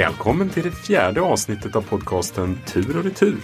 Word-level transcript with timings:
Välkommen 0.00 0.48
till 0.48 0.62
det 0.62 0.70
fjärde 0.70 1.20
avsnittet 1.20 1.76
av 1.76 1.82
podcasten 1.82 2.58
Tur 2.66 2.98
och 2.98 3.04
retur. 3.04 3.40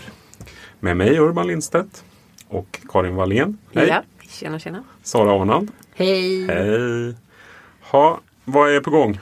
Med 0.81 0.97
mig 0.97 1.19
Urban 1.19 1.47
Lindstedt 1.47 2.05
och 2.49 2.81
Karin 2.89 3.15
Wallén. 3.15 3.59
Hej! 3.75 3.89
Ja, 3.89 4.03
tjena 4.29 4.59
tjena. 4.59 4.85
Sara 5.03 5.41
Arnald. 5.41 5.71
Hej! 5.95 6.47
Hej! 6.47 7.15
Ha, 7.81 8.21
vad 8.45 8.71
är 8.71 8.81
på 8.81 8.91
gång? 8.91 9.21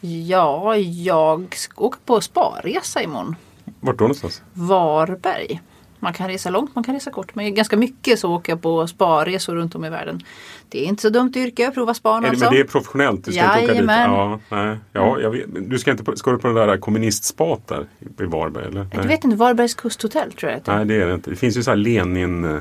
Ja, 0.00 0.76
jag 0.76 1.56
ska 1.56 1.84
åka 1.84 1.98
på 2.04 2.20
sparresa 2.20 3.02
imorgon. 3.02 3.36
Vart 3.80 3.98
då 3.98 4.04
någonstans? 4.04 4.42
Varberg. 4.52 5.60
Man 6.00 6.12
kan 6.12 6.28
resa 6.28 6.50
långt, 6.50 6.74
man 6.74 6.84
kan 6.84 6.94
resa 6.94 7.10
kort. 7.10 7.34
Men 7.34 7.54
ganska 7.54 7.76
mycket 7.76 8.18
så 8.18 8.34
åker 8.34 8.52
jag 8.52 8.62
på 8.62 8.86
sparresor 8.86 9.54
runt 9.54 9.74
om 9.74 9.84
i 9.84 9.90
världen. 9.90 10.20
Det 10.68 10.84
är 10.84 10.88
inte 10.88 11.02
så 11.02 11.10
dumt 11.10 11.32
yrke, 11.36 11.70
prova 11.70 11.94
span 11.94 12.16
Är 12.18 12.22
det, 12.22 12.28
alltså. 12.28 12.44
men 12.44 12.54
det 12.54 12.60
är 12.60 12.64
professionellt? 12.64 13.24
Du 13.24 13.32
ska 13.32 13.60
inte 13.60 13.72
åka 13.72 13.80
dit? 13.80 13.90
Ja, 13.90 14.40
nej. 14.48 14.76
ja, 14.92 15.20
jag 15.20 15.30
vet, 15.30 15.70
du 15.70 15.78
ska 15.78 15.90
inte 15.90 16.04
på, 16.04 16.16
ska 16.16 16.30
du 16.30 16.38
på 16.38 16.46
den 16.48 16.56
där 16.56 16.76
kommunistspat 16.76 17.68
där 17.68 17.86
i 18.20 18.24
Varberg? 18.24 18.64
Eller? 18.66 18.86
Jag 18.92 19.02
vet 19.04 19.24
inte, 19.24 19.36
Varbergs 19.36 19.74
kusthotell 19.74 20.32
tror 20.32 20.50
jag 20.52 20.58
det 20.58 20.60
heter. 20.60 20.76
Nej, 20.76 20.84
det 20.84 21.02
är 21.04 21.06
det 21.06 21.14
inte. 21.14 21.30
Det 21.30 21.36
finns 21.36 21.56
ju 21.56 21.62
så 21.62 21.70
här 21.70 21.76
Lenin, 21.76 22.44
eh, 22.44 22.60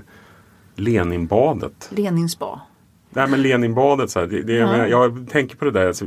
Leninbadet. 0.76 1.90
Leninspa. 1.96 2.62
Nej 3.10 3.28
men 3.28 3.42
Leninbadet, 3.42 4.10
så 4.12 4.20
här, 4.20 4.28
det, 4.28 4.42
det, 4.42 4.54
jag, 4.54 4.68
Ja. 4.68 4.72
menar, 4.72 4.88
jag 4.88 5.28
tänker 5.30 5.56
på 5.56 5.66
det 5.66 5.72
där. 5.72 5.88
Alltså, 5.88 6.06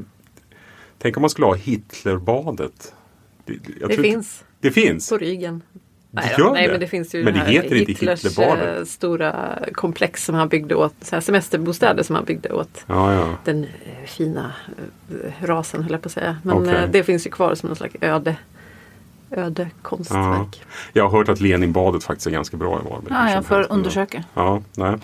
tänk 0.99 1.17
om 1.17 1.21
man 1.21 1.31
skulle 1.31 1.47
ha 1.47 1.55
Hitlerbadet. 1.55 2.95
Det, 3.45 3.53
jag 3.81 3.89
Det 3.89 3.95
inte- 3.95 4.03
finns 4.03 4.45
Det 4.61 4.71
finns? 4.71 5.09
på 5.09 5.19
ryggen. 5.19 5.63
Nej, 6.15 6.35
gör 6.39 6.45
då. 6.47 6.53
Nej 6.53 6.67
det? 6.67 6.73
men 6.73 6.81
det 6.81 6.87
finns 6.87 7.15
ju 7.15 7.25
Men 7.25 7.35
det 7.35 7.41
här 7.41 7.47
heter 7.47 7.75
inte 7.77 7.93
Hitlers 7.93 8.25
Hitlerbadet. 8.25 8.79
eh, 8.79 8.85
stora 8.85 9.59
komplex 9.73 10.25
som 10.25 10.35
han 10.35 10.49
byggde 10.49 10.75
åt, 10.75 10.95
så 11.01 11.17
här 11.17 11.21
semesterbostäder 11.21 12.03
som 12.03 12.17
han 12.17 12.25
byggde 12.25 12.53
åt 12.53 12.85
Ja, 12.87 13.15
ja. 13.15 13.35
den 13.45 13.65
eh, 13.65 14.07
fina 14.07 14.53
eh, 15.11 15.47
rasen 15.47 15.83
höll 15.83 15.93
jag 15.93 16.03
på 16.03 16.07
att 16.07 16.13
säga. 16.13 16.37
Men 16.43 16.69
eh, 16.69 16.91
det 16.91 17.03
finns 17.03 17.27
ju 17.27 17.31
kvar 17.31 17.55
som 17.55 17.67
någon 17.67 17.77
slags 17.77 17.95
öde, 18.01 18.37
öde 19.31 19.63
ja. 19.63 19.69
konstverk. 19.83 20.63
Jag 20.93 21.09
har 21.09 21.19
hört 21.19 21.29
att 21.29 21.41
Leninbadet 21.41 22.05
faktiskt 22.05 22.27
är 22.27 22.31
ganska 22.31 22.57
bra 22.57 22.81
i 22.81 22.91
Varberg. 22.91 23.15
Ja, 23.15 23.31
jag 23.31 23.45
får 23.47 23.73
undersöka. 23.73 24.25
Ja, 24.35 24.63
nej. 24.77 24.97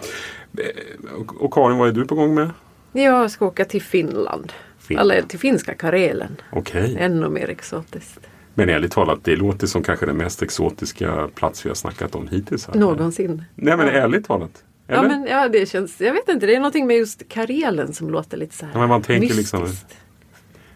Och, 1.40 1.52
Karin, 1.52 1.78
vad 1.78 1.88
är 1.88 1.92
du 1.92 2.06
på 2.06 2.14
gång 2.14 2.34
med? 2.34 2.50
Jag 2.92 3.30
ska 3.30 3.46
åka 3.46 3.64
till 3.64 3.82
Finland. 3.82 4.52
Finland. 4.78 5.10
Eller 5.10 5.22
till 5.22 5.38
finska 5.38 5.74
Karelen. 5.74 6.36
Okej. 6.50 6.96
Ännu 6.98 7.28
mer 7.28 7.50
exotiskt. 7.50 8.20
Men 8.58 8.68
ärligt 8.68 8.92
talat, 8.92 9.18
det 9.24 9.36
låter 9.36 9.66
som 9.66 9.82
kanske 9.82 10.06
den 10.06 10.16
mest 10.16 10.42
exotiska 10.42 11.28
plats 11.34 11.64
vi 11.66 11.70
har 11.70 11.74
snackat 11.74 12.14
om 12.14 12.28
hittills. 12.28 12.66
Här. 12.66 12.74
Någonsin. 12.74 13.44
Nej 13.54 13.76
men 13.76 13.86
Ja. 13.86 13.92
ärligt 13.92 14.26
talat. 14.26 14.50
Eller? 14.88 15.02
Ja, 15.02 15.08
men, 15.08 15.26
ja, 15.30 15.48
det 15.48 15.68
känns, 15.68 16.00
jag 16.00 16.12
vet 16.12 16.28
inte, 16.28 16.46
det 16.46 16.54
är 16.54 16.58
någonting 16.58 16.86
med 16.86 16.96
just 16.96 17.28
Karelen 17.28 17.92
som 17.92 18.10
låter 18.10 18.36
lite 18.36 18.54
så 18.56 18.64
här 18.66 18.72
Ja, 18.72 18.78
men 18.80 18.88
man 18.88 19.02
tänker 19.02 19.20
mystiskt. 19.36 19.52
liksom- 19.54 19.76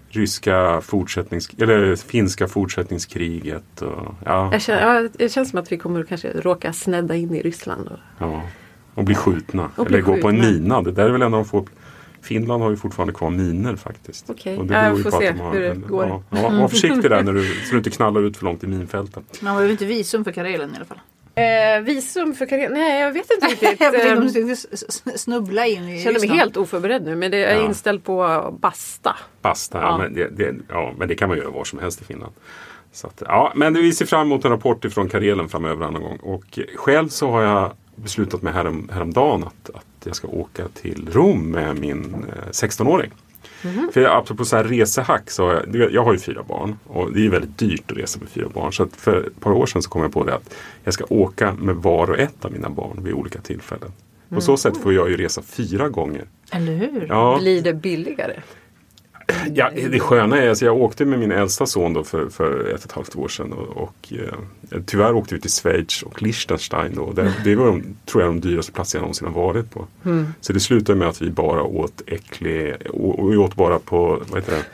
Ryska 0.09 0.81
fortsättnings... 0.81 1.51
Eller 1.59 1.97
finska 1.97 2.49
fortsättningskriget. 2.49 3.83
Och, 3.83 4.15
ja, 4.25 4.49
Jag 4.53 4.63
känner, 4.63 4.95
ja, 5.03 5.09
det 5.13 5.29
känns 5.29 5.51
som 5.51 5.59
att 5.59 5.73
vi 5.73 5.77
kommer 5.79 6.03
kanske 6.05 6.29
råka 6.41 6.73
snedda 6.73 7.15
in 7.17 7.35
i 7.35 7.43
Ryssland. 7.43 7.89
Och, 7.89 7.99
ja. 8.19 8.43
Och 8.95 9.05
bli 9.05 9.15
skjutna. 9.15 9.71
Och 9.77 9.87
bli 9.87 9.95
eller 9.99 10.07
gå 10.07 10.17
på 10.17 10.29
en 10.29 10.37
skjutna. 10.43 10.53
mina. 10.59 10.83
Det 10.83 10.93
där 10.93 11.05
är 11.07 11.11
väl 11.11 11.23
en 11.23 11.35
av 11.35 11.41
de 11.41 11.45
få... 11.45 11.67
Finland 12.23 12.63
har 12.63 12.71
ju 12.71 12.77
fortfarande 12.77 13.15
kvar 13.15 13.31
miner 13.31 13.77
faktiskt. 13.77 14.31
Okej. 14.31 14.57
Beror 14.59 14.73
jag 14.73 15.03
får 15.03 15.11
se 15.21 15.31
de 15.33 15.41
har- 15.41 15.53
hur 15.53 15.61
det 15.61 15.75
går. 15.75 16.07
Ja, 16.07 16.23
ja, 16.31 16.49
var 16.49 16.69
försiktig 16.77 17.11
där 17.11 17.23
när 17.23 17.33
du, 17.33 17.45
så 17.45 17.71
du 17.71 17.77
inte 17.79 17.91
knallar 17.91 18.23
ut 18.23 18.37
för 18.37 18.45
långt 18.45 18.65
i 18.65 18.67
minfälten. 18.67 19.25
Man 19.41 19.55
behöver 19.55 19.73
inte 19.73 19.85
visum 19.85 20.25
för 20.25 20.33
Karelen 20.33 20.71
i 20.73 20.77
alla 20.77 20.85
fall. 20.85 21.01
eh, 21.35 21.81
visum 21.85 22.35
för 22.35 22.47
Karelen? 22.47 22.73
Nej, 22.73 23.01
jag 23.01 23.13
vet 23.13 23.31
inte 23.35 23.47
riktigt. 23.51 23.81
Jag 23.81 23.93
vet 23.93 24.01
inte 24.07 24.17
om 24.17 24.43
Ehm, 24.43 24.47
du 24.47 24.57
snubbla 25.19 25.67
in 25.67 25.89
i 25.89 26.03
känner 26.03 26.21
mig 26.21 26.29
helt 26.29 26.57
oförberedd 26.57 27.05
nu 27.05 27.17
men 27.17 27.31
det 27.31 27.45
är 27.45 27.57
Ja. 27.57 27.65
inställd 27.65 28.05
på 28.05 28.49
basta. 28.61 29.17
Basta, 29.43 29.79
ja. 29.79 29.85
Ja. 29.85 29.99
men, 29.99 30.15
det, 30.15 30.29
det, 30.37 30.55
ja, 30.69 30.93
men 30.99 31.09
det 31.09 31.15
kan 31.15 31.29
man 31.29 31.39
göra 31.39 31.51
var 31.51 31.65
som 31.65 31.79
helst 31.79 32.01
i 32.01 32.05
Finland. 32.05 32.33
Så 32.95 33.07
att, 33.07 33.23
ja, 33.27 33.53
men 33.57 33.75
vi 33.75 33.93
ser 33.93 34.07
fram 34.07 34.21
emot 34.27 34.45
en 34.45 34.51
rapport 34.51 34.85
ifrån 34.85 35.09
Karelen 35.09 35.49
framöver 35.49 35.91
någon 35.91 36.03
gång. 36.03 36.17
Och 36.23 36.59
själv 36.77 37.09
så 37.09 37.31
har 37.31 37.43
jag 37.43 37.73
beslutat 38.03 38.43
mig 38.43 38.53
härom, 38.53 38.89
häromdagen 38.93 39.45
att, 39.45 39.71
att 39.75 39.87
jag 40.05 40.17
ska 40.17 40.29
åka 40.29 40.69
till 40.69 41.09
Rom 41.13 41.51
med 41.51 41.81
min 41.81 42.15
eh, 42.15 42.51
16-åring. 42.51 43.11
För 43.93 44.01
jag, 44.01 44.17
apropå 44.17 44.45
så 44.45 44.57
här 44.57 44.65
resehack 44.65 45.31
så 45.31 45.47
har 45.47 45.67
jag, 45.73 45.93
jag 45.93 46.05
har 46.05 46.13
ju 46.13 46.19
fyra 46.19 46.43
barn 46.49 46.79
och 46.85 47.13
det 47.13 47.27
är 47.27 47.31
väldigt 47.31 47.59
dyrt 47.59 47.91
att 47.91 47.97
resa 47.97 48.19
med 48.21 48.29
fyra 48.29 48.49
barn. 48.55 48.73
Så 48.73 48.87
för 48.97 49.27
ett 49.27 49.41
par 49.41 49.53
år 49.53 49.67
sedan 49.67 49.83
så 49.83 49.91
kom 49.91 50.03
jag 50.03 50.13
på 50.13 50.25
det 50.25 50.35
att 50.35 50.55
jag 50.85 50.95
ska 50.95 51.05
åka 51.09 51.55
med 51.55 51.77
var 51.77 52.11
och 52.11 52.19
ett 52.19 52.45
av 52.45 52.53
mina 52.53 52.71
barn 52.71 53.05
vid 53.05 53.15
olika 53.15 53.41
tillfällen. 53.41 53.93
På 54.29 54.41
så 54.41 54.57
sätt 54.57 54.77
får 54.77 54.95
jag 54.95 55.11
ju 55.11 55.17
resa 55.17 55.43
fyra 55.43 55.89
gånger. 55.89 56.25
Eller 56.53 56.75
hur? 56.75 57.07
Ja. 57.09 57.39
Blir 57.41 57.63
det 57.63 57.75
billigare? 57.75 58.41
Ja, 59.55 59.71
det 59.91 60.01
sköna 60.01 60.39
är, 60.39 60.49
alltså 60.49 60.65
jag 60.65 60.77
åkte 60.77 61.05
med 61.05 61.19
min 61.19 61.33
äldsta 61.33 61.67
son 61.67 61.93
då 61.93 62.05
för, 62.05 62.29
för 62.29 62.65
ett 62.65 62.79
och 62.79 62.85
ett 62.85 62.93
halvt 62.93 63.17
år 63.17 63.29
sedan. 63.29 63.53
Och, 63.53 63.83
och 63.83 64.13
eh, 64.13 64.79
tyvärr 64.87 65.15
åkte 65.15 65.35
vi 65.35 65.41
till 65.41 65.51
Schweiz 65.51 66.03
och 66.03 66.23
Liechtenstein. 66.23 66.95
Då. 66.95 67.13
Det, 67.13 67.35
det 67.45 67.57
var 67.57 67.67
de, 67.67 67.83
tror 68.07 68.23
jag 68.23 68.31
de 68.31 68.41
dyraste 68.41 68.73
platser 68.73 68.99
jag 68.99 69.03
någonsin 69.03 69.29
har 69.29 69.35
varit 69.35 69.71
på. 69.71 69.87
Så 70.41 70.53
det 70.53 70.61
slutade 70.61 70.99
med 70.99 71.09
att 71.09 71.23
vi 71.23 71.31
bara 71.31 71.63
åt 71.63 72.03
äcklig, 72.07 72.75
och, 72.91 73.19
och 73.19 73.33
vi 73.33 73.37
åt 73.37 73.55
bara 73.55 73.79
på, 73.79 74.23
vad 74.29 74.41
heter 74.41 74.53
det? 74.53 74.65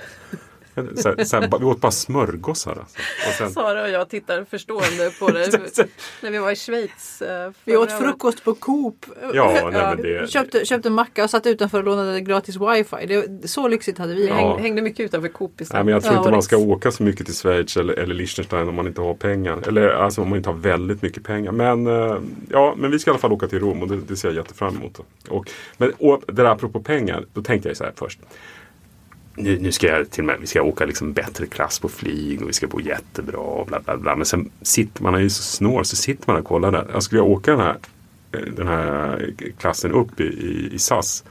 Så 0.97 1.25
så 1.25 1.37
här, 1.41 1.59
vi 1.59 1.65
åt 1.65 1.81
bara 1.81 1.93
smörgåsar. 1.93 2.71
Alltså. 2.71 2.99
Och 3.29 3.35
sen, 3.39 3.51
Sara 3.51 3.83
och 3.83 3.91
jag 3.91 4.09
tittar 4.09 4.45
förstående 4.51 5.11
på 5.19 5.29
det 5.29 5.49
när 6.23 6.31
vi 6.31 6.39
var 6.39 6.51
i 6.51 6.57
Schweiz. 6.57 7.23
eh, 7.23 7.51
Vi 7.65 7.77
åt 7.77 7.93
frukost 7.93 8.45
på 8.45 8.55
Coop. 8.55 9.07
ja, 9.35 9.53
nej, 9.73 9.83
men 9.83 10.03
det, 10.03 10.31
Köpte, 10.31 10.65
köpte 10.65 10.89
en 10.89 10.93
macka 10.95 11.25
och 11.25 11.31
satt 11.31 11.47
utanför 11.47 11.79
och 11.79 11.85
lånade 11.85 12.21
gratis 12.21 12.57
wifi. 12.57 13.07
Det, 13.07 13.49
så 13.49 13.69
lyxigt 13.69 13.99
hade 13.99 14.15
vi. 14.15 14.29
Ja. 14.29 14.35
häng, 14.35 14.59
hängde 14.63 14.83
mycket 14.83 15.01
utanför 15.01 15.29
Coop 15.29 15.61
istället. 15.61 15.73
Nej, 15.73 15.85
men 15.85 15.95
jag 15.95 16.03
tror 16.05 16.19
inte 16.19 16.31
man 16.31 16.43
ska 16.43 16.57
åka 16.57 16.91
så 16.91 17.03
mycket 17.03 17.27
till 17.27 17.35
Schweiz 17.35 17.77
eller, 17.77 17.95
eller 17.95 18.15
Liechtenstein 18.15 18.69
om 18.69 18.75
man 18.75 18.87
inte 18.87 19.01
har 19.01 19.15
pengar. 19.15 19.69
Eller 19.69 19.89
alltså 19.89 20.23
om 20.23 20.29
man 20.29 20.37
inte 20.37 20.49
har 20.49 20.57
väldigt 20.57 21.03
mycket 21.03 21.25
pengar. 21.25 21.53
Men, 21.53 21.87
eh, 21.87 22.17
ja, 22.49 22.75
men 22.77 22.91
vi 22.91 22.99
ska 22.99 23.11
i 23.11 23.13
alla 23.13 23.19
fall 23.19 23.33
åka 23.33 23.49
till 23.49 23.59
Rom 23.61 23.83
och 23.83 23.89
det, 23.89 23.97
det 23.97 24.17
ser 24.17 24.29
jag 24.29 24.37
jättefram 24.37 24.77
emot. 24.77 25.01
Och, 25.29 25.51
men 25.77 25.93
och, 25.99 26.23
det 26.27 26.33
där 26.33 26.45
apropå 26.45 26.81
pengar, 26.81 27.25
då 27.35 27.43
tänkte 27.43 27.69
jag 27.69 27.77
så 27.77 27.85
här 27.85 27.93
först. 27.97 28.19
Nu, 29.39 29.59
nu 29.61 29.73
ska 29.73 29.87
jag 29.87 30.11
till 30.11 30.23
och 30.23 30.27
med, 30.27 30.37
vi 30.41 30.47
ska 30.47 30.63
åka 30.63 30.85
liksom 30.85 31.13
bättre 31.13 31.47
klass 31.47 31.79
på 31.79 31.89
flyg 31.89 32.43
och 32.43 32.49
vi 32.49 32.53
ska 32.53 32.67
bo 32.67 32.81
jättebra 32.81 33.39
och 33.39 33.67
bla 33.67 33.81
bla 33.81 33.97
bla. 33.97 34.17
Men 34.17 34.27
sen 34.27 34.51
sitter 34.63 35.03
man 35.03 35.15
är 35.15 35.19
ju 35.19 35.31
så 35.31 35.43
snår 35.43 35.83
så 35.83 35.97
sitter 35.97 36.25
man 36.27 36.37
och 36.37 36.45
kollar 36.45 36.73
där. 36.73 36.87
Jag 36.93 37.03
skulle 37.03 37.21
jag 37.21 37.29
åka 37.29 37.51
den 37.51 37.61
här, 37.61 37.77
eh, 38.33 38.41
den 38.41 38.69
här 38.69 39.33
klassen 39.59 39.93
upp 39.93 40.21
i, 40.21 40.25
i, 40.25 40.71
i 40.75 40.79
SAS. 40.79 41.25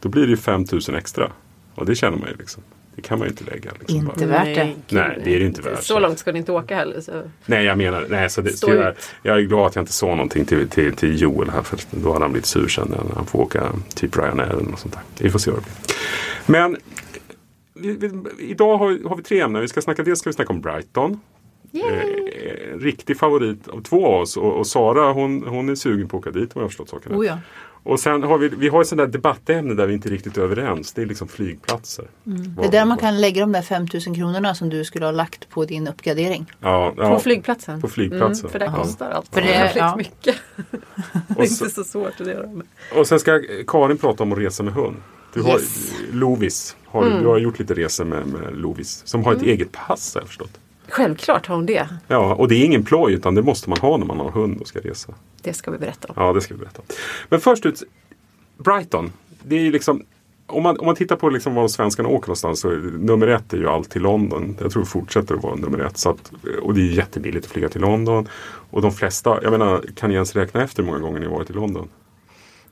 Då 0.00 0.08
blir 0.08 0.22
det 0.22 0.30
ju 0.30 0.36
5000 0.36 0.94
extra. 0.94 1.32
Och 1.74 1.86
det 1.86 1.94
känner 1.94 2.18
man 2.18 2.28
ju 2.28 2.36
liksom. 2.36 2.62
Det 2.98 3.02
kan 3.02 3.18
man 3.18 3.28
ju 3.28 3.30
inte 3.30 3.44
lägga. 3.44 3.70
Liksom, 3.78 3.96
Inte 3.96 4.26
bara. 4.26 4.44
värt 4.44 4.54
det. 4.54 4.74
Nej, 4.88 5.20
det 5.24 5.34
är 5.34 5.38
det 5.38 5.46
inte 5.46 5.62
värt. 5.62 5.82
Så 5.82 5.98
långt 5.98 6.18
ska 6.18 6.32
ni 6.32 6.38
inte 6.38 6.52
åka 6.52 6.76
heller. 6.76 7.00
Så. 7.00 7.22
Nej, 7.46 7.64
jag 7.64 7.78
menar, 7.78 8.06
nej, 8.08 8.30
så 8.30 8.40
det, 8.40 8.50
tyvärr, 8.50 8.90
ut. 8.90 9.10
jag 9.22 9.38
är 9.38 9.42
glad 9.42 9.66
att 9.66 9.74
jag 9.74 9.82
inte 9.82 9.92
sa 9.92 10.06
någonting 10.06 10.44
till, 10.44 10.68
till, 10.68 10.92
till 10.92 11.22
Joel 11.22 11.50
här 11.50 11.62
för 11.62 11.78
då 11.90 12.12
hade 12.12 12.24
han 12.24 12.32
blivit 12.32 12.46
sur 12.46 12.68
sen 12.68 12.88
när 12.88 13.14
han 13.14 13.26
får 13.26 13.38
åka 13.38 13.72
typ 13.94 14.16
Ryanair 14.16 14.50
eller 14.50 14.62
något 14.62 14.80
sånt 14.80 14.94
där. 14.94 15.24
Vi 15.24 15.30
får 15.30 15.38
se 15.38 15.50
vad 15.50 15.60
det 15.60 15.64
blir. 15.64 15.96
Men 16.46 16.76
vi, 17.80 17.92
vi, 17.92 18.10
idag 18.38 18.78
har, 18.78 19.08
har 19.08 19.16
vi 19.16 19.22
tre 19.22 19.40
ämnen. 19.40 19.62
Vi 19.62 19.68
ska 19.68 19.82
snacka, 19.82 20.02
dels 20.02 20.18
ska 20.18 20.30
vi 20.30 20.34
snacka 20.34 20.52
om 20.52 20.60
Brighton. 20.60 21.20
Eh, 21.72 22.78
riktig 22.78 23.18
favorit 23.18 23.68
av 23.68 23.82
två 23.82 24.06
av 24.06 24.20
oss 24.22 24.36
och, 24.36 24.52
och 24.58 24.66
Sara 24.66 25.12
hon, 25.12 25.44
hon 25.46 25.68
är 25.68 25.74
sugen 25.74 26.08
på 26.08 26.16
att 26.16 26.20
åka 26.26 26.30
dit 26.30 26.42
om 26.56 26.60
jag 26.60 26.62
har 26.62 26.68
förstått 26.68 26.88
saken 26.88 27.12
rätt. 27.12 27.20
Oh 27.20 27.26
ja. 27.26 27.38
Och 27.82 28.00
sen 28.00 28.22
har 28.22 28.38
vi, 28.38 28.48
vi 28.48 28.68
har 28.68 28.80
ett 28.80 28.86
sånt 28.88 28.98
där 28.98 29.06
debattämne 29.06 29.74
där 29.74 29.86
vi 29.86 29.94
inte 29.94 30.08
är 30.08 30.10
riktigt 30.10 30.38
överens. 30.38 30.92
Det 30.92 31.02
är 31.02 31.06
liksom 31.06 31.28
flygplatser. 31.28 32.04
Det 32.24 32.64
är 32.66 32.70
där 32.70 32.84
man 32.84 32.98
kan 32.98 33.20
lägga 33.20 33.40
de 33.40 33.52
där 33.52 33.62
5000 33.62 34.14
kronorna 34.14 34.54
som 34.54 34.68
du 34.68 34.84
skulle 34.84 35.04
ha 35.04 35.12
lagt 35.12 35.48
på 35.50 35.64
din 35.64 35.88
uppgradering. 35.88 36.46
Ja, 36.60 36.92
På 36.96 37.02
ja, 37.02 37.18
flygplatsen? 37.18 37.80
På 37.80 37.88
flygplatsen. 37.88 38.40
Mm, 38.40 38.52
för 38.52 38.58
det 38.58 38.64
Ja. 38.64 38.76
kostar 38.82 39.10
allt. 39.10 39.34
För 39.34 39.40
det- 39.40 39.48
jävligt 39.48 39.76
ja. 39.76 39.96
mycket. 39.96 40.36
det 41.28 41.40
är 41.40 41.42
inte 41.50 41.70
så 41.70 41.84
svårt 41.84 42.20
att 42.20 42.26
göra. 42.26 42.48
Och 42.96 43.06
sen 43.06 43.20
ska 43.20 43.42
Karin 43.66 43.98
prata 43.98 44.22
om 44.22 44.32
att 44.32 44.38
resa 44.38 44.62
med 44.62 44.74
hund. 44.74 44.96
Du 45.34 45.42
har 45.42 45.58
Yes. 45.58 45.92
Lovis. 46.12 46.76
Har 46.84 47.04
du, 47.04 47.10
du 47.20 47.26
har 47.26 47.38
gjort 47.38 47.58
lite 47.58 47.74
resor 47.74 48.04
med, 48.04 48.26
med 48.26 48.56
Lovis. 48.56 49.02
Som 49.04 49.24
har 49.24 49.32
ett 49.32 49.42
eget 49.42 49.72
pass 49.72 50.14
har 50.14 50.20
jag 50.20 50.28
förstått. 50.28 50.60
Självklart 50.88 51.46
har 51.46 51.54
hon 51.56 51.66
det. 51.66 51.88
Ja, 52.08 52.34
och 52.34 52.48
det 52.48 52.54
är 52.54 52.64
ingen 52.64 52.84
ploj 52.84 53.12
utan 53.12 53.34
det 53.34 53.42
måste 53.42 53.70
man 53.70 53.78
ha 53.78 53.96
när 53.96 54.06
man 54.06 54.18
har 54.18 54.30
hund 54.30 54.60
och 54.60 54.68
ska 54.68 54.78
resa. 54.78 55.14
Det 55.42 55.52
ska 55.52 55.70
vi 55.70 55.78
berätta 55.78 56.08
om. 56.08 56.14
Ja, 56.16 56.32
det 56.32 56.40
ska 56.40 56.54
vi 56.54 56.60
berätta. 56.60 56.82
Men 57.28 57.40
först 57.40 57.66
ut, 57.66 57.82
Brighton. 58.58 59.12
Det 59.42 59.56
är 59.66 59.72
liksom 59.72 60.04
om 60.46 60.62
man, 60.62 60.78
om 60.78 60.86
man 60.86 60.94
tittar 60.94 61.16
på 61.16 61.30
liksom 61.30 61.54
var 61.54 61.68
svenskarna 61.68 62.08
åker 62.08 62.28
någonstans 62.28 62.60
så 62.60 62.68
nummer 62.98 63.26
ett 63.26 63.52
är 63.52 63.56
ju 63.58 63.68
alltid 63.68 64.02
London. 64.02 64.56
Jag 64.60 64.72
tror 64.72 64.82
det 64.82 64.88
fortsätter 64.88 65.34
att 65.34 65.42
vara 65.42 65.54
nummer 65.54 65.78
ett. 65.78 65.98
Så 65.98 66.10
att, 66.10 66.32
och 66.62 66.74
det 66.74 66.80
är 66.80 66.84
jättebilligt 66.92 67.46
att 67.46 67.52
flyga 67.52 67.68
till 67.68 67.80
London. 67.80 68.28
Och 68.70 68.82
de 68.82 68.92
flesta, 68.92 69.38
jag 69.42 69.50
menar, 69.50 69.84
kan 69.96 70.08
ni 70.08 70.14
ens 70.14 70.36
räkna 70.36 70.62
efter 70.62 70.82
hur 70.82 70.90
många 70.90 71.02
gånger 71.02 71.20
ni 71.20 71.26
varit 71.26 71.50
i 71.50 71.52
London? 71.52 71.88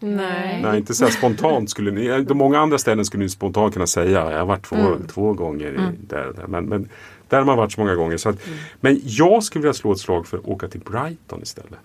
Nej. 0.01 0.63
Nej, 0.63 0.79
inte 0.79 0.95
så 0.95 1.07
spontant 1.07 1.71
skulle 1.71 1.91
ni. 1.91 2.23
De 2.23 2.39
många 2.39 2.59
andra 2.59 2.79
ställen 2.79 3.05
skulle 3.05 3.23
ni 3.23 3.29
spontant 3.29 3.75
kunna 3.75 3.87
säga. 3.87 4.31
Jag 4.31 4.39
har 4.39 4.47
varit 4.47 4.63
två, 4.65 4.77
Mm. 4.77 5.07
två 5.07 5.33
gånger 5.33 5.69
i, 5.73 6.07
där, 6.09 6.33
där. 6.37 6.47
Men, 6.47 6.65
men 6.65 6.89
där 7.29 7.39
har 7.39 7.45
man 7.45 7.57
varit 7.57 7.73
så 7.73 7.81
många 7.81 7.95
gånger. 7.95 8.17
Så 8.17 8.29
att, 8.29 8.37
Men 8.81 9.01
jag 9.05 9.43
skulle 9.43 9.63
vilja 9.63 9.75
slå 9.75 9.93
ett 9.93 9.99
slag 9.99 10.27
för 10.27 10.39
att 10.39 10.45
åka 10.45 10.69
till 10.69 10.81
Brighton 10.81 11.43
istället. 11.43 11.79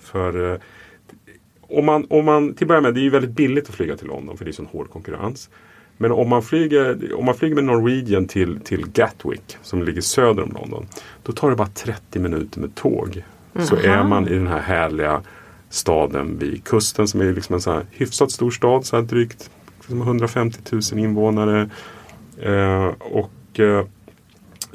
För 0.00 0.52
eh, 0.52 0.58
om 1.60 1.84
man, 1.86 2.06
om 2.10 2.24
man, 2.24 2.54
till 2.54 2.64
att 2.64 2.68
börja 2.68 2.80
med, 2.80 2.94
det 2.94 3.00
är 3.00 3.02
ju 3.02 3.10
väldigt 3.10 3.30
billigt 3.30 3.68
att 3.68 3.74
flyga 3.74 3.96
till 3.96 4.06
London 4.06 4.36
för 4.36 4.44
det 4.44 4.50
är 4.50 4.52
sån 4.52 4.66
hård 4.66 4.90
konkurrens. 4.90 5.50
Men 5.96 6.12
om 6.12 6.28
man 6.28 6.42
flyger, 6.42 7.14
om 7.18 7.24
man 7.24 7.34
flyger 7.34 7.54
med 7.54 7.64
Norwegian 7.64 8.26
till, 8.26 8.60
till 8.60 8.86
Gatwick 8.92 9.56
som 9.62 9.82
ligger 9.82 10.00
söder 10.00 10.42
om 10.42 10.52
London. 10.60 10.86
Då 11.22 11.32
tar 11.32 11.50
det 11.50 11.56
bara 11.56 11.68
30 11.68 12.18
minuter 12.18 12.60
med 12.60 12.74
tåg. 12.74 13.22
Så 13.58 13.76
är 13.76 14.04
man 14.04 14.28
i 14.28 14.34
den 14.34 14.46
här 14.46 14.60
härliga 14.60 15.22
staden 15.70 16.38
vid 16.38 16.64
kusten 16.64 17.08
som 17.08 17.20
är 17.20 17.32
liksom 17.32 17.54
en 17.54 17.60
så 17.60 17.72
här 17.72 17.86
hyfsat 17.90 18.30
stor 18.30 18.50
stad. 18.50 18.86
Så 18.86 18.96
här 18.96 19.02
drygt 19.02 19.50
150 19.88 20.58
000 20.72 20.82
invånare. 20.98 21.70
Eh, 22.42 22.86
och, 22.98 23.60
eh, 23.60 23.84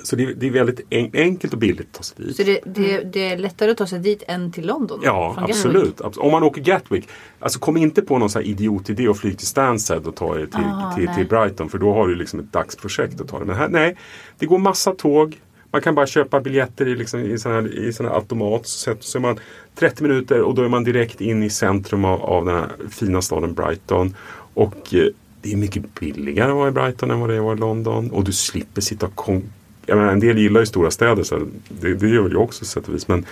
så 0.03 0.15
det, 0.15 0.33
det 0.33 0.47
är 0.47 0.51
väldigt 0.51 0.81
en, 0.89 1.09
enkelt 1.13 1.53
och 1.53 1.59
billigt 1.59 1.87
att 1.87 1.93
ta 1.93 2.03
sig 2.03 2.25
dit. 2.25 2.35
Så 2.35 2.43
det, 2.43 2.59
det, 2.65 3.13
det 3.13 3.29
är 3.31 3.37
lättare 3.37 3.71
att 3.71 3.77
ta 3.77 3.87
sig 3.87 3.99
dit 3.99 4.23
än 4.27 4.51
till 4.51 4.67
London? 4.67 4.99
Ja, 5.03 5.33
Gatwick? 5.37 5.49
absolut. 5.49 5.99
Abs- 6.01 6.17
Om 6.19 6.31
man 6.31 6.43
åker 6.43 6.61
Gatwick, 6.61 7.07
alltså 7.39 7.59
kom 7.59 7.77
inte 7.77 8.01
på 8.01 8.17
någon 8.17 8.29
sån 8.29 8.41
här 8.41 8.49
idiotidé 8.49 9.07
och 9.07 9.17
flyg 9.17 9.37
till 9.37 9.47
Stansted 9.47 10.07
och 10.07 10.15
ta 10.15 10.39
er 10.39 10.45
till, 10.45 10.63
Ah, 10.63 10.93
till, 10.95 11.07
till 11.15 11.27
Brighton 11.27 11.69
för 11.69 11.77
då 11.77 11.93
har 11.93 12.07
du 12.07 12.15
liksom 12.15 12.39
ett 12.39 12.53
dagsprojekt 12.53 13.21
att 13.21 13.27
ta 13.27 13.39
det. 13.39 13.45
Men 13.45 13.55
här, 13.55 13.69
nej, 13.69 13.97
det 14.39 14.45
går 14.45 14.57
massa 14.57 14.91
tåg. 14.91 15.39
Man 15.71 15.81
kan 15.81 15.95
bara 15.95 16.07
köpa 16.07 16.39
biljetter 16.39 16.87
i, 16.87 16.95
liksom, 16.95 17.19
i 17.19 17.37
sån 17.37 17.51
här, 17.51 17.79
i 17.79 17.93
sån 17.93 18.05
här 18.05 18.13
automat. 18.13 18.67
Så, 18.67 18.95
så 18.99 19.17
är 19.17 19.21
man 19.21 19.39
30 19.75 20.03
minuter 20.03 20.41
och 20.41 20.55
då 20.55 20.63
är 20.63 20.69
man 20.69 20.83
direkt 20.83 21.21
in 21.21 21.43
i 21.43 21.49
centrum 21.49 22.05
av, 22.05 22.21
av 22.21 22.45
den 22.45 22.55
här 22.55 22.69
fina 22.89 23.21
staden 23.21 23.53
Brighton. 23.53 24.15
Och 24.53 24.93
eh, 24.93 25.05
det 25.41 25.53
är 25.53 25.57
mycket 25.57 25.99
billigare 25.99 26.49
att 26.49 26.55
vara 26.55 26.67
i 26.67 26.71
Brighton 26.71 27.11
än 27.11 27.19
vad 27.19 27.29
det 27.29 27.35
är 27.35 27.39
att 27.39 27.43
vara 27.43 27.55
i 27.55 27.59
London. 27.59 28.11
Och 28.11 28.23
du 28.23 28.31
slipper 28.31 28.81
sitta 28.81 29.05
och 29.05 29.41
jag 29.85 29.97
menar, 29.97 30.11
En 30.11 30.19
del 30.19 30.37
gillar 30.37 30.59
ju 30.59 30.65
stora 30.65 30.91
städer, 30.91 31.23
så 31.23 31.47
det, 31.69 31.93
det 31.93 32.09
gör 32.09 32.29
jag 32.29 32.41
också 32.41 32.59
på 32.59 32.65
sätt 32.65 32.87
och 32.87 32.95
vis. 32.95 33.07
Men 33.07 33.25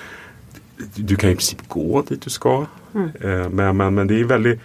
du 0.96 1.16
kan 1.16 1.30
i 1.30 1.36
princip 1.36 1.68
gå 1.68 2.02
dit 2.02 2.22
du 2.22 2.30
ska. 2.30 2.66
Eh, 3.22 3.50
Men, 3.50 3.78
men, 3.78 3.96
men 3.96 4.08
det 4.08 4.20
är 4.20 4.24
väldigt 4.24 4.60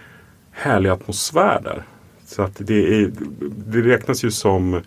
härlig 0.51 0.91
atmosfär 0.91 1.61
där. 1.65 1.83
Så 2.27 2.43
att 2.43 2.57
det, 2.59 3.01
är, 3.01 3.11
det 3.67 3.81
räknas 3.81 4.25
ju 4.25 4.31
som 4.31 4.81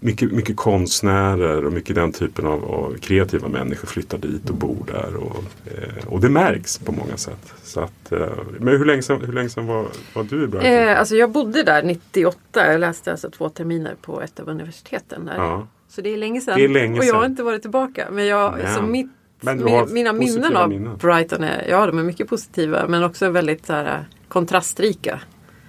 mycket, 0.00 0.32
mycket 0.32 0.56
konstnärer 0.56 1.64
och 1.64 1.72
mycket 1.72 1.94
den 1.94 2.12
typen 2.12 2.46
av, 2.46 2.64
av 2.64 2.94
kreativa 3.00 3.48
människor 3.48 3.88
flyttar 3.88 4.18
dit 4.18 4.50
och 4.50 4.56
bor 4.56 4.76
där. 4.86 5.16
Och, 5.16 5.44
eh, 5.66 6.06
och 6.08 6.20
det 6.20 6.28
märks 6.28 6.78
på 6.78 6.92
många 6.92 7.16
sätt. 7.16 7.52
Så 7.62 7.80
att, 7.80 8.12
eh, 8.12 8.18
men 8.58 8.68
hur 8.78 8.84
länge 8.84 9.02
sedan, 9.02 9.20
hur 9.26 9.32
länge 9.32 9.48
sedan 9.48 9.66
var, 9.66 9.86
var 10.14 10.22
du 10.24 10.44
i 10.44 10.46
Brighton? 10.46 10.72
Eh, 10.72 10.98
alltså 10.98 11.16
jag 11.16 11.30
bodde 11.30 11.62
där 11.62 11.82
98. 11.82 12.38
Jag 12.72 12.80
läste 12.80 13.10
alltså 13.10 13.30
två 13.30 13.48
terminer 13.48 13.94
på 14.02 14.22
ett 14.22 14.40
av 14.40 14.48
universiteten 14.48 15.24
där. 15.24 15.36
Ja. 15.36 15.66
Så 15.88 16.00
det 16.00 16.12
är 16.12 16.16
länge 16.16 16.40
sedan. 16.40 16.54
Det 16.58 16.64
är 16.64 16.68
länge 16.68 16.98
och 16.98 17.04
jag 17.04 17.14
har 17.14 17.22
sedan. 17.22 17.30
inte 17.30 17.42
varit 17.42 17.62
tillbaka. 17.62 18.08
Men 18.12 18.26
jag, 18.26 18.54
Nej. 18.64 18.74
så 18.74 18.82
mitt, 18.82 19.10
Men 19.40 19.64
mina 19.92 20.12
minnen 20.12 20.56
av 20.56 20.68
minnen. 20.68 20.96
Brighton 20.96 21.44
är, 21.44 21.66
ja, 21.70 21.86
de 21.86 21.98
är 21.98 22.02
mycket 22.02 22.28
positiva 22.28 22.88
men 22.88 23.02
också 23.04 23.30
väldigt 23.30 23.66
så 23.66 23.72
här, 23.72 24.08
kontrastrika. 24.28 25.20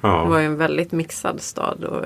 Det 0.01 0.07
var 0.07 0.29
Ja. 0.29 0.39
ju 0.39 0.45
en 0.45 0.57
väldigt 0.57 0.91
mixad 0.91 1.41
stad. 1.41 1.83
Och, 1.83 2.05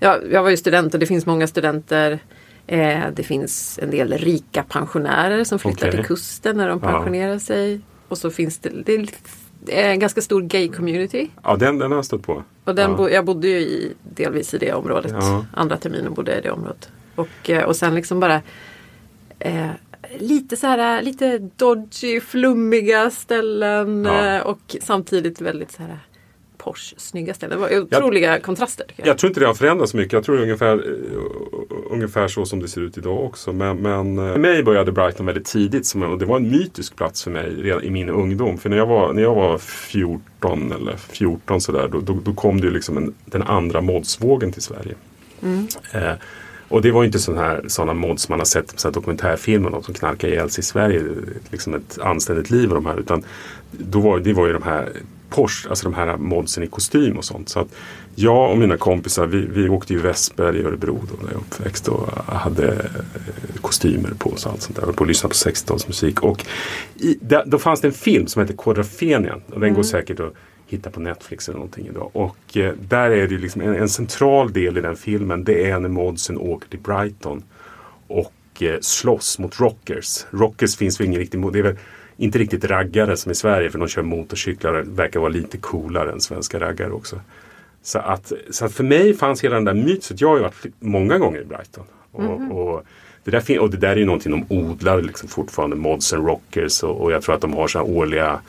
eh, 0.00 0.08
ja, 0.08 0.18
jag 0.32 0.42
var 0.42 0.50
ju 0.50 0.56
student 0.56 0.94
och 0.94 1.00
det 1.00 1.06
finns 1.06 1.26
många 1.26 1.46
studenter. 1.46 2.18
Eh, 2.66 3.00
det 3.14 3.22
finns 3.22 3.78
en 3.82 3.90
del 3.90 4.12
rika 4.12 4.62
pensionärer 4.62 5.44
som 5.44 5.58
flyttar 5.58 5.88
Okej. 5.88 5.90
till 5.98 6.04
kusten 6.06 6.56
när 6.56 6.68
de 6.68 6.80
Ja. 6.82 6.90
pensionerar 6.90 7.38
sig. 7.38 7.80
Och 8.08 8.18
så 8.18 8.30
finns 8.30 8.58
det, 8.58 8.70
det 8.84 9.82
är 9.84 9.90
en 9.90 9.98
ganska 9.98 10.20
stor 10.20 10.42
gay 10.42 10.68
community. 10.68 11.30
ja, 11.44 11.56
den, 11.56 11.78
den 11.78 11.90
har 11.90 11.98
jag 11.98 12.04
stött 12.04 12.22
på. 12.22 12.42
Och 12.64 12.74
den 12.74 12.90
ja. 12.90 12.96
bo, 12.96 13.08
jag 13.08 13.24
bodde 13.24 13.48
ju 13.48 13.58
i, 13.58 13.92
delvis 14.14 14.54
i 14.54 14.58
det 14.58 14.72
området. 14.72 15.12
Ja. 15.20 15.46
Andra 15.54 15.76
terminen 15.76 16.14
bodde 16.14 16.30
jag 16.30 16.38
i 16.38 16.42
det 16.42 16.50
området. 16.50 16.88
Och, 17.14 17.50
eh, 17.50 17.64
och 17.64 17.76
sen 17.76 17.94
liksom 17.94 18.20
bara 18.20 18.42
eh, 19.38 19.68
lite 20.18 20.56
så 20.56 20.66
här 20.66 21.02
lite 21.02 21.38
dodgy, 21.38 22.20
flummiga 22.20 23.10
ställen 23.10 24.04
Ja. 24.04 24.36
eh, 24.36 24.42
och 24.42 24.76
samtidigt 24.82 25.40
väldigt 25.40 25.72
så 25.72 25.82
här 25.82 25.98
Snygga 26.76 27.34
ställen. 27.34 27.60
Det 27.60 27.80
var 27.80 27.80
otroliga 27.80 28.40
kontraster. 28.40 28.84
Tycker 28.84 29.02
jag. 29.02 29.08
Jag 29.08 29.18
tror 29.18 29.30
inte 29.30 29.40
det 29.40 29.46
har 29.46 29.54
förändrats 29.54 29.90
så 29.90 29.96
mycket. 29.96 30.12
Jag 30.12 30.24
tror 30.24 30.36
det 30.36 30.40
är 30.40 30.44
ungefär, 30.44 30.74
eh, 30.74 31.92
ungefär 31.92 32.28
så 32.28 32.46
som 32.46 32.60
det 32.60 32.68
ser 32.68 32.80
ut 32.80 32.98
idag 32.98 33.24
också. 33.24 33.52
Men, 33.52 33.76
men 33.76 34.18
eh, 34.18 34.32
för 34.32 34.40
mig 34.40 34.62
började 34.62 34.92
Brighton 34.92 35.26
väldigt 35.26 35.46
tidigt. 35.46 35.86
Som, 35.86 36.02
och 36.02 36.18
det 36.18 36.26
var 36.26 36.36
en 36.36 36.50
mytisk 36.50 36.96
plats 36.96 37.24
för 37.24 37.30
mig 37.30 37.54
redan 37.62 37.82
i 37.82 37.90
min 37.90 38.08
ungdom. 38.08 38.58
För 38.58 38.68
när 38.68 38.76
jag 38.76 38.86
var, 38.86 39.12
när 39.12 39.22
jag 39.22 39.34
var 39.34 39.58
14 39.58 40.72
eller 40.72 40.96
14 40.96 41.60
sådär. 41.60 41.88
Då, 41.92 42.00
då, 42.00 42.18
då 42.24 42.32
kom 42.34 42.60
det 42.60 42.66
ju 42.66 42.72
liksom 42.72 42.96
en, 42.96 43.14
den 43.24 43.42
andra 43.42 43.80
modsvågen 43.80 44.52
till 44.52 44.62
Sverige. 44.62 44.94
Eh, 45.92 46.12
och 46.68 46.82
det 46.82 46.90
var 46.90 47.02
ju 47.02 47.06
inte 47.06 47.18
sån 47.18 47.38
här, 47.38 47.64
sådana 47.66 47.94
mods 47.94 48.28
man 48.28 48.38
har 48.38 48.46
sett 48.46 48.84
i 48.84 48.90
dokumentärfilmer. 48.90 49.70
De 49.70 49.82
som 49.82 49.94
knarkar 49.94 50.28
ihjäl 50.28 50.50
sig 50.50 50.62
i 50.62 50.64
Sverige. 50.64 51.02
Liksom 51.50 51.74
ett 51.74 51.98
anständigt 51.98 52.50
liv 52.50 52.68
och 52.68 52.74
de 52.74 52.86
här. 52.86 53.00
Utan 53.00 53.22
då 53.70 54.00
var, 54.00 54.18
det 54.18 54.32
var 54.32 54.46
ju 54.46 54.52
de 54.52 54.62
här 54.62 54.88
Porsche, 55.30 55.68
alltså 55.68 55.84
de 55.84 55.94
här 55.94 56.16
modsen 56.16 56.62
i 56.62 56.66
kostym 56.66 57.16
och 57.18 57.24
sånt. 57.24 57.48
Så 57.48 57.60
att 57.60 57.68
jag 58.14 58.50
och 58.50 58.58
mina 58.58 58.76
kompisar 58.76 59.26
vi, 59.26 59.46
vi 59.46 59.68
åkte 59.68 59.92
ju 59.92 59.98
Vesper 59.98 60.56
i 60.56 60.62
Örebro 60.62 61.00
då 61.10 61.24
när 61.24 61.32
jag 61.32 61.40
uppväxt 61.40 61.88
och 61.88 62.08
hade 62.26 62.72
eh, 62.72 63.60
kostymer 63.60 64.10
på 64.18 64.30
oss 64.30 64.46
och 64.46 64.52
allt 64.52 64.62
sånt 64.62 64.76
där. 64.76 64.88
Och 64.88 64.96
på 64.96 65.04
att 65.04 65.08
lyssna 65.08 65.28
på 65.28 65.34
60-talsmusik. 65.34 66.20
Och 66.20 66.44
i, 66.94 67.18
där, 67.20 67.42
då 67.46 67.58
fanns 67.58 67.80
det 67.80 67.88
en 67.88 67.94
film 67.94 68.26
som 68.26 68.42
heter 68.42 68.54
Quadrafenian. 68.54 69.42
Och 69.46 69.60
den 69.60 69.74
går 69.74 69.82
säkert 69.82 70.20
att 70.20 70.34
hitta 70.66 70.90
på 70.90 71.00
Netflix 71.00 71.48
eller 71.48 71.58
någonting 71.58 71.86
idag. 71.86 72.10
Och 72.12 72.56
eh, 72.56 72.74
där 72.88 73.10
är 73.10 73.28
det 73.28 73.38
liksom 73.38 73.60
en, 73.60 73.74
en 73.74 73.88
central 73.88 74.52
del 74.52 74.78
i 74.78 74.80
den 74.80 74.96
filmen. 74.96 75.44
Det 75.44 75.70
är 75.70 75.78
när 75.78 75.88
modsen 75.88 76.38
åker 76.38 76.68
till 76.68 76.80
Brighton 76.80 77.42
och 78.06 78.62
eh, 78.62 78.76
slåss 78.80 79.38
mot 79.38 79.60
rockers. 79.60 80.26
Rockers 80.30 80.76
finns 80.76 81.00
väl 81.00 81.06
ingen 81.06 81.20
riktig 81.20 81.38
mod. 81.40 81.52
Det 81.52 81.58
är 81.58 81.62
väl 81.62 81.76
inte 82.18 82.38
riktigt 82.38 82.64
raggare 82.64 83.16
som 83.16 83.32
i 83.32 83.34
Sverige 83.34 83.70
för 83.70 83.78
de 83.78 83.88
kör 83.88 84.02
motorcyklar 84.02 84.74
och 84.74 84.98
verkar 84.98 85.20
vara 85.20 85.30
lite 85.30 85.58
coolare 85.58 86.12
än 86.12 86.20
svenska 86.20 86.60
raggare 86.60 86.90
också. 86.90 87.20
Så 87.82 87.98
att, 87.98 88.32
så 88.50 88.64
att 88.64 88.72
för 88.72 88.84
mig 88.84 89.14
fanns 89.14 89.44
hela 89.44 89.54
den 89.54 89.64
där 89.64 89.74
mytet. 89.74 90.20
Jag 90.20 90.28
har 90.28 90.36
ju 90.36 90.42
varit 90.42 90.66
många 90.78 91.18
gånger 91.18 91.40
i 91.40 91.44
Brighton. 91.44 91.84
Och, 92.12 92.58
och, 92.58 92.84
det 93.24 93.30
där, 93.30 93.58
och 93.58 93.70
det 93.70 93.76
där 93.76 93.88
är 93.88 93.96
ju 93.96 94.04
någonting 94.04 94.32
de 94.32 94.56
odlar 94.56 95.02
liksom 95.02 95.28
fortfarande, 95.28 95.76
mods 95.76 96.12
and 96.12 96.26
rockers. 96.26 96.82
Och, 96.82 97.00
och 97.00 97.12
jag 97.12 97.22
tror 97.22 97.34
att 97.34 97.40
de 97.40 97.52
har 97.52 97.68
så 97.68 97.78
här 97.78 97.86
årliga 97.86 98.40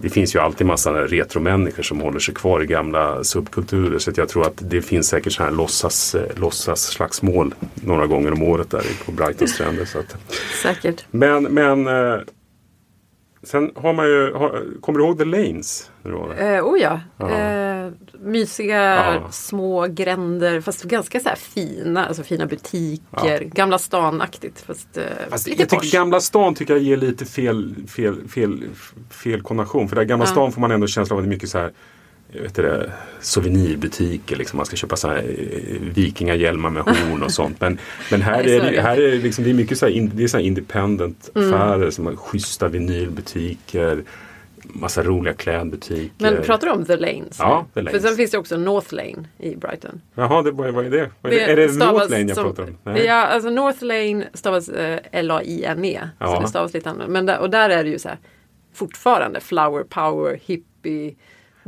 det 0.00 0.10
finns 0.10 0.34
ju 0.34 0.38
alltid 0.38 0.66
massa 0.66 0.92
retromänniskor 0.92 1.82
som 1.82 2.00
håller 2.00 2.18
sig 2.18 2.34
kvar 2.34 2.62
i 2.62 2.66
gamla 2.66 3.24
subkulturer. 3.24 3.98
Så 3.98 4.12
jag 4.16 4.28
tror 4.28 4.46
att 4.46 4.56
det 4.58 4.82
finns 4.82 5.08
säkert 5.08 5.32
så 5.32 5.42
här 5.42 5.50
låtsas, 5.50 6.16
låtsas 6.36 6.82
slagsmål 6.82 7.54
några 7.74 8.06
gånger 8.06 8.32
om 8.32 8.42
året 8.42 8.70
där 8.70 8.82
på 9.04 9.12
Brightons 9.12 9.50
stränder. 9.50 9.84
Så 9.84 9.98
att. 9.98 10.16
Säkert. 10.62 11.04
Men, 11.10 11.42
men 11.42 11.86
eh, 11.86 12.20
sen 13.42 13.70
har 13.76 13.92
man 13.92 14.06
ju, 14.06 14.32
har, 14.32 14.64
kommer 14.80 14.98
du 14.98 15.04
ihåg 15.04 15.18
The 15.18 15.24
Lanes? 15.24 15.90
När 16.02 16.10
du 16.12 16.18
var 16.18 16.28
där? 16.34 16.56
Eh, 16.56 16.64
oh 16.66 16.78
ja. 16.80 17.00
Ja. 17.16 17.30
Eh, 17.30 17.90
mysiga 18.20 18.78
Ja. 19.14 19.28
små 19.30 19.86
gränder 19.86 20.60
fast 20.60 20.82
ganska 20.84 21.20
så 21.20 21.30
fina, 21.36 22.06
alltså 22.06 22.22
fina 22.22 22.46
butiker. 22.46 23.40
Gamla 23.40 23.78
stan-aktigt 23.78 24.60
fast, 24.60 24.96
eh, 24.96 25.02
Fast 25.30 25.48
lite 25.48 25.62
jag 25.62 25.68
tycker. 25.68 25.98
Gamla 25.98 26.20
stan 26.20 26.54
tycker 26.54 26.74
jag 26.74 26.82
ger 26.82 26.96
lite 26.96 27.24
fel, 27.24 27.74
fel, 27.88 28.28
fel, 28.28 28.64
fel 29.10 29.42
konnotation. 29.42 29.88
För 29.88 29.96
där 29.96 30.02
Gamla 30.04 30.24
Ja. 30.24 30.30
stan 30.30 30.52
får 30.52 30.60
man 30.60 30.70
ändå 30.70 30.86
känsla 30.86 31.14
av 31.14 31.18
att 31.18 31.24
det 31.24 31.28
är 31.28 31.34
mycket 31.34 31.48
så 31.48 31.58
här 31.58 31.72
vet 32.32 32.54
det, 32.54 32.92
souvenirbutiker. 33.20 34.36
Liksom. 34.36 34.56
Man 34.56 34.66
ska 34.66 34.76
köpa 34.76 34.96
så 34.96 35.08
här, 35.08 35.16
eh, 35.18 35.80
vikingahjälmar 35.94 36.70
med 36.70 36.82
horn 36.82 37.22
och 37.22 37.30
sånt. 37.32 37.60
Men, 37.60 37.78
men 38.10 38.22
här, 38.22 38.42
Nej, 38.44 38.56
är 38.56 38.72
det, 38.72 38.80
här 38.80 38.96
är 38.96 39.10
det, 39.10 39.16
liksom, 39.18 39.44
det 39.44 39.50
är 39.50 39.54
mycket 39.54 39.78
så 39.78 39.86
här, 39.86 39.92
in, 39.92 40.10
det 40.14 40.24
är 40.24 40.28
så 40.28 40.38
independent 40.38 41.30
Mm. 41.34 41.54
affärer. 41.54 41.90
Som 41.90 42.06
har 42.06 42.16
schyssta 42.16 42.68
vinylbutiker. 42.68 44.02
Massa 44.70 45.02
roliga 45.02 45.34
klädbutiker. 45.34 46.10
Men 46.18 46.42
pratar 46.42 46.66
du 46.66 46.72
om 46.72 46.84
The 46.84 46.96
Lanes? 46.96 47.36
Ja, 47.38 47.66
The 47.68 47.72
För 47.74 47.82
Lanes. 47.82 48.02
sen 48.02 48.16
finns 48.16 48.30
det 48.30 48.38
också 48.38 48.56
North 48.56 48.94
Lane 48.94 49.28
i 49.38 49.56
Brighton. 49.56 50.00
Jaha, 50.14 50.42
det, 50.42 50.50
vad, 50.50 50.68
är 50.86 50.90
det? 50.90 51.10
Vad 51.20 51.32
är 51.32 51.36
det, 51.36 51.42
är 51.52 51.56
det 51.56 51.72
North 51.78 52.10
Lane 52.10 52.22
jag 52.22 52.34
som- 52.34 52.44
pratar 52.44 52.62
om? 52.62 52.76
Nej. 52.84 53.04
Ja, 53.06 53.14
alltså 53.26 53.50
North 53.50 53.84
Lane 53.84 54.28
stavas 54.34 54.68
eh, 54.68 54.98
L-A-I-N-E. 55.12 56.00
Ja. 56.18 56.34
Så 56.34 56.40
det 56.40 56.48
stavas 56.48 56.74
lite 56.74 56.90
annorlunda. 56.90 57.12
Men 57.12 57.26
där, 57.26 57.38
och 57.38 57.50
där 57.50 57.70
är 57.70 57.84
det 57.84 57.90
ju 57.90 57.98
så 57.98 58.08
här 58.08 58.18
fortfarande 58.74 59.40
flower 59.40 59.82
power, 59.84 60.40
hippie. 60.46 61.14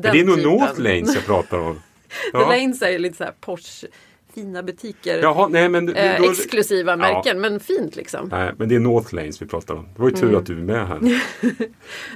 Den 0.03 0.13
det 0.13 0.21
är 0.21 0.25
nog 0.25 0.37
typen. 0.37 0.51
North 0.53 0.81
Lanes 0.81 1.15
jag 1.15 1.25
pratar 1.27 1.59
om. 1.59 1.81
The 2.33 2.39
Lanes 2.39 2.83
är 2.83 2.99
lite 2.99 3.17
så 3.17 3.25
här 3.25 3.33
Porsche, 3.41 3.87
fina 4.35 4.63
butiker. 4.63 5.19
Jaha, 5.23 5.49
nej 5.49 5.69
men... 5.69 5.87
då- 5.87 5.93
eh, 5.93 6.19
då- 6.23 6.31
exklusiva 6.31 6.93
Ja. 6.93 6.97
märken 6.97 7.41
men 7.41 7.61
fint 7.61 7.97
liksom. 7.97 8.29
Nej, 8.29 8.53
men 8.59 8.69
det 8.69 8.75
är 8.75 8.79
North 8.81 9.15
Lanes 9.15 9.43
vi 9.43 9.47
pratar 9.47 9.75
om. 9.75 9.89
Det 9.97 10.03
var 10.03 10.09
ju 10.09 10.15
tur 10.17 10.37
att 10.39 10.47
du 10.47 10.53
är 10.53 10.63
med 10.63 10.89
här. 10.89 10.97
Mm. 10.97 11.13
Ja, 11.41 11.51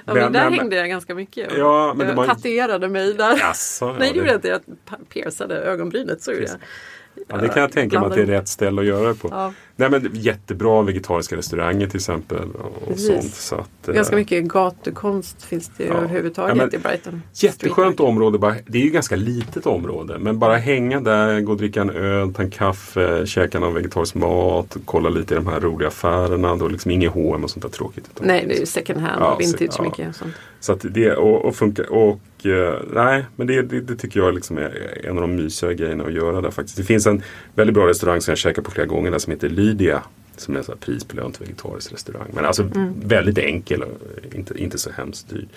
men, 0.05 0.15
Men- 0.15 0.33
där 0.33 0.51
men- 0.51 0.53
hängde 0.59 0.77
jag 0.77 0.89
ganska 0.89 1.15
mycket. 1.15 1.49
Ja, 1.59 1.95
men 1.97 2.07
det 2.07 2.13
jag 2.13 2.17
var- 2.17 2.27
tatuerade 2.27 2.89
mig 2.89 3.15
där. 3.15 3.39
Jaså, 3.39 3.85
ja, 3.85 3.97
Nej, 3.99 4.11
det 4.13 4.19
gjorde 4.19 4.39
det- 4.39 4.49
jag 4.49 4.59
inte. 4.59 4.83
Jag 4.89 5.09
piercade 5.09 5.57
ögonbrynet. 5.57 6.23
Så 6.23 6.33
gjorde 6.33 6.45
jag. 6.45 6.57
Ja, 7.29 7.37
det 7.37 7.49
kan 7.49 7.63
jag 7.63 7.73
tänka 7.73 8.01
mig 8.01 8.07
att 8.09 8.15
det 8.15 8.23
är 8.23 8.27
rätt 8.27 8.49
ställe 8.49 8.81
att 8.81 8.87
göra 8.87 9.09
det 9.09 9.15
på. 9.15 9.29
Ja. 9.31 9.53
Nej, 9.77 9.91
men 9.91 10.11
jättebra 10.13 10.83
vegetariska 10.83 11.37
restauranger 11.37 11.87
till 11.87 11.97
exempel. 11.97 12.49
Och 12.51 12.89
Precis. 12.89 13.07
sånt, 13.07 13.35
så 13.35 13.55
att, 13.55 13.89
eh, 13.89 13.95
Ganska 13.95 14.17
mycket 14.17 14.45
gatukonst 14.45 15.43
finns 15.43 15.71
det 15.77 15.85
Ja. 15.85 15.95
överhuvudtaget 15.95 16.57
Ja, 16.57 16.63
men 16.65 16.75
i 16.75 16.79
Brighton. 16.79 17.23
Jätteskönt 17.35 18.01
område. 18.01 18.39
Bara, 18.39 18.55
det 18.67 18.79
är 18.79 18.83
ju 18.83 18.91
ganska 18.91 19.17
litet 19.17 19.67
område. 19.67 20.19
Men 20.19 20.39
bara 20.39 20.57
hänga 20.57 21.01
där, 21.01 21.41
gå 21.41 21.53
och 21.53 21.59
dricka 21.59 21.81
en 21.81 21.91
öl, 21.91 22.35
ta 22.35 22.43
en 22.43 22.51
kaffe, 22.51 23.27
käka 23.27 23.61
någon 23.61 23.75
vegetarisk 23.75 24.15
mat, 24.15 24.77
kolla 24.85 25.09
lite 25.09 25.35
i 25.35 25.37
de 25.37 25.47
här 25.47 25.61
roliga 25.61 25.89
affärerna. 25.89 26.57
Då 26.57 26.69
liksom 26.69 26.91
inget 26.91 27.13
H&M 27.13 27.45
och 27.45 27.51
sånt 27.51 27.63
där 27.63 27.71
tråkigt. 27.71 28.11
Nej, 28.21 28.45
det 28.49 28.55
är 28.57 28.61
ju 28.61 28.67
second 28.67 29.01
hand 29.01 29.23
och 29.23 29.41
vintage 29.41 29.81
mycket. 29.83 30.17
Sånt. 30.17 30.33
Så 30.61 30.73
att 30.73 30.81
det 30.91 31.13
och, 31.15 31.45
och 31.45 31.57
funkar. 31.57 31.93
Och 31.93 32.21
Och 32.45 32.51
eh, 32.51 32.81
nej, 32.93 33.25
men 33.37 33.47
det, 33.47 33.63
det, 33.63 33.81
det 33.81 33.97
tycker 33.97 34.21
jag 34.21 34.35
liksom 34.35 34.59
är 34.59 35.01
en 35.05 35.17
av 35.17 35.21
de 35.21 35.37
mysigare 35.37 35.75
grejerna 35.75 36.05
att 36.05 36.13
göra 36.13 36.41
där 36.41 36.51
faktiskt. 36.51 36.77
Det 36.77 36.85
finns 36.85 37.07
en 37.07 37.23
väldigt 37.55 37.75
bra 37.75 37.87
restaurang 37.87 38.21
som 38.21 38.31
jag 38.31 38.39
käkar 38.39 38.63
på 38.63 38.71
flera 38.71 38.87
gånger 38.87 39.11
där 39.11 39.19
som 39.19 39.31
heter 39.31 39.49
Lydia. 39.49 40.03
Som 40.37 40.57
är 40.57 40.71
en 40.71 40.79
prisbelönt 40.79 41.41
vegetarisk 41.41 41.93
restaurang. 41.93 42.31
Men 42.35 42.45
alltså 42.45 42.71
väldigt 43.03 43.39
enkel 43.39 43.83
och 43.83 44.35
inte, 44.35 44.63
inte 44.63 44.79
så 44.79 44.91
hemskt 44.91 45.31
dyr. 45.31 45.49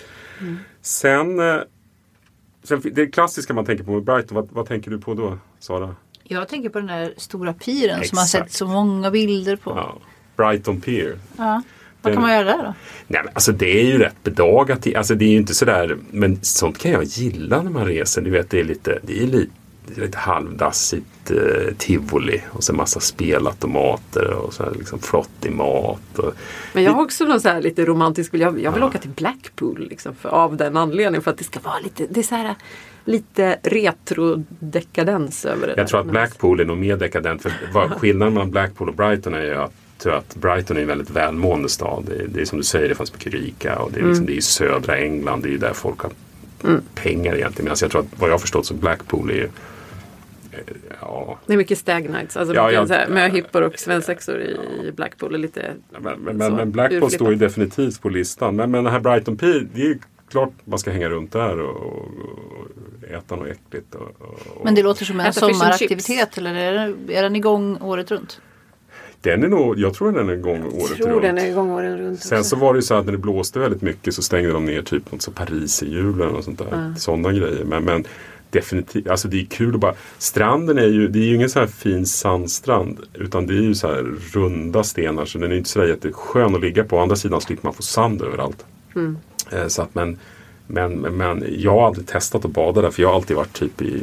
Sen, 0.81 1.39
eh, 1.39 1.55
sen, 2.63 2.81
det 2.91 3.07
klassiska 3.07 3.53
man 3.53 3.65
tänker 3.65 3.83
på 3.83 3.91
med 3.91 4.03
Brighton, 4.03 4.35
vad, 4.35 4.49
vad 4.51 4.67
tänker 4.67 4.91
du 4.91 4.99
på 4.99 5.13
då 5.13 5.37
Sara? 5.59 5.95
Jag 6.23 6.47
tänker 6.47 6.69
på 6.69 6.79
den 6.79 6.87
där 6.87 7.13
stora 7.17 7.53
piren 7.53 8.03
som 8.03 8.15
man 8.15 8.23
Exakt. 8.23 8.29
sett 8.29 8.51
så 8.51 8.67
många 8.67 9.11
bilder 9.11 9.55
på. 9.55 9.71
Ja. 9.71 9.77
Ja, 9.77 10.01
Brighton 10.35 10.81
Pier. 10.81 11.17
Vad 12.07 12.13
kan 12.13 12.21
man 12.21 12.33
göra 12.33 12.57
då? 12.57 12.73
Nej, 13.07 13.21
men 13.23 13.33
alltså 13.33 13.51
det 13.51 13.79
är 13.79 13.85
ju 13.85 13.97
rätt 13.97 14.23
bedagat. 14.23 14.87
Alltså 14.95 15.15
det 15.15 15.25
är 15.25 15.29
ju 15.29 15.37
inte 15.37 15.53
sådär, 15.53 15.97
men 16.11 16.39
sånt 16.41 16.77
kan 16.77 16.91
jag 16.91 17.03
gilla 17.03 17.61
när 17.61 17.71
man 17.71 17.85
reser. 17.85 18.21
Du 18.21 18.29
vet, 18.29 18.49
det 18.49 18.59
är 18.59 18.63
lite, 18.63 18.99
det 19.03 19.23
är 19.23 19.27
lite, 19.27 19.51
det 19.87 20.01
är 20.01 20.05
lite 20.05 20.17
halvdassigt 20.17 21.31
eh, 21.31 21.73
tivoli 21.77 22.41
och 22.51 22.63
så 22.63 22.73
massa 22.73 22.99
spelautomater 22.99 24.33
och 24.33 24.53
så 24.53 24.63
här 24.63 24.71
liksom 24.71 24.99
flottig 24.99 25.51
mat. 25.51 26.19
Och, 26.19 26.33
Men 26.73 26.83
jag 26.83 26.91
har 26.91 27.03
också 27.03 27.25
någon 27.25 27.41
så 27.41 27.49
här 27.49 27.61
lite 27.61 27.85
romantisk. 27.85 28.33
Jag, 28.33 28.61
jag 28.61 28.71
vill 28.71 28.83
åka 28.83 28.97
till 28.97 29.09
Blackpool 29.09 29.87
liksom, 29.89 30.15
för, 30.15 30.29
av 30.29 30.57
den 30.57 30.77
anledningen. 30.77 31.21
För 31.21 31.31
att 31.31 31.37
det 31.37 31.43
ska 31.43 31.59
vara 31.59 31.79
lite, 31.79 32.07
det 32.09 32.19
är 32.19 32.23
så 32.23 32.35
här, 32.35 32.55
lite 33.05 33.59
retro-dekadens 33.63 35.45
över 35.45 35.61
det 35.61 35.67
jag 35.67 35.77
där. 35.77 35.85
tror 35.85 35.99
att 35.99 36.07
Blackpool 36.07 36.59
är 36.59 36.65
nog 36.65 36.77
mer 36.77 36.97
dekadent. 36.97 37.41
För 37.41 37.51
vad, 37.73 37.91
skillnaden 37.99 38.33
mellan 38.33 38.51
Blackpool 38.51 38.89
och 38.89 38.95
Brighton 38.95 39.33
är 39.33 39.43
ju 39.43 39.55
att 39.55 39.73
tror 39.97 40.13
att 40.13 40.35
Brighton 40.35 40.77
är 40.77 40.81
en 40.81 40.87
väldigt 40.87 41.09
välmående 41.09 41.69
stad. 41.69 42.03
Det 42.07 42.15
är, 42.23 42.27
det 42.27 42.41
är 42.41 42.45
som 42.45 42.57
du 42.57 42.63
säger, 42.63 42.89
det 42.89 42.95
fanns 42.95 43.13
mycket 43.13 43.33
rika 43.33 43.79
och 43.79 43.91
det 43.91 43.99
är, 43.99 44.03
liksom, 44.03 44.25
det 44.25 44.33
är 44.33 44.37
i 44.37 44.41
södra 44.41 44.97
England. 44.97 45.43
Det 45.43 45.49
är 45.49 45.51
ju 45.51 45.57
där 45.57 45.73
folk 45.73 45.99
har 45.99 46.11
pengar 46.95 47.35
egentligen. 47.35 47.65
Medan 47.65 47.77
jag 47.81 47.91
tror 47.91 48.01
att 48.01 48.19
vad 48.19 48.29
jag 48.29 48.33
har 48.33 48.39
förstått 48.39 48.65
så 48.65 48.73
Blackpool 48.73 49.29
är 49.29 49.33
ju 49.33 49.43
eh, 50.51 50.59
Ja, 51.01 51.39
Det 51.45 51.53
är 51.53 51.57
mycket 51.57 51.77
stag 51.77 52.09
nights, 52.09 52.37
alltså 52.37 52.55
Ja, 52.55 52.85
här, 52.89 53.07
möhippor 53.09 53.61
och 53.61 53.79
svensexor 53.79 54.41
i 54.41 54.91
Blackpool. 54.95 55.35
är 55.35 55.39
Lite, 55.39 55.73
men, 55.99 56.19
men, 56.19 56.39
Så, 56.39 56.55
men 56.55 56.71
Blackpool 56.71 56.97
urflippat. 56.97 57.13
står 57.13 57.29
ju 57.29 57.35
definitivt 57.35 58.01
på 58.01 58.09
listan. 58.09 58.55
Men, 58.55 58.71
men 58.71 58.83
den 58.83 58.93
här 58.93 58.99
Brighton 58.99 59.37
Pier, 59.37 59.67
det 59.73 59.81
är 59.81 59.85
ju 59.85 59.99
klart 60.29 60.53
man 60.65 60.79
ska 60.79 60.91
hänga 60.91 61.09
runt 61.09 61.31
där 61.31 61.59
och, 61.59 61.75
och 61.85 61.97
äta 63.09 63.35
något 63.35 63.47
äckligt. 63.47 63.95
Och, 63.95 64.01
och, 64.55 64.65
Men 64.65 64.75
det 64.75 64.83
låter 64.83 65.05
som 65.05 65.19
en 65.19 65.33
sommaraktivitet 65.33 66.37
eller 66.37 66.55
är 67.11 67.21
den 67.21 67.35
igång 67.35 67.77
året 67.81 68.11
runt? 68.11 68.41
Den 69.21 69.43
är 69.43 69.47
nog, 69.47 69.79
jag 69.79 69.93
tror 69.93 70.11
den 70.11 70.29
är 70.29 70.33
igång 70.33 70.63
året 70.65 70.97
tror 70.97 71.09
runt. 71.09 71.21
den 71.21 71.37
är 71.37 71.45
igång 71.45 71.69
åren 71.71 71.97
runt. 71.97 72.19
Sen 72.23 72.39
också. 72.39 72.49
så 72.49 72.55
var 72.55 72.73
det 72.73 72.77
ju 72.77 72.81
så 72.81 72.93
att 72.93 73.05
när 73.05 73.11
det 73.11 73.17
blåste 73.17 73.59
väldigt 73.59 73.81
mycket 73.81 74.13
så 74.13 74.21
stängde 74.21 74.51
de 74.51 74.65
ner 74.65 74.81
typ 74.81 75.11
något 75.11 75.21
så 75.21 75.31
Paris 75.31 75.83
i 75.83 75.89
julen 75.91 76.29
och 76.35 76.43
sånt 76.43 76.59
där. 76.59 76.93
Sådana 76.97 77.31
grejer. 77.31 77.63
Men, 77.65 77.83
men 77.83 78.03
definitivt, 78.49 79.07
alltså 79.07 79.27
det 79.27 79.41
är 79.41 79.45
kul 79.45 79.73
att 79.75 79.79
bara 79.81 79.93
Stranden 80.17 80.77
är 80.77 80.87
ju, 80.87 81.07
det 81.07 81.19
är 81.19 81.23
ju 81.23 81.35
ingen 81.35 81.49
så 81.49 81.59
här 81.59 81.67
fin 81.67 82.05
sandstrand. 82.05 82.99
Utan 83.13 83.47
det 83.47 83.53
är 83.53 83.61
ju 83.61 83.75
så 83.75 83.87
här 83.87 84.05
runda 84.33 84.83
stenar 84.83 85.25
så 85.25 85.37
den 85.37 85.51
är 85.51 85.55
inte 85.55 85.69
så 85.69 85.79
där 85.79 85.87
jätteskön 85.87 86.55
att 86.55 86.61
ligga 86.61 86.83
på. 86.83 86.97
Å 86.97 86.99
andra 86.99 87.15
sidan 87.15 87.41
slipper 87.41 87.63
man 87.67 87.73
få 87.73 87.81
sand 87.81 88.21
överallt. 88.21 88.65
Eh, 89.51 89.67
Så 89.67 89.81
att 89.81 89.95
men, 89.95 90.17
men, 90.67 90.93
men 90.99 91.43
jag 91.57 91.71
har 91.71 91.87
aldrig 91.87 92.07
testat 92.07 92.45
att 92.45 92.51
bada 92.51 92.81
där 92.81 92.91
för 92.91 93.01
jag 93.01 93.09
har 93.09 93.15
alltid 93.15 93.37
varit 93.37 93.53
typ 93.53 93.81
i 93.81 94.01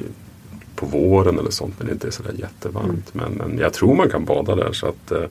på 0.77 0.87
våren 0.87 1.39
eller 1.39 1.51
sånt 1.51 1.75
men 1.79 1.87
det 1.87 1.93
inte 1.93 2.07
är 2.07 2.11
sådär 2.11 2.35
jättevarmt. 2.39 3.15
Men, 3.15 3.33
men 3.33 3.59
jag 3.59 3.73
tror 3.73 3.95
man 3.95 4.11
kan 4.11 4.25
bada 4.25 4.55
där. 4.55 4.73
Så 4.73 4.87
att, 4.87 5.11
eh, 5.11 5.23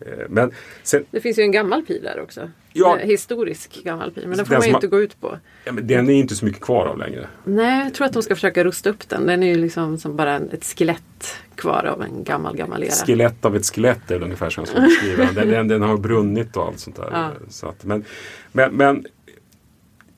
eh, 0.00 0.26
men 0.28 0.52
sen, 0.82 1.04
Det 1.10 1.20
finns 1.20 1.38
ju 1.38 1.42
en 1.42 1.52
gammal 1.52 1.82
pir 1.82 2.00
där 2.02 2.20
också. 2.20 2.50
Ja. 2.72 2.96
Historisk 2.96 3.84
gammal 3.84 4.10
pir. 4.10 4.26
Men 4.26 4.36
den 4.36 4.46
får 4.46 4.54
Den 4.54 4.60
man 4.60 4.68
ju 4.68 4.74
inte 4.74 4.86
gå 4.86 5.00
ut 5.00 5.20
på. 5.20 5.38
Ja, 5.64 5.72
men 5.72 5.86
den 5.86 6.08
är 6.08 6.14
inte 6.14 6.34
så 6.34 6.44
mycket 6.44 6.62
kvar 6.62 6.86
av 6.86 6.98
längre. 6.98 7.26
Nej, 7.44 7.84
jag 7.84 7.94
tror 7.94 8.06
att 8.06 8.12
de 8.12 8.22
ska 8.22 8.34
försöka 8.34 8.64
rusta 8.64 8.90
upp 8.90 9.08
den. 9.08 9.26
Den 9.26 9.42
är 9.42 9.46
ju 9.46 9.54
liksom 9.54 9.98
som 9.98 10.16
bara 10.16 10.36
ett 10.36 10.64
skelett 10.64 11.36
kvar 11.54 11.84
av 11.84 12.02
en 12.02 12.24
gammal, 12.24 12.56
gammal 12.56 12.84
era. 12.84 12.90
Skelett 12.90 13.44
av 13.44 13.56
ett 13.56 13.66
skelett 13.66 14.10
är 14.10 14.14
väl 14.14 14.22
ungefär 14.22 14.50
som 14.50 14.60
jag 14.60 14.68
skulle 14.68 14.86
beskriva 14.86 15.32
den. 15.32 15.48
Den, 15.48 15.68
den 15.68 15.82
har 15.82 15.96
brunnit 15.96 16.56
och 16.56 16.66
allt 16.66 16.80
sånt 16.80 16.96
där. 16.96 17.08
Ja. 17.12 17.30
Så 17.48 17.68
att, 17.68 17.84
men, 17.84 18.04
men, 18.52 18.74
men 18.74 19.06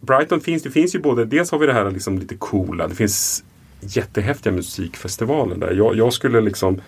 Brighton 0.00 0.40
finns, 0.40 0.62
det 0.62 0.70
finns 0.70 0.94
ju 0.94 0.98
både, 0.98 1.24
dels 1.24 1.50
har 1.50 1.58
vi 1.58 1.66
det 1.66 1.72
här 1.72 1.90
liksom 1.90 2.18
lite 2.18 2.34
coola, 2.34 2.88
det 2.88 2.94
finns 2.94 3.44
jättehäftiga 3.80 4.52
musikfestivaler 4.52 5.56
där. 5.56 5.72
Jag, 5.72 5.96
jag 5.96 6.12
skulle 6.12 6.40
liksom 6.40 6.80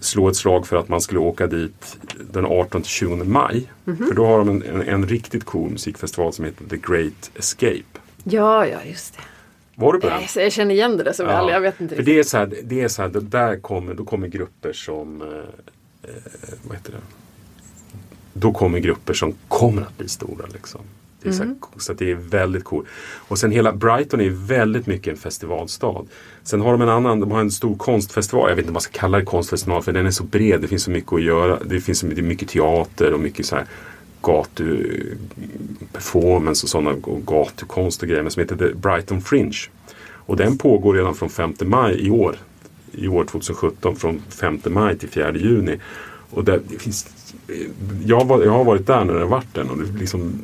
slå 0.00 0.28
ett 0.28 0.36
slag 0.36 0.66
för 0.66 0.76
att 0.76 0.88
man 0.88 1.00
skulle 1.00 1.20
åka 1.20 1.46
dit 1.46 1.98
den 2.32 2.46
18-20 2.46 3.24
maj. 3.24 3.70
För 3.84 4.14
då 4.14 4.26
har 4.26 4.38
de 4.38 4.48
en, 4.48 4.62
en, 4.62 4.82
en 4.82 5.08
riktigt 5.08 5.44
cool 5.44 5.70
musikfestival 5.70 6.32
som 6.32 6.44
heter 6.44 6.64
The 6.64 6.76
Great 6.76 7.30
Escape. 7.34 8.00
Ja, 8.24 8.66
ja, 8.66 8.78
just 8.84 9.14
det. 9.14 9.20
Var 9.74 9.92
du 9.92 10.00
på 10.00 10.08
den? 10.08 10.22
Jag, 10.36 10.52
känner 10.52 10.74
igen 10.74 10.96
det 10.96 11.04
där 11.04 11.12
så 11.12 11.24
väl. 11.24 11.48
Ja, 11.48 11.52
Jag 11.52 11.60
vet 11.60 11.80
inte 11.80 11.96
För 11.96 12.02
det 12.02 12.18
är 12.18 12.22
så 12.22 12.38
här, 12.38 12.54
det 12.64 12.80
är 12.80 12.88
så 12.88 13.02
här, 13.02 13.08
där 13.08 13.60
kommer, 13.60 13.94
då 13.94 14.04
kommer 14.04 14.28
grupper 14.28 14.72
som, 14.72 15.22
eh, 15.22 15.28
eh, 15.28 16.14
vad 16.62 16.76
heter 16.76 16.92
det? 16.92 16.98
Då 18.32 18.52
kommer 18.52 18.78
grupper 18.78 19.14
som 19.14 19.34
kommer 19.48 19.82
att 19.82 19.98
bli 19.98 20.08
stora 20.08 20.46
liksom. 20.52 20.80
Det 21.22 21.28
är 21.28 21.32
så, 21.32 21.42
här, 21.42 21.54
så 21.76 21.92
att 21.92 21.98
det 21.98 22.10
är 22.10 22.14
väldigt 22.14 22.64
coolt. 22.64 22.86
Och 23.28 23.38
sen 23.38 23.50
hela 23.50 23.72
Brighton 23.72 24.20
är 24.20 24.30
väldigt 24.30 24.86
mycket 24.86 25.12
en 25.12 25.16
festivalstad. 25.16 26.04
Sen 26.42 26.60
har 26.60 26.72
de 26.72 26.82
en 26.82 26.88
annan, 26.88 27.20
de 27.20 27.30
har 27.30 27.40
en 27.40 27.50
stor 27.50 27.76
konstfestival. 27.76 28.48
Jag 28.48 28.56
vet 28.56 28.62
inte 28.62 28.68
vad 28.68 28.74
man 28.74 28.80
ska 28.80 28.98
kalla 28.98 29.18
det 29.18 29.24
konstfestival 29.24 29.82
för 29.82 29.92
den 29.92 30.06
är 30.06 30.10
så 30.10 30.24
bred. 30.24 30.60
Det 30.60 30.68
finns 30.68 30.82
så 30.82 30.90
mycket 30.90 31.12
att 31.12 31.22
göra. 31.22 31.58
Det 31.64 31.80
finns 31.80 31.98
så 31.98 32.06
mycket, 32.06 32.24
mycket 32.24 32.48
teater 32.48 33.12
och 33.12 33.20
mycket 33.20 33.46
så 33.46 33.56
här 33.56 33.66
gatu 34.22 35.16
performance 35.92 36.64
och 36.64 36.70
sådana 36.70 36.90
och 36.90 37.26
gatukonst 37.26 38.02
och 38.02 38.08
grejer 38.08 38.22
men 38.22 38.30
som 38.30 38.40
heter 38.40 38.56
The 38.56 38.74
Brighton 38.74 39.20
Fringe. 39.20 39.58
Och 40.00 40.36
den 40.36 40.58
pågår 40.58 40.94
redan 40.94 41.14
från 41.14 41.28
5 41.28 41.54
maj 41.60 42.06
i 42.06 42.10
år. 42.10 42.36
I 42.92 43.08
år 43.08 43.24
2017 43.24 43.96
från 43.96 44.22
5 44.28 44.60
maj 44.66 44.98
till 44.98 45.08
4 45.08 45.36
juni. 45.36 45.78
Och 46.30 46.44
där, 46.44 46.60
det 46.68 46.78
finns, 46.78 47.06
jag, 48.04 48.24
var, 48.24 48.42
jag 48.42 48.52
har 48.52 48.64
varit 48.64 48.86
där 48.86 49.04
när 49.04 49.14
det 49.14 49.20
har 49.20 49.26
varit 49.26 49.54
den 49.54 49.70
och 49.70 49.78
det 49.78 49.98
liksom 49.98 50.42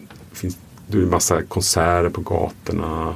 det 0.99 1.03
är 1.03 1.11
massa 1.11 1.43
konserter 1.43 2.11
på 2.11 2.21
gatorna 2.21 3.15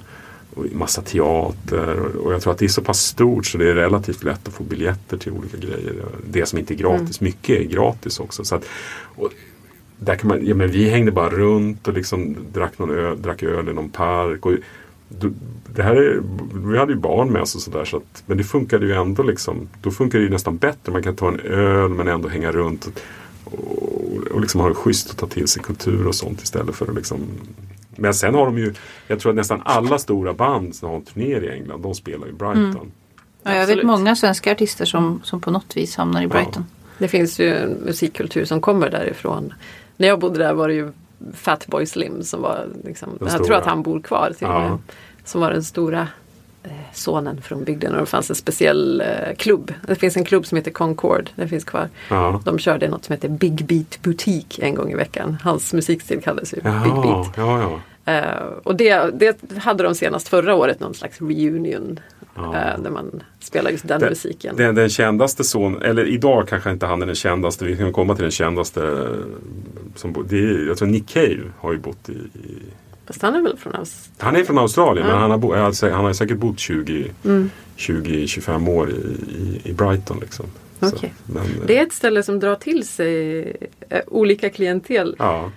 och 0.55 0.65
massa 0.73 1.03
teater. 1.03 2.01
Och, 2.01 2.27
och 2.27 2.33
jag 2.33 2.43
tror 2.43 2.53
att 2.53 2.59
det 2.59 2.65
är 2.65 2.69
så 2.69 2.83
pass 2.83 3.01
stort 3.01 3.47
så 3.47 3.59
det 3.59 3.71
är 3.71 3.75
relativt 3.75 4.25
lätt 4.25 4.49
att 4.49 4.55
få 4.55 4.65
biljetter 4.65 5.17
till 5.17 5.33
olika 5.33 5.57
grejer. 5.57 5.95
Det 6.31 6.47
som 6.47 6.59
inte 6.59 6.75
är 6.75 6.77
gratis, 6.77 7.21
mycket 7.21 7.61
är 7.61 7.65
gratis 7.65 8.21
också. 8.21 8.45
Så 8.45 8.55
att, 8.55 8.65
och, 9.17 9.33
där 9.99 10.15
kan 10.15 10.29
man, 10.29 10.47
ja, 10.47 10.55
men 10.55 10.71
vi 10.71 10.89
hängde 10.89 11.13
bara 11.13 11.31
runt 11.31 11.89
och 11.89 11.95
liksom 11.95 12.37
drack, 12.53 12.79
någon 12.79 12.91
öl, 12.91 13.23
drack 13.23 13.43
öl 13.43 13.69
i 13.69 13.73
någon 13.73 13.91
park. 13.91 14.47
Och, 14.47 14.53
det 15.75 15.83
här 15.83 15.97
är, 15.97 16.23
vi 16.71 16.79
hade 16.79 16.93
ju 16.93 16.99
barn 16.99 17.33
med 17.33 17.43
oss 17.43 17.55
och 17.55 17.61
sådär. 17.61 17.85
Så 17.85 17.97
att, 17.97 18.23
men 18.27 18.39
det 18.39 18.45
funkade 18.45 18.87
ju 18.87 18.93
ändå 18.93 19.23
liksom. 19.23 19.69
Då 19.83 19.91
funkar 19.91 20.19
det 20.19 20.25
ju 20.25 20.31
nästan 20.31 20.57
bättre. 20.57 20.93
Man 20.93 21.03
kan 21.03 21.17
ta 21.17 21.29
en 21.29 21.41
öl 21.41 21.91
men 21.91 22.09
ändå 22.09 22.29
hänga 22.29 22.53
runt. 22.53 22.87
Och, 22.87 23.55
och, 23.55 24.27
och 24.33 24.41
liksom 24.41 24.61
ha 24.61 24.69
det 24.69 24.75
schysst 24.75 25.11
att 25.11 25.17
ta 25.17 25.27
till 25.27 25.49
sig 25.49 25.63
kultur 25.63 26.07
och 26.07 26.15
sånt 26.15 26.43
istället 26.43 26.75
för 26.75 26.87
att 26.87 26.95
liksom 26.95 27.21
men 27.99 28.15
sen 28.15 28.35
har 28.35 28.47
de 28.47 28.59
ju, 28.59 28.75
jag 29.07 29.21
tror 29.21 29.33
att 29.33 29.37
nästan 29.37 29.63
alla 29.65 29.99
stora 29.99 30.33
band 30.33 30.75
som 30.75 30.89
har 30.89 30.97
en 30.97 31.03
turné 31.05 31.27
i 31.27 31.51
England, 31.51 31.83
de 31.83 31.95
spelar 31.95 32.27
ju 32.27 32.33
Brighton. 32.33 32.93
Ja, 33.43 33.55
jag 33.55 33.67
vet 33.67 33.83
många 33.83 34.17
svenska 34.17 34.53
artister 34.53 34.85
som, 34.85 35.21
som 35.25 35.41
på 35.41 35.51
något 35.51 35.77
vis 35.77 35.97
hamnar 35.97 36.23
i 36.23 36.27
Brighton. 36.27 36.67
Det 36.99 37.09
finns 37.09 37.41
ju 37.41 37.55
en 37.57 37.71
musikkultur 37.71 38.45
som 38.45 38.61
kommer 38.61 38.91
därifrån. 38.91 39.55
När 39.97 40.09
jag 40.09 40.19
bodde 40.21 40.39
där 40.39 40.55
var 40.55 40.69
det 40.69 40.75
ju 40.75 40.93
Fatboy 41.35 41.87
Slim 41.87 42.23
som 42.23 42.43
var 42.43 42.67
liksom, 42.85 43.09
jag 43.21 43.45
tror 43.45 43.55
att 43.55 43.67
han 43.67 43.83
bor 43.83 44.01
kvar 44.01 44.33
till 44.39 44.47
och 44.47 44.53
Ja. 44.53 44.69
med. 44.69 44.79
Som 45.25 45.41
var 45.41 45.51
den 45.51 45.65
stora 45.65 46.09
sonen 46.93 47.43
från 47.43 47.65
bygden 47.65 47.95
och 47.95 48.01
det 48.01 48.07
fanns 48.07 48.31
en 48.31 48.37
speciell 48.37 49.01
eh, 49.01 49.35
klubb. 49.37 49.73
Det 49.87 49.95
finns 49.95 50.17
en 50.17 50.25
klubb 50.25 50.47
som 50.47 50.57
heter 50.57 50.71
Concord, 50.71 51.31
den 51.37 51.49
finns 51.49 51.65
kvar. 51.65 51.89
Ja. 52.11 52.43
De 52.45 52.59
körde 52.59 52.89
något 52.89 53.05
som 53.05 53.13
heter 53.13 53.29
Big 53.29 53.65
Beat 53.67 53.99
Boutique 54.03 54.63
en 54.67 54.75
gång 54.75 54.91
i 54.93 54.95
veckan. 54.95 55.37
Hans 55.43 55.73
musikstil 55.73 56.21
kallades 56.23 56.53
ju 56.53 56.57
Big 56.57 56.67
Jaha, 56.73 57.03
Beat. 57.03 57.33
ja, 57.37 57.61
ja. 57.63 57.81
Eh, 58.13 58.43
och 58.63 58.77
det, 58.77 59.11
det 59.19 59.39
hade 59.59 59.85
de 59.85 59.95
senast 59.95 60.29
förra 60.29 60.55
året, 60.55 60.81
någon 60.81 60.95
slags 60.95 61.21
reunion. 61.21 62.01
Ja. 62.35 62.57
eh, 62.57 62.81
där 62.83 62.91
man 62.91 63.23
spelar 63.41 63.71
just 63.71 63.89
den, 63.89 64.01
Den, 64.01 64.09
musiken. 64.09 64.57
den, 64.57 64.75
den 64.75 64.89
kändaste 64.89 65.45
son, 65.45 65.83
eller 65.83 66.05
idag 66.09 66.49
kanske 66.49 66.71
inte 66.71 66.87
han 66.87 67.03
är 67.03 67.07
den 67.07 67.15
kändaste, 67.15 67.65
vi 67.65 67.77
kan 67.77 67.93
komma 67.93 68.15
till 68.15 68.23
den 68.23 68.31
kändaste. 68.31 68.83
eh, 68.83 69.25
Som, 69.95 70.27
det 70.29 70.37
är, 70.39 70.67
jag 70.67 70.77
tror 70.77 70.89
Nick 70.89 71.09
Cave 71.09 71.41
har 71.59 71.73
ju 71.73 71.79
bott 71.79 72.09
i, 72.09 72.13
i 72.13 72.59
Fast 73.09 73.23
han 73.23 73.35
är 73.35 73.43
väl 73.43 73.57
från 73.57 73.73
Aus- 73.73 74.09
Han 74.19 74.37
är 74.37 74.45
från 74.45 74.59
Australien 74.59 75.07
Ja. 75.07 75.13
men 75.13 75.23
han 75.23 75.31
har, 75.31 75.39
bo, 75.39 75.53
alltså, 75.55 75.91
han 75.91 76.05
har 76.05 76.13
säkert 76.13 76.37
bott 76.39 76.59
20 76.59 77.11
Mm. 77.25 77.51
20-25 77.77 78.69
år 78.69 78.91
i, 78.91 78.95
i, 78.95 79.61
i 79.71 79.73
Brighton. 79.73 80.19
Liksom. 80.21 80.47
Så, 80.81 80.87
Okej. 80.89 81.15
men, 81.27 81.43
eh, 81.43 81.49
Det 81.67 81.79
är 81.79 81.83
ett 81.83 81.93
ställe 81.93 82.23
som 82.23 82.41
drar 82.41 82.55
till 82.55 82.89
sig 82.89 83.41
eh, 83.89 84.01
olika 84.07 84.51
klientel. 84.51 85.17
ja, 85.19 85.53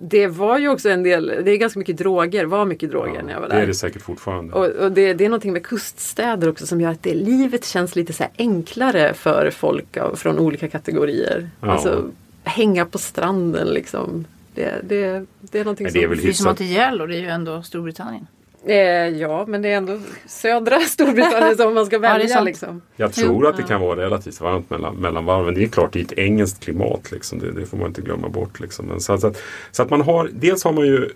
Det 0.00 0.26
var 0.26 0.58
ju 0.58 0.68
också 0.68 0.88
en 0.88 1.02
del, 1.02 1.26
det 1.44 1.50
är 1.50 1.56
ganska 1.56 1.78
mycket 1.78 1.96
droger, 1.96 2.44
var 2.44 2.64
mycket 2.64 2.90
droger 2.90 3.14
ja, 3.14 3.22
när 3.22 3.32
jag 3.32 3.40
var 3.40 3.48
det 3.48 3.54
där. 3.54 3.62
är 3.62 3.66
det 3.66 3.74
säkert 3.74 4.02
fortfarande. 4.02 4.52
Och, 4.52 4.66
och 4.66 4.92
det, 4.92 5.14
det 5.14 5.24
är 5.24 5.28
någonting 5.28 5.52
med 5.52 5.66
kuststäder 5.66 6.48
också 6.48 6.66
som 6.66 6.80
gör 6.80 6.90
att 6.90 7.02
det, 7.02 7.14
livet 7.14 7.64
känns 7.64 7.96
lite 7.96 8.12
så 8.12 8.24
enklare 8.38 9.14
för 9.14 9.50
folk 9.50 9.96
av, 9.96 10.16
från 10.16 10.38
olika 10.38 10.68
kategorier. 10.68 11.50
Ja. 11.60 11.70
Alltså 11.72 12.04
hänga 12.44 12.84
på 12.84 12.98
stranden 12.98 13.68
liksom. 13.68 14.24
Det, 14.58 14.80
det, 14.82 15.26
det 15.40 15.58
är 15.60 15.64
någonting 15.64 15.84
Men 15.84 15.92
det 15.92 15.98
är 15.98 16.02
som... 16.02 16.10
väl 16.10 16.18
Precis 16.18 16.36
som 16.36 16.46
Monticello, 16.46 17.06
det 17.06 17.16
är 17.16 17.20
ju 17.20 17.28
ändå 17.28 17.62
Storbritannien. 17.62 18.26
Eh, 18.66 18.76
ja, 19.08 19.44
men 19.48 19.62
det 19.62 19.68
är 19.68 19.76
ändå 19.76 20.00
södra 20.26 20.80
Storbritannien 20.88 21.56
som 21.56 21.74
man 21.74 21.86
ska 21.86 21.98
det 21.98 22.06
är 22.08 22.12
välja. 22.12 22.28
sant. 22.28 22.46
liksom. 22.46 22.80
Jag 22.96 23.12
tror 23.12 23.46
att 23.46 23.56
det 23.56 23.62
kan 23.62 23.80
vara 23.80 24.00
relativt 24.00 24.40
varmt 24.40 24.70
mellan, 24.70 24.96
mellan 24.96 25.24
varven. 25.24 25.54
Det 25.54 25.64
är 25.64 25.68
klart, 25.68 25.92
det 25.92 26.00
är 26.00 26.04
ett 26.04 26.12
engelskt 26.18 26.64
klimat. 26.64 27.10
Liksom. 27.12 27.38
Det, 27.38 27.52
det 27.52 27.66
får 27.66 27.76
man 27.76 27.86
inte 27.86 28.00
glömma 28.02 28.28
bort. 28.28 28.60
Liksom. 28.60 28.86
Men 28.86 29.00
så, 29.00 29.12
att- 29.12 29.20
så, 29.20 29.26
att, 29.26 29.42
så 29.70 29.82
att 29.82 29.90
man 29.90 30.00
har, 30.00 30.28
dels 30.32 30.64
har 30.64 30.72
man 30.72 30.86
ju 30.86 31.08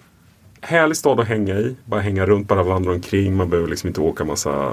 härlig 0.60 0.96
stad 0.96 1.20
att 1.20 1.28
hänga 1.28 1.54
i. 1.58 1.76
Bara 1.84 2.00
hänga 2.00 2.26
runt, 2.26 2.48
bara 2.48 2.62
vandra 2.62 2.92
omkring. 2.92 3.36
Man 3.36 3.50
behöver 3.50 3.70
liksom 3.70 3.88
inte 3.88 4.00
åka 4.00 4.24
massa... 4.24 4.72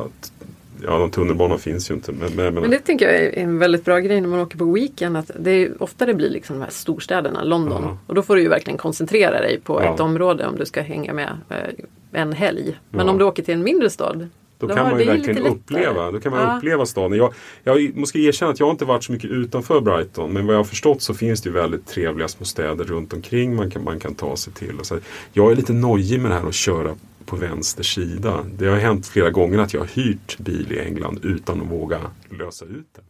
Ja, 0.83 0.97
de 0.99 1.11
tunnelbanan 1.11 1.59
finns 1.59 1.91
ju 1.91 1.95
inte. 1.95 2.11
Men, 2.11 2.31
men, 2.35 2.53
men, 2.53 2.69
det 2.71 2.79
tänker 2.79 3.05
jag 3.05 3.15
är 3.15 3.37
en 3.37 3.59
väldigt 3.59 3.85
bra 3.85 3.99
grej 3.99 4.21
när 4.21 4.27
man 4.29 4.39
åker 4.39 4.57
på 4.57 4.65
weekend. 4.73 5.17
Att 5.17 5.31
det 5.39 5.51
är 5.51 5.83
ofta 5.83 6.05
det 6.05 6.13
blir 6.13 6.29
liksom 6.29 6.55
de 6.55 6.61
här 6.63 6.71
storstäderna, 6.71 7.43
London. 7.43 7.81
Ja. 7.83 7.97
Och 8.07 8.15
då 8.15 8.21
får 8.21 8.35
du 8.35 8.41
ju 8.41 8.49
verkligen 8.49 8.77
koncentrera 8.77 9.41
dig 9.41 9.59
på 9.63 9.81
Ja. 9.83 9.93
ett 9.93 9.99
område 9.99 10.47
om 10.47 10.55
du 10.55 10.65
ska 10.65 10.81
hänga 10.81 11.13
med 11.13 11.37
eh, 11.49 12.21
en 12.21 12.33
helg. 12.33 12.79
Men 12.89 13.05
Ja. 13.05 13.11
om 13.11 13.17
du 13.17 13.25
åker 13.25 13.43
till 13.43 13.53
en 13.53 13.63
mindre 13.63 13.89
stad. 13.89 14.27
Då 14.59 14.67
då 14.67 14.75
kan 14.75 14.89
man 14.91 14.99
ju 14.99 15.05
verkligen 15.05 15.45
uppleva, 15.45 16.11
då 16.11 16.19
kan 16.19 16.31
man 16.31 16.41
Ja. 16.41 16.57
uppleva 16.57 16.85
staden. 16.85 17.17
Jag, 17.17 17.33
jag 17.63 17.97
måste 17.97 18.19
erkänna 18.19 18.51
att 18.51 18.59
jag 18.59 18.69
inte 18.69 18.85
varit 18.85 19.03
så 19.03 19.11
mycket 19.11 19.29
utanför 19.29 19.81
Brighton. 19.81 20.33
Men 20.33 20.45
vad 20.45 20.55
jag 20.55 20.59
har 20.59 20.63
förstått 20.63 21.01
så 21.01 21.13
finns 21.13 21.41
det 21.41 21.49
ju 21.49 21.53
väldigt 21.53 21.87
trevliga 21.87 22.27
små 22.27 22.45
städer 22.45 22.83
runt 22.85 23.13
omkring 23.13 23.55
man 23.55 23.71
kan, 23.71 23.83
man 23.83 23.99
kan 23.99 24.15
ta 24.15 24.35
sig 24.35 24.53
till. 24.53 24.79
Och 24.79 24.85
så, 24.85 24.97
jag 25.33 25.51
är 25.51 25.55
lite 25.55 25.73
nojig 25.73 26.21
med 26.21 26.31
det 26.31 26.35
här 26.35 26.47
att 26.47 26.53
köra 26.53 26.95
på 27.29 27.35
vänster 27.35 27.83
sida. 27.83 28.45
Det 28.57 28.67
har 28.67 28.77
hänt 28.77 29.07
flera 29.07 29.29
gånger 29.29 29.59
att 29.59 29.73
jag 29.73 29.81
har 29.81 29.87
hyrt 29.87 30.37
bil 30.37 30.71
i 30.71 30.79
England 30.79 31.19
utan 31.23 31.61
att 31.61 31.67
våga 31.67 31.99
lösa 32.39 32.65
ut 32.65 32.87
den. 32.95 33.05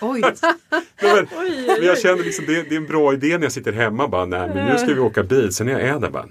Oj, 0.00 0.20
Nej, 1.02 1.14
men, 1.14 1.26
Oj, 1.38 1.66
men 1.66 1.86
jag 1.86 1.98
känner 1.98 2.24
liksom 2.24 2.46
det, 2.46 2.62
det 2.62 2.74
är 2.74 2.76
en 2.76 2.86
bra 2.86 3.12
idé 3.12 3.38
när 3.38 3.44
jag 3.44 3.52
sitter 3.52 3.72
hemma 3.72 4.08
bara, 4.08 4.26
nej 4.26 4.50
men 4.54 4.66
nu 4.66 4.78
ska 4.78 4.94
vi 4.94 5.00
åka 5.00 5.22
bil. 5.22 5.52
Sen 5.52 5.66
när 5.66 5.72
jag 5.72 5.82
är 5.82 5.98
där 5.98 6.10
bara, 6.10 6.26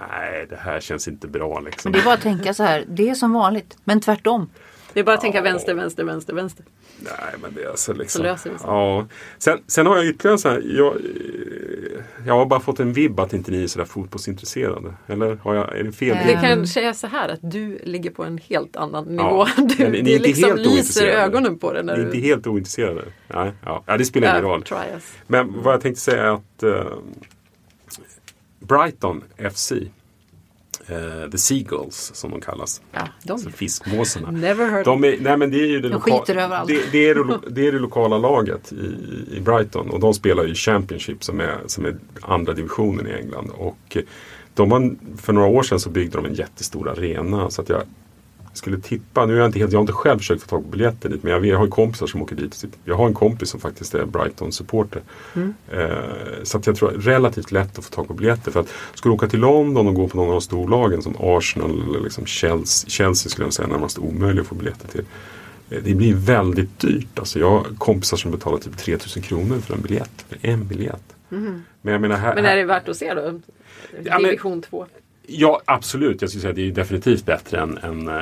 nej 0.00 0.46
det 0.50 0.56
här 0.56 0.80
känns 0.80 1.08
inte 1.08 1.28
bra 1.28 1.60
liksom. 1.60 1.90
men 1.90 1.92
det 1.92 2.02
är 2.02 2.04
bara 2.04 2.14
att 2.14 2.20
tänka 2.20 2.54
så 2.54 2.62
här. 2.62 2.84
Det 2.88 3.08
är 3.08 3.14
som 3.14 3.32
vanligt, 3.32 3.76
men 3.84 4.00
tvärtom. 4.00 4.50
Det 4.96 5.00
är 5.00 5.04
bara 5.04 5.14
att 5.14 5.20
tänka 5.20 5.38
Ja. 5.38 5.42
vänster, 5.44 5.74
vänster, 5.74 6.04
vänster, 6.04 6.34
vänster. 6.34 6.64
Nej, 7.00 7.34
men 7.42 7.54
det 7.54 7.62
är 7.62 7.68
alltså 7.68 7.92
liksom... 7.92 8.18
Så 8.18 8.22
löser 8.22 8.50
det 8.50 8.58
sig. 8.58 8.66
Ja. 8.68 9.06
Sen, 9.38 9.58
sen 9.66 9.86
har 9.86 9.96
jag 9.96 10.06
ytterligare 10.06 10.38
sån 10.38 10.50
här... 10.50 10.62
Jag, 10.76 10.96
eh, 10.96 12.02
jag 12.26 12.34
har 12.34 12.46
bara 12.46 12.60
fått 12.60 12.80
en 12.80 12.92
vibb 12.92 13.20
att 13.20 13.32
inte 13.32 13.50
ni 13.50 13.62
är 13.62 13.66
sådär 13.66 13.84
fotbollsintresserade. 13.86 14.94
Eller 15.06 15.36
har 15.36 15.54
jag, 15.54 15.78
är 15.78 15.82
det 15.84 15.92
fel? 15.92 16.16
Det 16.26 16.32
kanske 16.32 16.82
är 16.88 16.92
så 16.92 17.06
här 17.06 17.28
att 17.28 17.38
du 17.42 17.78
ligger 17.84 18.10
på 18.10 18.24
en 18.24 18.38
helt 18.38 18.76
annan 18.76 19.16
Ja, 19.16 19.24
nivå. 19.30 19.46
men 19.56 19.68
Du, 19.68 19.74
ni 19.78 19.98
är 19.98 20.02
det 20.02 20.10
inte 20.10 20.18
liksom 20.28 20.48
helt 20.50 20.66
lyser 20.66 21.06
ögonen 21.06 21.58
på. 21.58 21.72
Ni 21.72 21.82
När 21.82 21.94
är 21.94 22.00
inte 22.04 22.16
du, 22.16 22.22
helt 22.22 22.46
ointresserade? 22.46 23.02
Nej, 23.34 23.52
ja. 23.64 23.82
ja 23.86 23.96
det 23.96 24.04
spelar 24.04 24.28
ingen 24.38 24.50
Ja, 24.50 24.76
roll. 24.76 25.00
Men 25.26 25.62
vad 25.62 25.74
jag 25.74 25.80
tänkte 25.80 26.00
säga 26.00 26.22
är 26.22 26.28
att 26.34 26.62
eh, 26.62 26.92
Brighton 28.60 29.24
FC, 29.52 29.72
eh, 30.88 31.30
The 31.30 31.38
Seagulls 31.38 32.10
som 32.14 32.30
de 32.30 32.40
kallas, 32.40 32.80
Ja, 32.92 33.08
de. 33.24 33.32
alltså 33.32 33.50
fiskmåsarna. 33.50 34.30
Never 34.30 34.70
heard 34.70 34.84
De 34.84 35.04
är, 35.04 35.16
nej 35.20 35.36
men 35.36 35.50
det 35.50 35.56
är 35.60 35.66
ju 35.66 35.80
det, 35.80 35.88
De 35.88 35.94
loka- 35.94 36.10
det, 36.66 36.80
det, 36.92 36.98
är 37.08 37.14
det, 37.14 37.20
lo- 37.24 37.40
det 37.50 37.66
är 37.66 37.72
det 37.72 37.78
lokala 37.78 38.18
laget 38.18 38.72
i, 38.72 38.94
i 39.36 39.40
Brighton 39.40 39.90
och 39.90 40.00
de 40.00 40.14
spelar 40.14 40.44
ju 40.44 40.54
Championship 40.54 41.24
som 41.24 41.40
är, 41.40 41.58
som 41.66 41.84
är 41.86 41.96
andra 42.20 42.52
divisionen 42.52 43.06
i 43.06 43.10
England. 43.10 43.50
Och 43.54 43.96
de 44.54 44.72
har, 44.72 44.94
för 45.16 45.32
några 45.32 45.48
år 45.48 45.62
sedan 45.62 45.80
så 45.80 45.90
byggde 45.90 46.16
de 46.16 46.26
en 46.26 46.34
jättestor 46.34 46.88
arena 46.88 47.50
så 47.50 47.62
att 47.62 47.68
jag 47.68 47.82
skulle 48.58 48.78
tippa, 48.80 49.26
nu 49.26 49.34
är 49.34 49.38
jag 49.38 49.46
inte 49.46 49.58
helt, 49.58 49.72
jag 49.72 49.78
har 49.78 49.82
inte 49.82 49.92
själv 49.92 50.18
försökt 50.18 50.42
få 50.42 50.48
tag 50.48 50.62
på 50.64 50.68
biljetter 50.70 51.08
dit 51.08 51.22
men 51.22 51.32
jag, 51.32 51.46
jag 51.46 51.58
har 51.58 51.64
ju 51.64 51.70
kompisar 51.70 52.06
som 52.06 52.22
åker 52.22 52.36
dit. 52.36 52.64
Jag 52.84 52.94
har 52.94 53.06
en 53.06 53.14
kompis 53.14 53.48
som 53.50 53.60
faktiskt 53.60 53.94
är 53.94 54.04
Brighton-supporter. 54.04 55.02
Eh, 55.72 55.88
så 56.42 56.58
att 56.58 56.66
jag 56.66 56.76
tror 56.76 56.88
relativt 56.90 57.52
lätt 57.52 57.78
att 57.78 57.84
få 57.84 57.90
tag 57.94 58.08
på 58.08 58.14
biljetter. 58.14 58.50
För 58.50 58.60
att 58.60 58.68
skulle 58.94 59.10
du 59.12 59.14
åka 59.16 59.28
till 59.28 59.40
London 59.40 59.86
och 59.88 59.94
gå 59.94 60.08
på 60.08 60.16
någon 60.16 60.26
av 60.26 60.32
de 60.32 60.40
storlagen 60.40 61.02
som 61.02 61.16
Arsenal 61.20 61.82
eller 61.88 62.00
liksom 62.00 62.26
Chelsea, 62.26 62.88
Chelsea 62.90 63.30
skulle 63.30 63.46
jag 63.46 63.52
säga 63.52 63.66
är 63.68 63.72
närmast 63.72 63.98
omöjligt 63.98 64.40
att 64.42 64.46
få 64.48 64.54
biljetter 64.54 64.88
till. 64.88 65.04
Eh, 65.70 65.82
Det 65.84 65.94
blir 65.94 66.14
väldigt 66.14 66.78
dyrt. 66.78 67.18
Alltså 67.18 67.38
jag 67.38 67.50
har 67.50 67.64
kompisar 67.78 68.16
som 68.16 68.30
betalar 68.30 68.58
typ 68.58 68.76
3000 68.76 69.22
kronor 69.22 69.58
för 69.60 69.74
en 69.74 69.80
biljett. 69.80 70.24
För 70.28 70.38
en 70.42 70.66
biljett. 70.66 71.02
Men 71.82 71.92
jag 71.92 72.00
menar 72.00 72.16
här, 72.16 72.34
Men 72.34 72.44
är 72.44 72.56
det 72.56 72.64
värt 72.64 72.88
att 72.88 72.96
se 72.96 73.14
då? 73.14 73.40
Division 74.18 74.62
2. 74.62 74.86
Ja, 74.90 75.00
Ja, 75.26 75.60
absolut. 75.64 76.20
Jag 76.20 76.30
skulle 76.30 76.40
säga 76.40 76.50
att 76.50 76.56
det 76.56 76.68
är 76.68 76.72
definitivt 76.72 77.26
bättre 77.26 77.60
än, 77.60 77.78
än 77.78 78.08
eh, 78.08 78.14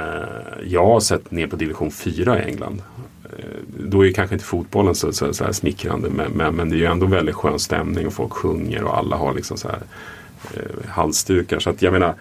jag 0.66 0.86
har 0.86 1.00
sett 1.00 1.30
ner 1.30 1.46
på 1.46 1.56
division 1.56 1.90
4 1.90 2.42
i 2.42 2.50
England. 2.50 2.82
Eh, 3.24 3.44
då 3.78 4.00
är 4.00 4.06
ju 4.06 4.12
kanske 4.12 4.34
inte 4.34 4.44
fotbollen 4.44 4.94
så, 4.94 5.12
så, 5.12 5.34
så 5.34 5.44
här 5.44 5.52
smickrande 5.52 6.10
men, 6.10 6.32
men, 6.32 6.54
men 6.54 6.70
det 6.70 6.76
är 6.76 6.78
ju 6.78 6.84
ändå 6.84 7.06
väldigt 7.06 7.34
skön 7.34 7.58
stämning 7.58 8.06
och 8.06 8.12
folk 8.12 8.32
sjunger 8.32 8.84
och 8.84 8.98
alla 8.98 9.16
har 9.16 9.34
liksom 9.34 9.56
så 9.56 9.68
här 9.68 9.78
eh, 10.54 10.88
halsdukar. 10.90 11.58
Så 11.58 11.70
att 11.70 11.82
jag 11.82 11.92
menar 11.92 12.14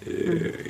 eh, 0.00 0.06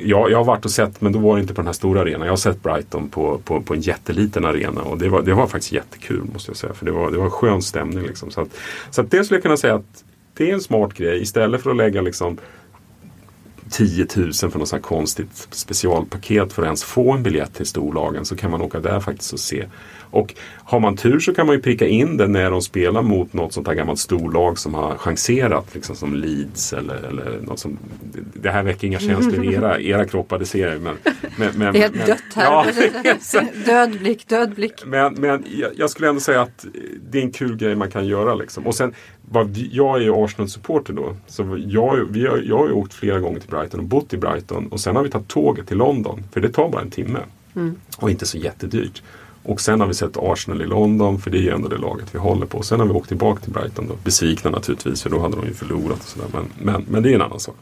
jag, 0.01 0.31
jag 0.31 0.39
har 0.39 0.45
varit 0.45 0.65
och 0.65 0.71
sett, 0.71 1.01
men 1.01 1.13
då 1.13 1.19
var 1.19 1.37
det 1.37 1.41
inte 1.41 1.55
på 1.55 1.61
den 1.61 1.67
här 1.67 1.73
stora 1.73 2.01
arenan. 2.01 2.27
Jag 2.27 2.33
har 2.33 2.37
sett 2.37 2.63
Brighton 2.63 3.09
på, 3.09 3.39
på, 3.45 3.61
på 3.61 3.75
en 3.75 3.81
jätteliten 3.81 4.45
arena 4.45 4.83
och 4.83 4.99
det 4.99 5.09
var, 5.09 5.23
det 5.23 5.35
var 5.35 5.47
faktiskt 5.47 5.73
jättekul 5.73 6.25
måste 6.33 6.51
jag 6.51 6.57
säga. 6.57 6.75
För 6.75 6.87
det 6.87 6.93
var, 6.93 7.11
det 7.11 7.19
var 7.19 7.31
skön 7.31 7.63
stämning. 7.63 8.07
Liksom. 8.07 8.31
Så, 8.31 8.41
att, 8.41 8.49
så 8.91 9.01
att 9.01 9.11
det 9.11 9.25
skulle 9.25 9.37
jag 9.37 9.43
kunna 9.43 9.57
säga 9.57 9.75
att 9.75 10.05
det 10.35 10.51
är 10.51 10.55
en 10.55 10.61
smart 10.61 10.95
grej. 10.95 11.23
Istället 11.23 11.63
för 11.63 11.71
att 11.71 11.77
lägga 11.77 12.01
liksom 12.01 12.39
10 13.71 14.07
000 14.17 14.33
för 14.33 14.59
något 14.59 14.69
sånt 14.69 14.83
konstigt 14.83 15.49
specialpaket 15.51 16.53
för 16.53 16.63
att 16.63 16.67
ens 16.67 16.85
få 16.85 17.13
en 17.13 17.23
biljett 17.23 17.55
till 17.55 17.67
storlagen 17.67 18.25
så 18.25 18.37
kan 18.37 18.51
man 18.51 18.63
åka 18.63 18.81
där 18.81 19.01
faktiskt 19.01 19.33
och 19.33 19.41
se. 19.41 19.67
Och 20.11 20.35
har 20.65 20.81
man 20.81 20.97
tur 20.97 21.21
så 21.21 21.35
kan 21.35 21.47
man 21.47 21.57
ju 21.57 21.63
pricka 21.63 21.87
in 21.87 22.17
det 22.17 22.27
när 22.27 22.51
de 22.51 22.63
spelar 22.63 23.03
mot 23.03 23.33
något 23.33 23.53
sånt 23.53 23.67
här 23.67 23.75
gammalt 23.75 23.99
storlag 23.99 24.59
som 24.59 24.75
har 24.75 24.97
chanserat 24.97 25.75
liksom 25.75 25.97
som 25.97 26.15
Leeds 26.15 26.73
eller, 26.73 26.95
eller 26.95 27.41
något 27.41 27.59
som 27.59 27.79
Det 28.35 28.51
här 28.51 28.63
väcker 28.63 28.87
inga 28.87 28.99
känslor 28.99 29.45
i 29.45 29.55
era, 29.55 29.81
era 29.81 30.05
kroppar, 30.05 30.39
det 30.39 30.47
ser 30.47 30.73
jag 30.73 30.81
men, 30.81 30.97
men, 31.37 31.51
men, 31.57 31.73
Det 31.73 31.79
är 31.79 31.83
helt 31.83 31.95
men, 31.95 32.07
dött 32.07 32.23
här. 32.35 32.45
Ja, 32.45 33.41
död 33.67 33.99
blick, 33.99 34.29
död 34.29 34.55
blick. 34.55 34.83
men, 34.87 35.15
men 35.15 35.45
jag, 35.47 35.71
jag 35.77 35.91
skulle 35.91 36.09
ändå 36.09 36.21
säga 36.21 36.41
att 36.41 36.67
det 37.11 37.19
är 37.19 37.23
en 37.23 37.33
kul 37.33 37.57
grej 37.57 37.77
man 37.77 37.91
kan 37.91 38.07
göra. 38.07 38.35
Liksom. 38.35 38.67
Och 38.67 38.75
sen, 38.75 38.95
jag 39.71 39.97
är 39.97 40.01
ju 40.01 40.25
Arsenal-supporter 40.25 40.93
då. 40.93 41.17
Så 41.27 41.59
jag, 41.67 41.97
vi 42.11 42.27
har, 42.27 42.37
jag 42.37 42.59
har 42.59 42.67
ju 42.67 42.73
åkt 42.73 42.95
flera 42.95 43.21
gånger 43.21 43.41
till 43.41 43.51
Brighton 43.51 43.81
och 43.81 43.87
bott 43.87 44.13
i 44.13 44.17
Brighton. 44.17 44.67
Och 44.67 44.81
sen 44.81 44.97
har 44.97 45.03
vi 45.03 45.11
tagit 45.11 45.29
tåget 45.29 45.69
till 45.69 45.77
London. 45.77 46.25
För 46.33 46.41
det 46.41 46.49
tar 46.49 46.69
bara 46.69 46.83
en 46.83 46.91
timme. 46.91 47.19
Och 47.99 48.11
inte 48.11 48.27
så 48.27 48.39
jättedyrt. 48.39 49.03
Och 49.43 49.61
sen 49.61 49.81
har 49.81 49.87
vi 49.87 49.95
sett 49.95 50.17
Arsenal 50.17 50.63
i 50.63 50.67
London. 50.67 51.19
För 51.19 51.31
det 51.31 51.39
är 51.39 51.43
ju 51.43 51.51
ändå 51.51 51.69
det 51.69 51.79
laget 51.79 52.15
vi 52.15 52.19
håller 52.19 52.47
på. 52.47 52.63
Sen 52.63 52.81
har 52.81 52.87
vi 52.87 52.93
åkt 52.93 53.09
tillbaka 53.09 53.41
till 53.41 53.53
Brighton. 53.53 53.87
Då. 53.89 53.95
Besvikna 54.05 54.51
naturligtvis. 54.51 55.03
För 55.03 55.11
då 55.11 55.21
hade 55.21 55.37
de 55.37 55.47
ju 55.47 55.55
förlorat. 55.55 55.99
Och 55.99 56.05
sådär. 56.05 56.29
Men, 56.33 56.45
men, 56.63 56.85
men 56.89 57.03
det 57.03 57.11
är 57.11 57.15
en 57.15 57.23
annan 57.23 57.41
sak. 57.41 57.57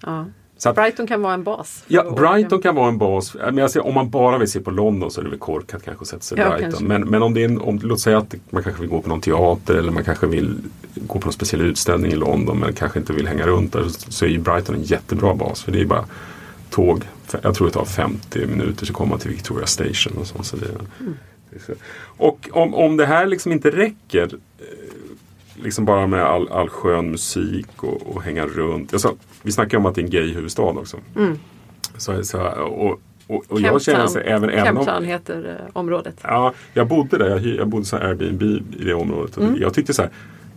Ja. 0.00 0.26
Så 0.62 0.68
att, 0.68 0.76
Brighton 0.76 1.06
kan 1.06 1.22
vara 1.22 1.34
en 1.34 1.44
bas. 1.44 1.84
Ja. 1.86 2.10
Brighton 2.10 2.62
kan 2.62 2.74
vara 2.74 2.88
en 2.88 2.98
bas. 2.98 3.36
Men 3.52 3.68
säger, 3.68 3.86
om 3.86 3.94
man 3.94 4.10
bara 4.10 4.38
vill 4.38 4.50
se 4.50 4.60
på 4.60 4.70
London 4.70 5.10
så 5.10 5.20
är 5.20 5.24
det 5.24 5.30
väl 5.30 5.38
korkat 5.38 5.82
kanske 5.84 6.02
att 6.02 6.08
sätta 6.08 6.22
sig 6.22 6.38
i 6.38 6.40
Ja, 6.40 6.56
Brighton. 6.56 6.84
Men, 6.84 7.08
men 7.08 7.22
om 7.22 7.34
det 7.34 7.40
är 7.40 7.44
en, 7.44 7.60
om, 7.60 7.80
låt 7.82 8.00
säga 8.00 8.18
att 8.18 8.34
man 8.50 8.62
kanske 8.62 8.80
vill 8.80 8.90
gå 8.90 9.00
på 9.00 9.08
någon 9.08 9.20
teater 9.20 9.74
eller 9.74 9.92
man 9.92 10.04
kanske 10.04 10.26
vill 10.26 10.56
gå 10.94 11.18
på 11.18 11.26
någon 11.26 11.32
speciell 11.32 11.60
utställning 11.60 12.12
i 12.12 12.16
London 12.16 12.58
men 12.58 12.72
kanske 12.72 12.98
inte 12.98 13.12
vill 13.12 13.26
hänga 13.26 13.46
runt 13.46 13.72
där. 13.72 13.84
Så 13.88 14.24
är 14.24 14.28
ju 14.28 14.38
Brighton 14.38 14.74
en 14.74 14.82
jättebra 14.82 15.34
bas. 15.34 15.62
För 15.62 15.72
det 15.72 15.80
är 15.80 15.84
bara 15.84 16.04
tåg. 16.70 17.04
Jag 17.42 17.54
tror 17.54 17.66
det 17.66 17.72
tar 17.72 17.84
50 17.84 18.46
minuter 18.46 18.86
så 18.86 18.92
kommer 18.92 19.10
man 19.10 19.18
till 19.18 19.30
Victoria 19.30 19.66
Station. 19.66 20.18
Och, 20.18 20.26
så, 20.26 20.42
så 20.42 20.56
det, 20.56 20.66
så. 21.66 21.72
och 22.02 22.48
om, 22.52 22.74
om 22.74 22.96
det 22.96 23.06
här 23.06 23.26
liksom 23.26 23.52
inte 23.52 23.70
räcker 23.70 24.28
eh, 24.58 24.66
liksom 25.62 25.84
bara 25.84 26.06
med 26.06 26.22
all, 26.22 26.48
all 26.48 26.68
skön 26.68 27.10
musik 27.10 27.82
och, 27.82 28.02
och 28.02 28.22
hänga 28.22 28.46
runt. 28.46 28.92
Alltså, 28.92 29.16
vi 29.42 29.52
snackar 29.52 29.78
om 29.78 29.86
att 29.86 29.94
det 29.94 30.00
är 30.00 30.04
en 30.04 30.10
gay-huvudstad 30.10 30.62
också. 30.62 30.96
Så, 31.96 32.24
så, 32.24 32.40
och, 32.48 33.00
och, 33.26 33.44
och 33.48 33.60
jag 33.60 33.82
känner 33.82 34.06
så, 34.06 34.18
även 34.18 34.50
även 34.50 34.76
om, 34.76 35.04
heter 35.04 35.56
eh, 35.60 35.70
området. 35.72 36.20
Ja, 36.22 36.52
jag 36.74 36.88
bodde 36.88 37.18
där. 37.18 37.28
Jag, 37.28 37.46
jag 37.46 37.68
bodde 37.68 37.84
så 37.84 37.96
Airbnb 37.96 38.42
i 38.42 38.84
det 38.84 38.94
området. 38.94 39.36
Och 39.36 39.58
Jag 39.58 39.74
tyckte 39.74 39.94
så 39.94 40.02
här, 40.02 40.10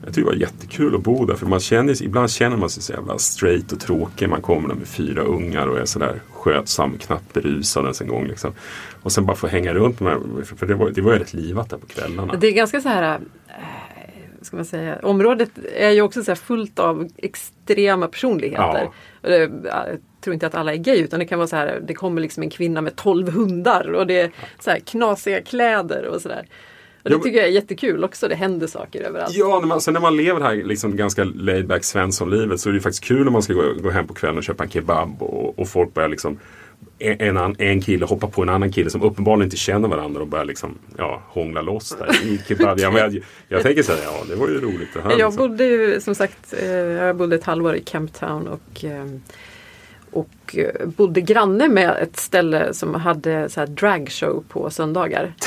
jag 0.06 0.14
tyckte 0.14 0.22
det 0.22 0.36
var 0.36 0.42
jättekul 0.42 0.96
att 0.96 1.02
bo 1.02 1.26
där. 1.26 1.36
För 1.36 1.46
man 1.46 1.60
känner, 1.60 2.04
ibland 2.04 2.32
känner 2.32 2.58
man 2.58 2.70
sig 2.70 2.84
så 2.84 2.94
jävla 2.94 3.18
straight 3.18 3.72
och 3.72 3.80
tråkig. 3.80 4.30
Man 4.30 4.42
kommer 4.42 4.68
där 4.68 4.76
med 4.76 4.88
fyra 4.88 5.22
ungar 5.22 5.68
och 5.68 5.80
är 5.80 5.86
sådär 5.86 6.22
skötsam, 6.32 6.98
knappt 6.98 7.34
berusad 7.34 7.84
ens 7.84 8.02
en 8.02 8.08
gång. 8.08 8.28
Liksom. 8.28 8.52
Och 9.02 9.12
sen 9.12 9.26
bara 9.26 9.38
få 9.38 9.48
hänga 9.48 9.74
runt 9.74 10.00
med 10.00 10.18
för 10.46 10.56
för 10.56 10.66
det 10.66 10.76
var, 10.76 10.90
det 10.90 11.02
var 11.02 11.14
ju 11.14 11.20
rätt 11.20 11.34
livat 11.34 11.70
där 11.70 11.78
på 11.78 11.88
kvällarna. 11.88 12.36
Det 12.36 12.48
är 12.48 12.52
ganska 12.52 12.82
så 12.82 12.90
här 12.90 13.20
eh, 13.48 13.54
ska 14.44 14.56
man 14.56 14.66
säga, 14.66 15.00
området 15.04 15.52
är 15.76 15.90
ju 15.90 16.02
också 16.02 16.24
så 16.24 16.36
fullt 16.36 16.80
av 16.80 17.08
extrema 17.18 18.08
personligheter. 18.08 18.90
Ja. 19.22 19.30
Det, 19.30 19.52
jag 19.64 20.00
tror 20.22 20.34
inte 20.34 20.48
att 20.48 20.56
alla 20.56 20.74
är 20.74 20.78
gay 20.78 20.98
utan 20.98 21.20
det 21.20 21.26
kan 21.26 21.40
vara 21.40 21.48
så 21.48 21.56
här, 21.56 21.82
det 21.88 21.94
kommer 21.94 22.22
liksom 22.22 22.44
en 22.44 22.50
kvinna 22.50 22.82
med 22.82 22.96
12 22.96 23.30
hundar 23.30 23.94
och 23.94 24.08
det 24.08 24.20
är 24.20 24.32
så 24.60 24.70
här 24.70 24.80
knasiga 24.80 25.42
kläder 25.42 26.06
och 26.06 26.22
sådär. 26.22 26.46
Och 27.04 27.10
det 27.10 27.20
tycker 27.20 27.38
jag 27.38 27.48
är 27.48 27.52
jättekul 27.52 28.04
också, 28.04 28.28
det 28.28 28.36
händer 28.36 28.68
saker 28.68 29.02
överallt. 29.02 29.36
Ja, 29.36 29.60
när 29.60 29.68
man, 29.68 29.82
sen 29.82 29.94
när 29.94 30.02
man 30.02 30.18
lever 30.18 30.40
det 30.40 30.46
här 30.46 30.56
liksom 30.56 30.96
ganska 30.96 31.24
laid 31.24 31.68
back 31.68 31.84
Svensson-livet 31.84 32.60
så 32.60 32.70
är 32.70 32.74
det 32.74 32.80
faktiskt 32.80 33.04
kul 33.04 33.28
om 33.28 33.34
man 33.34 33.42
ska 33.42 33.54
gå, 33.54 33.74
gå 33.82 33.90
hem 33.90 34.08
på 34.08 34.14
kvällen 34.14 34.38
och 34.38 34.44
köpa 34.44 34.64
en 34.64 34.70
kebab 34.70 35.22
och, 35.22 35.60
och 35.60 35.68
folk 35.68 35.94
börjar 35.94 36.10
liksom 36.10 36.40
en, 37.00 37.56
en, 37.60 37.82
kille 37.82 38.06
hoppar 38.06 38.28
på 38.28 38.42
en 38.42 38.50
annan 38.50 38.72
kille 38.72 38.90
som 38.90 39.02
uppenbarligen 39.02 39.46
inte 39.46 39.58
känner 39.58 39.88
varandra 39.88 40.22
och 40.22 40.28
börjar 40.28 40.46
liksom, 40.46 40.78
ja, 40.98 41.22
hångla 41.28 41.62
loss 41.62 41.96
där 42.00 42.26
i 42.26 42.42
kebab. 42.48 42.80
Ja, 42.80 42.92
men 42.92 43.00
jag, 43.00 43.24
jag 43.48 43.62
tänker 43.62 43.84
säga, 43.84 44.04
ja 44.04 44.24
det 44.30 44.36
var 44.36 44.48
ju 44.48 44.62
roligt 44.62 44.90
det 44.94 45.02
här. 45.02 45.10
Jag 45.10 45.18
liksom. 45.18 45.36
bodde 45.36 45.66
ju 45.66 46.02
som 46.02 46.16
sagt, 46.16 46.54
eh, 46.62 46.68
jag 46.72 47.16
bodde 47.16 47.36
ett 47.36 47.44
halvår 47.44 47.76
i 47.76 47.82
Camptown 47.82 48.48
och, 48.48 48.86
eh, 48.86 49.06
och 50.12 50.58
eh, 50.58 50.88
bodde 50.88 51.22
granne 51.22 51.68
med 51.68 51.98
ett 52.02 52.18
ställe 52.18 52.74
som 52.74 52.96
hade 52.96 53.50
så 53.50 53.60
här 53.60 53.68
dragshow 53.68 54.44
på 54.50 54.70
söndagar. 54.70 55.34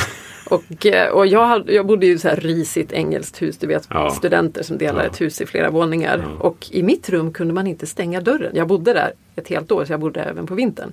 Och, 0.51 0.87
och 1.13 1.27
jag, 1.27 1.47
hade, 1.47 1.73
jag 1.73 1.87
bodde 1.87 2.07
ett 2.07 2.21
så 2.21 2.29
här 2.29 2.37
risigt 2.37 2.93
engelskt 2.93 3.43
hus, 3.43 3.59
du 3.59 3.67
vet 3.67 3.87
Ja. 3.91 4.11
studenter 4.11 4.63
som 4.63 4.79
delar 4.79 5.03
Ja. 5.03 5.11
ett 5.11 5.21
hus 5.21 5.41
i 5.41 5.47
flera 5.47 5.71
våningar. 5.71 6.25
Ja. 6.25 6.47
Och 6.49 6.67
i 6.71 6.83
mitt 6.83 7.09
rum 7.09 7.33
kunde 7.33 7.55
man 7.55 7.67
inte 7.67 7.87
stänga 7.87 8.21
dörren. 8.21 8.53
Jag 8.55 8.69
bodde 8.69 8.93
där 8.93 9.13
ett 9.37 9.49
helt 9.49 9.73
år 9.73 9.85
så 9.85 9.93
jag 9.93 10.01
bodde 10.01 10.21
även 10.21 10.47
på 10.47 10.55
vintern. 10.55 10.93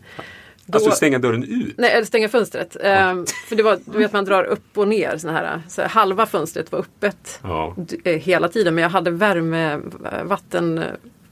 Då- 0.66 0.78
Alltså 0.78 0.92
stänga 0.92 1.20
dörren 1.20 1.44
ut? 1.44 1.76
Nej, 1.78 1.92
eller 1.92 2.06
stänga 2.06 2.30
fönstret. 2.30 2.78
Ehm, 2.82 3.26
för 3.48 3.56
det 3.56 3.64
var, 3.64 3.80
du 3.86 3.98
vet 3.98 4.14
man 4.14 4.26
drar 4.26 4.44
upp 4.44 4.78
och 4.78 4.88
ner 4.88 5.18
såna 5.18 5.34
här, 5.34 5.62
så 5.68 5.82
halva 5.82 6.26
fönstret 6.26 6.72
var 6.72 6.80
öppet 6.80 7.40
Ja. 7.44 7.76
eh, 8.04 8.20
hela 8.20 8.48
tiden 8.48 8.76
men 8.76 8.82
jag 8.82 8.90
hade 8.90 9.12
värme, 9.12 9.72
eh, 10.12 10.24
vatten, 10.24 10.78
eh, 10.78 10.84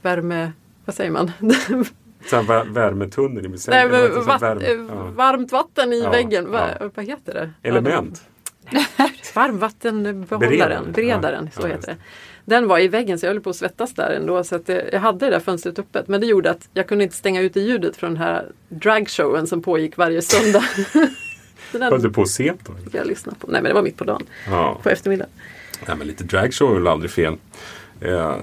värme, 0.02 0.52
vad 0.84 0.94
säger 0.96 1.10
man? 1.10 1.32
Så 2.26 2.36
här 2.36 2.42
vär- 2.42 2.72
värmetunnel 2.72 3.46
i 3.46 3.48
Nej, 3.48 3.58
sängen. 3.58 3.90
men, 3.90 4.08
så 4.12 4.14
här 4.20 4.26
vatt, 4.26 4.42
värme- 4.42 4.88
ja. 4.96 5.04
Varmt 5.04 5.52
vatten 5.52 5.92
i 5.92 6.00
Ja, 6.02 6.10
väggen, 6.10 6.50
Va, 6.50 6.68
ja. 6.80 6.90
vad 6.94 7.04
heter 7.06 7.34
det? 7.34 7.68
Element. 7.68 8.22
Varmvattenbehållaren, 9.34 10.38
Beredaren. 10.50 10.92
beredaren, 10.92 11.50
Ja, 11.54 11.60
så 11.62 11.68
ja, 11.68 11.72
heter 11.74 11.86
det. 11.88 11.96
Den 12.44 12.68
var 12.68 12.78
i 12.78 12.88
väggen 12.88 13.18
så 13.18 13.26
jag 13.26 13.30
höll 13.32 13.40
på 13.40 13.50
att 13.50 13.56
svettas 13.56 13.94
där 13.94 14.10
ändå 14.10 14.44
så 14.44 14.56
att 14.56 14.68
eh, 14.68 14.76
jag 14.92 15.00
hade 15.00 15.26
det 15.26 15.30
där 15.30 15.40
fönstret 15.40 15.78
öppet. 15.78 16.08
Men 16.08 16.20
det 16.20 16.26
gjorde 16.26 16.50
att 16.50 16.68
jag 16.74 16.86
kunde 16.88 17.04
inte 17.04 17.16
stänga 17.16 17.40
ute 17.40 17.60
ljudet 17.60 17.96
från 17.96 18.10
den 18.12 18.22
här 18.22 18.46
dragshowen 18.68 19.46
som 19.46 19.62
pågick 19.62 19.96
varje 19.96 20.22
söndag. 20.22 20.64
Höll 21.72 22.02
du 22.02 22.10
på 22.10 22.24
sent 22.26 22.60
då? 22.64 22.72
jag 22.98 23.06
lyssna 23.06 23.32
på. 23.40 23.46
Nej 23.46 23.62
men 23.62 23.68
det 23.68 23.74
var 23.74 23.82
mitt 23.82 23.96
på 23.96 24.04
dagen, 24.04 24.22
Ja. 24.50 24.78
på 24.82 24.88
eftermiddagen. 24.90 25.30
Nej, 25.88 25.96
men 25.96 26.06
lite 26.06 26.24
dragshow 26.24 26.70
är 26.70 26.74
väl 26.74 26.86
aldrig 26.88 27.10
fel. 27.10 27.34
Eh, 28.00 28.36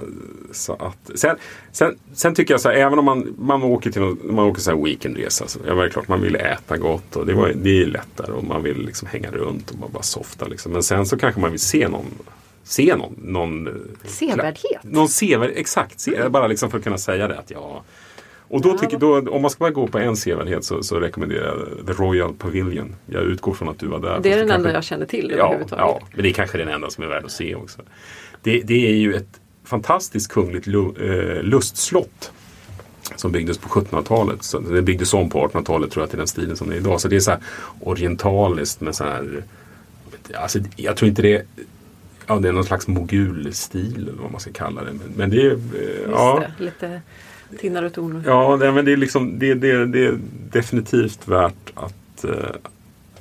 så 0.52 0.74
att, 0.74 1.12
sen, 1.20 1.36
sen, 1.72 1.98
sen 2.14 2.36
tycker 2.36 2.54
jag 2.54 2.62
så 2.62 2.70
här, 2.70 2.76
även 2.76 3.00
om 3.00 3.06
man, 3.06 3.36
man 3.38 3.64
åker 3.64 3.92
till 3.92 4.02
någon, 4.02 4.20
man 4.36 4.46
åker 4.46 4.62
så 4.62 4.72
här 4.72 4.84
weekendresa. 4.84 5.48
Så, 5.48 5.60
ja, 5.68 5.74
det 5.74 5.86
är 5.86 5.90
klart 5.90 6.08
man 6.08 6.22
vill 6.22 6.36
äta 6.36 6.78
gott 6.78 7.16
och 7.16 7.26
det, 7.26 7.34
var, 7.34 7.52
det 7.56 7.82
är 7.82 7.86
lättare 7.86 8.32
och 8.32 8.44
man 8.44 8.64
vill 8.64 8.86
liksom 8.86 9.08
hänga 9.08 9.32
runt 9.32 9.72
och 9.72 9.78
bara, 9.78 9.90
bara 9.90 10.04
softa. 10.04 10.46
Liksom. 10.48 10.72
Men 10.72 10.84
sen 10.84 11.06
så 11.06 11.18
kanske 11.18 11.42
man 11.42 11.52
vill 11.52 11.60
se 11.60 11.88
någon 11.88 12.06
Se 12.70 12.96
någon, 12.96 13.16
någon 13.18 13.68
eh, 13.68 13.74
Sevärdhet. 14.06 14.84
Någon 14.84 15.10
sevärd, 15.10 15.52
exakt. 15.56 16.00
Se, 16.00 16.30
bara 16.30 16.48
liksom 16.48 16.72
för 16.72 16.78
att 16.78 16.84
kunna 16.84 16.98
säga 16.98 17.28
det 17.28 17.40
att 17.40 17.52
ja. 17.52 17.84
Och 18.52 18.62
då 18.62 18.78
tycker, 18.78 18.98
då, 19.00 19.30
om 19.30 19.42
man 19.42 19.52
ska 19.52 19.60
bara 19.60 19.70
gå 19.70 19.88
på 19.88 20.00
en 20.00 20.16
sevärdhet 20.16 20.64
så, 20.64 20.84
så 20.84 21.00
rekommenderar 21.00 21.46
jag 21.78 21.88
The 21.88 21.94
Royal 22.04 22.34
Pavilion. 22.34 22.96
Jag 23.06 23.24
utgår 23.24 23.54
från 23.54 23.70
att 23.70 23.80
du 23.80 23.88
var 23.88 24.00
där. 24.00 24.20
Det 24.24 24.32
är 24.32 24.38
den 24.38 24.42
enda 24.42 24.56
kanske- 24.56 24.72
jag 24.74 24.84
känner 24.84 25.06
till 25.06 25.34
Ja, 25.38 25.46
överhuvudtaget. 25.46 25.86
ja, 25.86 26.08
men 26.14 26.24
det 26.24 26.30
är 26.30 26.34
kanske 26.34 26.58
den 26.58 26.68
enda 26.68 26.90
som 26.90 27.04
är 27.04 27.08
värd 27.08 27.26
att 27.26 27.32
se 27.32 27.56
också. 27.56 27.82
Det, 28.44 28.62
det 28.62 28.88
är 28.88 28.96
ju 28.96 29.14
ett 29.16 29.40
fantastiskt 29.64 30.32
kungligt 30.32 30.68
lu, 30.68 30.80
eh, 31.00 31.44
lustslott. 31.44 32.32
Som 33.16 33.32
byggdes 33.32 33.58
på 33.58 33.70
1700-talet. 33.70 34.44
Så 34.44 34.60
det 34.60 34.82
byggdes 34.82 35.14
om 35.14 35.30
på 35.30 35.48
1800-talet 35.48 35.92
tror 35.92 36.04
jag 36.04 36.10
till 36.10 36.18
den 36.20 36.28
stilen 36.28 36.56
som 36.56 36.70
det 36.70 36.76
är 36.76 36.80
idag. 36.80 37.02
Så 37.02 37.08
det 37.08 37.16
är 37.16 37.20
så 37.20 37.32
här 37.32 37.40
orientaliskt 37.80 38.82
med 38.82 38.96
så 38.96 39.04
här 39.04 39.44
Alltså, 40.34 40.60
jag 40.76 40.96
tror 40.98 41.10
inte 41.10 41.22
det 41.22 41.34
är 41.36 41.44
Ja, 42.30 42.40
det 42.40 42.48
är 42.48 42.54
någon 42.54 42.64
slags 42.64 42.88
mogulstil 42.88 44.08
eller 44.10 44.22
vad 44.22 44.32
man 44.32 44.40
ska 44.42 44.52
kalla 44.52 44.84
det. 44.84 44.92
Men, 44.92 45.14
men 45.16 45.30
det 45.30 45.42
är... 45.42 45.52
eh, 45.52 46.10
Ja, 46.12 46.44
det, 46.58 46.64
lite 46.64 47.02
tinnar 47.60 47.84
och 47.84 47.94
tonor. 47.94 48.24
ja 48.26 48.58
det, 48.58 48.72
men 48.72 48.86
det 48.86 48.92
är 48.94 48.98
liksom 48.98 49.40
det, 49.40 49.54
det, 49.54 49.86
det 49.86 50.06
är 50.06 50.18
definitivt 50.52 51.28
värt 51.28 51.72
att 51.76 52.24
eh, 52.24 52.32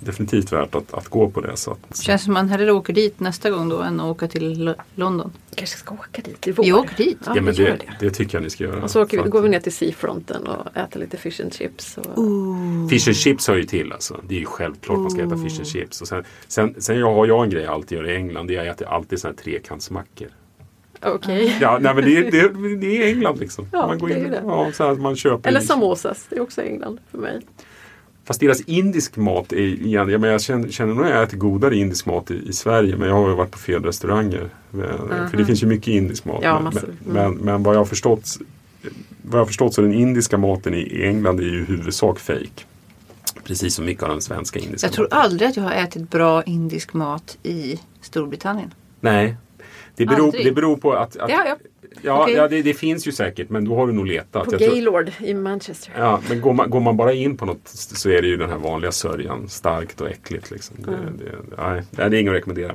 Definitivt 0.01 0.53
värt 0.53 0.75
att, 0.75 0.95
att 0.95 1.09
gå 1.09 1.31
på 1.31 1.41
det. 1.41 1.57
Så 1.57 1.71
att, 1.73 1.97
Känns 2.03 2.25
som 2.25 2.35
man 2.35 2.49
hellre 2.49 2.73
åker 2.73 2.93
dit 2.93 3.21
nästa 3.21 3.51
gång 3.51 3.69
då 3.69 3.81
än 3.83 4.01
att 4.01 4.07
åka 4.07 4.29
till 4.29 4.75
London. 4.95 5.33
kanske 5.55 5.77
ska 5.79 5.95
åka 5.95 6.23
dit 6.23 6.47
i 6.47 6.53
vår. 6.53 6.65
Vi 6.65 6.73
åker 6.73 6.97
dit. 6.97 7.19
Ja, 7.27 7.33
ja, 7.37 7.43
men 7.43 7.55
vi 7.55 7.65
det, 7.65 7.71
det. 7.71 8.07
det 8.07 8.11
tycker 8.11 8.37
jag 8.39 8.43
ni 8.43 8.51
ska 8.51 8.65
göra. 8.65 8.83
Och 8.83 8.91
så 8.91 9.05
vi, 9.05 9.19
att- 9.19 9.31
går 9.31 9.43
vi 9.43 9.49
ner 9.49 9.61
till 9.61 9.73
Seafronten 9.73 10.47
och 10.47 10.77
äter 10.77 11.01
lite 11.01 11.17
fish 11.17 11.41
and 11.43 11.55
chips. 11.55 11.99
Och... 11.99 12.91
Fish 12.91 13.09
and 13.09 13.17
chips 13.17 13.49
hör 13.49 13.57
ju 13.57 13.65
till 13.65 13.93
alltså. 13.93 14.21
Det 14.29 14.35
är 14.35 14.41
ju 14.41 14.47
självklart 14.47 14.99
man 14.99 15.11
ska 15.11 15.21
äta 15.23 15.37
fish 15.37 15.59
and 15.59 15.67
chips. 15.67 16.01
Och 16.01 16.09
sen, 16.09 16.25
sen, 16.49 16.75
sen 16.79 16.99
jag 16.99 17.15
har 17.15 17.27
jag 17.27 17.45
en 17.45 17.51
grej 17.51 17.63
jag 17.63 17.73
alltid 17.75 17.99
gör 17.99 18.11
i 18.11 18.17
England. 18.17 18.47
Det 18.47 18.57
är 18.57 18.61
att 18.61 18.67
jag 18.67 18.75
äter 18.75 18.87
alltid 18.89 19.21
såna 19.21 19.35
här 19.37 19.43
trekantsmackor. 19.45 20.29
Okej. 21.03 21.57
Ja, 21.61 21.79
nej 21.81 21.95
men 21.95 22.05
det, 22.05 22.17
är- 22.17 22.31
det, 22.31 22.77
det 22.77 23.03
är 23.03 23.09
England 23.09 23.39
liksom. 23.39 23.67
Ja, 23.73 23.87
man 23.87 23.99
går 23.99 24.09
det 24.09 24.15
är 24.15 24.25
in, 24.25 24.31
det. 24.31 24.43
Ja, 24.45 24.71
så 24.75 24.85
här, 24.87 24.95
man 24.95 25.17
köper 25.17 25.49
Eller 25.49 25.61
samosas, 25.61 26.27
det 26.31 26.37
är 26.37 26.41
också 26.41 26.63
England 26.63 27.01
för 27.11 27.19
mig. 27.19 27.41
Fast 28.29 28.41
deras 28.41 28.61
indisk 28.61 29.17
mat 29.17 29.53
är 29.53 29.57
igen, 29.57 30.09
ja, 30.09 30.19
men 30.19 30.31
jag 30.31 30.41
känner, 30.41 30.69
känner 30.69 30.95
nog 30.95 31.05
att 31.05 31.11
jag 31.11 31.23
äter 31.23 31.37
godare 31.37 31.77
indisk 31.77 32.07
mat 32.07 32.31
i, 32.31 32.49
i 32.49 32.53
Sverige. 32.53 32.97
Men 32.97 33.09
jag 33.09 33.15
har 33.15 33.29
ju 33.29 33.35
varit 33.35 33.51
på 33.51 33.59
fel 33.59 33.85
restauranger. 33.85 34.49
Men- 34.71 35.31
För 35.31 35.37
det 35.37 35.45
finns 35.45 35.63
ju 35.63 35.67
mycket 35.67 35.89
indisk 35.89 36.25
mat. 36.25 36.41
Ja, 36.43 36.55
men, 36.55 36.65
massor. 36.65 36.95
men, 37.07 37.35
men, 37.35 37.63
vad 37.63 37.75
jag 37.75 37.81
har 37.81 37.85
förstått 37.85 38.39
vad 39.23 39.41
jag 39.41 39.47
förstått 39.47 39.75
så 39.75 39.81
den 39.81 39.93
indiska 39.93 40.39
maten 40.39 40.75
i, 40.75 41.03
England 41.05 41.41
är 41.41 41.45
ju 41.45 41.61
i 41.61 41.65
huvudsak 41.65 42.19
fake. 42.19 42.65
Precis 43.45 43.75
som 43.75 43.85
mycket 43.85 44.03
av 44.03 44.09
den 44.09 44.23
svenska 44.23 44.59
indiska 44.59 44.87
Jag 44.87 44.95
tror 44.95 45.05
maten. 45.05 45.19
aldrig 45.19 45.49
att 45.49 45.57
jag 45.57 45.65
har 45.65 45.73
ätit 45.73 46.11
bra 46.11 46.43
indisk 46.43 46.93
mat 46.95 47.39
i 47.43 47.81
Storbritannien. 48.01 48.75
Nej. 49.01 49.37
Det 49.97 50.07
beror, 50.07 50.33
det 50.33 50.53
beror 50.53 50.77
på 50.77 50.93
att... 50.93 51.17
att 51.17 51.31
har 51.31 51.45
jag 51.45 51.59
ja, 52.03 52.23
Okej. 52.23 52.35
ja 52.35 52.49
det, 52.49 52.63
det 52.63 52.75
finns 52.75 53.07
ju 53.09 53.13
säkert 53.13 53.51
men 53.51 53.65
då 53.65 53.77
har 53.77 53.87
du 53.87 53.93
nog 53.93 54.07
letat. 54.07 54.45
på 54.45 54.53
Jag 54.53 54.61
tror- 54.61 54.71
Gaylord 54.71 55.11
i 55.19 55.35
Manchester. 55.35 55.93
Ja, 55.99 56.21
men 56.29 56.41
går 56.41 56.53
man, 56.53 56.71
går 56.71 56.81
man 56.81 56.97
bara 56.97 57.13
in 57.13 57.37
på 57.37 57.47
något 57.47 57.61
så 57.65 58.11
är 58.11 58.23
det 58.23 58.29
ju 58.29 58.37
den 58.37 58.51
här 58.51 58.59
vanliga 58.59 58.93
sörjan. 58.93 59.49
Starkt 59.49 60.01
och 60.01 60.09
äckligt. 60.11 60.51
Liksom. 60.51 60.77
Det, 60.79 60.89
Mm. 60.93 61.17
det, 61.19 61.57
nej, 61.91 62.11
det 62.11 62.17
är 62.17 62.21
inget 62.21 62.31
att 62.31 62.37
rekommendera. 62.37 62.75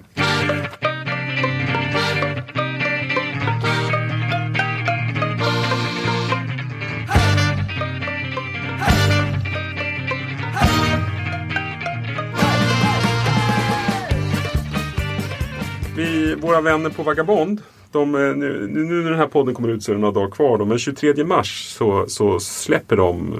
Vi, 15.96 16.36
våra 16.36 16.62
vänner 16.62 16.90
på 16.90 17.04
Vagabond. 17.04 17.62
De, 17.94 18.16
eh, 18.16 18.36
nu, 18.36 18.68
nu 18.68 18.84
när 18.84 19.10
den 19.10 19.20
här 19.20 19.28
podden 19.28 19.54
kommer 19.54 19.70
ut 19.70 19.84
så 19.84 19.92
är 19.92 19.96
det 19.96 20.02
några 20.02 20.14
dagar 20.14 20.32
kvar. 20.32 20.58
Då, 20.58 20.66
men 20.66 20.80
23 20.80 21.24
mars 21.24 21.76
så, 21.78 22.06
så 22.08 22.40
släpper 22.40 22.96
de, 22.96 23.36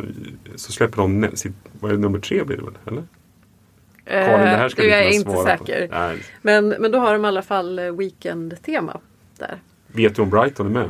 så 0.56 0.72
släpper 0.72 0.98
de 0.98 1.28
sitt, 1.34 1.54
vad 1.80 1.92
är 1.92 1.96
det, 1.96 2.02
nummer 2.02 2.20
tre 2.20 2.44
blir 2.44 2.58
det 2.58 2.64
väl? 2.64 2.74
Eller? 2.86 3.04
Karin, 4.06 4.40
det 4.40 4.48
här 4.48 4.70
ska 4.70 4.82
Eh, 4.82 4.86
du 4.86 4.92
jag 4.92 5.04
är 5.04 5.14
inte 5.14 5.38
säker. 5.38 5.90
Men, 6.42 6.70
men 6.70 6.92
då 6.92 7.00
har 7.00 7.14
de 7.14 7.26
i 7.26 7.28
alla 7.28 7.42
fall 7.42 7.80
eh, 7.80 7.92
weekend-tema 7.92 9.00
där. 9.40 9.58
Vet 9.88 10.16
du 10.16 10.22
om 10.22 10.30
Brighton 10.30 10.66
är 10.66 10.70
med? 10.70 10.90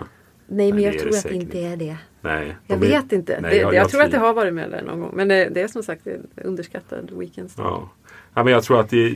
Nej, 0.53 0.71
men 0.71 0.75
Nej, 0.81 0.85
jag 0.85 0.99
tror 0.99 1.09
att 1.15 1.23
det 1.23 1.33
inte 1.35 1.59
är 1.59 1.77
det. 1.77 1.97
Nej. 2.21 2.55
Jag 2.67 2.79
de 2.79 2.85
är- 2.85 2.89
vet 2.91 3.11
inte. 3.11 3.39
Nej, 3.41 3.51
det, 3.51 3.57
jag- 3.57 3.73
jag, 3.73 3.81
jag 3.83 3.89
tror 3.89 4.01
att 4.01 4.11
det 4.11 4.17
har 4.17 4.33
varit 4.33 4.53
med 4.53 4.71
där 4.71 4.81
någon 4.81 4.99
gång. 4.99 5.11
Men 5.13 5.27
det, 5.27 5.49
det 5.49 5.61
är 5.61 5.67
som 5.67 5.83
sagt 5.83 6.07
underskattad 6.43 7.11
weekend. 7.11 7.49
Ja. 7.57 7.89
Ja, 8.35 8.43
men 8.43 8.53
jag 8.53 8.63
tror 8.63 8.79
att 8.79 8.89
det, 8.89 9.15